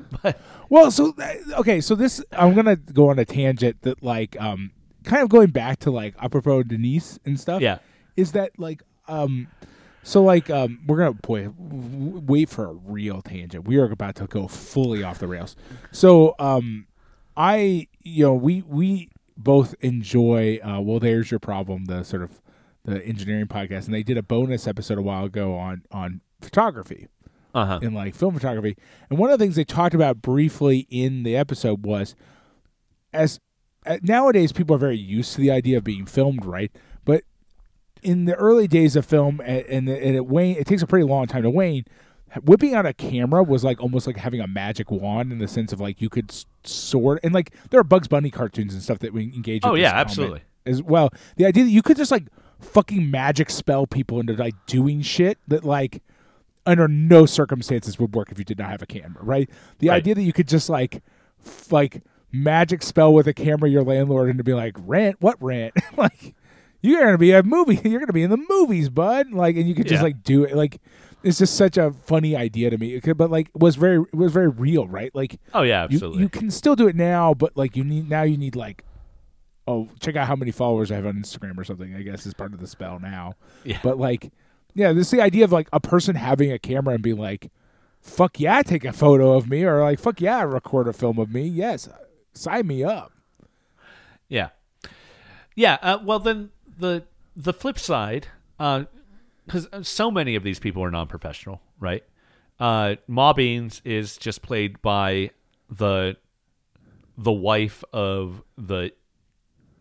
but 0.22 0.40
Well, 0.68 0.90
so 0.90 1.14
uh, 1.18 1.34
okay, 1.60 1.80
so 1.80 1.94
this 1.94 2.22
I'm 2.32 2.54
gonna 2.54 2.76
go 2.76 3.10
on 3.10 3.18
a 3.18 3.24
tangent 3.24 3.82
that 3.82 4.02
like 4.02 4.40
um 4.40 4.70
kind 5.04 5.22
of 5.22 5.28
going 5.28 5.50
back 5.50 5.80
to 5.80 5.90
like 5.90 6.16
À 6.18 6.30
propos 6.30 6.64
de 6.64 6.78
Nice 6.78 7.18
and 7.24 7.38
stuff. 7.38 7.60
Yeah. 7.62 7.78
is 8.16 8.32
that 8.32 8.52
like 8.58 8.82
um 9.08 9.48
so 10.02 10.22
like 10.22 10.50
um 10.50 10.80
we're 10.86 10.98
gonna 10.98 11.12
boy 11.12 11.44
w- 11.48 12.22
wait 12.26 12.48
for 12.48 12.66
a 12.66 12.72
real 12.72 13.22
tangent. 13.22 13.66
We 13.66 13.76
are 13.78 13.84
about 13.90 14.16
to 14.16 14.26
go 14.26 14.48
fully 14.48 15.02
off 15.02 15.18
the 15.18 15.28
rails. 15.28 15.56
So 15.90 16.34
um 16.38 16.86
I 17.36 17.88
you 18.02 18.24
know 18.24 18.34
we 18.34 18.62
we 18.62 19.10
both 19.36 19.74
enjoy 19.80 20.58
uh 20.62 20.80
well 20.80 21.00
there's 21.00 21.30
your 21.30 21.40
problem 21.40 21.86
the 21.86 22.02
sort 22.04 22.22
of 22.22 22.40
the 22.84 23.04
engineering 23.06 23.46
podcast 23.46 23.86
and 23.86 23.94
they 23.94 24.02
did 24.02 24.18
a 24.18 24.22
bonus 24.22 24.66
episode 24.66 24.98
a 24.98 25.02
while 25.02 25.24
ago 25.24 25.54
on 25.56 25.82
on 25.90 26.20
photography 26.40 27.08
uh 27.54 27.66
huh. 27.66 27.78
in 27.82 27.94
like 27.94 28.14
film 28.14 28.34
photography. 28.34 28.76
And 29.10 29.18
one 29.18 29.30
of 29.30 29.38
the 29.38 29.44
things 29.44 29.56
they 29.56 29.64
talked 29.64 29.94
about 29.94 30.22
briefly 30.22 30.86
in 30.90 31.22
the 31.22 31.36
episode 31.36 31.84
was 31.84 32.14
as 33.12 33.40
uh, 33.86 33.98
nowadays 34.02 34.52
people 34.52 34.76
are 34.76 34.78
very 34.78 34.96
used 34.96 35.34
to 35.34 35.40
the 35.40 35.50
idea 35.50 35.78
of 35.78 35.84
being 35.84 36.06
filmed, 36.06 36.44
right? 36.44 36.70
But 37.04 37.24
in 38.02 38.24
the 38.24 38.34
early 38.34 38.66
days 38.66 38.96
of 38.96 39.04
film, 39.04 39.40
and, 39.44 39.64
and, 39.66 39.88
and 39.88 40.16
it 40.16 40.26
wane, 40.26 40.56
it 40.56 40.66
takes 40.66 40.82
a 40.82 40.86
pretty 40.86 41.04
long 41.04 41.26
time 41.26 41.42
to 41.42 41.50
wane. 41.50 41.84
Whipping 42.42 42.74
out 42.74 42.86
a 42.86 42.94
camera 42.94 43.42
was 43.42 43.62
like 43.62 43.80
almost 43.80 44.06
like 44.06 44.16
having 44.16 44.40
a 44.40 44.46
magic 44.46 44.90
wand 44.90 45.32
in 45.32 45.38
the 45.38 45.48
sense 45.48 45.70
of 45.70 45.80
like 45.80 46.00
you 46.00 46.08
could 46.08 46.34
sort 46.64 47.20
and 47.22 47.34
like 47.34 47.54
there 47.68 47.78
are 47.78 47.84
Bugs 47.84 48.08
Bunny 48.08 48.30
cartoons 48.30 48.72
and 48.72 48.82
stuff 48.82 49.00
that 49.00 49.12
we 49.12 49.24
engage. 49.24 49.62
Oh, 49.64 49.72
with 49.72 49.82
yeah, 49.82 49.92
absolutely. 49.92 50.40
As 50.64 50.82
well, 50.82 51.10
the 51.36 51.44
idea 51.44 51.64
that 51.64 51.70
you 51.70 51.82
could 51.82 51.98
just 51.98 52.10
like 52.10 52.24
fucking 52.58 53.10
magic 53.10 53.50
spell 53.50 53.86
people 53.86 54.18
into 54.18 54.32
like 54.32 54.54
doing 54.66 55.02
shit 55.02 55.36
that 55.48 55.64
like 55.64 56.02
under 56.66 56.86
no 56.88 57.26
circumstances 57.26 57.98
would 57.98 58.14
work 58.14 58.30
if 58.30 58.38
you 58.38 58.44
did 58.44 58.58
not 58.58 58.70
have 58.70 58.82
a 58.82 58.86
camera, 58.86 59.22
right? 59.22 59.50
The 59.78 59.88
Right. 59.88 59.96
idea 59.96 60.14
that 60.14 60.22
you 60.22 60.32
could 60.32 60.48
just 60.48 60.68
like 60.68 61.02
f- 61.44 61.70
like 61.72 62.02
magic 62.30 62.82
spell 62.82 63.12
with 63.12 63.26
a 63.26 63.34
camera 63.34 63.68
your 63.68 63.82
landlord 63.82 64.28
and 64.30 64.38
to 64.38 64.44
be 64.44 64.54
like 64.54 64.74
rent 64.78 65.16
what 65.20 65.36
rent 65.42 65.74
like 65.98 66.34
you're 66.80 67.04
gonna 67.04 67.18
be 67.18 67.30
a 67.32 67.42
movie 67.42 67.78
you're 67.88 68.00
gonna 68.00 68.12
be 68.12 68.22
in 68.22 68.30
the 68.30 68.42
movies 68.48 68.88
bud 68.88 69.30
like 69.32 69.54
and 69.56 69.68
you 69.68 69.74
could 69.74 69.86
just 69.86 69.98
Yeah. 70.00 70.04
like 70.04 70.22
do 70.22 70.44
it 70.44 70.54
like 70.56 70.80
it's 71.22 71.36
just 71.38 71.56
such 71.56 71.76
a 71.76 71.92
funny 71.92 72.34
idea 72.34 72.70
to 72.70 72.78
me 72.78 72.98
could- 73.02 73.18
but 73.18 73.30
like 73.30 73.50
was 73.54 73.76
very 73.76 74.02
was 74.14 74.32
very 74.32 74.48
real 74.48 74.88
right 74.88 75.14
like 75.14 75.38
Oh 75.52 75.60
yeah, 75.60 75.82
you, 75.82 75.96
absolutely. 75.96 76.22
you 76.22 76.28
can 76.30 76.50
still 76.50 76.74
do 76.74 76.88
it 76.88 76.96
now 76.96 77.34
but 77.34 77.54
like 77.54 77.76
you 77.76 77.84
need 77.84 78.08
now 78.08 78.22
you 78.22 78.38
need 78.38 78.56
like 78.56 78.82
oh, 79.68 79.88
check 80.00 80.16
out 80.16 80.26
how 80.26 80.34
many 80.34 80.50
followers 80.50 80.90
I 80.90 80.96
have 80.96 81.06
on 81.06 81.14
Instagram 81.14 81.56
or 81.56 81.62
something. 81.62 81.94
I 81.94 82.02
guess 82.02 82.26
is 82.26 82.34
part 82.34 82.52
of 82.52 82.58
the 82.60 82.66
spell 82.66 82.98
now. 82.98 83.34
Yeah. 83.62 83.78
But 83.80 83.96
like, 83.96 84.32
yeah, 84.74 84.92
this 84.92 85.06
is 85.08 85.10
the 85.12 85.20
idea 85.20 85.44
of 85.44 85.52
like 85.52 85.68
a 85.72 85.80
person 85.80 86.16
having 86.16 86.50
a 86.52 86.58
camera 86.58 86.94
and 86.94 87.02
being 87.02 87.18
like, 87.18 87.50
"Fuck 88.00 88.40
yeah, 88.40 88.62
take 88.62 88.84
a 88.84 88.92
photo 88.92 89.36
of 89.36 89.48
me," 89.48 89.64
or 89.64 89.80
like, 89.82 89.98
"Fuck 89.98 90.20
yeah, 90.20 90.42
record 90.42 90.88
a 90.88 90.92
film 90.92 91.18
of 91.18 91.32
me." 91.32 91.42
Yes, 91.46 91.88
sign 92.32 92.66
me 92.66 92.82
up. 92.84 93.12
Yeah, 94.28 94.50
yeah. 95.54 95.78
Uh, 95.82 95.98
well, 96.02 96.18
then 96.18 96.50
the 96.78 97.04
the 97.36 97.52
flip 97.52 97.78
side, 97.78 98.28
because 98.58 99.68
so 99.82 100.10
many 100.10 100.34
of 100.34 100.42
these 100.42 100.58
people 100.58 100.82
are 100.82 100.90
non-professional, 100.90 101.60
right? 101.78 102.04
Uh, 102.58 102.96
Ma 103.08 103.32
Beans 103.32 103.82
is 103.84 104.16
just 104.16 104.42
played 104.42 104.80
by 104.82 105.30
the 105.68 106.16
the 107.18 107.32
wife 107.32 107.84
of 107.92 108.42
the 108.56 108.92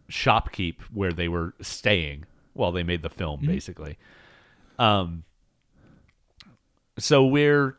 shopkeep 0.09 0.81
where 0.93 1.13
they 1.13 1.27
were 1.27 1.53
staying 1.61 2.25
while 2.53 2.71
they 2.71 2.83
made 2.83 3.01
the 3.01 3.09
film, 3.09 3.41
basically. 3.45 3.97
Um, 4.81 5.23
so 6.97 7.23
we're 7.23 7.77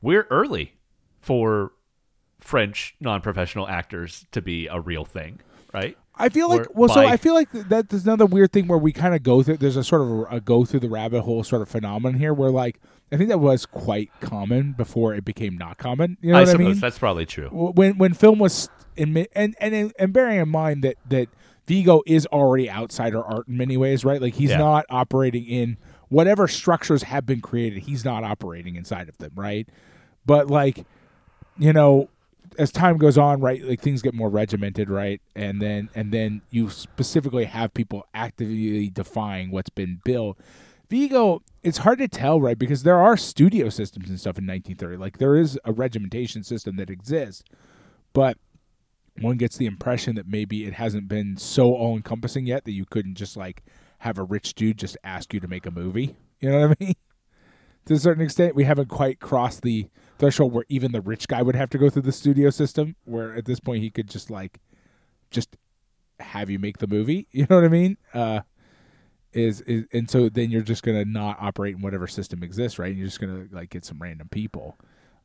we're 0.00 0.26
early 0.30 0.72
for 1.20 1.72
French 2.40 2.96
non-professional 2.98 3.68
actors 3.68 4.24
to 4.32 4.40
be 4.40 4.66
a 4.68 4.80
real 4.80 5.04
thing, 5.04 5.40
right? 5.72 5.96
I 6.14 6.30
feel 6.30 6.48
like 6.48 6.62
Or 6.62 6.72
well, 6.74 6.88
so 6.88 7.00
I 7.00 7.16
feel 7.16 7.34
like 7.34 7.50
that 7.52 7.90
there's 7.90 8.04
another 8.04 8.26
weird 8.26 8.52
thing 8.52 8.68
where 8.68 8.78
we 8.78 8.92
kind 8.92 9.14
of 9.14 9.22
go 9.22 9.42
through. 9.42 9.58
There's 9.58 9.76
a 9.76 9.84
sort 9.84 10.02
of 10.02 10.08
a, 10.08 10.36
a 10.36 10.40
go 10.40 10.64
through 10.64 10.80
the 10.80 10.88
rabbit 10.88 11.22
hole 11.22 11.44
sort 11.44 11.62
of 11.62 11.68
phenomenon 11.68 12.18
here, 12.18 12.32
where 12.32 12.50
like 12.50 12.80
I 13.10 13.16
think 13.18 13.28
that 13.28 13.38
was 13.38 13.66
quite 13.66 14.10
common 14.20 14.72
before 14.72 15.14
it 15.14 15.24
became 15.24 15.58
not 15.58 15.76
common. 15.76 16.16
You 16.22 16.32
know 16.32 16.38
I 16.38 16.44
what 16.44 16.54
I 16.54 16.58
mean? 16.58 16.78
that's 16.78 16.98
probably 16.98 17.26
true. 17.26 17.48
When 17.50 17.98
when 17.98 18.14
film 18.14 18.38
was 18.38 18.70
in 18.96 19.26
and 19.34 19.54
and 19.58 19.92
and 19.98 20.12
bearing 20.12 20.38
in 20.38 20.48
mind 20.48 20.84
that 20.84 20.96
that 21.08 21.28
Vigo 21.66 22.02
is 22.06 22.26
already 22.26 22.70
outsider 22.70 23.22
art 23.22 23.48
in 23.48 23.56
many 23.56 23.76
ways, 23.76 24.04
right? 24.04 24.20
Like 24.20 24.34
he's 24.34 24.50
Yeah. 24.50 24.58
not 24.58 24.84
operating 24.90 25.44
in 25.44 25.76
whatever 26.08 26.48
structures 26.48 27.04
have 27.04 27.24
been 27.24 27.40
created. 27.40 27.84
He's 27.84 28.04
not 28.04 28.24
operating 28.24 28.74
inside 28.76 29.08
of 29.08 29.16
them, 29.18 29.32
right? 29.34 29.68
But 30.26 30.48
like, 30.48 30.84
you 31.58 31.72
know, 31.72 32.08
as 32.58 32.70
time 32.72 32.98
goes 32.98 33.16
on, 33.16 33.40
right, 33.40 33.62
like 33.64 33.80
things 33.80 34.02
get 34.02 34.12
more 34.12 34.28
regimented, 34.28 34.90
right? 34.90 35.22
And 35.34 35.62
then 35.62 35.88
and 35.94 36.12
then 36.12 36.42
you 36.50 36.68
specifically 36.68 37.44
have 37.46 37.72
people 37.72 38.06
actively 38.12 38.88
defying 38.90 39.50
what's 39.50 39.70
been 39.70 40.00
built. 40.04 40.38
Vigo, 40.90 41.40
it's 41.62 41.78
hard 41.78 41.98
to 42.00 42.08
tell, 42.08 42.40
right? 42.40 42.58
Because 42.58 42.82
there 42.82 42.98
are 43.00 43.16
studio 43.16 43.70
systems 43.70 44.10
and 44.10 44.20
stuff 44.20 44.36
in 44.36 44.46
1930. 44.46 44.96
Like 44.98 45.16
there 45.18 45.36
is 45.36 45.58
a 45.64 45.72
regimentation 45.72 46.42
system 46.42 46.76
that 46.76 46.90
exists, 46.90 47.44
but 48.12 48.36
one 49.20 49.36
gets 49.36 49.56
the 49.56 49.66
impression 49.66 50.14
that 50.16 50.26
maybe 50.26 50.64
it 50.64 50.74
hasn't 50.74 51.08
been 51.08 51.36
so 51.36 51.74
all 51.74 51.96
encompassing 51.96 52.46
yet 52.46 52.64
that 52.64 52.72
you 52.72 52.84
couldn't 52.84 53.14
just 53.14 53.36
like 53.36 53.62
have 53.98 54.18
a 54.18 54.24
rich 54.24 54.54
dude 54.54 54.78
just 54.78 54.96
ask 55.04 55.32
you 55.34 55.40
to 55.40 55.48
make 55.48 55.66
a 55.66 55.70
movie. 55.70 56.16
You 56.40 56.50
know 56.50 56.68
what 56.68 56.76
I 56.80 56.84
mean? 56.84 56.94
to 57.86 57.94
a 57.94 57.98
certain 57.98 58.22
extent, 58.22 58.54
we 58.54 58.64
haven't 58.64 58.88
quite 58.88 59.20
crossed 59.20 59.62
the 59.62 59.88
threshold 60.18 60.52
where 60.52 60.64
even 60.68 60.92
the 60.92 61.00
rich 61.00 61.28
guy 61.28 61.42
would 61.42 61.56
have 61.56 61.70
to 61.70 61.78
go 61.78 61.90
through 61.90 62.02
the 62.02 62.12
studio 62.12 62.50
system. 62.50 62.96
Where 63.04 63.34
at 63.34 63.44
this 63.44 63.60
point 63.60 63.82
he 63.82 63.90
could 63.90 64.08
just 64.08 64.30
like, 64.30 64.60
just 65.30 65.56
have 66.20 66.50
you 66.50 66.58
make 66.58 66.78
the 66.78 66.86
movie. 66.86 67.26
You 67.32 67.46
know 67.48 67.56
what 67.56 67.64
I 67.64 67.68
mean? 67.68 67.96
Uh, 68.14 68.40
is 69.32 69.62
is 69.62 69.86
and 69.92 70.10
so 70.10 70.28
then 70.28 70.50
you're 70.50 70.62
just 70.62 70.82
gonna 70.82 71.04
not 71.04 71.38
operate 71.40 71.74
in 71.74 71.80
whatever 71.80 72.06
system 72.06 72.42
exists, 72.42 72.78
right? 72.78 72.94
You're 72.94 73.06
just 73.06 73.20
gonna 73.20 73.46
like 73.50 73.70
get 73.70 73.84
some 73.84 73.98
random 73.98 74.28
people. 74.28 74.78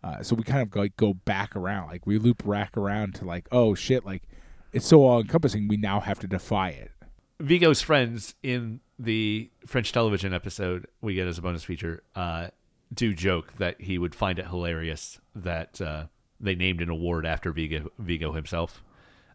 Uh, 0.07 0.23
so 0.23 0.35
we 0.35 0.43
kind 0.43 0.61
of 0.61 0.73
like 0.75 0.95
go 0.95 1.13
back 1.13 1.55
around, 1.55 1.87
like 1.87 2.05
we 2.05 2.17
loop 2.17 2.45
back 2.45 2.77
around 2.77 3.15
to 3.15 3.25
like, 3.25 3.47
oh 3.51 3.75
shit, 3.75 4.05
like 4.05 4.23
it's 4.71 4.85
so 4.85 5.03
all 5.03 5.19
encompassing. 5.19 5.67
We 5.67 5.75
now 5.75 5.99
have 5.99 6.19
to 6.19 6.27
defy 6.27 6.69
it. 6.69 6.91
Vigo's 7.39 7.81
friends 7.81 8.35
in 8.41 8.79
the 8.97 9.49
French 9.65 9.91
television 9.91 10.33
episode 10.33 10.87
we 11.01 11.13
get 11.13 11.27
as 11.27 11.37
a 11.37 11.41
bonus 11.41 11.63
feature 11.63 12.01
uh, 12.15 12.47
do 12.93 13.13
joke 13.13 13.53
that 13.57 13.79
he 13.81 13.97
would 13.97 14.15
find 14.15 14.39
it 14.39 14.47
hilarious 14.47 15.19
that 15.35 15.79
uh, 15.81 16.05
they 16.39 16.55
named 16.55 16.81
an 16.81 16.89
award 16.89 17.25
after 17.25 17.51
Vigo, 17.51 17.91
Vigo 17.99 18.31
himself. 18.31 18.83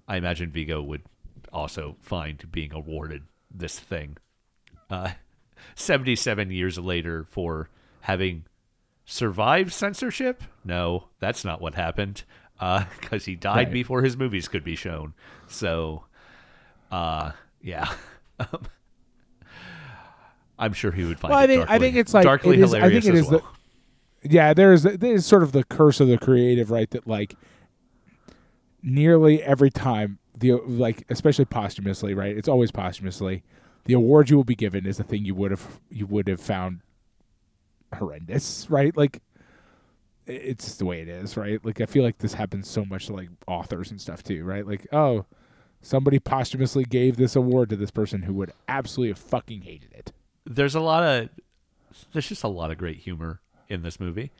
I 0.08 0.16
imagine 0.16 0.50
Vigo 0.50 0.82
would 0.82 1.02
also 1.52 1.96
find 2.00 2.50
being 2.50 2.72
awarded 2.72 3.24
this 3.54 3.78
thing 3.78 4.16
uh, 4.90 5.12
77 5.74 6.50
years 6.50 6.78
later 6.78 7.24
for 7.30 7.68
having 8.00 8.44
survived 9.04 9.72
censorship. 9.72 10.42
No, 10.64 11.08
that's 11.20 11.44
not 11.44 11.60
what 11.60 11.74
happened 11.74 12.24
because 13.00 13.24
he 13.24 13.34
died 13.36 13.56
Right. 13.68 13.72
before 13.72 14.02
his 14.02 14.16
movies 14.16 14.48
could 14.48 14.64
be 14.64 14.76
shown. 14.76 15.14
So, 15.48 16.04
uh, 16.90 17.32
yeah. 17.60 17.92
I'm 20.58 20.72
sure 20.72 20.92
he 20.92 21.04
would 21.04 21.18
find 21.18 21.30
Well, 21.32 21.40
I 21.40 21.46
think 21.46 21.60
darkly, 21.60 21.74
I 21.74 21.78
think 21.78 21.96
it's 21.96 22.14
like 22.14 22.24
darkly 22.24 22.58
it 22.58 22.62
is, 22.64 22.72
I 22.74 22.76
hilarious 22.78 23.04
think 23.04 23.14
it 23.14 23.18
as 23.18 23.24
is 23.26 23.30
well. 23.30 23.48
the 24.22 24.28
yeah. 24.30 24.54
There's 24.54 24.82
there's 24.84 25.26
sort 25.26 25.42
of 25.42 25.52
the 25.52 25.64
curse 25.64 25.98
of 26.00 26.06
the 26.08 26.18
creative, 26.18 26.70
right? 26.70 26.88
That 26.90 27.06
like 27.08 27.34
nearly 28.82 29.42
every 29.42 29.70
time 29.70 30.18
the 30.38 30.52
like 30.66 31.04
especially 31.10 31.46
posthumously, 31.46 32.14
right? 32.14 32.36
It's 32.36 32.48
always 32.48 32.70
posthumously. 32.70 33.42
The 33.84 33.94
award 33.94 34.30
you 34.30 34.36
will 34.36 34.44
be 34.44 34.54
given 34.54 34.86
is 34.86 34.98
the 34.98 35.04
thing 35.04 35.24
you 35.24 35.34
would 35.34 35.50
have 35.50 35.80
you 35.90 36.06
would 36.06 36.28
have 36.28 36.40
found 36.40 36.80
horrendous, 37.94 38.66
right? 38.70 38.96
Like 38.96 39.22
it's 40.26 40.64
just 40.64 40.78
the 40.78 40.84
way 40.84 41.00
it 41.00 41.08
is, 41.08 41.36
right? 41.36 41.64
Like 41.64 41.80
I 41.80 41.86
feel 41.86 42.04
like 42.04 42.18
this 42.18 42.34
happens 42.34 42.68
so 42.68 42.84
much 42.84 43.06
to 43.06 43.12
like 43.14 43.28
authors 43.46 43.90
and 43.90 44.00
stuff 44.00 44.22
too, 44.22 44.44
right? 44.44 44.66
Like 44.66 44.86
oh, 44.92 45.26
somebody 45.80 46.18
posthumously 46.20 46.84
gave 46.84 47.16
this 47.16 47.34
award 47.36 47.70
to 47.70 47.76
this 47.76 47.90
person 47.90 48.22
who 48.22 48.34
would 48.34 48.52
absolutely 48.68 49.08
have 49.10 49.18
fucking 49.18 49.62
hated 49.62 49.92
it. 49.92 50.12
there's 50.44 50.74
a 50.74 50.80
lot 50.80 51.02
of 51.02 51.28
there's 52.12 52.28
just 52.28 52.44
a 52.44 52.48
lot 52.48 52.70
of 52.70 52.78
great 52.78 52.98
humor 52.98 53.40
in 53.68 53.82
this 53.82 53.98
movie. 54.00 54.30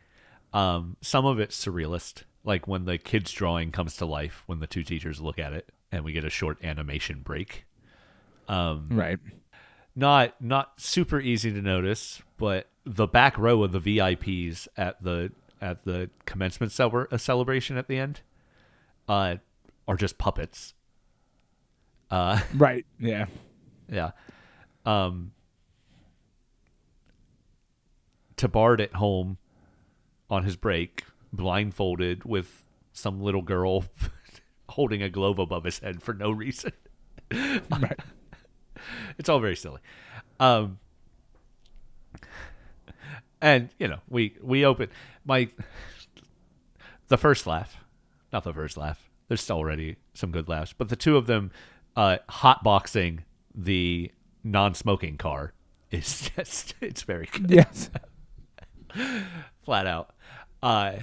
Um, 0.52 0.96
some 1.00 1.24
of 1.26 1.40
it's 1.40 1.62
surrealist, 1.64 2.24
like 2.44 2.68
when 2.68 2.84
the 2.84 2.98
kid's 2.98 3.32
drawing 3.32 3.72
comes 3.72 3.96
to 3.96 4.06
life 4.06 4.42
when 4.46 4.60
the 4.60 4.66
two 4.66 4.82
teachers 4.84 5.20
look 5.20 5.38
at 5.38 5.52
it, 5.52 5.70
and 5.90 6.04
we 6.04 6.12
get 6.12 6.24
a 6.24 6.30
short 6.30 6.62
animation 6.64 7.20
break. 7.22 7.64
Um, 8.48 8.88
Right. 8.90 9.18
not 9.96 10.40
not 10.40 10.80
super 10.80 11.20
easy 11.20 11.52
to 11.52 11.60
notice, 11.62 12.22
but 12.38 12.68
the 12.84 13.06
back 13.06 13.38
row 13.38 13.62
of 13.62 13.72
the 13.72 13.80
VIPs 13.80 14.68
at 14.76 15.02
the 15.02 15.32
at 15.60 15.84
the 15.84 16.10
commencement 16.26 16.78
uh, 16.80 17.16
celebration 17.16 17.76
at 17.76 17.86
the 17.86 17.96
end 17.96 18.20
uh, 19.08 19.36
are 19.86 19.96
just 19.96 20.18
puppets. 20.18 20.74
Uh, 22.10 22.40
Right. 22.54 22.84
Yeah. 22.98 23.26
yeah. 23.90 24.10
Um 24.84 25.32
Tabard 28.36 28.80
at 28.80 28.94
home 28.94 29.38
on 30.28 30.42
his 30.42 30.56
break, 30.56 31.04
blindfolded 31.32 32.24
with 32.24 32.64
some 32.92 33.20
little 33.20 33.42
girl 33.42 33.84
holding 34.70 35.02
a 35.02 35.08
globe 35.08 35.40
above 35.40 35.62
his 35.64 35.78
head 35.78 36.02
for 36.02 36.12
no 36.14 36.30
reason. 36.30 36.72
Right. 37.30 37.98
It's 39.16 39.28
all 39.28 39.38
very 39.38 39.54
silly. 39.54 39.80
Um 40.40 40.80
and 43.42 43.68
you 43.78 43.88
know, 43.88 43.98
we 44.08 44.36
we 44.42 44.64
open 44.64 44.88
my 45.26 45.50
the 47.08 47.18
first 47.18 47.46
laugh, 47.46 47.76
not 48.32 48.44
the 48.44 48.52
first 48.54 48.78
laugh. 48.78 49.10
There's 49.28 49.50
already 49.50 49.96
some 50.14 50.30
good 50.30 50.48
laughs, 50.48 50.72
but 50.72 50.88
the 50.88 50.96
two 50.96 51.16
of 51.18 51.26
them 51.26 51.50
uh 51.96 52.18
hotboxing 52.30 53.20
the 53.54 54.10
non-smoking 54.44 55.18
car 55.18 55.52
is 55.90 56.30
just 56.36 56.74
it's 56.80 57.02
very 57.02 57.28
good 57.30 57.50
Yes. 57.50 57.90
flat 59.62 59.86
out. 59.86 60.14
Uh, 60.62 60.98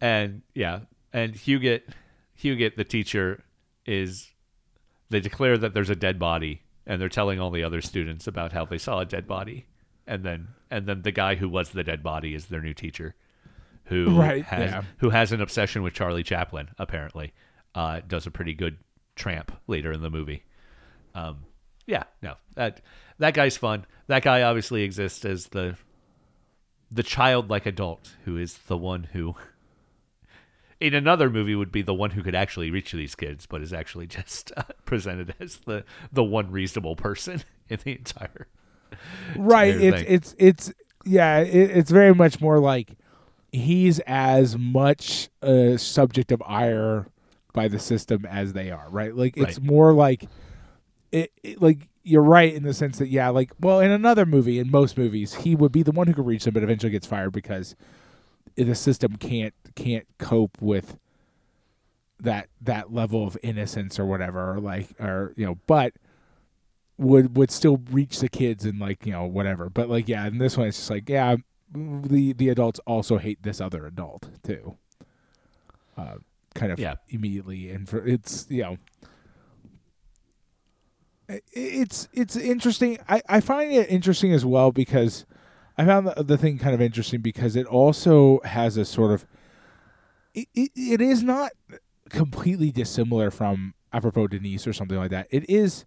and 0.00 0.42
yeah, 0.54 0.80
and 1.12 1.34
Huguet, 1.34 1.88
Huguet, 2.34 2.76
the 2.76 2.84
teacher, 2.84 3.42
is 3.86 4.30
they 5.10 5.20
declare 5.20 5.58
that 5.58 5.74
there's 5.74 5.90
a 5.90 5.96
dead 5.96 6.18
body, 6.18 6.62
and 6.86 7.00
they're 7.00 7.08
telling 7.08 7.40
all 7.40 7.50
the 7.50 7.64
other 7.64 7.80
students 7.80 8.26
about 8.26 8.52
how 8.52 8.64
they 8.64 8.78
saw 8.78 9.00
a 9.00 9.04
dead 9.04 9.26
body, 9.26 9.66
and 10.06 10.24
then 10.24 10.48
and 10.70 10.86
then 10.86 11.02
the 11.02 11.12
guy 11.12 11.34
who 11.34 11.48
was 11.48 11.70
the 11.70 11.84
dead 11.84 12.02
body 12.02 12.34
is 12.34 12.46
their 12.46 12.60
new 12.60 12.74
teacher, 12.74 13.14
who 13.84 14.16
Right, 14.18 14.44
has 14.44 14.70
yeah. 14.70 14.82
who 14.98 15.10
has 15.10 15.32
an 15.32 15.40
obsession 15.40 15.82
with 15.82 15.94
Charlie 15.94 16.22
Chaplin. 16.22 16.70
Apparently, 16.78 17.32
uh, 17.74 18.00
does 18.06 18.26
a 18.26 18.30
pretty 18.30 18.54
good 18.54 18.78
tramp 19.16 19.52
later 19.66 19.92
in 19.92 20.02
the 20.02 20.10
movie. 20.10 20.44
Um, 21.14 21.44
yeah, 21.86 22.04
no, 22.22 22.34
that 22.54 22.80
that 23.18 23.34
guy's 23.34 23.56
fun. 23.56 23.86
That 24.06 24.22
guy 24.22 24.42
obviously 24.42 24.82
exists 24.82 25.24
as 25.24 25.46
the 25.48 25.76
the 26.90 27.02
childlike 27.02 27.66
adult 27.66 28.12
who 28.24 28.36
is 28.36 28.58
the 28.66 28.76
one 28.76 29.04
who, 29.12 29.34
in 30.82 30.94
another 30.94 31.30
movie, 31.30 31.54
would 31.54 31.72
be 31.72 31.82
the 31.82 31.94
one 31.94 32.10
who 32.10 32.22
could 32.22 32.34
actually 32.34 32.70
reach 32.70 32.92
these 32.92 33.14
kids, 33.14 33.46
but 33.46 33.62
is 33.62 33.72
actually 33.72 34.06
just 34.06 34.52
uh, 34.56 34.64
presented 34.84 35.34
as 35.40 35.58
the 35.58 35.84
the 36.12 36.24
one 36.24 36.50
reasonable 36.50 36.96
person 36.96 37.42
in 37.68 37.78
the 37.84 37.92
entire. 37.92 38.48
right 39.36 39.76
entire 39.76 40.00
it's 40.00 40.34
it's 40.36 40.68
it's 40.68 40.72
yeah 41.04 41.38
it, 41.38 41.70
it's 41.70 41.90
very 41.90 42.14
much 42.14 42.40
more 42.40 42.58
like 42.58 42.90
he's 43.52 43.98
as 44.00 44.58
much 44.58 45.28
a 45.42 45.78
subject 45.78 46.32
of 46.32 46.42
ire 46.46 47.06
by 47.52 47.68
the 47.68 47.78
system 47.78 48.24
as 48.24 48.54
they 48.54 48.70
are, 48.70 48.88
right? 48.90 49.14
Like 49.14 49.36
it's 49.36 49.58
Right. 49.58 49.66
more 49.70 49.92
like 49.92 50.24
it, 51.12 51.30
it 51.42 51.60
like 51.60 51.88
you're 52.02 52.22
right 52.22 52.52
in 52.52 52.62
the 52.62 52.72
sense 52.74 52.98
that 52.98 53.08
yeah, 53.08 53.28
like 53.28 53.52
well, 53.60 53.80
in 53.80 53.90
another 53.90 54.24
movie, 54.26 54.58
in 54.58 54.70
most 54.70 54.96
movies, 54.96 55.34
he 55.34 55.54
would 55.54 55.70
be 55.72 55.82
the 55.82 55.92
one 55.92 56.06
who 56.06 56.14
could 56.14 56.26
reach 56.26 56.44
them, 56.44 56.54
but 56.54 56.62
eventually 56.62 56.90
gets 56.90 57.06
fired 57.06 57.32
because 57.32 57.76
the 58.56 58.74
system 58.74 59.16
can't 59.16 59.54
can't 59.74 60.06
cope 60.18 60.60
with 60.60 60.98
that 62.20 62.48
that 62.60 62.92
level 62.92 63.26
of 63.26 63.36
innocence 63.42 63.98
or 63.98 64.06
whatever, 64.06 64.52
or 64.54 64.60
like 64.60 64.88
or 65.00 65.32
you 65.36 65.44
know, 65.46 65.58
but 65.66 65.94
would 66.98 67.36
would 67.36 67.50
still 67.50 67.80
reach 67.90 68.20
the 68.20 68.28
kids 68.28 68.64
and 68.64 68.78
like 68.78 69.04
you 69.06 69.12
know 69.12 69.24
whatever. 69.24 69.68
But 69.68 69.88
like 69.88 70.08
yeah, 70.08 70.26
in 70.26 70.38
this 70.38 70.56
one, 70.56 70.68
it's 70.68 70.76
just 70.78 70.90
like 70.90 71.08
yeah, 71.08 71.36
the 71.74 72.32
the 72.32 72.48
adults 72.48 72.80
also 72.86 73.18
hate 73.18 73.42
this 73.42 73.60
other 73.60 73.86
adult 73.86 74.28
too. 74.42 74.76
Uh, 75.96 76.16
kind 76.54 76.70
of 76.72 76.78
Yeah. 76.78 76.94
immediately, 77.08 77.70
and 77.70 77.88
for 77.88 78.06
it's 78.06 78.46
you 78.48 78.62
know. 78.62 78.78
It's 81.54 82.08
it's 82.12 82.36
interesting. 82.36 82.98
I, 83.08 83.22
I 83.28 83.40
find 83.40 83.72
it 83.72 83.88
interesting 83.90 84.32
as 84.32 84.44
well 84.44 84.70
because 84.70 85.24
I 85.76 85.84
found 85.84 86.06
the, 86.06 86.22
the 86.22 86.38
thing 86.38 86.58
kind 86.58 86.74
of 86.74 86.80
interesting 86.80 87.20
because 87.20 87.56
it 87.56 87.66
also 87.66 88.40
has 88.44 88.76
a 88.76 88.84
sort 88.84 89.12
of 89.12 89.26
it, 90.34 90.48
it, 90.54 90.70
it 90.74 91.00
is 91.00 91.22
not 91.22 91.52
completely 92.08 92.70
dissimilar 92.70 93.30
from 93.30 93.74
À 93.92 94.00
propos 94.00 94.28
de 94.28 94.38
Nice 94.38 94.66
or 94.66 94.72
something 94.72 94.96
like 94.96 95.10
that. 95.10 95.26
It 95.30 95.48
is 95.48 95.84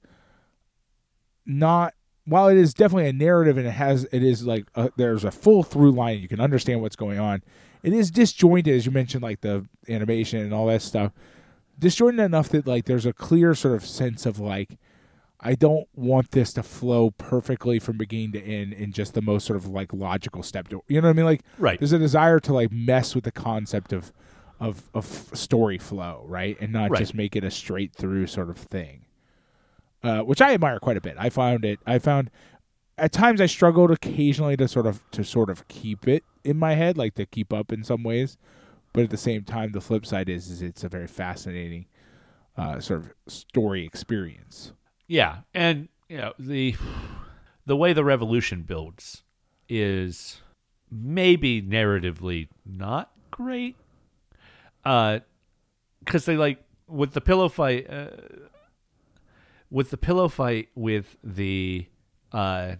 not 1.45 1.94
while 2.26 2.48
it 2.48 2.57
is 2.57 2.74
definitely 2.74 3.10
a 3.10 3.14
narrative 3.14 3.57
and 3.57 3.68
it 3.68 3.72
has 3.72 4.06
it 4.12 4.24
is 4.24 4.45
like 4.45 4.66
a, 4.76 4.91
there's 4.98 5.24
a 5.24 5.32
full 5.32 5.64
through 5.64 5.91
line 5.91 6.20
you 6.20 6.28
can 6.28 6.40
understand 6.40 6.82
what's 6.82 6.95
going 6.95 7.20
on. 7.20 7.44
It 7.84 7.94
is 7.94 8.10
disjointed 8.10 8.76
as 8.76 8.86
you 8.86 8.91
mentioned 8.91 9.24
like 9.24 9.41
the 9.41 9.68
animation 9.88 10.40
and 10.40 10.53
all 10.53 10.68
that 10.68 10.82
stuff. 10.82 11.12
Disjointed 11.78 12.20
enough 12.20 12.49
that 12.49 12.66
like 12.66 12.86
there's 12.86 13.06
a 13.06 13.14
clear 13.14 13.53
sort 13.53 13.76
of 13.76 13.86
sense 13.86 14.26
of 14.26 14.40
like 14.40 14.78
I 15.45 15.53
don't 15.53 15.88
want 15.93 16.31
this 16.31 16.53
to 16.53 16.63
flow 16.63 17.11
perfectly 17.11 17.77
from 17.77 17.97
beginning 17.97 18.31
to 18.31 18.41
end 18.41 18.73
in 18.73 18.91
just 18.91 19.13
the 19.13 19.22
most 19.22 19.45
sort 19.45 19.57
of 19.57 19.67
like 19.67 19.93
logical 19.93 20.41
step. 20.41 20.67
To, 20.69 20.81
you 20.88 20.99
know 20.99 21.07
what 21.07 21.13
I 21.13 21.17
mean? 21.17 21.26
Like 21.26 21.41
Right. 21.59 21.80
there's 21.80 21.93
a 21.93 21.99
desire 21.99 22.39
to 22.41 22.53
like 22.53 22.72
mess 22.72 23.13
with 23.13 23.23
the 23.26 23.31
concept 23.31 23.93
of 23.93 24.11
of 24.59 24.89
of 24.93 25.05
story 25.34 25.77
flow, 25.77 26.23
right, 26.27 26.57
and 26.59 26.73
not 26.73 26.89
Right. 26.89 26.99
just 26.99 27.13
make 27.13 27.35
it 27.35 27.43
a 27.43 27.51
straight 27.51 27.93
through 27.93 28.26
sort 28.27 28.49
of 28.49 28.57
thing. 28.57 29.05
Uh, 30.01 30.22
which 30.22 30.41
I 30.41 30.53
admire 30.53 30.80
quite 30.80 30.97
a 30.97 31.01
bit. 31.01 31.15
I 31.19 31.30
found 31.30 31.63
it. 31.65 31.80
I 31.85 31.99
found 31.99 32.31
at 32.97 33.11
times 33.11 33.39
I 33.41 33.45
struggled 33.47 33.91
occasionally 33.91 34.57
to 34.57 34.67
sort 34.67 34.88
of 34.88 35.03
to 35.11 35.23
sort 35.23 35.49
of 35.51 35.67
keep 35.67 36.07
it 36.07 36.23
in 36.43 36.57
my 36.57 36.73
head, 36.73 36.97
like 36.97 37.13
to 37.15 37.26
keep 37.26 37.53
up 37.53 37.72
in 37.72 37.84
some 37.84 38.01
ways. 38.03 38.38
But 38.93 39.03
at 39.03 39.09
the 39.09 39.17
same 39.17 39.43
time, 39.43 39.73
the 39.73 39.81
flip 39.81 40.05
side 40.05 40.30
is, 40.30 40.49
is 40.49 40.61
it's 40.61 40.84
a 40.84 40.89
very 40.89 41.07
fascinating 41.07 41.85
uh, 42.57 42.80
sort 42.80 43.01
of 43.01 43.13
story 43.27 43.85
experience. 43.85 44.72
Yeah, 45.07 45.40
and 45.53 45.88
you 46.10 46.18
know 46.18 46.34
the 46.40 46.76
the 47.65 47.76
way 47.76 47.94
the 47.94 48.03
revolution 48.03 48.64
builds 48.64 49.23
is 49.68 50.41
maybe 50.91 51.61
narratively 51.61 52.48
not 52.65 53.11
great, 53.32 53.76
Uh, 54.84 55.19
because 56.03 56.26
they 56.26 56.38
like 56.38 56.64
with 56.88 57.14
the 57.14 57.22
pillow 57.22 57.49
fight, 57.49 57.90
uh, 57.90 58.07
with 59.72 59.90
the 59.90 59.98
pillow 59.98 60.27
fight 60.27 60.69
with 60.76 61.18
the 61.23 61.88
uh, 62.32 62.76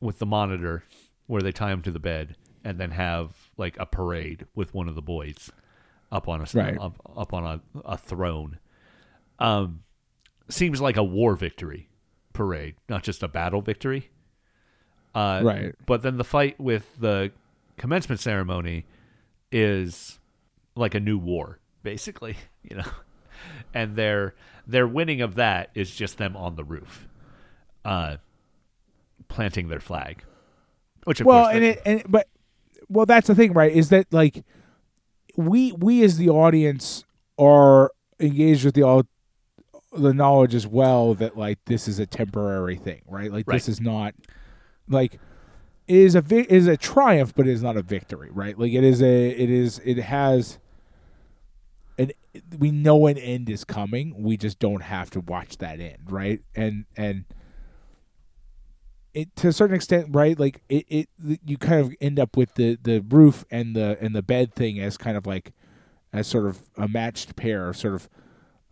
with 0.00 0.18
the 0.18 0.26
monitor 0.26 0.84
where 1.26 1.42
they 1.42 1.52
tie 1.52 1.70
him 1.70 1.82
to 1.82 1.90
the 1.90 1.98
bed 2.00 2.36
and 2.64 2.78
then 2.78 2.90
have 2.92 3.34
like 3.56 3.76
a 3.78 3.86
parade 3.86 4.46
with 4.54 4.74
one 4.74 4.88
of 4.88 4.94
the 4.94 5.02
boys 5.02 5.50
up 6.12 6.28
on 6.28 6.40
a 6.40 6.46
Right. 6.54 6.78
up, 6.78 6.96
up 7.16 7.32
on 7.32 7.44
a, 7.44 7.60
a 7.84 7.96
throne. 7.96 8.58
Um, 9.38 9.82
seems 10.50 10.80
like 10.80 10.96
a 10.96 11.04
war 11.04 11.36
victory 11.36 11.88
parade, 12.32 12.74
not 12.88 13.02
just 13.02 13.22
a 13.22 13.28
battle 13.28 13.60
victory. 13.60 14.10
Uh, 15.14 15.40
Right. 15.42 15.74
But 15.86 16.02
then 16.02 16.16
the 16.16 16.24
fight 16.24 16.60
with 16.60 16.98
the 16.98 17.32
commencement 17.76 18.20
ceremony 18.20 18.86
is 19.50 20.18
like 20.76 20.94
a 20.94 21.00
new 21.00 21.18
war, 21.18 21.58
basically, 21.82 22.36
you 22.62 22.76
know. 22.76 22.90
And 23.72 23.96
their 23.96 24.34
their 24.66 24.86
winning 24.86 25.22
of 25.22 25.34
that 25.36 25.70
is 25.74 25.94
just 25.94 26.18
them 26.18 26.36
on 26.36 26.56
the 26.56 26.64
roof, 26.64 27.08
uh, 27.84 28.16
planting 29.28 29.68
their 29.68 29.80
flag. 29.80 30.24
Which 31.04 31.20
of 31.20 31.26
well, 31.26 31.44
course, 31.44 31.54
and 31.54 31.64
it 31.64 31.82
and 31.86 32.02
but 32.06 32.28
well, 32.88 33.06
that's 33.06 33.28
the 33.28 33.34
thing, 33.34 33.54
right? 33.54 33.72
Is 33.72 33.88
that 33.88 34.12
like 34.12 34.44
we 35.36 35.72
we 35.72 36.02
as 36.02 36.18
the 36.18 36.28
audience 36.28 37.04
are 37.38 37.92
engaged 38.18 38.64
with 38.64 38.74
the 38.74 38.82
all 38.82 39.04
the 39.92 40.14
knowledge 40.14 40.54
as 40.54 40.66
well 40.66 41.14
that 41.14 41.36
like 41.36 41.58
this 41.66 41.88
is 41.88 41.98
a 41.98 42.06
temporary 42.06 42.76
thing, 42.76 43.02
right? 43.08 43.32
Like 43.32 43.46
this 43.46 43.68
is 43.68 43.80
not 43.80 44.14
like 44.88 45.14
it 45.88 45.96
is 45.96 46.14
a 46.14 46.20
vi- 46.20 46.46
is 46.48 46.66
a 46.66 46.76
triumph, 46.76 47.34
but 47.34 47.48
it 47.48 47.52
is 47.52 47.62
not 47.62 47.76
a 47.76 47.82
victory, 47.82 48.30
right? 48.30 48.58
Like 48.58 48.72
it 48.72 48.84
is 48.84 49.02
a 49.02 49.30
it 49.30 49.50
is 49.50 49.80
it 49.84 49.98
has 49.98 50.58
and 51.98 52.12
we 52.58 52.70
know 52.70 53.06
an 53.06 53.18
end 53.18 53.50
is 53.50 53.64
coming. 53.64 54.22
We 54.22 54.36
just 54.36 54.58
don't 54.58 54.82
have 54.82 55.10
to 55.10 55.20
watch 55.20 55.58
that 55.58 55.80
end, 55.80 56.10
right? 56.10 56.40
And 56.54 56.84
and 56.96 57.24
it 59.12 59.34
to 59.36 59.48
a 59.48 59.52
certain 59.52 59.74
extent, 59.74 60.06
right? 60.10 60.38
Like 60.38 60.62
it, 60.68 60.86
it 60.88 61.08
you 61.44 61.58
kind 61.58 61.80
of 61.80 61.92
end 62.00 62.18
up 62.20 62.36
with 62.36 62.54
the 62.54 62.78
the 62.80 63.00
roof 63.00 63.44
and 63.50 63.74
the 63.74 63.98
and 64.00 64.14
the 64.14 64.22
bed 64.22 64.54
thing 64.54 64.78
as 64.78 64.96
kind 64.96 65.16
of 65.16 65.26
like 65.26 65.52
as 66.12 66.26
sort 66.26 66.46
of 66.46 66.60
a 66.76 66.88
matched 66.88 67.36
pair, 67.36 67.72
sort 67.72 67.94
of 67.94 68.08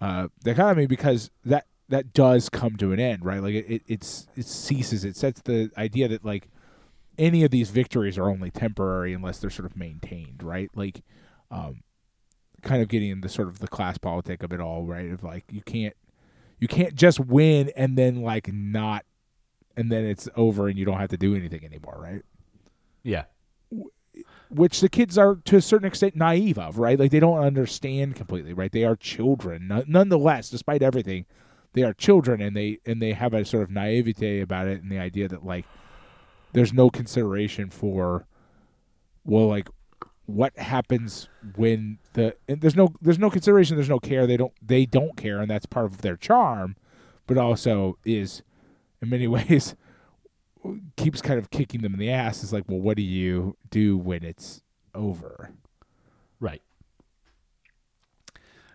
uh, 0.01 0.29
dichotomy 0.45 0.87
because 0.87 1.31
that 1.45 1.67
that 1.89 2.13
does 2.13 2.49
come 2.49 2.77
to 2.77 2.93
an 2.93 3.01
end, 3.01 3.25
right? 3.25 3.43
Like 3.43 3.55
it, 3.55 3.67
it 3.69 3.83
it's 3.87 4.27
it 4.37 4.47
ceases. 4.47 5.05
It 5.05 5.17
sets 5.17 5.41
the 5.43 5.71
idea 5.77 6.09
that 6.09 6.25
like 6.25 6.49
any 7.19 7.45
of 7.45 7.51
these 7.51 7.71
victories 7.71 8.17
are 8.19 8.29
only 8.31 8.51
temporary 8.51 9.13
unless 9.13 9.39
they're 9.39 9.51
sort 9.51 9.67
of 9.67 9.77
maintained, 9.77 10.43
right? 10.43 10.71
Like, 10.75 11.03
um, 11.51 11.83
kind 12.63 12.81
of 12.81 12.89
getting 12.89 13.11
into 13.11 13.29
sort 13.29 13.49
of 13.49 13.59
the 13.59 13.69
class 13.69 13.99
politic 13.99 14.43
of 14.43 14.53
it 14.53 14.61
all, 14.61 14.85
right? 14.85 15.11
Of 15.11 15.25
like 15.25 15.45
you 15.51 15.63
can't 15.63 15.95
you 16.59 16.69
can't 16.69 16.95
just 16.95 17.21
win 17.21 17.71
and 17.77 17.97
then 17.97 18.23
like 18.23 18.53
not 18.53 19.05
and 19.77 19.93
then 19.93 20.05
it's 20.05 20.29
over 20.37 20.69
and 20.69 20.79
you 20.79 20.85
don't 20.85 20.99
have 20.99 21.11
to 21.11 21.17
do 21.17 21.35
anything 21.35 21.65
anymore, 21.65 21.99
right? 22.01 22.23
yeah, 23.05 23.25
which 24.51 24.81
the 24.81 24.89
kids 24.89 25.19
are 25.19 25.37
to 25.45 25.57
a 25.57 25.61
certain 25.61 25.87
extent 25.87 26.17
naive 26.17 26.59
of, 26.59 26.79
right? 26.79 26.99
Like 26.99 27.11
they 27.11 27.21
don't 27.21 27.39
understand 27.39 28.17
completely, 28.17 28.53
right? 28.53 28.73
They 28.73 28.85
are 28.85 28.97
children, 28.97 29.69
No- 29.69 29.85
nonetheless, 29.87 30.49
despite 30.51 30.83
everything, 30.83 31.27
they 31.75 31.83
are 31.83 31.93
children, 31.93 32.41
and 32.41 32.57
they 32.57 32.79
and 32.87 33.01
they 33.03 33.13
have 33.13 33.35
a 33.35 33.45
sort 33.45 33.63
of 33.63 33.71
naivete 33.71 34.41
about 34.41 34.67
it, 34.69 34.83
and 34.83 34.91
the 34.91 34.99
idea 34.99 35.29
that 35.29 35.45
like 35.45 35.67
there's 36.53 36.73
no 36.73 36.89
consideration 36.91 37.69
for, 37.71 38.27
well, 39.25 39.49
like 39.49 39.69
what 40.25 40.57
happens 40.59 41.29
when 41.57 41.99
the 42.15 42.35
and 42.49 42.61
there's 42.61 42.77
no 42.77 42.89
there's 43.01 43.19
no 43.19 43.31
consideration, 43.31 43.77
there's 43.77 43.89
no 43.89 43.99
care. 43.99 44.27
They 44.27 44.37
don't 44.37 44.53
they 44.63 44.87
don't 44.87 45.17
care, 45.17 45.41
and 45.41 45.51
that's 45.51 45.67
part 45.67 45.87
of 45.87 46.01
their 46.01 46.17
charm, 46.17 46.77
but 47.27 47.37
also 47.39 47.99
is 48.05 48.43
in 49.03 49.11
many 49.11 49.27
ways 49.29 49.75
keeps 50.97 51.21
kind 51.23 51.39
of 51.39 51.51
kicking 51.51 51.83
them 51.83 51.95
in 51.95 52.01
the 52.01 52.11
ass 52.11 52.43
is 52.43 52.53
like, 52.53 52.65
well, 52.69 52.81
what 52.81 52.97
do 52.97 53.03
you 53.03 53.57
do 53.71 53.97
when 53.97 54.25
it's 54.25 54.63
over? 54.95 55.51
right. 56.41 56.63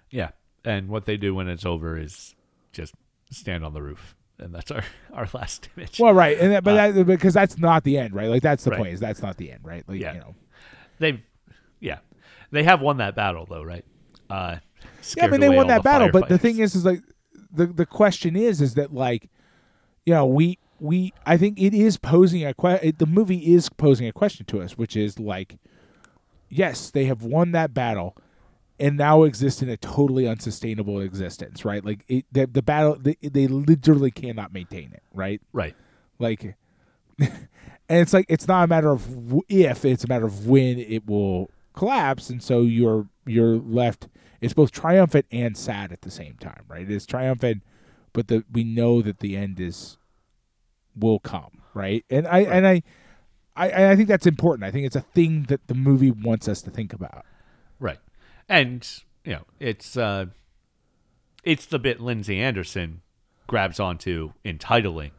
Yeah, 0.09 0.29
and 0.63 0.89
what 0.89 1.05
they 1.05 1.17
do 1.17 1.33
when 1.33 1.47
it's 1.47 1.65
over 1.65 1.97
is 1.97 2.35
just 2.71 2.93
stand 3.31 3.65
on 3.65 3.73
the 3.73 3.81
roof, 3.81 4.15
and 4.37 4.53
that's 4.53 4.69
our 4.69 4.83
our 5.13 5.27
last 5.33 5.69
image. 5.75 5.99
Well, 5.99 6.13
right, 6.13 6.37
and 6.39 6.51
that, 6.51 6.63
but 6.63 6.75
that, 6.93 7.05
because 7.05 7.33
that's 7.33 7.57
not 7.57 7.83
the 7.83 7.97
end, 7.97 8.13
right? 8.13 8.29
Like 8.29 8.43
that's 8.43 8.63
the 8.63 8.71
Right. 8.71 8.77
point. 8.79 8.93
Is 8.93 8.99
that's 8.99 9.21
not 9.21 9.37
the 9.37 9.51
end, 9.51 9.61
right? 9.63 9.83
Like 9.87 9.99
Yeah. 9.99 10.13
you 10.13 10.19
know, 10.19 10.35
They've, 10.99 11.19
yeah, 11.79 11.99
they 12.51 12.63
have 12.63 12.79
won 12.81 12.97
that 12.97 13.15
battle 13.15 13.47
though, 13.49 13.63
right? 13.63 13.83
Uh, 14.29 14.57
yeah. 15.17 15.25
I 15.25 15.27
mean, 15.29 15.41
they 15.41 15.49
won 15.49 15.67
that 15.67 15.77
the 15.79 15.83
battle, 15.83 16.09
but 16.11 16.29
the 16.29 16.37
thing 16.37 16.59
is, 16.59 16.75
is 16.75 16.85
like 16.85 17.01
the 17.51 17.65
the 17.65 17.85
question 17.87 18.35
is, 18.35 18.61
is 18.61 18.75
that 18.75 18.93
like, 18.93 19.29
you 20.05 20.13
know, 20.13 20.27
we 20.27 20.59
we 20.83 21.13
I 21.25 21.37
think 21.37 21.59
it 21.59 21.73
is 21.73 21.97
posing 21.97 22.45
a 22.45 22.53
que- 22.53 22.91
The 22.91 23.05
movie 23.05 23.53
is 23.53 23.69
posing 23.69 24.05
a 24.05 24.11
question 24.11 24.45
to 24.47 24.61
us, 24.61 24.77
which 24.77 24.97
is 24.97 25.17
like, 25.17 25.57
yes, 26.49 26.91
they 26.91 27.05
have 27.05 27.23
won 27.23 27.53
that 27.53 27.73
battle. 27.73 28.17
And 28.79 28.97
now 28.97 29.23
exist 29.23 29.61
in 29.61 29.69
a 29.69 29.77
totally 29.77 30.27
unsustainable 30.27 30.99
existence, 30.99 31.63
right? 31.63 31.85
Like 31.85 32.03
it, 32.09 32.25
the, 32.31 32.47
the 32.47 32.61
battle, 32.61 32.97
they, 32.99 33.15
they 33.21 33.47
literally 33.47 34.11
cannot 34.11 34.51
maintain 34.51 34.91
it, 34.91 35.03
right? 35.13 35.41
right, 35.53 35.75
like 36.19 36.55
and 37.19 37.37
it's 37.87 38.11
like 38.11 38.25
it's 38.27 38.47
not 38.47 38.63
a 38.63 38.67
matter 38.67 38.91
of 38.91 39.07
w- 39.27 39.43
if 39.47 39.85
it's 39.85 40.03
a 40.03 40.07
matter 40.07 40.25
of 40.25 40.47
when 40.47 40.79
it 40.79 41.07
will 41.07 41.49
collapse 41.73 42.29
and 42.29 42.41
so 42.43 42.61
you're 42.61 43.07
you're 43.25 43.55
left 43.55 44.07
it's 44.41 44.53
both 44.53 44.71
triumphant 44.71 45.25
and 45.31 45.55
sad 45.55 45.91
at 45.91 46.01
the 46.01 46.11
same 46.11 46.35
time 46.39 46.63
right 46.67 46.89
it's 46.89 47.05
triumphant 47.05 47.61
but 48.11 48.27
the 48.27 48.43
we 48.51 48.63
know 48.63 49.01
that 49.01 49.19
the 49.19 49.37
end 49.37 49.59
is 49.59 49.97
will 50.95 51.19
come 51.19 51.63
right? 51.73 52.05
And 52.09 52.27
i 52.27 52.39
and 52.39 52.67
I, 52.67 52.83
I 53.55 53.91
i 53.91 53.95
think 53.95 54.07
that's 54.07 54.27
important. 54.27 54.65
I 54.65 54.71
think 54.71 54.85
it's 54.85 54.95
a 54.95 55.01
thing 55.01 55.43
that 55.43 55.67
the 55.67 55.73
movie 55.73 56.11
wants 56.11 56.47
us 56.47 56.61
to 56.63 56.69
think 56.69 56.93
about. 56.93 57.25
Right, 57.79 57.99
and 58.47 58.87
you 59.23 59.33
know, 59.33 59.43
it's 59.59 59.97
uh, 59.97 60.27
it's 61.43 61.65
the 61.65 61.79
bit 61.79 61.99
Lindsay 61.99 62.39
Anderson 62.39 63.01
grabs 63.47 63.79
onto 63.79 64.33
entitling 64.45 65.11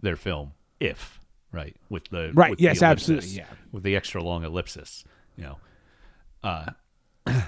their 0.00 0.16
film 0.16 0.52
"If," 0.80 1.20
right? 1.52 1.76
With 1.88 2.08
the 2.10 2.32
Right, 2.34 2.50
with 2.50 2.58
the 2.58 2.64
yes, 2.64 2.82
absolutely, 2.82 3.30
yeah. 3.30 3.46
with 3.72 3.82
the 3.82 3.96
extra 3.96 4.22
long 4.22 4.44
ellipsis, 4.44 5.04
you 5.36 5.44
know, 5.44 5.58
uh, 6.42 6.70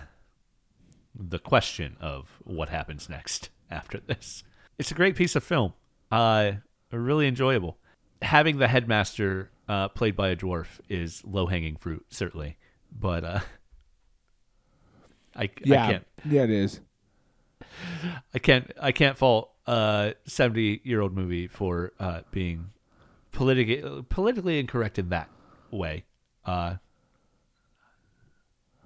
the 1.14 1.38
question 1.38 1.96
of 2.00 2.28
what 2.44 2.68
happens 2.68 3.08
next 3.08 3.50
after 3.70 3.98
this. 3.98 4.44
It's 4.78 4.90
a 4.90 4.94
great 4.94 5.14
piece 5.14 5.36
of 5.36 5.44
film. 5.44 5.74
Uh, 6.10 6.52
really 6.98 7.26
enjoyable. 7.26 7.78
Having 8.22 8.58
the 8.58 8.68
headmaster 8.68 9.50
uh, 9.68 9.88
played 9.88 10.16
by 10.16 10.28
a 10.28 10.36
dwarf 10.36 10.80
is 10.88 11.22
low 11.24 11.46
hanging 11.46 11.76
fruit, 11.76 12.04
certainly, 12.10 12.58
but 12.92 13.24
uh, 13.24 13.40
I, 15.34 15.50
Yeah, 15.64 15.84
I 15.84 15.90
can't 15.90 16.06
yeah, 16.26 16.42
it 16.42 16.50
is. 16.50 16.80
I 18.34 18.38
can't 18.38 18.70
I 18.80 18.92
can't 18.92 19.16
fault 19.16 19.52
a 19.66 20.14
seventy 20.26 20.80
year 20.84 21.00
old 21.00 21.14
movie 21.14 21.46
for 21.46 21.92
uh, 21.98 22.22
being 22.30 22.70
politically 23.32 24.02
politically 24.08 24.58
incorrect 24.58 24.98
in 24.98 25.10
that 25.10 25.30
way. 25.70 26.04
Uh, 26.44 26.76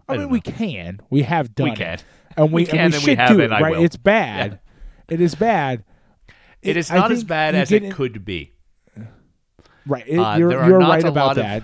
I, 0.08 0.14
I 0.14 0.16
mean, 0.18 0.28
we 0.28 0.40
can. 0.40 1.00
We 1.08 1.22
have 1.22 1.54
done 1.54 1.70
We 1.70 1.76
can. 1.76 1.94
it, 1.94 2.04
and 2.36 2.52
we, 2.52 2.62
We 2.62 2.66
can 2.66 2.78
and 2.78 2.92
we 2.92 2.96
and 2.96 3.04
we 3.04 3.10
should 3.10 3.18
have 3.18 3.30
do 3.30 3.40
it. 3.40 3.50
Right? 3.50 3.80
It's 3.80 3.96
bad. 3.96 4.60
It 5.08 5.20
is 5.20 5.34
bad. 5.34 5.84
It 6.64 6.76
is 6.76 6.90
not 6.90 7.12
as 7.12 7.24
bad 7.24 7.54
as 7.54 7.70
it 7.72 7.92
could 7.92 8.24
be. 8.24 8.52
Right. 9.86 10.04
It- 10.06 10.18
Uh, 10.18 10.36
you're 10.38 10.48
there 10.50 10.60
are 10.60 10.68
you're 10.70 10.78
not 10.80 10.90
right 10.90 11.04
a 11.04 11.08
about 11.08 11.36
lot 11.36 11.38
of- 11.38 11.62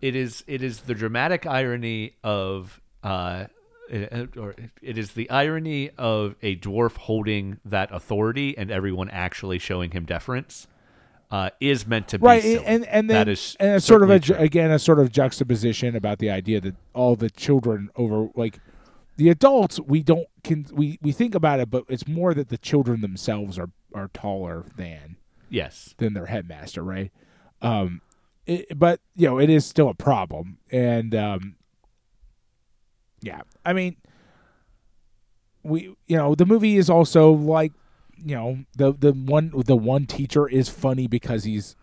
It 0.00 0.16
is 0.16 0.42
it 0.46 0.62
is 0.62 0.80
the 0.80 0.94
dramatic 0.94 1.46
irony 1.46 2.14
of 2.24 2.80
uh, 3.02 3.44
it, 3.90 4.36
or 4.36 4.54
it 4.80 4.96
is 4.96 5.12
the 5.12 5.28
irony 5.30 5.90
of 5.98 6.36
a 6.42 6.56
dwarf 6.56 6.96
holding 6.96 7.58
that 7.64 7.90
authority 7.92 8.56
and 8.56 8.70
everyone 8.70 9.10
actually 9.10 9.58
showing 9.58 9.90
him 9.90 10.04
deference. 10.06 10.66
Uh, 11.30 11.48
is 11.60 11.86
meant 11.86 12.08
to 12.08 12.18
be 12.18 12.26
right 12.26 12.42
silly. 12.42 12.64
and 12.66 12.84
and 12.86 13.08
That 13.08 13.24
then 13.26 13.28
is 13.28 13.56
and 13.60 13.80
sort 13.80 14.02
of 14.02 14.10
a 14.10 14.14
certainly 14.14 14.18
ju- 14.20 14.34
true. 14.34 14.42
again 14.42 14.70
a 14.72 14.78
sort 14.80 14.98
of 14.98 15.12
juxtaposition 15.12 15.94
about 15.94 16.18
the 16.18 16.28
idea 16.28 16.60
that 16.60 16.74
all 16.92 17.14
the 17.14 17.30
children 17.30 17.88
over 17.94 18.30
like 18.34 18.58
the 19.20 19.28
adults 19.28 19.78
we 19.80 20.02
don't 20.02 20.26
can 20.42 20.64
we 20.72 20.98
we 21.02 21.12
think 21.12 21.34
about 21.34 21.60
it 21.60 21.68
but 21.68 21.84
it's 21.90 22.08
more 22.08 22.32
that 22.32 22.48
the 22.48 22.56
children 22.56 23.02
themselves 23.02 23.58
are 23.58 23.68
are 23.94 24.08
taller 24.14 24.64
than 24.76 25.16
yes. 25.50 25.94
than 25.98 26.14
their 26.14 26.24
headmaster 26.24 26.82
right? 26.82 27.12
Um 27.60 28.00
it, 28.46 28.78
but 28.78 29.00
you 29.14 29.28
know 29.28 29.38
it 29.38 29.50
is 29.50 29.66
still 29.66 29.90
a 29.90 29.94
problem. 29.94 30.56
And 30.72 31.14
um 31.14 31.56
yeah 33.20 33.42
i 33.66 33.74
mean 33.74 33.96
we 35.62 35.94
you 36.06 36.16
know 36.16 36.34
the 36.34 36.46
movie 36.46 36.78
is 36.78 36.88
also 36.88 37.30
like 37.30 37.72
you 38.16 38.34
know 38.34 38.64
the 38.78 38.94
the 38.94 39.12
one 39.12 39.52
the 39.66 39.76
one 39.76 40.06
teacher 40.06 40.48
is 40.48 40.70
funny 40.70 41.06
because 41.06 41.44
he's 41.44 41.76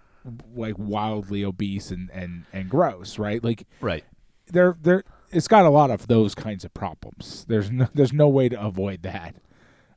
like 0.55 0.73
wildly 0.79 1.45
obese 1.45 1.91
and 1.91 2.09
and 2.09 2.45
and 2.51 2.67
gross 2.67 3.19
right? 3.19 3.43
Like 3.43 3.67
right. 3.79 4.03
there 4.47 4.75
there 4.81 5.03
it's 5.31 5.47
got 5.47 5.65
a 5.65 5.69
lot 5.69 5.91
of 5.91 6.07
those 6.07 6.33
kinds 6.35 6.63
of 6.63 6.73
problems. 6.73 7.45
There's 7.47 7.71
no 7.71 7.87
there's 7.93 8.13
no 8.13 8.27
way 8.27 8.49
to 8.49 8.59
avoid 8.61 9.03
that. 9.03 9.35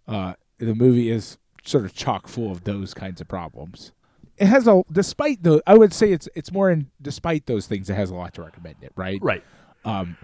Uh 0.09 0.35
the 0.59 0.75
movie 0.75 1.11
is 1.11 1.39
sort 1.65 1.85
of 1.85 1.95
chock 1.95 2.29
full 2.29 2.51
of 2.51 2.65
those 2.65 2.95
kinds 2.95 3.21
of 3.21 3.29
problems. 3.29 3.93
It 4.37 4.47
has 4.47 4.67
a 4.67 4.83
despite 4.91 5.43
the 5.43 5.63
i 5.67 5.75
would 5.77 5.93
say 5.93 6.13
it's 6.13 6.29
it's 6.35 6.51
more 6.53 6.71
in 6.71 6.91
despite 7.01 7.47
those 7.47 7.67
things 7.67 7.91
it 7.91 7.95
has 7.95 8.11
a 8.11 8.15
lot 8.15 8.35
to 8.35 8.43
recommend 8.43 8.77
it 8.83 8.93
right? 8.97 9.19
Right. 9.23 9.45
Um 9.85 10.17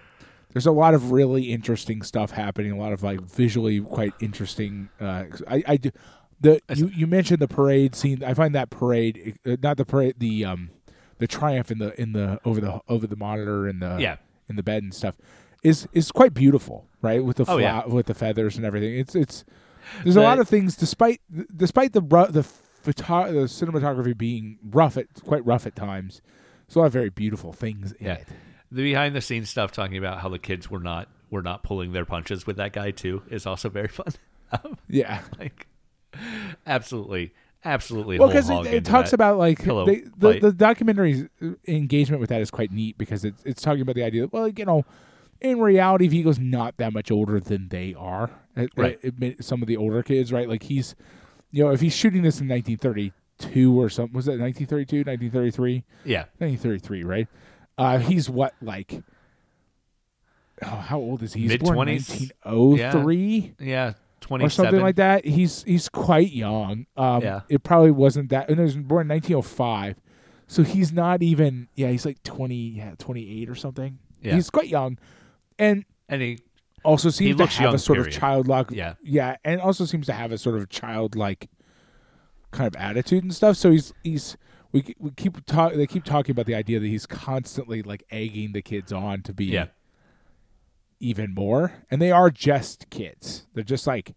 there's 0.53 0.65
a 0.65 0.71
lot 0.71 0.93
of 0.95 1.11
really 1.11 1.51
interesting 1.51 2.01
stuff 2.01 2.31
happening 2.31 2.71
a 2.71 2.77
lot 2.77 2.93
of 2.93 3.03
like 3.03 3.21
visually 3.21 3.79
quite 3.79 4.13
interesting 4.19 4.89
uh 4.99 5.25
i 5.47 5.63
i 5.67 5.77
do 5.77 5.91
the 6.39 6.61
you, 6.75 6.87
you 6.95 7.07
mentioned 7.07 7.39
the 7.39 7.47
parade 7.47 7.95
scene. 7.95 8.23
I 8.23 8.33
find 8.35 8.53
that 8.55 8.69
parade 8.69 9.37
uh, 9.45 9.57
not 9.61 9.77
the 9.77 9.85
parade 9.85 10.15
the 10.19 10.45
um 10.45 10.69
the 11.19 11.27
triumph 11.27 11.71
in 11.71 11.79
the 11.79 11.99
in 11.99 12.13
the 12.13 12.39
over 12.45 12.59
the 12.61 12.79
over 12.87 13.07
the 13.07 13.15
monitor 13.15 13.67
and 13.67 13.81
the 13.81 13.97
Yeah. 13.99 14.17
In 14.49 14.55
the 14.55 14.63
bed 14.63 14.83
and 14.83 14.93
stuff 14.93 15.17
is 15.63 15.87
is 15.93 16.11
quite 16.11 16.33
beautiful 16.33 16.87
right 17.01 17.23
with 17.23 17.37
the 17.37 17.45
Oh, 17.47 17.57
yeah. 17.57 17.85
with 17.85 18.05
the 18.05 18.13
feathers 18.13 18.57
and 18.57 18.65
everything 18.65 18.97
it's 18.97 19.15
it's 19.15 19.43
there's 20.03 20.15
a 20.15 20.21
lot 20.21 20.39
of 20.39 20.47
things 20.47 20.75
despite 20.75 21.21
despite 21.55 21.93
the 21.93 22.01
ru- 22.01 22.27
the 22.27 22.43
photo- 22.43 23.31
the 23.31 23.39
cinematography 23.47 24.17
being 24.17 24.59
rough 24.63 24.97
at 24.97 25.07
quite 25.23 25.45
rough 25.45 25.65
at 25.65 25.75
times 25.75 26.21
there's 26.67 26.75
a 26.75 26.79
lot 26.79 26.85
of 26.85 26.93
very 26.93 27.09
beautiful 27.09 27.53
things 27.53 27.91
in 27.93 28.05
Yeah. 28.07 28.13
it 28.15 28.27
the 28.71 28.83
behind 28.83 29.15
the 29.15 29.21
scenes 29.21 29.49
stuff 29.49 29.71
talking 29.71 29.97
about 29.97 30.19
how 30.19 30.29
the 30.29 30.39
kids 30.39 30.69
were 30.69 30.79
not 30.79 31.07
were 31.29 31.41
not 31.41 31.63
pulling 31.63 31.91
their 31.93 32.05
punches 32.05 32.45
with 32.45 32.57
that 32.57 32.73
guy 32.73 32.91
too 32.91 33.23
is 33.29 33.45
also 33.45 33.69
very 33.69 33.87
fun. 33.99 34.07
Yeah 34.89 35.21
like 35.39 35.67
absolutely, 36.65 37.33
absolutely. 37.65 38.17
well 38.19 38.27
because 38.29 38.49
it, 38.49 38.65
it 38.73 38.85
talks 38.85 39.11
about 39.13 39.37
like 39.37 39.59
they, 39.85 40.01
the 40.17 40.39
the 40.39 40.51
documentary's 40.51 41.27
engagement 41.67 42.19
with 42.19 42.29
that 42.29 42.41
is 42.41 42.49
quite 42.51 42.71
neat 42.71 42.97
because 42.97 43.25
it's 43.25 43.41
it's 43.45 43.61
talking 43.61 43.81
about 43.81 43.95
the 43.95 44.03
idea 44.03 44.21
that 44.21 44.33
well 44.33 44.47
you 44.47 44.65
know 44.65 44.85
in 45.41 45.59
reality 45.59 46.07
Vigo's 46.07 46.39
not 46.39 46.77
that 46.77 46.93
much 46.93 47.11
older 47.11 47.39
than 47.39 47.67
they 47.69 47.93
are. 47.97 48.31
Right. 48.75 48.99
it- 49.03 49.43
some 49.45 49.61
of 49.61 49.67
the 49.67 49.77
older 49.77 50.01
kids 50.03 50.31
right? 50.33 50.49
Like 50.49 50.63
he's 50.63 50.95
you 51.51 51.63
know 51.63 51.71
if 51.71 51.81
he's 51.81 51.95
shooting 51.95 52.21
this 52.23 52.39
in 52.41 52.47
1932 52.47 53.79
or 53.79 53.89
something 53.89 54.15
was 54.15 54.25
that 54.25 54.39
1932 54.39 54.97
1933 55.09 55.83
yeah, 56.05 56.25
1933 56.39 57.03
right? 57.03 57.27
Uh 57.77 57.99
he's 57.99 58.29
what 58.29 58.53
like 58.61 59.03
oh 60.63 60.67
how 60.67 60.97
old 60.97 61.21
is 61.21 61.33
he? 61.33 61.41
He's 61.41 61.49
Mid-twenties? 61.51 62.31
1903 62.43 63.55
yeah, 63.59 63.93
twenty 63.93 63.95
or 64.45 64.49
something 64.49 64.81
like 64.81 64.95
that. 64.97 65.25
He's 65.25 65.63
he's 65.63 65.89
quite 65.89 66.31
young. 66.31 66.85
Um, 66.95 67.21
Yeah. 67.21 67.41
It 67.49 67.63
probably 67.63 67.91
wasn't 67.91 68.29
that. 68.29 68.49
And 68.49 68.57
he 68.57 68.63
was 68.63 68.75
born 68.75 69.09
in 69.09 69.15
1905, 69.15 69.95
so 70.47 70.63
he's 70.63 70.91
not 70.91 71.21
even. 71.23 71.67
Yeah, 71.75 71.89
he's 71.89 72.05
like 72.05 72.21
20, 72.23 72.55
yeah, 72.55 72.95
28 72.97 73.49
or 73.49 73.55
something. 73.55 73.99
Yeah. 74.21 74.35
He's 74.35 74.49
quite 74.49 74.67
young, 74.67 74.97
and 75.59 75.85
And 76.09 76.21
he, 76.21 76.39
also 76.83 77.09
seems 77.09 77.35
to 77.35 77.43
looks 77.43 77.55
have 77.57 77.65
young, 77.65 77.75
a 77.75 77.79
sort 77.79 77.99
of 77.99 78.09
childlike. 78.09 78.71
Yeah. 78.71 78.95
yeah, 79.03 79.35
and 79.43 79.61
also 79.61 79.85
seems 79.85 80.05
to 80.07 80.13
have 80.13 80.31
a 80.31 80.37
sort 80.37 80.55
of 80.57 80.69
childlike 80.69 81.49
kind 82.51 82.67
of 82.67 82.75
attitude 82.75 83.23
and 83.23 83.33
stuff. 83.33 83.57
So 83.57 83.71
he's 83.71 83.93
he's. 84.03 84.37
We, 84.73 84.83
we 84.99 85.11
keep 85.11 85.45
talk. 85.45 85.73
They 85.73 85.87
keep 85.87 86.03
talking 86.03 86.31
about 86.33 86.45
the 86.45 86.53
idea 86.55 86.79
that 86.81 86.87
he's 86.87 87.05
constantly 87.05 87.81
like 87.83 88.03
egging 88.11 88.51
the 88.51 88.61
kids 88.61 88.91
on 88.91 89.21
to 89.23 89.33
be 89.33 89.45
yeah, 89.45 89.67
even 90.99 91.33
more. 91.33 91.73
And 91.91 92.01
they 92.01 92.11
are 92.11 92.29
just 92.31 92.89
kids. 92.89 93.45
They're 93.53 93.63
just 93.63 93.85
like 93.87 94.15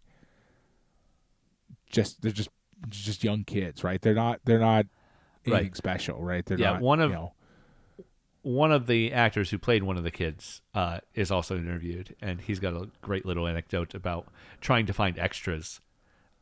just 1.90 2.22
they're 2.22 2.32
just 2.32 2.50
just 2.88 3.22
young 3.24 3.44
kids 3.44 3.84
right? 3.84 4.00
They're 4.00 4.14
not 4.14 4.40
they're 4.44 4.58
not 4.58 4.86
anything 5.44 5.64
Right. 5.64 5.76
special 5.76 6.22
right? 6.22 6.44
They're 6.44 6.58
Yeah, 6.58 6.72
not 6.72 6.82
one 6.82 7.00
of- 7.00 7.10
you 7.10 7.16
know, 7.16 7.34
one 8.42 8.72
of 8.72 8.86
the 8.86 9.12
actors 9.12 9.50
who 9.50 9.58
played 9.58 9.82
one 9.82 9.98
of 9.98 10.04
the 10.04 10.10
kids 10.10 10.62
uh, 10.74 11.00
is 11.14 11.30
also 11.30 11.58
interviewed, 11.58 12.16
and 12.22 12.40
he's 12.40 12.58
got 12.58 12.72
a 12.72 12.88
great 13.02 13.26
little 13.26 13.46
anecdote 13.46 13.94
about 13.94 14.28
trying 14.62 14.86
to 14.86 14.94
find 14.94 15.18
extras 15.18 15.80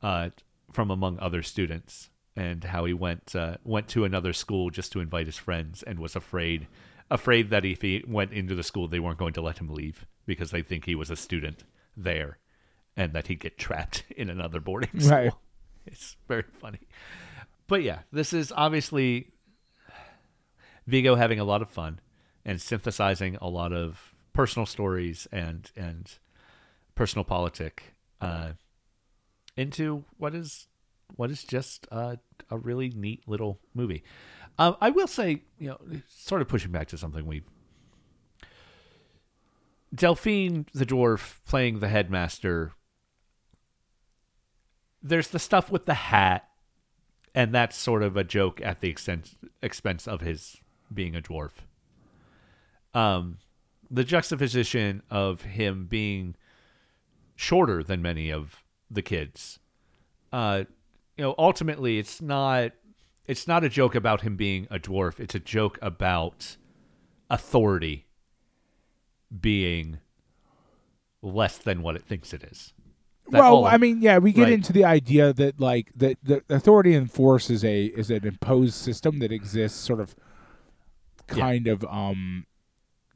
uh, 0.01 0.31
from 0.73 0.93
among 0.93 1.19
other 1.19 1.43
students, 1.43 2.09
and 2.37 2.63
how 2.65 2.85
he 2.85 2.93
went 2.93 3.35
uh, 3.35 3.57
went 3.65 3.89
to 3.89 4.05
another 4.05 4.33
school 4.33 4.71
just 4.71 4.93
to 4.93 5.01
invite 5.01 5.27
his 5.27 5.37
friends, 5.39 5.83
and 5.83 5.99
was 5.99 6.15
afraid 6.15 6.69
afraid 7.11 7.51
that 7.51 7.65
if 7.65 7.83
he 7.83 8.05
went 8.07 8.33
into 8.33 8.55
the 8.55 8.63
school, 8.63 8.87
they 8.87 9.01
weren't 9.01 9.19
going 9.19 9.33
to 9.33 9.41
let 9.43 9.59
him 9.59 9.69
leave 9.69 10.07
because 10.29 10.51
they 10.51 10.61
think 10.61 10.85
he 10.85 10.95
was 10.95 11.11
a 11.11 11.17
student 11.17 11.65
there, 11.97 12.39
and 12.95 13.15
that 13.15 13.27
he'd 13.27 13.41
get 13.41 13.59
trapped 13.59 14.05
in 14.17 14.31
another 14.31 14.61
boarding 14.61 15.01
school. 15.01 15.11
Right. 15.11 15.33
It's 15.91 16.19
very 16.29 16.45
funny. 16.61 16.81
But 17.67 17.83
yeah, 17.83 18.01
this 18.13 18.35
is 18.35 18.53
obviously 18.55 19.31
Vigo 20.87 21.15
having 21.15 21.41
a 21.41 21.45
lot 21.45 21.63
of 21.63 21.71
fun 21.71 22.01
and 22.45 22.61
synthesizing 22.61 23.39
a 23.41 23.49
lot 23.49 23.73
of 23.73 24.13
personal 24.35 24.67
stories 24.67 25.27
and 25.33 25.71
and 25.75 26.19
personal 26.95 27.25
politic 27.25 27.95
uh, 28.21 28.51
into 29.57 30.05
what 30.19 30.35
is 30.35 30.67
what 31.17 31.31
is 31.31 31.43
just 31.43 31.89
uh, 31.91 32.17
a 32.51 32.59
really 32.59 32.91
neat 32.91 33.27
little 33.27 33.61
movie. 33.73 34.03
Um, 34.59 34.77
I 34.79 34.91
will 34.91 35.07
say, 35.07 35.45
you 35.59 35.69
know, 35.69 35.79
sort 36.07 36.43
of 36.43 36.49
pushing 36.49 36.71
back 36.71 36.89
to 36.89 36.99
something 36.99 37.25
we. 37.25 37.45
Delphine 39.95 40.67
the 40.75 40.87
dwarf 40.87 41.37
playing 41.47 41.81
the 41.81 41.89
headmaster. 41.89 42.73
There's 45.03 45.29
the 45.29 45.39
stuff 45.39 45.71
with 45.71 45.87
the 45.87 45.95
hat, 45.95 46.49
and 47.35 47.55
that's 47.55 47.77
sort 47.77 48.03
of 48.03 48.17
a 48.17 48.25
joke 48.25 48.61
at 48.63 48.81
the 48.81 48.91
extent, 48.91 49.37
expense 49.63 50.07
of 50.07 50.21
his 50.21 50.57
being 50.93 51.17
a 51.17 51.21
dwarf. 51.21 51.53
Um, 52.95 53.39
the 53.91 54.05
juxtaposition 54.05 55.03
of 55.11 55.43
him 55.43 55.87
being 55.87 56.35
shorter 57.37 57.83
than 57.83 58.03
many 58.03 58.31
of 58.31 58.63
the 58.91 59.03
kids. 59.03 59.59
Uh, 60.33 60.65
you 61.17 61.25
know, 61.25 61.35
ultimately, 61.39 61.99
it's 61.99 62.21
not 62.21 62.73
it's 63.27 63.47
not 63.47 63.63
a 63.63 63.69
joke 63.69 63.95
about 63.95 64.23
him 64.23 64.37
being 64.37 64.67
a 64.71 64.79
dwarf. 64.79 65.21
It's 65.21 65.35
a 65.35 65.41
joke 65.41 65.79
about 65.81 66.57
authority 67.31 68.08
being 69.41 69.99
less 71.23 71.59
than 71.59 71.83
what 71.83 71.97
it 71.97 72.05
thinks 72.05 72.33
it 72.33 72.43
is. 72.45 72.73
That 73.31 73.41
well, 73.41 73.67
I 73.67 73.77
mean, 73.77 74.01
yeah, 74.01 74.19
we 74.19 74.33
get 74.33 74.45
Right. 74.45 74.53
into 74.55 74.73
the 74.73 74.85
idea 74.85 75.33
that 75.35 75.61
like 75.61 75.93
that 75.97 76.17
the 76.23 76.43
authority 76.49 76.95
and 76.95 77.11
force 77.11 77.51
is 77.51 77.63
a 77.63 77.85
is 77.87 78.11
an 78.11 78.27
imposed 78.27 78.75
system 78.75 79.19
that 79.19 79.31
exists 79.33 79.79
sort 79.79 80.01
of 80.01 80.15
Yeah. 81.31 81.35
kind 81.41 81.67
of 81.67 81.85
um 81.85 82.47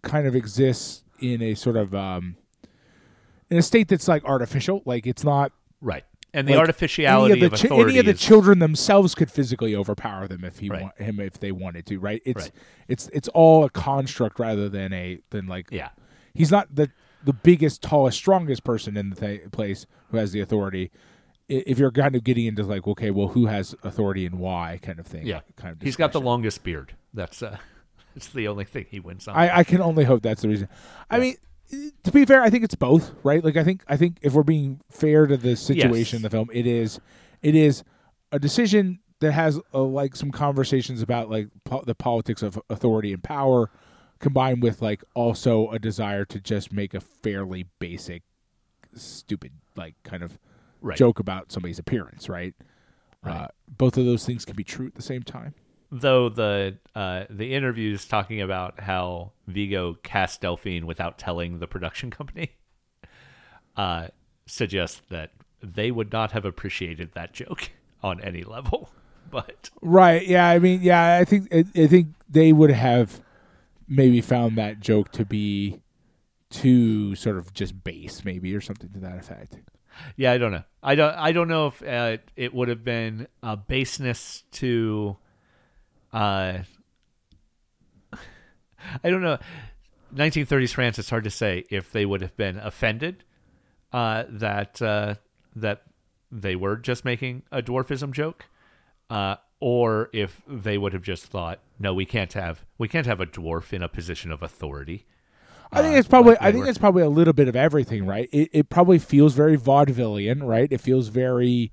kind 0.02 0.26
of 0.26 0.34
exists 0.36 1.05
in 1.20 1.40
a 1.40 1.55
sort 1.55 1.76
of 1.76 1.94
um 1.94 2.36
in 3.51 3.56
a 3.56 3.62
state 3.62 3.89
that's 3.89 4.09
like 4.09 4.22
artificial, 4.24 4.82
like 4.84 5.06
it's 5.06 5.24
not 5.24 5.52
right, 5.80 6.05
and 6.34 6.47
the 6.47 6.52
like, 6.52 6.60
artificiality 6.60 7.32
any 7.32 7.44
of 7.47 7.52
of, 7.55 7.60
the 7.60 7.68
chi- 7.68 7.74
any 7.74 7.98
of 7.98 8.05
the 8.05 8.12
is- 8.12 8.20
children 8.20 8.59
themselves 8.59 9.14
could 9.14 9.30
physically 9.30 9.74
overpower 9.74 10.28
them 10.28 10.44
if 10.44 10.59
he 10.59 10.68
Right. 10.68 10.82
wa- 10.82 10.93
him 11.02 11.20
if 11.20 11.39
they 11.40 11.52
wanted 11.52 11.86
to, 11.86 11.98
right? 11.98 12.20
It's 12.26 12.43
Right. 12.44 12.52
it's 12.89 13.09
it's 13.14 13.28
all 13.28 13.64
a 13.64 13.70
construct 13.70 14.39
rather 14.39 14.68
than 14.68 14.93
a 14.93 15.20
than 15.30 15.47
like 15.47 15.68
yeah, 15.70 15.90
he's 16.34 16.50
not 16.50 16.74
the 16.74 16.90
the 17.24 17.32
biggest, 17.32 17.82
tallest, 17.82 18.18
strongest 18.18 18.64
person 18.64 18.96
in 18.96 19.10
the 19.10 19.16
th- 19.16 19.50
place 19.52 19.86
who 20.10 20.16
has 20.16 20.32
the 20.32 20.40
authority. 20.40 20.90
If 21.48 21.78
you're 21.78 21.92
kind 21.92 22.16
of 22.16 22.24
getting 22.24 22.46
into 22.46 22.64
like, 22.64 22.86
okay, 22.86 23.10
well, 23.10 23.28
who 23.28 23.46
has 23.46 23.74
authority 23.84 24.26
and 24.26 24.38
why, 24.38 24.80
kind 24.82 24.98
of 24.98 25.06
thing. 25.06 25.26
yeah. 25.26 25.40
kind 25.56 25.76
of. 25.76 25.82
He's 25.82 25.96
got 25.96 26.12
the 26.12 26.20
longest 26.20 26.64
beard. 26.64 26.94
That's 27.14 27.42
uh, 27.42 27.59
it's 28.16 28.28
the 28.28 28.48
only 28.48 28.64
thing 28.64 28.86
he 28.90 29.00
wins 29.00 29.28
on. 29.28 29.36
I, 29.36 29.59
I 29.59 29.64
can 29.64 29.80
only 29.80 30.04
hope 30.04 30.22
that's 30.22 30.42
the 30.42 30.48
reason. 30.48 30.68
I 31.10 31.18
mean, 31.18 31.36
to 32.04 32.10
be 32.10 32.24
fair, 32.24 32.42
I 32.42 32.50
think 32.50 32.64
it's 32.64 32.74
both, 32.74 33.12
right? 33.22 33.42
Like, 33.44 33.56
I 33.56 33.64
think 33.64 33.84
I 33.88 33.96
think 33.96 34.18
if 34.22 34.32
we're 34.32 34.42
being 34.42 34.80
fair 34.90 35.26
to 35.26 35.36
the 35.36 35.56
situation 35.56 36.16
in 36.16 36.22
the 36.22 36.30
film, 36.30 36.48
it 36.52 36.66
is 36.66 37.00
it 37.42 37.54
is 37.54 37.84
a 38.30 38.38
decision 38.38 39.00
that 39.20 39.32
has 39.32 39.60
uh, 39.72 39.82
like 39.82 40.16
some 40.16 40.30
conversations 40.30 41.00
about 41.02 41.30
like 41.30 41.48
po- 41.64 41.84
the 41.86 41.94
politics 41.94 42.42
of 42.42 42.60
authority 42.68 43.12
and 43.12 43.22
power, 43.22 43.70
combined 44.23 44.62
with 44.62 44.81
like 44.81 45.05
also 45.15 45.69
a 45.70 45.78
desire 45.78 46.24
to 46.24 46.40
just 46.40 46.73
make 46.73 46.94
a 46.94 47.01
fairly 47.01 47.66
basic, 47.78 48.23
stupid 48.94 49.53
like 49.77 49.94
kind 50.05 50.23
of 50.23 50.39
right. 50.81 50.97
joke 50.97 51.19
about 51.19 51.53
somebody's 51.53 51.78
appearance, 51.78 52.28
right? 52.31 52.55
Right. 53.23 53.35
Uh, 53.35 53.49
both 53.69 53.99
of 53.99 54.07
those 54.07 54.24
things 54.24 54.44
can 54.44 54.57
be 54.57 54.65
true 54.65 54.86
at 54.86 54.94
the 54.94 55.03
same 55.03 55.23
time. 55.23 55.55
Though 55.90 56.31
the 56.31 56.78
uh, 56.94 57.24
the 57.28 57.53
interviews 57.53 58.07
talking 58.07 58.40
about 58.40 58.81
how 58.81 59.32
Vigo 59.47 59.99
cast 60.03 60.40
Delphine 60.40 60.86
without 60.86 61.19
telling 61.19 61.59
the 61.59 61.66
production 61.66 62.11
company 62.11 62.53
uh, 63.77 64.09
suggest 64.47 65.09
that 65.11 65.32
they 65.62 65.90
would 65.90 66.12
not 66.12 66.32
have 66.32 66.44
appreciated 66.44 67.12
that 67.12 67.35
joke 67.35 67.70
on 68.03 68.20
any 68.23 68.43
level. 68.43 68.90
But 69.31 69.70
Right. 69.81 70.27
Yeah. 70.27 70.47
I 70.47 70.59
mean, 70.59 70.82
yeah. 70.82 71.16
I 71.16 71.24
think 71.24 71.49
I, 71.55 71.65
I 71.74 71.86
think 71.86 72.09
they 72.28 72.53
would 72.53 72.70
have 72.70 73.22
maybe 73.93 74.20
found 74.20 74.56
that 74.56 74.81
joke 74.81 75.12
to 75.12 75.24
be 75.24 75.81
too 76.51 77.14
sort 77.14 77.36
of 77.39 77.52
just 77.52 77.85
base, 77.85 78.24
maybe, 78.24 78.55
or 78.55 78.60
something 78.60 78.90
to 78.93 78.98
that 79.01 79.19
effect. 79.19 79.59
yeah, 80.16 80.32
I 80.32 80.39
don't 80.39 80.52
know. 80.52 80.64
I 80.82 80.94
don't. 80.94 81.14
I 81.14 81.32
don't 81.32 81.48
know 81.48 81.69
if 81.69 81.82
uh, 81.82 82.16
it 82.36 82.55
would 82.55 82.69
have 82.69 82.85
been 82.85 83.28
a 83.43 83.56
baseness 83.56 84.44
to. 84.52 85.16
Uh, 86.12 86.59
I 89.05 89.10
don't 89.10 89.23
know. 89.23 89.39
1930s 90.14 90.74
France. 90.74 90.98
It's 90.98 91.10
hard 91.10 91.24
to 91.24 91.31
say 91.31 91.64
if 91.70 91.93
they 91.93 92.05
would 92.05 92.20
have 92.20 92.36
been 92.36 92.59
offended 92.59 93.24
uh, 93.93 94.24
that 94.28 94.81
uh, 94.82 95.14
that 95.56 95.82
they 96.31 96.56
were 96.56 96.77
just 96.77 97.05
making 97.05 97.43
a 97.51 97.62
dwarfism 97.62 98.12
joke, 98.12 98.47
uh, 99.10 99.36
or 99.64 100.10
if 100.12 100.43
they 100.48 100.76
would 100.76 100.93
have 100.93 101.02
just 101.02 101.26
thought, 101.26 101.60
no, 101.78 101.94
we 101.94 102.05
can't 102.05 102.32
have 102.32 102.64
we 102.78 102.89
can't 102.89 103.06
have 103.06 103.20
a 103.20 103.26
dwarf 103.26 103.72
in 103.72 103.80
a 103.80 103.89
position 103.89 104.32
of 104.32 104.43
authority. 104.43 105.06
I 105.72 105.82
think 105.82 105.94
Uh, 105.94 105.98
it's 105.98 106.09
probably. 106.09 106.32
like 106.32 106.43
I 106.43 106.51
think 106.51 106.64
were. 106.64 106.68
it's 106.70 106.78
probably 106.78 107.05
a 107.05 107.09
little 107.09 107.32
bit 107.32 107.47
of 107.47 107.55
everything, 107.55 108.05
right? 108.05 108.28
It 108.32 108.51
it 108.52 108.68
probably 108.68 108.98
feels 108.98 109.34
very 109.34 109.56
vaudevillian, 109.56 110.43
right? 110.43 110.66
It 110.72 110.80
feels 110.80 111.09
very 111.09 111.70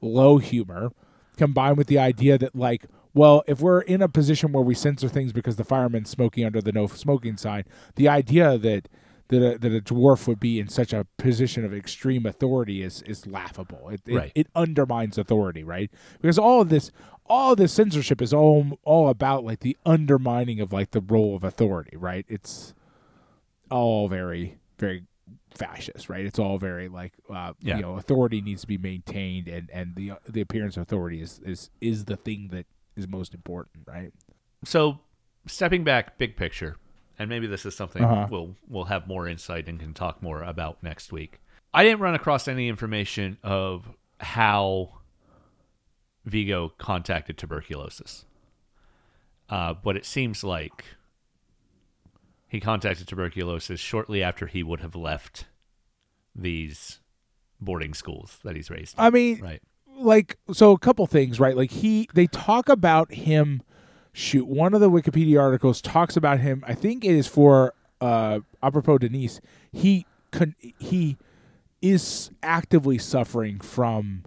low 0.00 0.38
humor, 0.38 0.92
combined 1.36 1.78
with 1.78 1.88
the 1.88 1.98
idea 1.98 2.38
that 2.38 2.54
like, 2.54 2.86
well, 3.12 3.42
if 3.48 3.60
we're 3.60 3.80
in 3.80 4.02
a 4.02 4.08
position 4.08 4.52
where 4.52 4.62
we 4.62 4.74
censor 4.76 5.08
things 5.08 5.32
because 5.32 5.56
the 5.56 5.64
fireman's 5.64 6.10
smoking 6.10 6.44
under 6.44 6.60
the 6.62 6.70
no 6.72 6.86
smoking 6.86 7.36
sign, 7.36 7.64
the 7.96 8.08
idea 8.08 8.56
that 8.56 8.88
that 9.28 9.54
a, 9.54 9.58
that 9.58 9.72
a 9.74 9.80
dwarf 9.80 10.26
would 10.28 10.40
be 10.40 10.60
in 10.60 10.68
such 10.68 10.92
a 10.92 11.06
position 11.16 11.64
of 11.64 11.72
extreme 11.74 12.24
authority 12.26 12.82
is 12.82 13.02
is 13.02 13.26
laughable. 13.26 13.88
It 13.90 14.00
it, 14.06 14.14
Right. 14.16 14.32
it 14.34 14.46
undermines 14.54 15.16
authority, 15.18 15.64
right? 15.64 15.90
Because 16.20 16.38
all 16.38 16.60
of 16.62 16.68
this 16.68 16.90
all 17.26 17.54
this 17.56 17.72
censorship 17.72 18.20
is 18.20 18.32
all 18.34 18.78
all 18.84 19.08
about 19.08 19.44
like 19.44 19.60
the 19.60 19.76
undermining 19.86 20.60
of 20.60 20.72
like 20.72 20.90
the 20.90 21.00
role 21.00 21.34
of 21.36 21.44
authority, 21.44 21.96
right? 21.96 22.24
It's 22.28 22.74
all 23.70 24.08
very 24.08 24.58
very 24.78 25.04
fascist, 25.54 26.08
right? 26.08 26.24
It's 26.24 26.38
all 26.38 26.58
very 26.58 26.88
like 26.88 27.12
uh, 27.30 27.52
Yeah. 27.60 27.76
you 27.76 27.82
know 27.82 27.96
authority 27.96 28.40
needs 28.40 28.62
to 28.62 28.66
be 28.66 28.78
maintained, 28.78 29.48
and 29.48 29.70
and 29.72 29.94
the 29.96 30.12
the 30.28 30.40
appearance 30.40 30.76
of 30.76 30.82
authority 30.82 31.20
is 31.20 31.40
is 31.44 31.70
is 31.80 32.06
the 32.06 32.16
thing 32.16 32.48
that 32.52 32.66
is 32.96 33.08
most 33.08 33.34
important, 33.34 33.86
right? 33.86 34.12
so 34.64 35.00
stepping 35.46 35.82
back 35.82 36.16
big 36.18 36.36
picture 36.36 36.76
and 37.18 37.28
maybe 37.28 37.48
this 37.48 37.66
is 37.66 37.74
something 37.74 38.04
Uh-huh. 38.04 38.28
we'll 38.30 38.54
we'll 38.68 38.84
have 38.84 39.08
more 39.08 39.26
insight 39.26 39.66
and 39.68 39.80
can 39.80 39.92
talk 39.92 40.22
more 40.22 40.40
about 40.40 40.80
next 40.84 41.10
week 41.10 41.40
i 41.74 41.82
didn't 41.82 41.98
run 41.98 42.14
across 42.14 42.46
any 42.46 42.68
information 42.68 43.36
of 43.42 43.88
how 44.20 45.00
vigo 46.24 46.72
contacted 46.78 47.38
tuberculosis. 47.38 48.24
Uh, 49.48 49.74
but 49.74 49.96
it 49.96 50.06
seems 50.06 50.42
like 50.42 50.84
he 52.48 52.60
contacted 52.60 53.06
tuberculosis 53.06 53.80
shortly 53.80 54.22
after 54.22 54.46
he 54.46 54.62
would 54.62 54.80
have 54.80 54.94
left 54.94 55.46
these 56.34 57.00
boarding 57.60 57.94
schools 57.94 58.38
that 58.44 58.56
he's 58.56 58.70
raised. 58.70 58.94
I 58.98 59.10
mean, 59.10 59.40
right. 59.40 59.62
like 59.98 60.38
so 60.52 60.72
a 60.72 60.78
couple 60.78 61.06
things 61.06 61.38
right? 61.38 61.56
Like 61.56 61.70
he 61.70 62.08
they 62.14 62.26
talk 62.26 62.68
about 62.68 63.12
him 63.12 63.62
shoot 64.12 64.46
one 64.46 64.74
of 64.74 64.80
the 64.80 64.90
wikipedia 64.90 65.40
articles 65.40 65.80
talks 65.80 66.16
about 66.16 66.38
him 66.38 66.62
i 66.66 66.74
think 66.74 67.04
it 67.04 67.12
is 67.12 67.26
for 67.26 67.74
uh 68.00 68.40
À 68.62 68.70
propos 68.70 68.98
de 68.98 69.08
Nice 69.08 69.40
he 69.72 70.06
con- 70.30 70.54
he 70.78 71.16
is 71.80 72.30
actively 72.42 72.98
suffering 72.98 73.58
from 73.58 74.24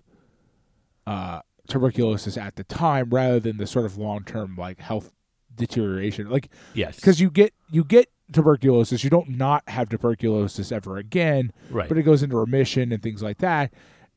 uh 1.05 1.41
tuberculosis 1.67 2.37
at 2.37 2.55
the 2.55 2.63
time 2.63 3.09
rather 3.09 3.39
than 3.39 3.57
the 3.57 3.67
sort 3.67 3.85
of 3.85 3.97
long-term 3.97 4.55
like 4.55 4.79
health 4.79 5.11
deterioration 5.55 6.29
like 6.29 6.49
yes 6.73 6.95
because 6.97 7.19
you 7.21 7.29
get 7.31 7.53
you 7.71 7.83
get 7.83 8.09
tuberculosis 8.31 9.03
you 9.03 9.09
don't 9.09 9.29
not 9.29 9.63
have 9.69 9.87
tuberculosis 9.89 10.71
ever 10.71 10.97
again 10.97 11.51
right 11.69 11.87
but 11.87 11.97
it 11.97 12.03
goes 12.03 12.21
into 12.23 12.35
remission 12.37 12.91
and 12.91 13.01
things 13.03 13.21
like 13.23 13.37
that. 13.39 13.71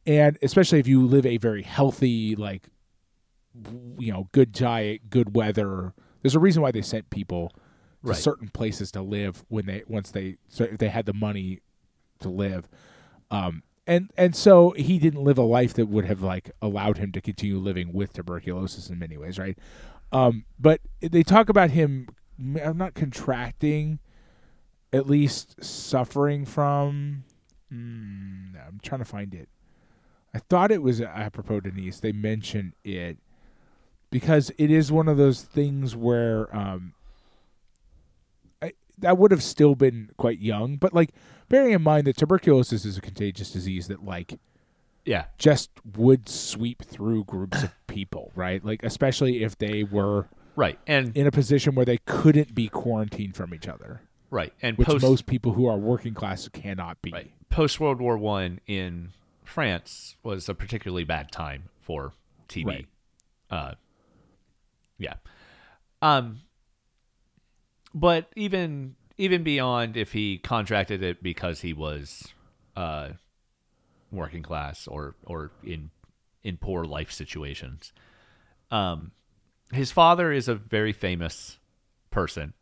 And 0.06 0.38
especially 0.40 0.78
if 0.78 0.88
you 0.88 1.06
live 1.06 1.26
a 1.26 1.36
very 1.36 1.62
healthy, 1.62 2.34
like, 2.34 2.68
you 3.98 4.10
know, 4.10 4.28
good 4.32 4.52
diet, 4.52 5.10
good 5.10 5.34
weather. 5.36 5.92
There's 6.22 6.34
a 6.34 6.38
reason 6.38 6.62
why 6.62 6.70
they 6.70 6.80
sent 6.82 7.10
people 7.10 7.48
to 7.50 7.58
Right. 8.10 8.16
certain 8.16 8.48
places 8.48 8.90
to 8.92 9.02
live 9.02 9.44
when 9.48 9.66
they 9.66 9.82
once 9.86 10.10
they 10.12 10.36
so 10.48 10.64
if 10.64 10.78
they 10.78 10.88
had 10.88 11.04
the 11.04 11.12
money 11.12 11.60
to 12.20 12.30
live. 12.30 12.68
Um, 13.30 13.62
and 13.88 14.12
and 14.16 14.36
so 14.36 14.70
he 14.76 14.98
didn't 14.98 15.24
live 15.24 15.38
a 15.38 15.42
life 15.42 15.74
that 15.74 15.86
would 15.86 16.04
have 16.04 16.22
like 16.22 16.52
allowed 16.62 16.98
him 16.98 17.10
to 17.12 17.20
continue 17.20 17.58
living 17.58 17.92
with 17.92 18.12
tuberculosis 18.12 18.88
in 18.90 18.98
many 19.00 19.16
ways, 19.16 19.38
right? 19.38 19.58
Um, 20.12 20.44
but 20.58 20.80
they 21.00 21.22
talk 21.22 21.48
about 21.48 21.70
him 21.70 22.08
I'm 22.38 22.78
not 22.78 22.94
contracting, 22.94 23.98
at 24.92 25.08
least 25.08 25.62
suffering 25.64 26.44
from. 26.44 27.24
Mm, 27.72 28.54
I'm 28.66 28.80
trying 28.82 29.00
to 29.00 29.04
find 29.04 29.34
it. 29.34 29.48
I 30.32 30.38
thought 30.38 30.70
it 30.70 30.82
was 30.82 31.00
À 31.00 31.32
propos 31.32 31.62
de 31.62 31.72
Nice. 31.72 32.00
They 32.00 32.12
mention 32.12 32.74
it 32.84 33.18
because 34.10 34.52
it 34.56 34.70
is 34.70 34.92
one 34.92 35.08
of 35.08 35.16
those 35.16 35.42
things 35.42 35.96
where 35.96 36.54
um, 36.56 36.94
I, 38.62 38.72
that 38.98 39.18
would 39.18 39.30
have 39.32 39.42
still 39.42 39.74
been 39.74 40.10
quite 40.16 40.38
young, 40.38 40.76
but 40.76 40.94
like 40.94 41.10
bearing 41.48 41.72
in 41.72 41.82
mind 41.82 42.06
that 42.06 42.16
tuberculosis 42.16 42.84
is 42.84 42.96
a 42.96 43.00
contagious 43.00 43.50
disease 43.50 43.88
that 43.88 44.04
like 44.04 44.38
yeah 45.04 45.26
just 45.38 45.70
would 45.96 46.28
sweep 46.28 46.82
through 46.82 47.24
groups 47.24 47.62
of 47.62 47.74
people, 47.86 48.32
right? 48.34 48.64
Like 48.64 48.82
especially 48.82 49.42
if 49.42 49.56
they 49.58 49.84
were 49.84 50.28
right 50.56 50.78
and 50.86 51.16
in 51.16 51.26
a 51.26 51.30
position 51.30 51.74
where 51.74 51.86
they 51.86 51.98
couldn't 51.98 52.54
be 52.54 52.68
quarantined 52.68 53.36
from 53.36 53.54
each 53.54 53.68
other, 53.68 54.02
right 54.30 54.52
and 54.62 54.76
which 54.76 54.88
post 54.88 55.02
most 55.02 55.26
people 55.26 55.52
who 55.52 55.66
are 55.66 55.78
working 55.78 56.14
class 56.14 56.48
cannot 56.48 57.00
be. 57.02 57.12
Right. 57.12 57.30
Post 57.50 57.80
World 57.80 58.00
War 58.00 58.18
One 58.18 58.60
in 58.66 59.12
France 59.44 60.16
was 60.22 60.48
a 60.48 60.54
particularly 60.54 61.04
bad 61.04 61.32
time 61.32 61.64
for 61.80 62.12
TB. 62.48 62.66
Right. 62.66 62.86
Uh, 63.50 63.74
yeah. 64.98 65.14
Um. 66.02 66.40
But 67.94 68.30
even 68.36 68.96
even 69.18 69.42
beyond 69.42 69.96
if 69.96 70.12
he 70.12 70.38
contracted 70.38 71.02
it 71.02 71.22
because 71.22 71.60
he 71.60 71.72
was 71.72 72.28
uh, 72.76 73.10
working 74.10 74.42
class 74.42 74.86
or 74.86 75.16
or 75.26 75.50
in 75.64 75.90
in 76.42 76.56
poor 76.56 76.84
life 76.84 77.10
situations, 77.10 77.92
um, 78.70 79.10
his 79.72 79.90
father 79.90 80.32
is 80.32 80.48
a 80.48 80.54
very 80.54 80.92
famous 80.92 81.58
person, 82.10 82.54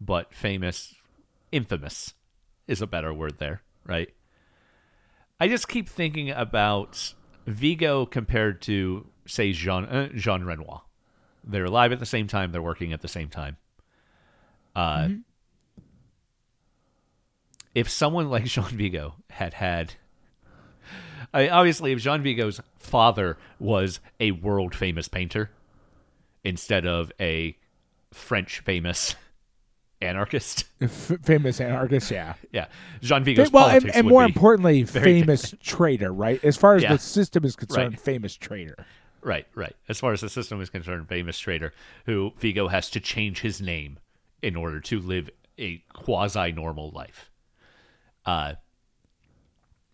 but 0.00 0.32
famous, 0.32 0.94
infamous 1.52 2.14
is 2.66 2.80
a 2.80 2.86
better 2.86 3.12
word 3.12 3.38
there, 3.38 3.62
right? 3.84 4.08
I 5.40 5.48
just 5.48 5.68
keep 5.68 5.88
thinking 5.88 6.30
about 6.30 7.14
Vigo 7.46 8.06
compared 8.06 8.62
to 8.62 9.06
say 9.26 9.52
Jean 9.52 9.84
uh, 9.84 10.08
Jean 10.14 10.44
Renoir. 10.44 10.82
They're 11.44 11.64
alive 11.64 11.92
at 11.92 11.98
the 11.98 12.06
same 12.06 12.26
time. 12.26 12.52
They're 12.52 12.62
working 12.62 12.92
at 12.92 13.00
the 13.00 13.08
same 13.08 13.28
time. 13.28 13.56
Uh, 14.76 14.98
Mm-hmm. 14.98 15.16
If 17.74 17.88
someone 17.88 18.28
like 18.30 18.44
Jean 18.46 18.64
Vigo 18.64 19.14
had 19.30 19.54
had, 19.54 19.94
I 21.32 21.42
mean, 21.42 21.50
obviously, 21.50 21.92
if 21.92 22.00
Jean 22.00 22.22
Vigo's 22.22 22.60
father 22.78 23.36
was 23.58 24.00
a 24.20 24.30
world 24.32 24.74
famous 24.74 25.08
painter 25.08 25.50
instead 26.44 26.86
of 26.86 27.12
a 27.20 27.56
French 28.12 28.60
famous 28.60 29.14
anarchist, 30.00 30.64
F- 30.80 31.12
famous 31.22 31.60
anarchist, 31.60 32.10
yeah. 32.10 32.34
yeah, 32.52 32.66
Jean 33.02 33.24
Vigo's 33.24 33.50
well, 33.52 33.68
and, 33.68 33.94
and 33.94 34.06
more 34.08 34.24
importantly, 34.24 34.84
famous 34.84 35.54
traitor, 35.62 36.12
right? 36.12 36.42
As 36.44 36.56
far 36.56 36.76
as 36.76 36.82
Yeah. 36.82 36.92
the 36.94 36.98
system 36.98 37.44
is 37.44 37.56
concerned, 37.56 37.94
Right. 37.94 38.00
famous 38.00 38.34
traitor. 38.36 38.86
Right, 39.20 39.46
right. 39.56 39.74
As 39.88 39.98
far 39.98 40.12
as 40.12 40.20
the 40.20 40.28
system 40.28 40.60
is 40.62 40.70
concerned, 40.70 41.08
famous 41.08 41.38
trader 41.38 41.72
who 42.06 42.32
Vigo 42.38 42.68
has 42.68 42.88
to 42.90 43.00
change 43.00 43.40
his 43.40 43.60
name 43.60 43.98
in 44.40 44.54
order 44.54 44.78
to 44.80 45.00
live 45.00 45.28
a 45.58 45.82
quasi 45.92 46.52
normal 46.52 46.90
life. 46.90 47.28
Uh 48.28 48.54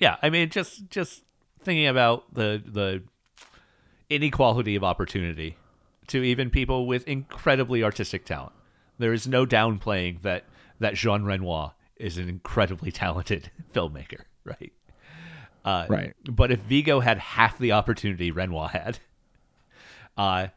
yeah, 0.01 0.16
I 0.20 0.28
mean 0.28 0.51
just 0.51 0.90
just 0.90 1.23
thinking 1.62 1.86
about 1.86 2.35
the 2.35 2.61
the 2.66 3.02
inequality 4.11 4.74
of 4.74 4.82
opportunity 4.82 5.56
to 6.09 6.20
even 6.20 6.51
people 6.51 6.89
with 6.89 7.06
incredibly 7.06 7.85
artistic 7.85 8.24
talent. 8.24 8.52
There 8.98 9.12
is 9.12 9.28
no 9.28 9.47
downplaying 9.47 10.23
that 10.23 10.47
that 10.81 10.94
Jean 10.94 11.23
Renoir 11.23 11.74
is 11.97 12.19
an 12.19 12.28
incredibly 12.28 12.90
talented 12.90 13.52
filmmaker, 13.73 14.23
right? 14.43 14.73
Uh, 15.65 15.86
Right. 15.89 16.15
But 16.28 16.51
if 16.51 16.59
Vigo 16.62 16.98
had 16.98 17.19
half 17.19 17.56
the 17.59 17.70
opportunity 17.70 18.32
Renoir 18.32 18.69
had, 18.69 18.98
uh, 20.19 20.48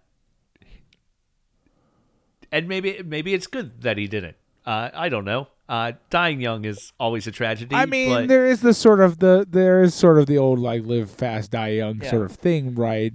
and 2.52 2.68
maybe 2.68 3.04
maybe 3.06 3.36
it's 3.36 3.45
good 3.45 3.84
that 3.84 3.99
he 3.99 4.08
didn't. 4.08 4.36
Uh, 4.66 4.90
I 4.95 5.10
don't 5.10 5.26
know. 5.26 5.48
Uh, 5.69 5.91
dying 6.10 6.39
young 6.39 6.64
is 6.64 6.94
always 6.99 7.27
a 7.27 7.31
tragedy. 7.31 7.76
I 7.76 7.85
mean, 7.85 8.10
but, 8.10 8.27
there 8.30 8.48
is 8.48 8.61
the 8.61 8.73
sort 8.73 9.02
of 9.02 9.19
the 9.19 9.45
there 9.49 9.81
is 9.84 9.94
sort 9.94 10.18
of 10.18 10.26
the 10.26 10.38
old 10.38 10.60
like 10.60 10.84
live 10.85 11.11
fast, 11.11 11.52
die 11.52 11.69
young 11.69 12.02
Yeah. 12.02 12.10
sort 12.10 12.26
of 12.26 12.31
thing, 12.38 12.73
right? 12.76 13.14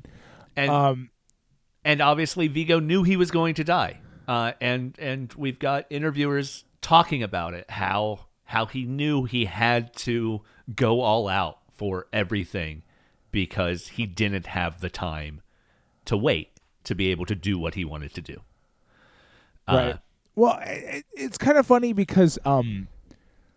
and 0.55 0.71
Um, 0.71 1.11
and 1.85 2.03
obviously 2.03 2.49
Vigo 2.49 2.79
knew 2.79 3.03
he 3.05 3.17
was 3.17 3.31
going 3.31 3.55
to 3.55 3.65
die. 3.65 4.01
Uh, 4.29 4.53
and 4.61 4.95
and 4.99 5.33
we've 5.35 5.59
got 5.59 5.87
interviewers 5.91 6.65
talking 6.83 7.23
about 7.23 7.55
it 7.55 7.71
how 7.71 8.27
how 8.47 8.67
he 8.67 8.85
knew 8.85 9.25
he 9.25 9.47
had 9.47 9.95
to 9.97 10.43
go 10.77 11.01
all 11.01 11.29
out 11.29 11.59
for 11.73 12.07
everything 12.13 12.83
because 13.31 13.89
he 13.89 14.05
didn't 14.05 14.47
have 14.49 14.81
the 14.81 14.91
time 14.91 15.41
to 16.05 16.17
wait 16.19 16.51
to 16.85 16.95
be 16.95 17.09
able 17.11 17.25
to 17.25 17.35
do 17.35 17.59
what 17.59 17.75
he 17.75 17.85
wanted 17.85 18.13
to 18.13 18.21
do. 18.21 18.41
Uh, 19.67 19.75
right. 19.77 19.99
Well, 20.35 20.59
it, 20.65 21.05
it's 21.13 21.39
kind 21.39 21.59
of 21.59 21.67
funny 21.67 21.93
because 21.93 22.39
um, 22.45 22.89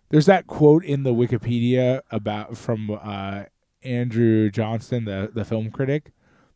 there's 0.10 0.26
that 0.26 0.48
quote 0.48 0.84
in 0.84 1.04
the 1.04 1.14
Wikipedia 1.14 2.02
about 2.12 2.58
from 2.58 2.92
uh, 3.02 3.44
Andrew 3.84 4.50
Johnston, 4.50 5.06
the 5.06 5.32
the 5.34 5.46
film 5.46 5.72
critic, 5.72 6.12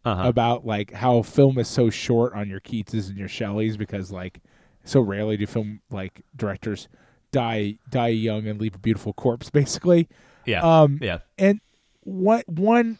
Uh-huh. 0.05 0.27
about 0.27 0.65
like 0.65 0.91
how 0.93 1.21
film 1.21 1.57
is 1.57 1.67
so 1.67 1.89
short 1.89 2.33
on 2.33 2.49
your 2.49 2.59
Keatses 2.59 3.09
and 3.09 3.17
your 3.17 3.27
Shelleys 3.29 3.77
because 3.77 4.11
like 4.11 4.39
so 4.83 4.99
rarely 5.01 5.37
do 5.37 5.45
film 5.45 5.81
like 5.91 6.21
directors 6.35 6.87
die 7.31 7.77
die 7.89 8.07
young 8.07 8.47
and 8.47 8.59
leave 8.59 8.75
a 8.75 8.79
beautiful 8.79 9.13
corpse, 9.13 9.49
basically. 9.61 10.07
yeah. 10.45 10.61
Um, 10.81 10.97
yeah. 11.01 11.19
and 11.37 11.61
what 12.03 12.47
one 12.49 12.97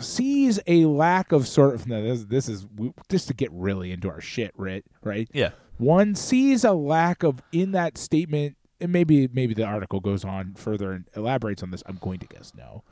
sees 0.00 0.60
a 0.66 0.86
lack 0.86 1.32
of 1.32 1.46
sort 1.46 1.74
of 1.74 1.86
no, 1.86 2.02
this, 2.02 2.24
this 2.24 2.48
is 2.48 2.66
just 3.10 3.28
to 3.28 3.34
get 3.34 3.50
really 3.52 3.90
into 3.92 4.08
our 4.08 4.20
shit, 4.20 4.52
right? 4.56 4.84
Right? 5.02 5.28
Yeah. 5.32 5.50
One 5.78 6.14
sees 6.14 6.64
a 6.64 6.72
lack 6.72 7.22
of 7.22 7.40
in 7.52 7.72
that 7.72 7.96
statement, 7.96 8.56
and 8.80 8.92
maybe 8.92 9.28
maybe 9.32 9.54
the 9.54 9.64
article 9.64 10.00
goes 10.00 10.24
on 10.24 10.54
further 10.54 10.92
and 10.92 11.04
elaborates 11.16 11.62
on 11.62 11.70
this. 11.70 11.82
I'm 11.86 11.98
going 12.00 12.18
to 12.20 12.26
guess 12.26 12.52
no, 12.56 12.82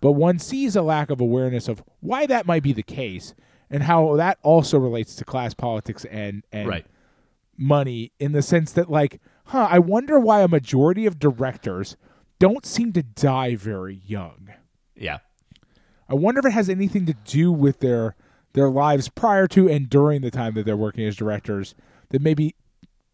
but 0.00 0.12
one 0.12 0.38
sees 0.38 0.76
a 0.76 0.82
lack 0.82 1.10
of 1.10 1.20
awareness 1.20 1.68
of 1.68 1.82
why 2.00 2.26
that 2.26 2.46
might 2.46 2.62
be 2.62 2.72
the 2.72 2.82
case, 2.82 3.34
and 3.70 3.84
how 3.84 4.16
that 4.16 4.38
also 4.42 4.78
relates 4.78 5.14
to 5.16 5.24
class 5.24 5.54
politics 5.54 6.04
and 6.06 6.42
and 6.52 6.68
Right. 6.68 6.86
money 7.56 8.12
in 8.18 8.32
the 8.32 8.42
sense 8.42 8.72
that 8.72 8.90
like, 8.90 9.20
huh? 9.46 9.68
I 9.70 9.78
wonder 9.78 10.18
why 10.18 10.42
a 10.42 10.48
majority 10.48 11.06
of 11.06 11.18
directors 11.18 11.96
don't 12.38 12.66
seem 12.66 12.92
to 12.94 13.02
die 13.04 13.54
very 13.54 14.00
young. 14.06 14.48
Yeah. 14.96 15.18
I 16.08 16.14
wonder 16.14 16.40
if 16.40 16.46
it 16.46 16.52
has 16.52 16.68
anything 16.68 17.06
to 17.06 17.14
do 17.24 17.52
with 17.52 17.78
their 17.80 18.16
their 18.54 18.68
lives 18.68 19.08
prior 19.08 19.46
to 19.48 19.68
and 19.68 19.88
during 19.88 20.20
the 20.20 20.30
time 20.30 20.54
that 20.54 20.66
they're 20.66 20.76
working 20.76 21.06
as 21.06 21.16
directors 21.16 21.74
that 22.12 22.22
maybe 22.22 22.54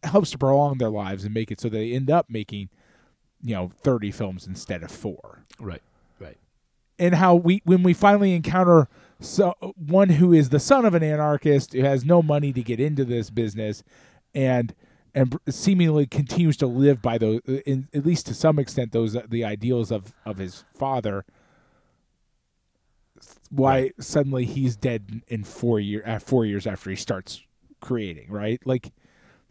helps 0.05 0.31
to 0.31 0.39
prolong 0.39 0.79
their 0.79 0.91
lives 0.91 1.25
and 1.25 1.35
make 1.35 1.51
it 1.51 1.61
so 1.61 1.69
they 1.69 1.93
end 1.93 2.11
up 2.11 2.27
making 2.29 2.69
you 3.43 3.55
know 3.55 3.71
30 3.83 4.11
films 4.13 4.47
instead 4.47 4.83
of 4.83 4.91
4 4.91 5.45
Right. 5.61 5.83
Right. 6.21 6.37
and 6.99 7.15
how 7.17 7.35
we 7.35 7.63
when 7.65 7.83
we 7.83 7.95
finally 7.95 8.35
encounter 8.35 8.89
so 9.21 9.55
one 9.77 10.11
who 10.11 10.33
is 10.33 10.51
the 10.51 10.61
son 10.61 10.85
of 10.85 10.95
an 10.95 11.03
anarchist 11.03 11.73
who 11.73 11.81
has 11.83 12.05
no 12.05 12.23
money 12.23 12.53
to 12.53 12.63
get 12.63 12.79
into 12.79 13.05
this 13.05 13.31
business 13.31 13.83
and 14.35 14.75
and 15.15 15.37
seemingly 15.49 16.07
continues 16.07 16.57
to 16.59 16.67
live 16.69 17.03
by 17.03 17.19
those 17.19 17.41
in, 17.67 17.89
at 17.93 18.07
least 18.07 18.27
to 18.27 18.35
some 18.35 18.59
extent 18.59 18.93
those 18.93 19.17
the 19.29 19.43
ideals 19.45 19.91
of 19.91 20.13
of 20.25 20.39
his 20.39 20.65
father 20.75 21.25
why 23.51 23.91
suddenly 23.99 24.45
he's 24.45 24.77
dead 24.77 25.23
in- 25.29 25.43
4 25.45 25.81
year 25.81 26.03
uh, 26.07 26.19
4 26.19 26.45
years 26.47 26.67
after 26.67 26.91
he 26.91 26.97
starts 26.97 27.43
creating 27.81 28.31
right 28.31 28.61
like 28.67 28.93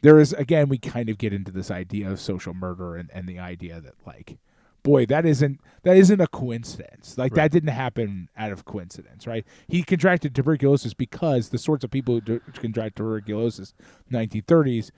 there 0.02 0.20
is 0.20 0.34
again 0.34 0.70
we 0.70 0.78
kind 0.78 1.10
of 1.10 1.18
get 1.18 1.34
into 1.34 1.52
this 1.52 1.72
idea 1.72 2.10
of 2.10 2.20
social 2.20 2.54
murder 2.54 2.96
and, 2.96 3.10
and 3.14 3.28
the 3.28 3.40
idea 3.40 3.80
that 3.82 3.94
like 4.06 4.38
boy 4.84 5.06
that 5.06 5.26
isn't 5.26 5.60
that 5.84 5.98
isn't 5.98 6.22
a 6.22 6.28
coincidence 6.28 7.18
like 7.18 7.32
Right. 7.32 7.44
that 7.44 7.52
didn't 7.52 7.70
happen 7.74 8.30
out 8.38 8.52
of 8.52 8.64
coincidence 8.66 9.26
right 9.28 9.46
he 9.68 9.84
contracted 9.84 10.34
tuberculosis 10.36 10.94
because 10.94 11.50
the 11.50 11.58
sorts 11.58 11.84
of 11.84 11.92
people 11.92 12.16
who 12.16 12.22
do- 12.22 12.42
contract 12.54 12.96
tuberculosis 12.98 13.74
1930s 14.12 14.92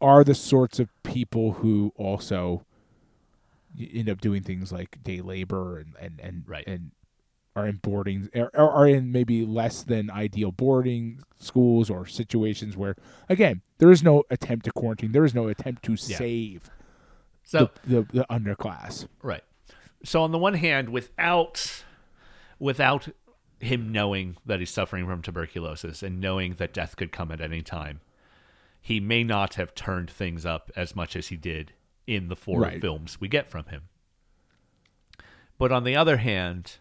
are 0.00 0.24
the 0.24 0.34
sorts 0.34 0.78
of 0.80 0.88
people 1.02 1.52
who 1.54 1.92
also 1.96 2.64
end 3.78 4.08
up 4.08 4.20
doing 4.20 4.42
things 4.42 4.72
like 4.72 5.02
day 5.02 5.20
labor 5.20 5.78
and 5.78 5.94
and 6.00 6.20
and, 6.20 6.44
Right. 6.46 6.66
and 6.66 6.90
are 7.58 7.66
in 7.66 7.76
boarding 7.76 8.28
are, 8.34 8.50
are 8.54 8.86
in 8.88 9.10
maybe 9.12 9.44
less 9.44 9.82
than 9.82 10.10
ideal 10.10 10.52
boarding 10.52 11.20
schools 11.38 11.90
or 11.90 12.06
situations 12.06 12.76
where 12.76 12.94
again 13.28 13.60
there 13.78 13.90
is 13.90 14.02
no 14.02 14.22
attempt 14.30 14.64
to 14.64 14.72
quarantine 14.72 15.12
there 15.12 15.24
is 15.24 15.34
no 15.34 15.48
attempt 15.48 15.82
to 15.84 15.92
Yeah. 15.92 16.16
save 16.18 16.70
So 17.44 17.70
the, 17.84 18.02
the 18.02 18.18
the 18.18 18.26
underclass 18.30 19.06
Right. 19.22 19.42
So 20.04 20.22
on 20.22 20.30
the 20.30 20.38
one 20.38 20.54
hand, 20.54 20.90
without 20.90 21.84
without 22.60 23.08
him 23.60 23.90
knowing 23.90 24.36
that 24.46 24.60
he's 24.60 24.70
suffering 24.70 25.06
from 25.06 25.22
tuberculosis 25.22 26.02
and 26.02 26.20
knowing 26.20 26.54
that 26.54 26.72
death 26.72 26.94
could 26.96 27.10
come 27.10 27.32
at 27.32 27.40
any 27.40 27.62
time, 27.62 28.00
he 28.80 29.00
may 29.00 29.24
not 29.24 29.54
have 29.54 29.74
turned 29.74 30.08
things 30.08 30.46
up 30.46 30.70
as 30.76 30.94
much 30.94 31.16
as 31.16 31.28
he 31.28 31.36
did 31.36 31.72
in 32.06 32.28
the 32.28 32.36
four 32.36 32.60
Right. 32.60 32.80
films 32.80 33.20
we 33.20 33.26
get 33.28 33.50
from 33.50 33.64
him. 33.66 33.82
But 35.58 35.72
on 35.72 35.82
the 35.82 35.96
other 35.96 36.18
hand, 36.18 36.76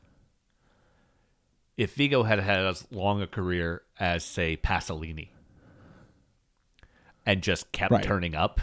if 1.77 1.93
Vigo 1.93 2.23
had 2.23 2.39
had 2.39 2.59
as 2.59 2.85
long 2.91 3.21
a 3.21 3.27
career 3.27 3.83
as, 3.99 4.23
say, 4.25 4.57
Pasolini, 4.57 5.29
and 7.25 7.41
just 7.41 7.71
kept 7.71 7.91
Right. 7.91 8.03
turning 8.03 8.35
up 8.35 8.59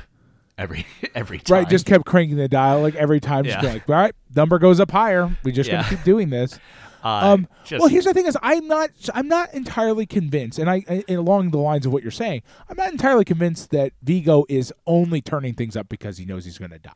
every 0.57 0.86
every 1.15 1.39
time, 1.39 1.59
right 1.59 1.69
just 1.69 1.85
kept 1.86 2.05
cranking 2.07 2.36
the 2.36 2.49
dial 2.49 2.81
like 2.81 2.95
every 2.95 3.20
time 3.20 3.45
Yeah. 3.45 3.61
like 3.61 3.89
all 3.89 3.97
right 3.97 4.15
number 4.36 4.59
goes 4.61 4.78
up 4.81 4.91
higher 4.91 5.36
we 5.43 5.51
just 5.53 5.69
Yeah. 5.69 5.82
gotta 5.82 5.97
keep 5.97 6.05
doing 6.05 6.31
this 6.31 6.59
uh, 7.05 7.09
um 7.09 7.49
just, 7.65 7.81
well 7.81 7.89
here's 7.89 8.05
the 8.05 8.15
thing 8.15 8.27
is 8.27 8.39
i'm 8.41 8.69
not 8.69 8.91
i'm 9.15 9.27
not 9.27 9.53
entirely 9.53 10.07
convinced 10.07 10.61
and 10.61 10.70
i 10.70 10.85
and 10.89 11.19
along 11.19 11.51
the 11.51 11.59
lines 11.59 11.86
of 11.86 11.93
what 11.93 12.03
you're 12.05 12.12
saying 12.12 12.41
i'm 12.69 12.77
not 12.77 12.93
entirely 12.93 13.24
convinced 13.24 13.70
that 13.70 13.93
vigo 14.03 14.45
is 14.49 14.73
only 14.86 15.20
turning 15.20 15.55
things 15.55 15.77
up 15.77 15.89
because 15.89 16.19
he 16.19 16.24
knows 16.24 16.45
he's 16.45 16.57
gonna 16.59 16.78
die 16.78 16.93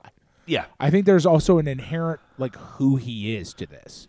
yeah, 0.46 0.64
i 0.80 0.88
think 0.88 1.04
there's 1.04 1.26
also 1.26 1.58
an 1.58 1.66
inherent 1.68 2.20
like 2.38 2.54
who 2.56 2.94
he 2.96 3.34
is 3.36 3.52
to 3.54 3.66
this 3.66 4.06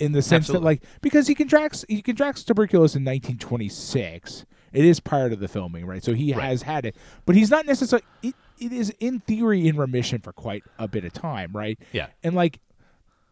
in 0.00 0.12
the 0.12 0.22
sense 0.22 0.44
Absolutely. 0.46 0.60
that 0.60 0.64
like 0.64 0.82
because 1.02 1.26
he 1.28 1.34
contracts 1.34 1.84
he 1.88 2.02
contracts 2.02 2.42
tuberculosis 2.42 2.96
in 2.96 3.04
1926 3.04 4.44
it 4.72 4.84
is 4.84 4.98
prior 5.00 5.28
to 5.30 5.36
the 5.36 5.46
filming 5.48 5.86
right 5.86 6.02
so 6.02 6.14
he 6.14 6.32
Right. 6.32 6.42
has 6.44 6.62
had 6.62 6.84
it 6.86 6.96
but 7.26 7.36
he's 7.36 7.50
not 7.50 7.66
necessarily 7.66 8.04
it, 8.22 8.34
it 8.58 8.72
is 8.72 8.92
in 8.98 9.20
theory 9.20 9.68
in 9.68 9.76
remission 9.76 10.20
for 10.20 10.32
quite 10.32 10.64
a 10.78 10.88
bit 10.88 11.04
of 11.04 11.12
time 11.12 11.52
right 11.52 11.78
yeah. 11.92 12.06
and 12.22 12.34
like 12.34 12.60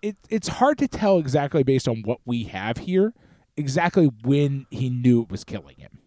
it 0.03 0.17
it's 0.29 0.49
hard 0.49 0.79
to 0.79 0.87
tell 0.89 1.19
exactly 1.19 1.63
based 1.63 1.89
on 1.89 2.03
what 2.05 2.21
we 2.25 2.45
have 2.45 2.77
here 2.79 3.15
exactly 3.57 4.11
when 4.25 4.67
he 4.71 4.91
knew 4.91 5.23
it 5.23 5.31
was 5.31 5.43
killing 5.45 5.75
him 5.79 5.99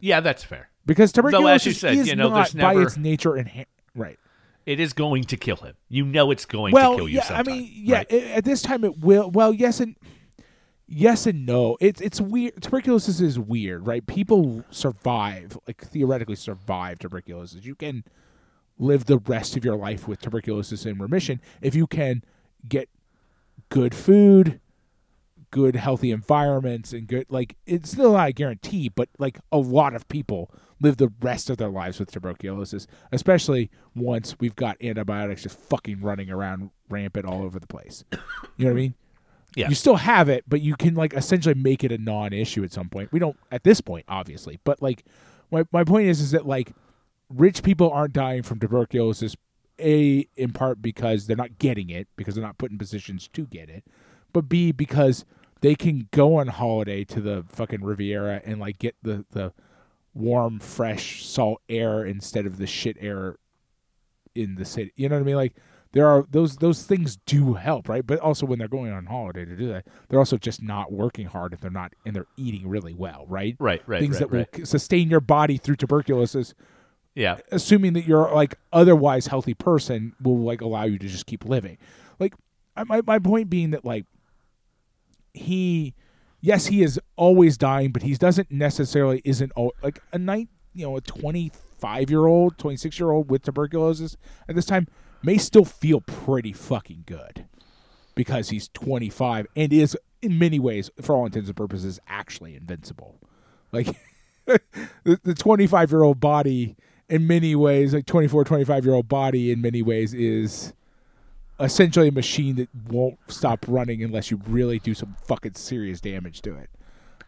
Yeah, 0.00 0.20
that's 0.20 0.44
fair. 0.44 0.68
because 0.84 1.10
tuberculosis 1.10 1.66
you 1.66 1.72
said, 1.72 1.94
is 1.94 2.08
you 2.08 2.14
know, 2.16 2.28
not 2.28 2.52
there's 2.52 2.54
by 2.54 2.74
its 2.80 2.96
nature 2.96 3.36
inherent 3.36 3.68
right 3.94 4.18
it 4.66 4.80
is 4.80 4.92
going 4.92 5.24
to 5.24 5.36
kill 5.36 5.56
him. 5.56 5.74
You 5.88 6.04
know 6.04 6.30
it's 6.30 6.44
going 6.44 6.72
well, 6.74 6.92
to 6.92 6.96
kill 6.98 7.08
you. 7.08 7.16
yeah, 7.18 7.26
I 7.30 7.42
mean, 7.42 7.70
yeah, 7.72 7.96
right? 7.98 8.12
i- 8.12 8.16
at 8.32 8.44
this 8.44 8.60
time 8.62 8.84
it 8.84 8.98
will. 8.98 9.30
Well, 9.30 9.52
yes 9.54 9.80
and 9.80 9.96
yes 10.86 11.26
and 11.26 11.46
no. 11.46 11.76
It's 11.80 12.00
it's 12.00 12.20
weird. 12.20 12.60
Tuberculosis 12.62 13.20
is 13.20 13.38
weird, 13.38 13.86
right? 13.86 14.06
People 14.06 14.64
survive, 14.70 15.56
like 15.66 15.80
theoretically 15.82 16.36
survive 16.36 16.98
tuberculosis. 16.98 17.64
You 17.64 17.74
can 17.74 18.04
live 18.78 19.06
the 19.06 19.18
rest 19.18 19.56
of 19.56 19.64
your 19.64 19.76
life 19.76 20.06
with 20.06 20.20
tuberculosis 20.20 20.84
in 20.84 20.98
remission 20.98 21.40
if 21.62 21.74
you 21.74 21.86
can 21.86 22.22
get 22.68 22.90
good 23.70 23.94
food, 23.94 24.60
good 25.50 25.76
healthy 25.76 26.10
environments, 26.10 26.92
and 26.92 27.06
good 27.06 27.26
like 27.30 27.56
it's 27.66 27.92
still 27.92 28.12
not 28.12 28.28
a 28.28 28.32
guarantee, 28.32 28.88
but 28.88 29.08
like 29.18 29.38
a 29.52 29.58
lot 29.58 29.94
of 29.94 30.06
people 30.08 30.50
live 30.80 30.96
the 30.98 31.12
rest 31.20 31.48
of 31.50 31.56
their 31.56 31.68
lives 31.68 31.98
with 31.98 32.10
tuberculosis, 32.10 32.86
especially 33.12 33.70
once 33.94 34.36
we've 34.38 34.56
got 34.56 34.76
antibiotics 34.82 35.42
just 35.42 35.58
fucking 35.58 36.00
running 36.00 36.30
around 36.30 36.70
rampant 36.88 37.24
all 37.26 37.42
over 37.42 37.58
the 37.58 37.66
place. 37.66 38.04
You 38.56 38.66
know 38.66 38.66
what 38.66 38.70
I 38.70 38.74
mean? 38.74 38.94
Yeah. 39.54 39.70
You 39.70 39.74
still 39.74 39.96
have 39.96 40.28
it, 40.28 40.44
but 40.46 40.60
you 40.60 40.76
can 40.76 40.94
like 40.94 41.14
essentially 41.14 41.54
make 41.54 41.82
it 41.82 41.90
a 41.90 41.96
non-issue 41.96 42.62
at 42.62 42.72
some 42.72 42.90
point. 42.90 43.10
We 43.10 43.18
don't 43.18 43.38
at 43.50 43.64
this 43.64 43.80
point, 43.80 44.04
obviously, 44.06 44.60
but 44.64 44.82
like 44.82 45.02
my 45.50 45.64
my 45.72 45.82
point 45.82 46.08
is 46.08 46.20
is 46.20 46.32
that 46.32 46.46
like 46.46 46.72
rich 47.30 47.62
people 47.62 47.90
aren't 47.90 48.12
dying 48.12 48.42
from 48.42 48.58
tuberculosis 48.58 49.34
a 49.80 50.26
in 50.36 50.52
part 50.52 50.80
because 50.80 51.26
they're 51.26 51.36
not 51.36 51.58
getting 51.58 51.90
it 51.90 52.08
because 52.16 52.34
they're 52.34 52.44
not 52.44 52.58
put 52.58 52.70
in 52.70 52.78
positions 52.78 53.28
to 53.28 53.46
get 53.46 53.68
it 53.68 53.84
but 54.32 54.48
b 54.48 54.72
because 54.72 55.24
they 55.60 55.74
can 55.74 56.08
go 56.12 56.36
on 56.36 56.48
holiday 56.48 57.04
to 57.04 57.20
the 57.20 57.44
fucking 57.48 57.82
riviera 57.84 58.40
and 58.44 58.60
like 58.60 58.78
get 58.78 58.94
the 59.02 59.24
the 59.30 59.52
warm 60.16 60.58
fresh 60.58 61.24
salt 61.24 61.60
air 61.68 62.04
instead 62.04 62.46
of 62.46 62.58
the 62.58 62.66
shit 62.66 62.96
air 63.00 63.36
in 64.34 64.56
the 64.56 64.64
city. 64.64 64.92
You 64.96 65.08
know 65.08 65.16
what 65.16 65.22
i 65.22 65.24
mean? 65.24 65.36
Like 65.36 65.54
there 65.92 66.06
are 66.06 66.26
those 66.30 66.56
those 66.56 66.82
things 66.82 67.16
do 67.26 67.54
help 67.54 67.88
right? 67.88 68.06
But 68.06 68.20
also 68.20 68.46
when 68.46 68.58
they're 68.58 68.68
going 68.68 68.92
on 68.92 69.06
holiday 69.06 69.44
to 69.44 69.56
do 69.56 69.68
that 69.68 69.86
they're 70.08 70.18
also 70.18 70.36
just 70.36 70.62
not 70.62 70.92
working 70.92 71.26
hard 71.26 71.52
if 71.52 71.60
they're 71.60 71.70
not 71.70 71.92
and 72.04 72.14
they're 72.14 72.26
eating 72.36 72.68
really 72.68 72.94
well 72.94 73.26
right? 73.28 73.56
Right, 73.58 73.82
right, 73.86 74.00
things 74.00 74.20
right, 74.20 74.30
that 74.30 74.36
right. 74.36 74.58
will 74.58 74.66
sustain 74.66 75.10
your 75.10 75.20
body 75.20 75.56
through 75.56 75.76
tuberculosis 75.76 76.54
yeah, 77.16 77.38
assuming 77.50 77.94
that 77.94 78.06
you're 78.06 78.30
like 78.30 78.56
otherwise 78.74 79.26
healthy 79.26 79.54
person 79.54 80.12
will 80.20 80.38
like 80.38 80.60
allow 80.60 80.84
you 80.84 80.98
to 80.98 81.08
just 81.08 81.24
keep 81.24 81.46
living. 81.46 81.78
Like 82.20 82.34
my, 82.86 83.00
my 83.00 83.18
point 83.18 83.48
being 83.48 83.70
that 83.70 83.86
like 83.86 84.04
he 85.32 85.94
yes 86.40 86.66
he 86.66 86.82
is 86.82 87.00
always 87.16 87.56
dying 87.56 87.90
but 87.90 88.02
he 88.02 88.14
doesn't 88.14 88.50
necessarily 88.50 89.22
isn't 89.24 89.52
al- 89.56 89.72
like 89.82 90.00
a 90.12 90.18
night 90.18 90.48
you 90.74 90.86
know 90.86 90.96
a 90.96 91.00
25 91.00 92.10
year 92.10 92.26
old 92.26 92.58
26 92.58 92.98
year 92.98 93.10
old 93.10 93.30
with 93.30 93.42
tuberculosis 93.42 94.16
at 94.48 94.54
this 94.54 94.66
time 94.66 94.86
may 95.22 95.38
still 95.38 95.64
feel 95.64 96.00
pretty 96.00 96.52
fucking 96.52 97.04
good 97.06 97.46
because 98.14 98.50
he's 98.50 98.68
25 98.68 99.46
and 99.56 99.72
is 99.72 99.96
in 100.22 100.38
many 100.38 100.58
ways 100.58 100.90
for 101.00 101.14
all 101.14 101.26
intents 101.26 101.48
and 101.48 101.56
purposes 101.56 102.00
actually 102.08 102.56
invincible. 102.56 103.20
Like 103.72 103.88
the 105.04 105.34
25 105.38 105.90
year 105.90 106.02
old 106.02 106.20
body 106.20 106.76
in 107.08 107.26
many 107.26 107.54
ways 107.54 107.94
like 107.94 108.06
24 108.06 108.44
25 108.44 108.84
year 108.84 108.94
old 108.94 109.08
body 109.08 109.52
in 109.52 109.60
many 109.60 109.82
ways 109.82 110.12
is 110.14 110.72
essentially 111.58 112.08
a 112.08 112.12
machine 112.12 112.56
that 112.56 112.68
won't 112.88 113.18
stop 113.28 113.64
running 113.66 114.02
unless 114.02 114.30
you 114.30 114.40
really 114.46 114.78
do 114.78 114.94
some 114.94 115.16
fucking 115.24 115.54
serious 115.54 116.00
damage 116.00 116.42
to 116.42 116.54
it. 116.56 116.70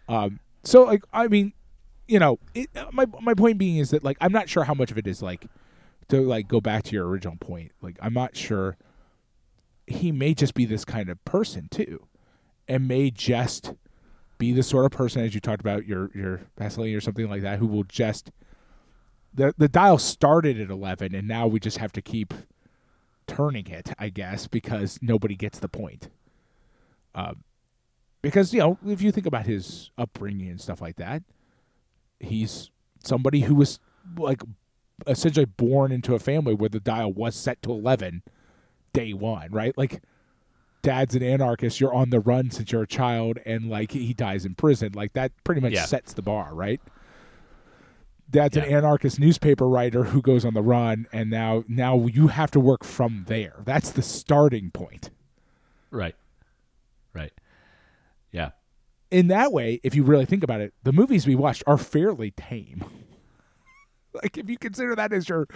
Um 0.08 0.40
so 0.64 0.84
like 0.84 1.02
i 1.12 1.28
mean 1.28 1.52
you 2.06 2.18
know 2.18 2.38
it, 2.54 2.68
my 2.92 3.06
my 3.22 3.34
point 3.34 3.58
being 3.58 3.76
is 3.76 3.90
that 3.90 4.02
like 4.02 4.16
i'm 4.20 4.32
not 4.32 4.48
sure 4.48 4.64
how 4.64 4.74
much 4.74 4.90
of 4.90 4.98
it 4.98 5.06
is 5.06 5.22
like 5.22 5.46
to 6.08 6.20
like 6.20 6.48
go 6.48 6.60
back 6.60 6.82
to 6.84 6.92
your 6.92 7.06
original 7.06 7.36
point. 7.36 7.72
Like 7.80 7.98
i'm 8.00 8.14
not 8.14 8.36
sure. 8.36 8.76
He 9.86 10.12
may 10.12 10.34
just 10.34 10.52
be 10.52 10.66
this 10.66 10.84
kind 10.84 11.08
of 11.08 11.24
person 11.24 11.68
too 11.70 12.06
and 12.66 12.86
may 12.86 13.10
just 13.10 13.72
be 14.36 14.52
the 14.52 14.62
sort 14.62 14.84
of 14.84 14.90
person 14.90 15.24
as 15.24 15.34
you 15.34 15.40
talked 15.40 15.60
about 15.60 15.86
your 15.86 16.10
your 16.14 16.42
Pasolini 16.58 16.96
or 16.96 17.00
something 17.00 17.28
like 17.28 17.42
that 17.42 17.58
who 17.58 17.66
will 17.66 17.84
just 17.84 18.30
the 19.32 19.54
the 19.56 19.68
dial 19.68 19.98
started 19.98 20.60
at 20.60 20.70
11 20.70 21.14
and 21.14 21.26
now 21.26 21.46
we 21.46 21.58
just 21.58 21.78
have 21.78 21.92
to 21.92 22.02
keep 22.02 22.34
turning 23.28 23.68
it 23.68 23.92
I 23.98 24.08
guess 24.08 24.48
because 24.48 24.98
nobody 25.00 25.36
gets 25.36 25.58
the 25.60 25.68
point. 25.68 26.08
Um 27.14 27.44
because 28.22 28.52
you 28.52 28.58
know 28.60 28.78
if 28.86 29.00
you 29.00 29.12
think 29.12 29.26
about 29.26 29.46
his 29.46 29.90
upbringing 29.96 30.48
and 30.48 30.60
stuff 30.60 30.80
like 30.80 30.96
that 30.96 31.22
he's 32.18 32.70
somebody 33.04 33.40
who 33.42 33.54
was 33.54 33.78
like 34.16 34.42
essentially 35.06 35.44
born 35.46 35.92
into 35.92 36.14
a 36.14 36.18
family 36.18 36.54
where 36.54 36.68
the 36.68 36.80
dial 36.80 37.12
was 37.12 37.36
set 37.36 37.62
to 37.62 37.70
11 37.70 38.22
day 38.92 39.12
1 39.12 39.52
right? 39.52 39.76
Like 39.78 40.02
dad's 40.82 41.14
an 41.14 41.22
anarchist 41.22 41.80
you're 41.80 41.94
on 41.94 42.10
the 42.10 42.18
run 42.20 42.50
since 42.50 42.72
you're 42.72 42.82
a 42.82 42.86
child 42.88 43.38
and 43.46 43.68
like 43.68 43.92
he 43.92 44.12
dies 44.14 44.44
in 44.44 44.54
prison. 44.54 44.92
Like 44.94 45.12
that 45.12 45.32
pretty 45.44 45.60
much 45.60 45.72
Yeah. 45.74 45.84
sets 45.84 46.12
the 46.14 46.22
bar 46.22 46.54
right 46.54 46.80
dad's 48.30 48.56
an 48.56 48.64
anarchist 48.64 49.18
newspaper 49.18 49.68
writer 49.68 50.04
who 50.04 50.20
goes 50.20 50.44
on 50.44 50.54
the 50.54 50.62
run 50.62 51.06
and 51.12 51.30
now 51.30 51.64
now 51.68 52.06
you 52.06 52.28
have 52.28 52.50
to 52.52 52.60
work 52.60 52.84
from 52.84 53.24
there. 53.28 53.62
That's 53.64 53.90
the 53.90 54.02
starting 54.02 54.70
point. 54.70 55.10
Right, 55.90 56.14
right. 57.14 57.32
Yeah, 58.30 58.50
in 59.10 59.28
that 59.28 59.52
way 59.52 59.80
if 59.82 59.94
you 59.94 60.04
really 60.04 60.26
think 60.26 60.42
about 60.42 60.60
it 60.60 60.74
the 60.82 60.92
movies 60.92 61.26
we 61.26 61.34
watched 61.34 61.62
are 61.66 61.78
fairly 61.78 62.30
tame. 62.32 62.84
Like 64.14 64.38
if 64.38 64.48
you 64.48 64.58
consider 64.58 64.96
that 64.96 65.12
as 65.12 65.28
your 65.28 65.46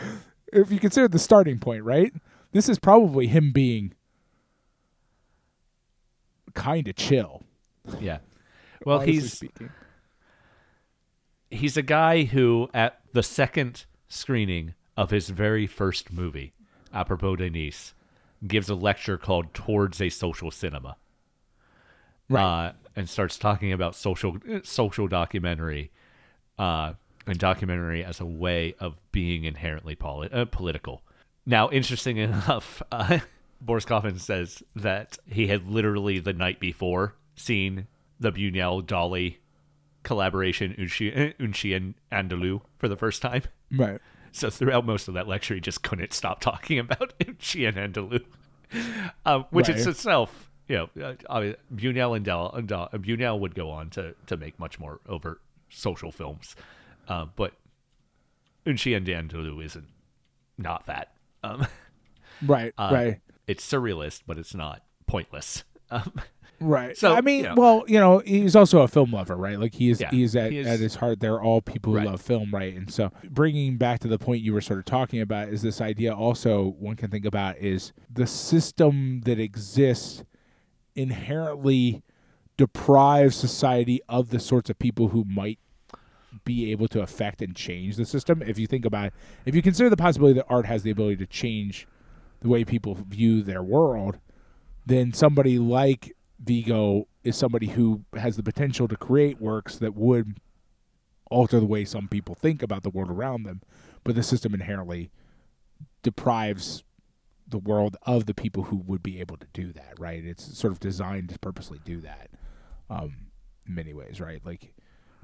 if 0.52 0.70
you 0.70 0.78
consider 0.78 1.08
the 1.08 1.18
starting 1.18 1.58
point 1.58 1.82
right? 1.84 2.12
This 2.52 2.68
is 2.68 2.78
probably 2.78 3.26
him 3.26 3.50
being 3.50 3.94
kind 6.54 6.86
of 6.86 6.94
chill. 6.94 7.42
Yeah. 7.98 8.18
Well, 8.84 8.98
honestly 8.98 9.12
he's 9.14 9.32
speaking. 9.32 9.70
He's 11.52 11.76
a 11.76 11.82
guy 11.82 12.24
who, 12.24 12.68
at 12.72 13.00
the 13.12 13.22
second 13.22 13.84
screening 14.08 14.74
of 14.96 15.10
his 15.10 15.28
very 15.28 15.66
first 15.66 16.12
movie, 16.12 16.52
À 16.94 17.06
propos 17.06 17.36
de 17.36 17.50
Nice, 17.50 17.94
gives 18.46 18.68
a 18.68 18.74
lecture 18.74 19.18
called 19.18 19.52
"Towards 19.54 20.00
a 20.00 20.08
Social 20.08 20.50
Cinema," 20.50 20.96
Right. 22.28 22.68
uh, 22.68 22.72
and 22.96 23.08
starts 23.08 23.38
talking 23.38 23.72
about 23.72 23.94
social 23.94 24.38
social 24.64 25.08
documentary, 25.08 25.90
uh, 26.58 26.94
and 27.26 27.38
documentary 27.38 28.04
as 28.04 28.20
a 28.20 28.26
way 28.26 28.74
of 28.80 28.96
being 29.12 29.44
inherently 29.44 29.96
uh, 30.00 30.44
political. 30.46 31.02
Now, 31.46 31.70
interesting 31.70 32.16
enough, 32.28 32.82
uh, 32.90 33.20
Boris 33.60 33.84
Kaufman 33.84 34.18
says 34.18 34.62
that 34.74 35.18
he 35.26 35.46
had 35.48 35.68
literally 35.68 36.18
the 36.18 36.32
night 36.32 36.60
before 36.60 37.14
seen 37.36 37.86
the 38.18 38.32
Buñuel 38.32 38.82
Dalí 38.84 39.36
collaboration 40.02 40.74
Unchi, 40.78 41.34
Un 41.40 41.52
Chien 41.52 41.94
Andalou 42.10 42.62
for 42.78 42.88
the 42.88 42.96
first 42.96 43.22
time. 43.22 43.42
right 43.70 44.00
So 44.32 44.50
throughout 44.50 44.84
most 44.86 45.08
of 45.08 45.14
that 45.14 45.28
lecture, 45.28 45.54
he 45.54 45.60
just 45.60 45.82
couldn't 45.82 46.12
stop 46.12 46.40
talking 46.40 46.78
about 46.78 47.12
Un 47.26 47.36
Chien 47.38 47.74
Andalou, 47.74 48.24
um, 49.26 49.44
which 49.50 49.68
Right. 49.68 49.76
is 49.78 49.86
itself, 49.86 50.50
you 50.68 50.76
know, 50.96 51.14
uh, 51.28 51.52
Buñuel 51.74 52.16
and 52.16 52.24
Dal, 52.24 52.50
and 52.52 52.66
Dal, 52.68 52.88
Buñuel 52.92 53.38
would 53.40 53.54
go 53.54 53.70
on 53.70 53.90
to 53.90 54.14
to 54.26 54.36
make 54.36 54.58
much 54.58 54.78
more 54.80 55.00
overt 55.06 55.40
social 55.68 56.10
films, 56.12 56.56
uh, 57.08 57.26
but 57.36 57.52
Un 58.66 58.76
Chien 58.76 59.04
Andalou 59.04 59.64
isn't 59.64 59.88
not 60.58 60.86
that. 60.86 61.12
Um, 61.44 61.66
right 62.46 62.72
uh, 62.78 62.90
right 62.92 63.20
It's 63.46 63.66
surrealist, 63.70 64.22
but 64.26 64.38
it's 64.38 64.54
not 64.54 64.82
pointless. 65.06 65.64
Um, 65.90 66.10
Right. 66.62 66.96
So, 66.96 67.14
I 67.14 67.20
mean, 67.20 67.38
you 67.38 67.42
know. 67.50 67.54
well, 67.56 67.84
you 67.88 67.98
know, 67.98 68.18
he's 68.20 68.54
also 68.56 68.80
a 68.82 68.88
film 68.88 69.12
lover, 69.12 69.36
right? 69.36 69.58
Like 69.58 69.74
he 69.74 69.90
is, 69.90 70.00
Yeah, 70.00 70.10
he's 70.10 70.34
at, 70.36 70.52
he 70.52 70.58
is- 70.58 70.66
at 70.66 70.80
his 70.80 70.94
heart. 70.96 71.20
They're 71.20 71.40
all 71.42 71.60
people 71.60 71.92
who 71.92 71.98
Right. 71.98 72.06
love 72.06 72.20
film, 72.20 72.50
right? 72.52 72.74
And 72.74 72.90
so, 72.90 73.10
bringing 73.30 73.76
back 73.76 74.00
to 74.00 74.08
the 74.08 74.18
point 74.18 74.42
you 74.42 74.52
were 74.52 74.60
sort 74.60 74.78
of 74.78 74.84
talking 74.84 75.20
about 75.20 75.48
is 75.48 75.62
this 75.62 75.80
idea. 75.80 76.14
Also, 76.14 76.74
one 76.78 76.96
can 76.96 77.10
think 77.10 77.24
about 77.24 77.58
is 77.58 77.92
the 78.12 78.26
system 78.26 79.22
that 79.24 79.38
exists 79.38 80.24
inherently 80.94 82.02
deprives 82.56 83.34
society 83.34 84.00
of 84.08 84.30
the 84.30 84.38
sorts 84.38 84.70
of 84.70 84.78
people 84.78 85.08
who 85.08 85.24
might 85.24 85.58
be 86.44 86.70
able 86.70 86.88
to 86.88 87.00
affect 87.02 87.42
and 87.42 87.54
change 87.56 87.96
the 87.96 88.04
system. 88.04 88.42
If 88.42 88.58
you 88.58 88.66
think 88.66 88.84
about 88.84 89.06
it, 89.08 89.14
if 89.44 89.54
you 89.54 89.62
consider 89.62 89.90
the 89.90 89.96
possibility 89.96 90.34
that 90.34 90.46
art 90.48 90.66
has 90.66 90.82
the 90.82 90.90
ability 90.90 91.16
to 91.16 91.26
change 91.26 91.86
the 92.40 92.48
way 92.48 92.64
people 92.64 92.94
view 93.08 93.42
their 93.42 93.62
world, 93.62 94.18
then 94.84 95.12
somebody 95.12 95.58
like 95.58 96.14
Vigo 96.42 97.06
is 97.22 97.36
somebody 97.36 97.68
who 97.68 98.04
has 98.14 98.36
the 98.36 98.42
potential 98.42 98.88
to 98.88 98.96
create 98.96 99.40
works 99.40 99.76
that 99.76 99.94
would 99.94 100.38
alter 101.30 101.60
the 101.60 101.66
way 101.66 101.84
some 101.84 102.08
people 102.08 102.34
think 102.34 102.62
about 102.62 102.82
the 102.82 102.90
world 102.90 103.10
around 103.10 103.44
them, 103.44 103.62
but 104.04 104.14
the 104.14 104.22
system 104.22 104.52
inherently 104.52 105.10
deprives 106.02 106.82
the 107.46 107.58
world 107.58 107.96
of 108.02 108.26
the 108.26 108.34
people 108.34 108.64
who 108.64 108.76
would 108.76 109.02
be 109.02 109.20
able 109.20 109.36
to 109.36 109.46
do 109.52 109.72
that, 109.72 109.94
right? 109.98 110.24
It's 110.24 110.58
sort 110.58 110.72
of 110.72 110.80
designed 110.80 111.30
to 111.30 111.38
purposely 111.38 111.80
do 111.84 112.00
that. 112.00 112.30
Um 112.90 113.28
in 113.66 113.74
many 113.74 113.92
ways, 113.92 114.20
right? 114.20 114.40
Like 114.44 114.74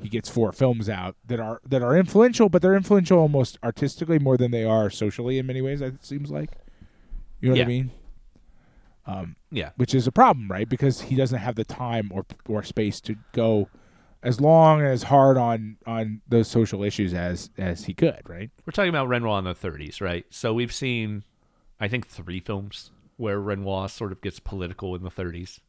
he 0.01 0.09
gets 0.09 0.29
four 0.29 0.53
films 0.53 0.89
out 0.89 1.17
that 1.27 1.41
are 1.41 1.61
that 1.69 1.83
are 1.83 1.97
influential, 1.97 2.49
but 2.49 2.63
they're 2.63 2.77
influential 2.77 3.19
almost 3.19 3.59
artistically 3.65 4.19
more 4.19 4.37
than 4.37 4.51
they 4.51 4.65
are 4.65 4.91
socially 4.91 5.39
in 5.39 5.47
many 5.47 5.61
ways. 5.61 5.81
It 5.81 6.05
seems 6.05 6.31
like, 6.31 6.51
you 7.41 7.49
know 7.49 7.57
what 7.57 7.65
I 7.65 7.69
mean? 7.69 7.91
Um, 9.07 9.37
Yeah. 9.51 9.71
which 9.77 9.95
is 9.95 10.07
a 10.07 10.13
problem, 10.13 10.49
right? 10.51 10.69
Because 10.69 11.01
he 11.03 11.17
doesn't 11.17 11.39
have 11.39 11.55
the 11.55 11.65
time 11.65 12.11
or 12.13 12.27
or 12.49 12.63
space 12.63 13.01
to 13.03 13.17
go 13.33 13.69
as 14.23 14.41
long 14.41 14.81
and 14.81 14.89
as 14.89 15.05
hard 15.05 15.37
on 15.39 15.77
on 15.87 16.21
those 16.29 16.49
social 16.49 16.83
issues 16.83 17.15
as 17.15 17.51
as 17.57 17.85
he 17.87 17.95
could, 17.95 18.21
right? 18.29 18.51
We're 18.67 18.73
talking 18.73 18.91
about 18.91 19.09
Renoir 19.09 19.39
in 19.39 19.45
the 19.45 19.55
30s, 19.55 20.01
right? 20.01 20.27
So 20.31 20.53
we've 20.53 20.73
seen, 20.73 21.25
I 21.81 21.89
think, 21.89 22.07
three 22.07 22.41
films 22.41 22.91
where 23.17 23.41
Renoir 23.41 23.89
sort 23.89 24.13
of 24.13 24.21
gets 24.21 24.39
political 24.39 24.95
in 24.95 25.03
the 25.03 25.11
30s. 25.11 25.61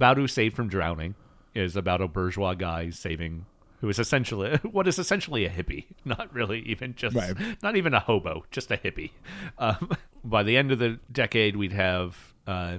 Boudu 0.00 0.28
Saved 0.28 0.54
from 0.56 0.68
Drowning 0.68 1.14
is 1.54 1.76
about 1.76 2.00
a 2.00 2.08
bourgeois 2.08 2.54
guy 2.54 2.90
saving 2.90 3.46
who 3.80 3.88
is 3.88 3.98
essentially 3.98 4.56
what 4.62 4.86
is 4.88 4.98
essentially 4.98 5.44
a 5.44 5.50
hippie, 5.50 5.84
not 6.04 6.32
really 6.34 6.60
even 6.60 6.94
just 6.94 7.14
Right. 7.16 7.34
not 7.62 7.76
even 7.76 7.94
a 7.94 8.00
hobo, 8.00 8.44
just 8.50 8.70
a 8.70 8.76
hippie. 8.76 9.10
Um, 9.58 9.90
by 10.24 10.42
the 10.42 10.56
end 10.56 10.72
of 10.72 10.78
the 10.78 10.98
decade, 11.12 11.56
we'd 11.56 11.72
have 11.72 12.16
uh, 12.46 12.78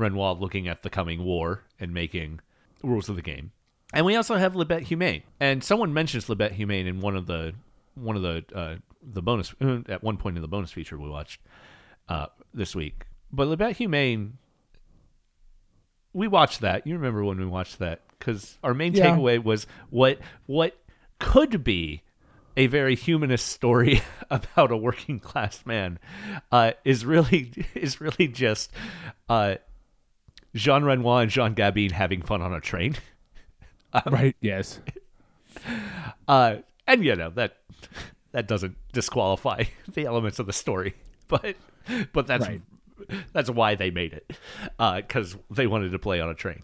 Renoir 0.00 0.34
looking 0.34 0.66
at 0.68 0.82
the 0.82 0.90
coming 0.90 1.24
war 1.24 1.62
and 1.78 1.92
making 1.94 2.40
rules 2.82 3.08
of 3.08 3.16
the 3.16 3.22
game, 3.22 3.52
and 3.92 4.04
we 4.06 4.16
also 4.16 4.36
have 4.36 4.56
La 4.56 4.64
Bête 4.64 4.86
Humaine. 4.86 5.22
And 5.38 5.62
someone 5.62 5.92
mentions 5.94 6.28
La 6.28 6.34
Bête 6.34 6.54
Humaine 6.56 6.86
in 6.86 7.00
one 7.00 7.16
of 7.16 7.26
the 7.26 7.54
one 7.94 8.16
of 8.16 8.22
the 8.22 8.44
uh, 8.54 8.76
the 9.02 9.22
bonus 9.22 9.54
at 9.88 10.02
one 10.02 10.16
point 10.16 10.36
in 10.36 10.42
the 10.42 10.48
bonus 10.48 10.72
feature 10.72 10.98
we 10.98 11.08
watched 11.08 11.40
uh, 12.08 12.26
this 12.54 12.74
week. 12.74 13.04
But 13.32 13.46
La 13.48 13.56
Bête 13.56 13.76
Humaine, 13.76 14.32
we 16.12 16.28
watched 16.28 16.60
that. 16.60 16.86
You 16.86 16.94
remember 16.94 17.24
when 17.24 17.38
we 17.38 17.46
watched 17.46 17.78
that 17.78 18.02
because 18.18 18.58
our 18.62 18.74
main 18.74 18.94
Yeah. 18.94 19.14
takeaway 19.16 19.42
was 19.42 19.66
what 19.90 20.18
what 20.46 20.76
could 21.18 21.62
be 21.62 22.02
a 22.56 22.66
very 22.66 22.96
humanist 22.96 23.46
story 23.48 24.02
about 24.30 24.72
a 24.72 24.76
working 24.76 25.20
class 25.20 25.64
man 25.64 25.98
uh, 26.50 26.72
is 26.84 27.04
really 27.04 27.52
is 27.74 28.00
really 28.00 28.26
just 28.28 28.72
uh, 29.28 29.56
Jean 30.54 30.84
Renoir 30.84 31.22
and 31.22 31.30
Jean 31.30 31.54
Gabin 31.54 31.90
having 31.90 32.22
fun 32.22 32.42
on 32.42 32.52
a 32.52 32.60
train. 32.60 32.96
right? 34.06 34.36
Yes. 34.40 34.80
Uh, 36.28 36.56
and 36.86 37.04
you 37.04 37.16
know 37.16 37.28
that 37.30 37.56
that 38.32 38.46
doesn't 38.46 38.76
disqualify 38.92 39.64
the 39.92 40.06
elements 40.06 40.38
of 40.38 40.46
the 40.46 40.52
story, 40.52 40.94
but 41.28 41.56
but 42.12 42.26
that's 42.26 42.46
Right. 42.46 42.62
that's 43.32 43.50
why 43.50 43.74
they 43.74 43.90
made 43.90 44.12
it 44.12 44.32
because 44.78 45.36
they 45.50 45.66
wanted 45.66 45.90
to 45.90 45.98
play 45.98 46.20
on 46.20 46.28
a 46.30 46.34
train. 46.34 46.62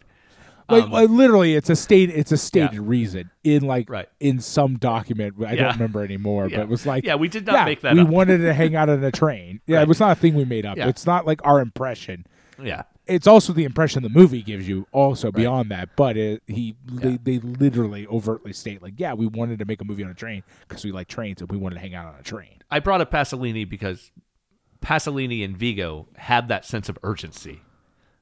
Like, 0.69 0.89
like, 0.89 1.11
literally, 1.11 1.55
it's 1.57 1.69
a 1.69 1.77
state. 1.77 2.11
It's 2.11 2.33
a 2.33 2.37
stated 2.37 2.71
Um, 2.71 2.75
Yeah. 2.77 2.81
reason 2.91 3.31
in 3.45 3.63
like 3.65 3.91
Right. 3.91 4.09
in 4.21 4.39
some 4.41 4.79
document. 4.79 5.35
I 5.45 5.53
Yeah. 5.55 5.63
don't 5.65 5.73
remember 5.75 6.03
anymore, 6.05 6.49
Yeah. 6.49 6.59
but 6.59 6.63
it 6.63 6.69
was 6.69 6.87
like 6.87 7.05
Yeah, 7.05 7.17
we 7.17 7.29
did 7.29 7.45
not 7.47 7.67
make 7.67 7.81
that 7.83 7.95
We 7.95 8.01
up. 8.03 8.09
wanted 8.09 8.39
to 8.39 8.55
hang 8.55 8.75
out 8.77 8.89
on 8.89 9.03
a 9.03 9.11
train. 9.13 9.61
Yeah, 9.67 9.77
Right. 9.79 9.83
it 9.83 9.89
was 9.89 10.01
not 10.01 10.13
a 10.13 10.21
thing 10.21 10.35
we 10.35 10.45
made 10.45 10.65
up. 10.65 10.79
It's 10.79 11.07
not 11.07 11.27
like 11.27 11.41
our 11.45 11.61
impression. 11.61 12.25
Yeah, 12.63 12.83
It's 13.07 13.27
also 13.27 13.53
the 13.53 13.65
impression 13.65 14.03
the 14.03 14.09
movie 14.09 14.43
gives 14.43 14.67
you. 14.69 14.87
Also 14.93 15.31
beyond 15.31 15.71
that, 15.71 15.91
but 15.97 16.17
it, 16.17 16.43
he 16.47 16.77
Yeah. 16.91 17.17
they, 17.23 17.39
they 17.39 17.39
literally 17.39 18.07
overtly 18.09 18.53
state 18.53 18.83
like, 18.83 18.95
yeah, 18.97 19.15
we 19.15 19.27
wanted 19.27 19.59
to 19.61 19.65
make 19.65 19.81
a 19.81 19.85
movie 19.85 20.03
on 20.03 20.11
a 20.11 20.15
train 20.15 20.43
because 20.69 20.85
we 20.85 20.91
like 20.93 21.07
trains 21.09 21.41
and 21.41 21.51
we 21.51 21.57
wanted 21.57 21.77
to 21.77 21.81
hang 21.81 21.95
out 21.95 22.07
on 22.13 22.19
a 22.19 22.23
train. 22.23 22.63
I 22.71 22.81
brought 22.81 23.01
up 23.01 23.11
Pasolini 23.13 23.69
because 23.69 24.11
Pasolini 24.81 25.45
and 25.45 25.57
Vigo 25.57 26.09
had 26.17 26.49
that 26.49 26.65
sense 26.65 26.89
of 26.89 26.99
urgency 27.03 27.61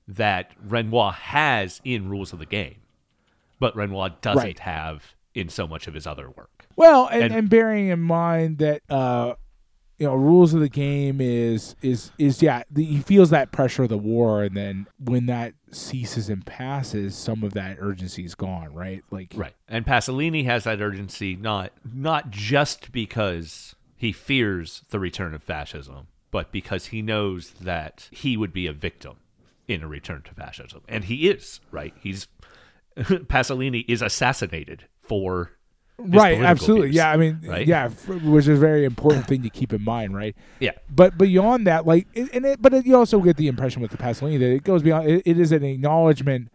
that 0.07 0.51
Renoir 0.63 1.13
has 1.13 1.81
in 1.85 2.09
Rules 2.11 2.33
of 2.35 2.39
the 2.39 2.47
Game, 2.47 2.77
but 3.59 3.75
Renoir 3.75 4.11
doesn't 4.21 4.43
Right. 4.43 4.59
have 4.61 5.15
in 5.35 5.49
so 5.49 5.67
much 5.67 5.87
of 5.89 5.95
his 5.95 6.07
other 6.07 6.29
work. 6.31 6.67
Well, 6.77 7.07
and, 7.07 7.25
And- 7.25 7.35
and, 7.35 7.49
bearing 7.51 7.89
in 7.89 8.01
mind 8.01 8.59
that 8.59 8.83
uh, 8.91 9.35
you 9.99 10.07
know, 10.07 10.15
rules 10.15 10.55
of 10.55 10.61
the 10.61 10.69
game 10.69 11.21
is 11.21 11.77
is 11.83 12.11
is 12.19 12.43
yeah, 12.43 12.65
the, 12.71 12.85
he 12.85 12.99
feels 12.99 13.31
that 13.31 13.53
pressure 13.53 13.85
of 13.85 13.89
the 13.89 13.99
war, 13.99 14.43
and 14.43 14.57
then 14.57 14.87
when 14.99 15.27
that 15.27 15.55
ceases 15.71 16.29
and 16.29 16.45
passes, 16.45 17.15
some 17.17 17.43
of 17.45 17.55
that 17.55 17.77
urgency 17.81 18.25
is 18.25 18.35
gone, 18.35 18.73
right? 18.75 19.03
Like, 19.11 19.33
Right. 19.35 19.55
And 19.69 19.87
Pasolini 19.87 20.45
has 20.47 20.65
that 20.65 20.81
urgency 20.81 21.37
not 21.37 21.73
not 21.93 22.31
just 22.31 22.91
because 22.93 23.75
he 23.97 24.13
fears 24.13 24.83
the 24.91 24.99
return 24.99 25.33
of 25.35 25.43
fascism, 25.43 26.09
but 26.31 26.51
because 26.51 26.87
he 26.87 27.01
knows 27.01 27.53
that 27.61 28.09
he 28.11 28.37
would 28.37 28.53
be 28.53 28.67
a 28.67 28.73
victim 28.73 29.17
in 29.69 29.83
a 29.83 29.89
return 29.89 30.23
to 30.23 30.35
fascism. 30.35 30.83
And 30.89 31.05
he 31.05 31.29
is, 31.29 31.61
right? 31.71 31.95
He's 32.01 32.27
Pasolini 32.97 33.85
is 33.89 34.03
assassinated 34.03 34.87
for 35.03 35.53
right, 35.99 36.41
absolutely, 36.41 36.89
views, 36.89 36.97
yeah. 36.97 37.11
I 37.11 37.17
mean, 37.17 37.41
right? 37.45 37.67
yeah, 37.67 37.85
f- 37.87 38.09
which 38.09 38.43
is 38.49 38.49
a 38.49 38.61
very 38.61 38.85
important 38.85 39.27
thing 39.27 39.43
to 39.43 39.51
keep 39.51 39.73
in 39.73 39.83
mind, 39.83 40.15
right? 40.17 40.35
Yeah. 40.61 40.73
But 40.91 41.17
beyond 41.19 41.67
that, 41.67 41.87
like, 41.87 42.07
and 42.17 42.45
it, 42.45 42.61
but 42.61 42.75
it, 42.75 42.87
you 42.87 42.97
also 42.97 43.21
get 43.21 43.37
the 43.37 43.49
impression 43.49 43.81
with 43.83 43.91
the 43.91 43.97
Pasolini 43.97 44.39
that 44.39 44.51
it 44.51 44.65
goes 44.65 44.83
beyond. 44.83 45.09
It, 45.09 45.23
it 45.25 45.39
is 45.39 45.53
an 45.53 45.63
acknowledgement. 45.65 46.51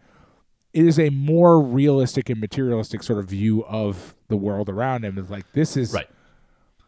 It 0.72 0.86
is 0.86 0.98
a 1.00 1.10
more 1.10 1.60
realistic 1.60 2.28
and 2.30 2.40
materialistic 2.40 3.02
sort 3.02 3.18
of 3.18 3.26
view 3.26 3.64
of 3.64 4.14
the 4.28 4.36
world 4.36 4.68
around 4.68 5.04
him. 5.04 5.18
It's 5.18 5.30
like 5.30 5.50
this 5.52 5.76
is 5.76 5.92
Right. 5.92 6.06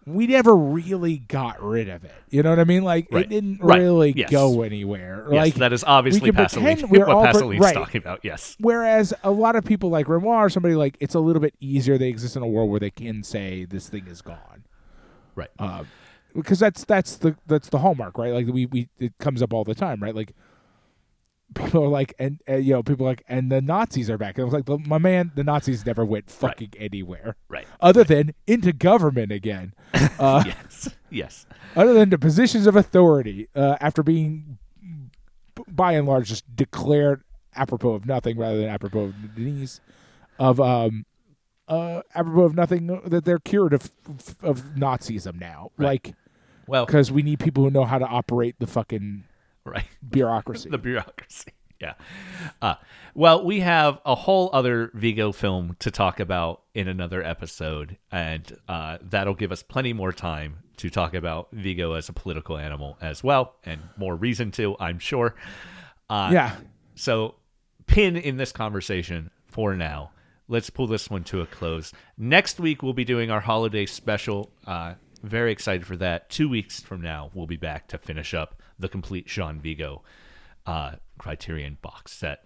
We 0.07 0.27
never 0.27 0.57
really 0.57 1.19
got 1.19 1.62
rid 1.62 1.89
of 1.89 2.05
it. 2.05 2.12
You 2.29 2.43
know 2.43 2.51
what 2.51 2.59
I 2.59 2.65
mean? 2.65 2.83
Like 2.83 3.07
Right. 3.12 3.24
it 3.24 3.29
didn't 3.29 3.61
Right. 3.62 3.81
really 3.81 4.12
Yes. 4.16 4.31
go 4.31 4.62
anywhere. 4.62 5.27
Yes, 5.31 5.39
like 5.41 5.55
that 5.57 5.73
is 5.73 5.85
obviously 5.85 6.33
pretend 6.33 6.66
Pasolini. 6.85 6.91
we're 6.91 7.07
What 7.15 7.35
Pasolini's 7.35 7.61
right. 7.61 7.74
talking 7.74 8.01
about. 8.01 8.20
Yes. 8.24 8.57
Whereas 8.59 9.15
a 9.23 9.31
lot 9.31 9.55
of 9.55 9.65
people 9.65 9.91
like 9.91 10.09
Renoir 10.09 10.47
or 10.47 10.51
somebody 10.51 10.74
like 10.74 10.97
it's 11.01 11.15
a 11.15 11.20
little 11.20 11.41
bit 11.41 11.55
easier. 11.61 11.99
They 11.99 12.09
exist 12.09 12.35
in 12.37 12.43
a 12.43 12.47
world 12.49 12.70
where 12.70 12.81
they 12.81 12.91
can 12.91 13.23
say 13.23 13.65
this 13.65 13.89
thing 13.89 14.07
is 14.09 14.23
gone. 14.23 14.65
Right. 15.37 15.51
Uh, 15.59 15.85
because 16.35 16.59
that's 16.59 16.85
that's 16.85 17.16
the 17.16 17.37
that's 17.47 17.69
the 17.69 17.79
hallmark, 17.79 18.19
right? 18.19 18.33
Like 18.33 18.47
we 18.47 18.66
we 18.66 18.89
it 18.99 19.12
comes 19.19 19.41
up 19.43 19.53
all 19.55 19.65
the 19.65 19.74
time, 19.74 20.03
right? 20.03 20.15
Like 20.15 20.33
people 21.55 21.85
are 21.85 21.89
like, 21.89 22.15
and 22.19 22.41
uh, 22.49 22.57
you 22.57 22.73
know, 22.74 22.83
people 22.83 23.07
are 23.07 23.11
like, 23.11 23.24
and 23.29 23.51
the 23.51 23.61
Nazis 23.61 24.09
are 24.11 24.19
back. 24.19 24.37
And 24.37 24.43
I 24.43 24.45
was 24.45 24.55
like, 24.55 24.69
"Well, 24.69 24.79
my 24.79 24.99
man, 24.99 25.33
the 25.35 25.45
Nazis 25.45 25.85
never 25.87 26.05
went 26.05 26.31
fucking 26.31 26.73
anywhere, 26.79 27.37
right. 27.49 27.66
other 27.81 28.05
than 28.05 28.35
into 28.47 28.73
government 28.73 29.33
again, 29.33 29.74
uh, 30.19 30.43
yes. 30.47 30.89
Yes. 31.11 31.47
other 31.77 31.95
than 31.95 32.11
the 32.11 32.19
positions 32.19 32.66
of 32.66 32.77
authority 32.77 33.49
uh, 33.55 33.77
after 33.81 34.03
being, 34.03 34.59
by 35.69 35.93
and 35.93 36.07
large, 36.07 36.29
just 36.29 36.55
declared 36.57 37.23
apropos 37.55 37.95
of 37.95 38.07
nothing 38.07 38.39
rather 38.39 38.59
than 38.59 38.69
apropos 38.69 39.05
of 39.05 39.35
Denise, 39.35 39.81
of 40.39 40.61
um, 40.61 41.05
uh, 41.69 42.03
apropos 42.15 42.43
of 42.45 42.55
nothing 42.55 42.87
that 43.07 43.24
they're 43.24 43.39
cured 43.39 43.73
of 43.73 43.91
of 44.43 44.62
Nazism 44.74 45.39
now, 45.41 45.70
Right. 45.77 46.05
like 46.07 46.15
Well, 46.66 46.87
because 46.87 47.12
we 47.12 47.23
need 47.23 47.39
people 47.41 47.62
who 47.65 47.70
know 47.70 47.85
how 47.85 47.99
to 47.99 48.07
operate 48.07 48.57
the 48.59 48.66
fucking 48.66 49.24
right. 49.65 49.87
bureaucracy. 50.09 50.69
the 50.71 50.79
bureaucracy. 50.79 51.53
Yeah. 51.81 51.95
Uh, 52.63 52.77
well, 53.13 53.45
we 53.45 53.59
have 53.59 54.01
a 54.07 54.15
whole 54.15 54.51
other 54.53 54.93
Vigo 54.95 55.33
film 55.33 55.75
to 55.81 55.91
talk 55.91 56.21
about 56.21 56.63
in 56.75 56.87
another 56.87 57.25
episode, 57.25 57.97
and 58.13 58.57
uh, 58.69 58.99
that'll 59.03 59.35
give 59.35 59.51
us 59.51 59.65
plenty 59.65 59.93
more 59.93 60.13
time 60.13 60.59
to 60.77 60.91
talk 60.91 61.13
about 61.13 61.49
Vigo 61.51 61.95
as 61.95 62.09
a 62.09 62.13
political 62.13 62.57
animal 62.57 62.97
as 63.01 63.25
well, 63.25 63.57
and 63.65 63.81
more 63.97 64.15
reason 64.15 64.53
to, 64.53 64.77
I'm 64.79 65.01
sure. 65.01 65.35
Uh, 66.09 66.31
yeah, 66.33 66.57
So, 66.95 67.35
pin 67.87 68.17
in 68.17 68.37
this 68.37 68.53
conversation 68.53 69.33
for 69.49 69.75
now. 69.75 70.13
Let's 70.47 70.71
pull 70.71 70.87
this 70.87 71.11
one 71.11 71.25
to 71.25 71.41
a 71.41 71.47
close. 71.47 71.93
Next 72.17 72.61
week, 72.61 72.85
we'll 72.85 72.93
be 72.93 73.05
doing 73.05 73.33
our 73.33 73.41
holiday 73.41 73.87
special. 73.87 74.53
Uh, 74.69 74.95
very 75.25 75.51
excited 75.51 75.85
for 75.85 75.97
that. 75.97 76.31
Two 76.31 76.49
weeks 76.49 76.81
from 76.81 77.01
now, 77.01 77.33
we'll 77.35 77.49
be 77.49 77.57
back 77.57 77.89
to 77.89 77.99
finish 77.99 78.35
up 78.35 78.62
the 78.83 78.89
complete 78.89 79.27
Jean 79.27 79.61
Vigo 79.61 80.03
uh, 80.67 80.93
Criterion 81.19 81.79
box 81.81 82.13
set. 82.13 82.45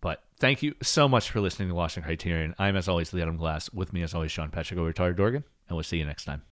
But 0.00 0.22
thank 0.38 0.62
you 0.62 0.74
so 0.82 1.08
much 1.08 1.30
for 1.30 1.40
listening 1.40 1.68
to 1.68 1.74
Lost 1.74 1.96
in 1.96 2.02
Criterion. 2.02 2.54
I'm, 2.58 2.76
as 2.76 2.88
always, 2.88 3.12
Lee 3.12 3.22
Adam 3.22 3.36
Glass. 3.36 3.72
With 3.72 3.92
me, 3.92 4.02
as 4.02 4.14
always, 4.14 4.32
Sean 4.32 4.50
Patrick 4.50 4.78
Retired 4.78 5.16
Dorgan. 5.16 5.44
And 5.68 5.76
we'll 5.76 5.84
see 5.84 5.98
you 5.98 6.04
next 6.04 6.24
time. 6.24 6.42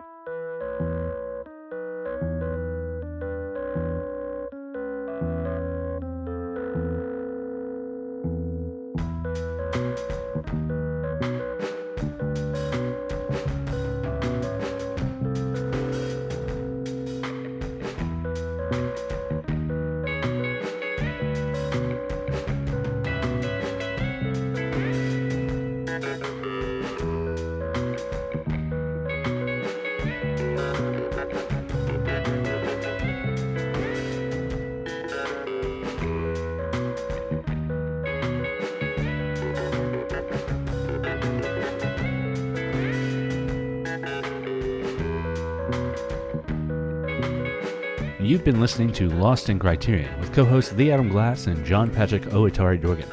Been 48.51 48.61
listening 48.61 48.91
to 48.91 49.09
Lost 49.09 49.49
in 49.49 49.61
Criterion 49.61 50.19
with 50.19 50.33
co 50.33 50.45
hosts 50.45 50.73
The 50.73 50.91
Adam 50.91 51.09
Glass 51.09 51.47
and 51.47 51.65
John 51.65 51.89
Patrick 51.89 52.25
Oatari 52.25 52.83
Dorgan. 52.83 53.09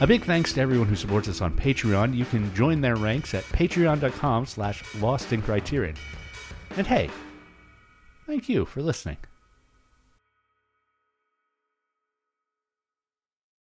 A 0.00 0.06
big 0.08 0.24
thanks 0.24 0.52
to 0.54 0.60
everyone 0.60 0.88
who 0.88 0.96
supports 0.96 1.28
us 1.28 1.40
on 1.40 1.54
Patreon. 1.54 2.16
You 2.16 2.24
can 2.24 2.52
join 2.52 2.80
their 2.80 2.96
ranks 2.96 3.32
at 3.32 3.44
patreon.com 3.44 4.44
slash 4.44 4.82
lostincriterion. 4.94 5.96
And 6.76 6.86
hey, 6.86 7.08
thank 8.26 8.48
you 8.48 8.64
for 8.64 8.82
listening. 8.82 9.18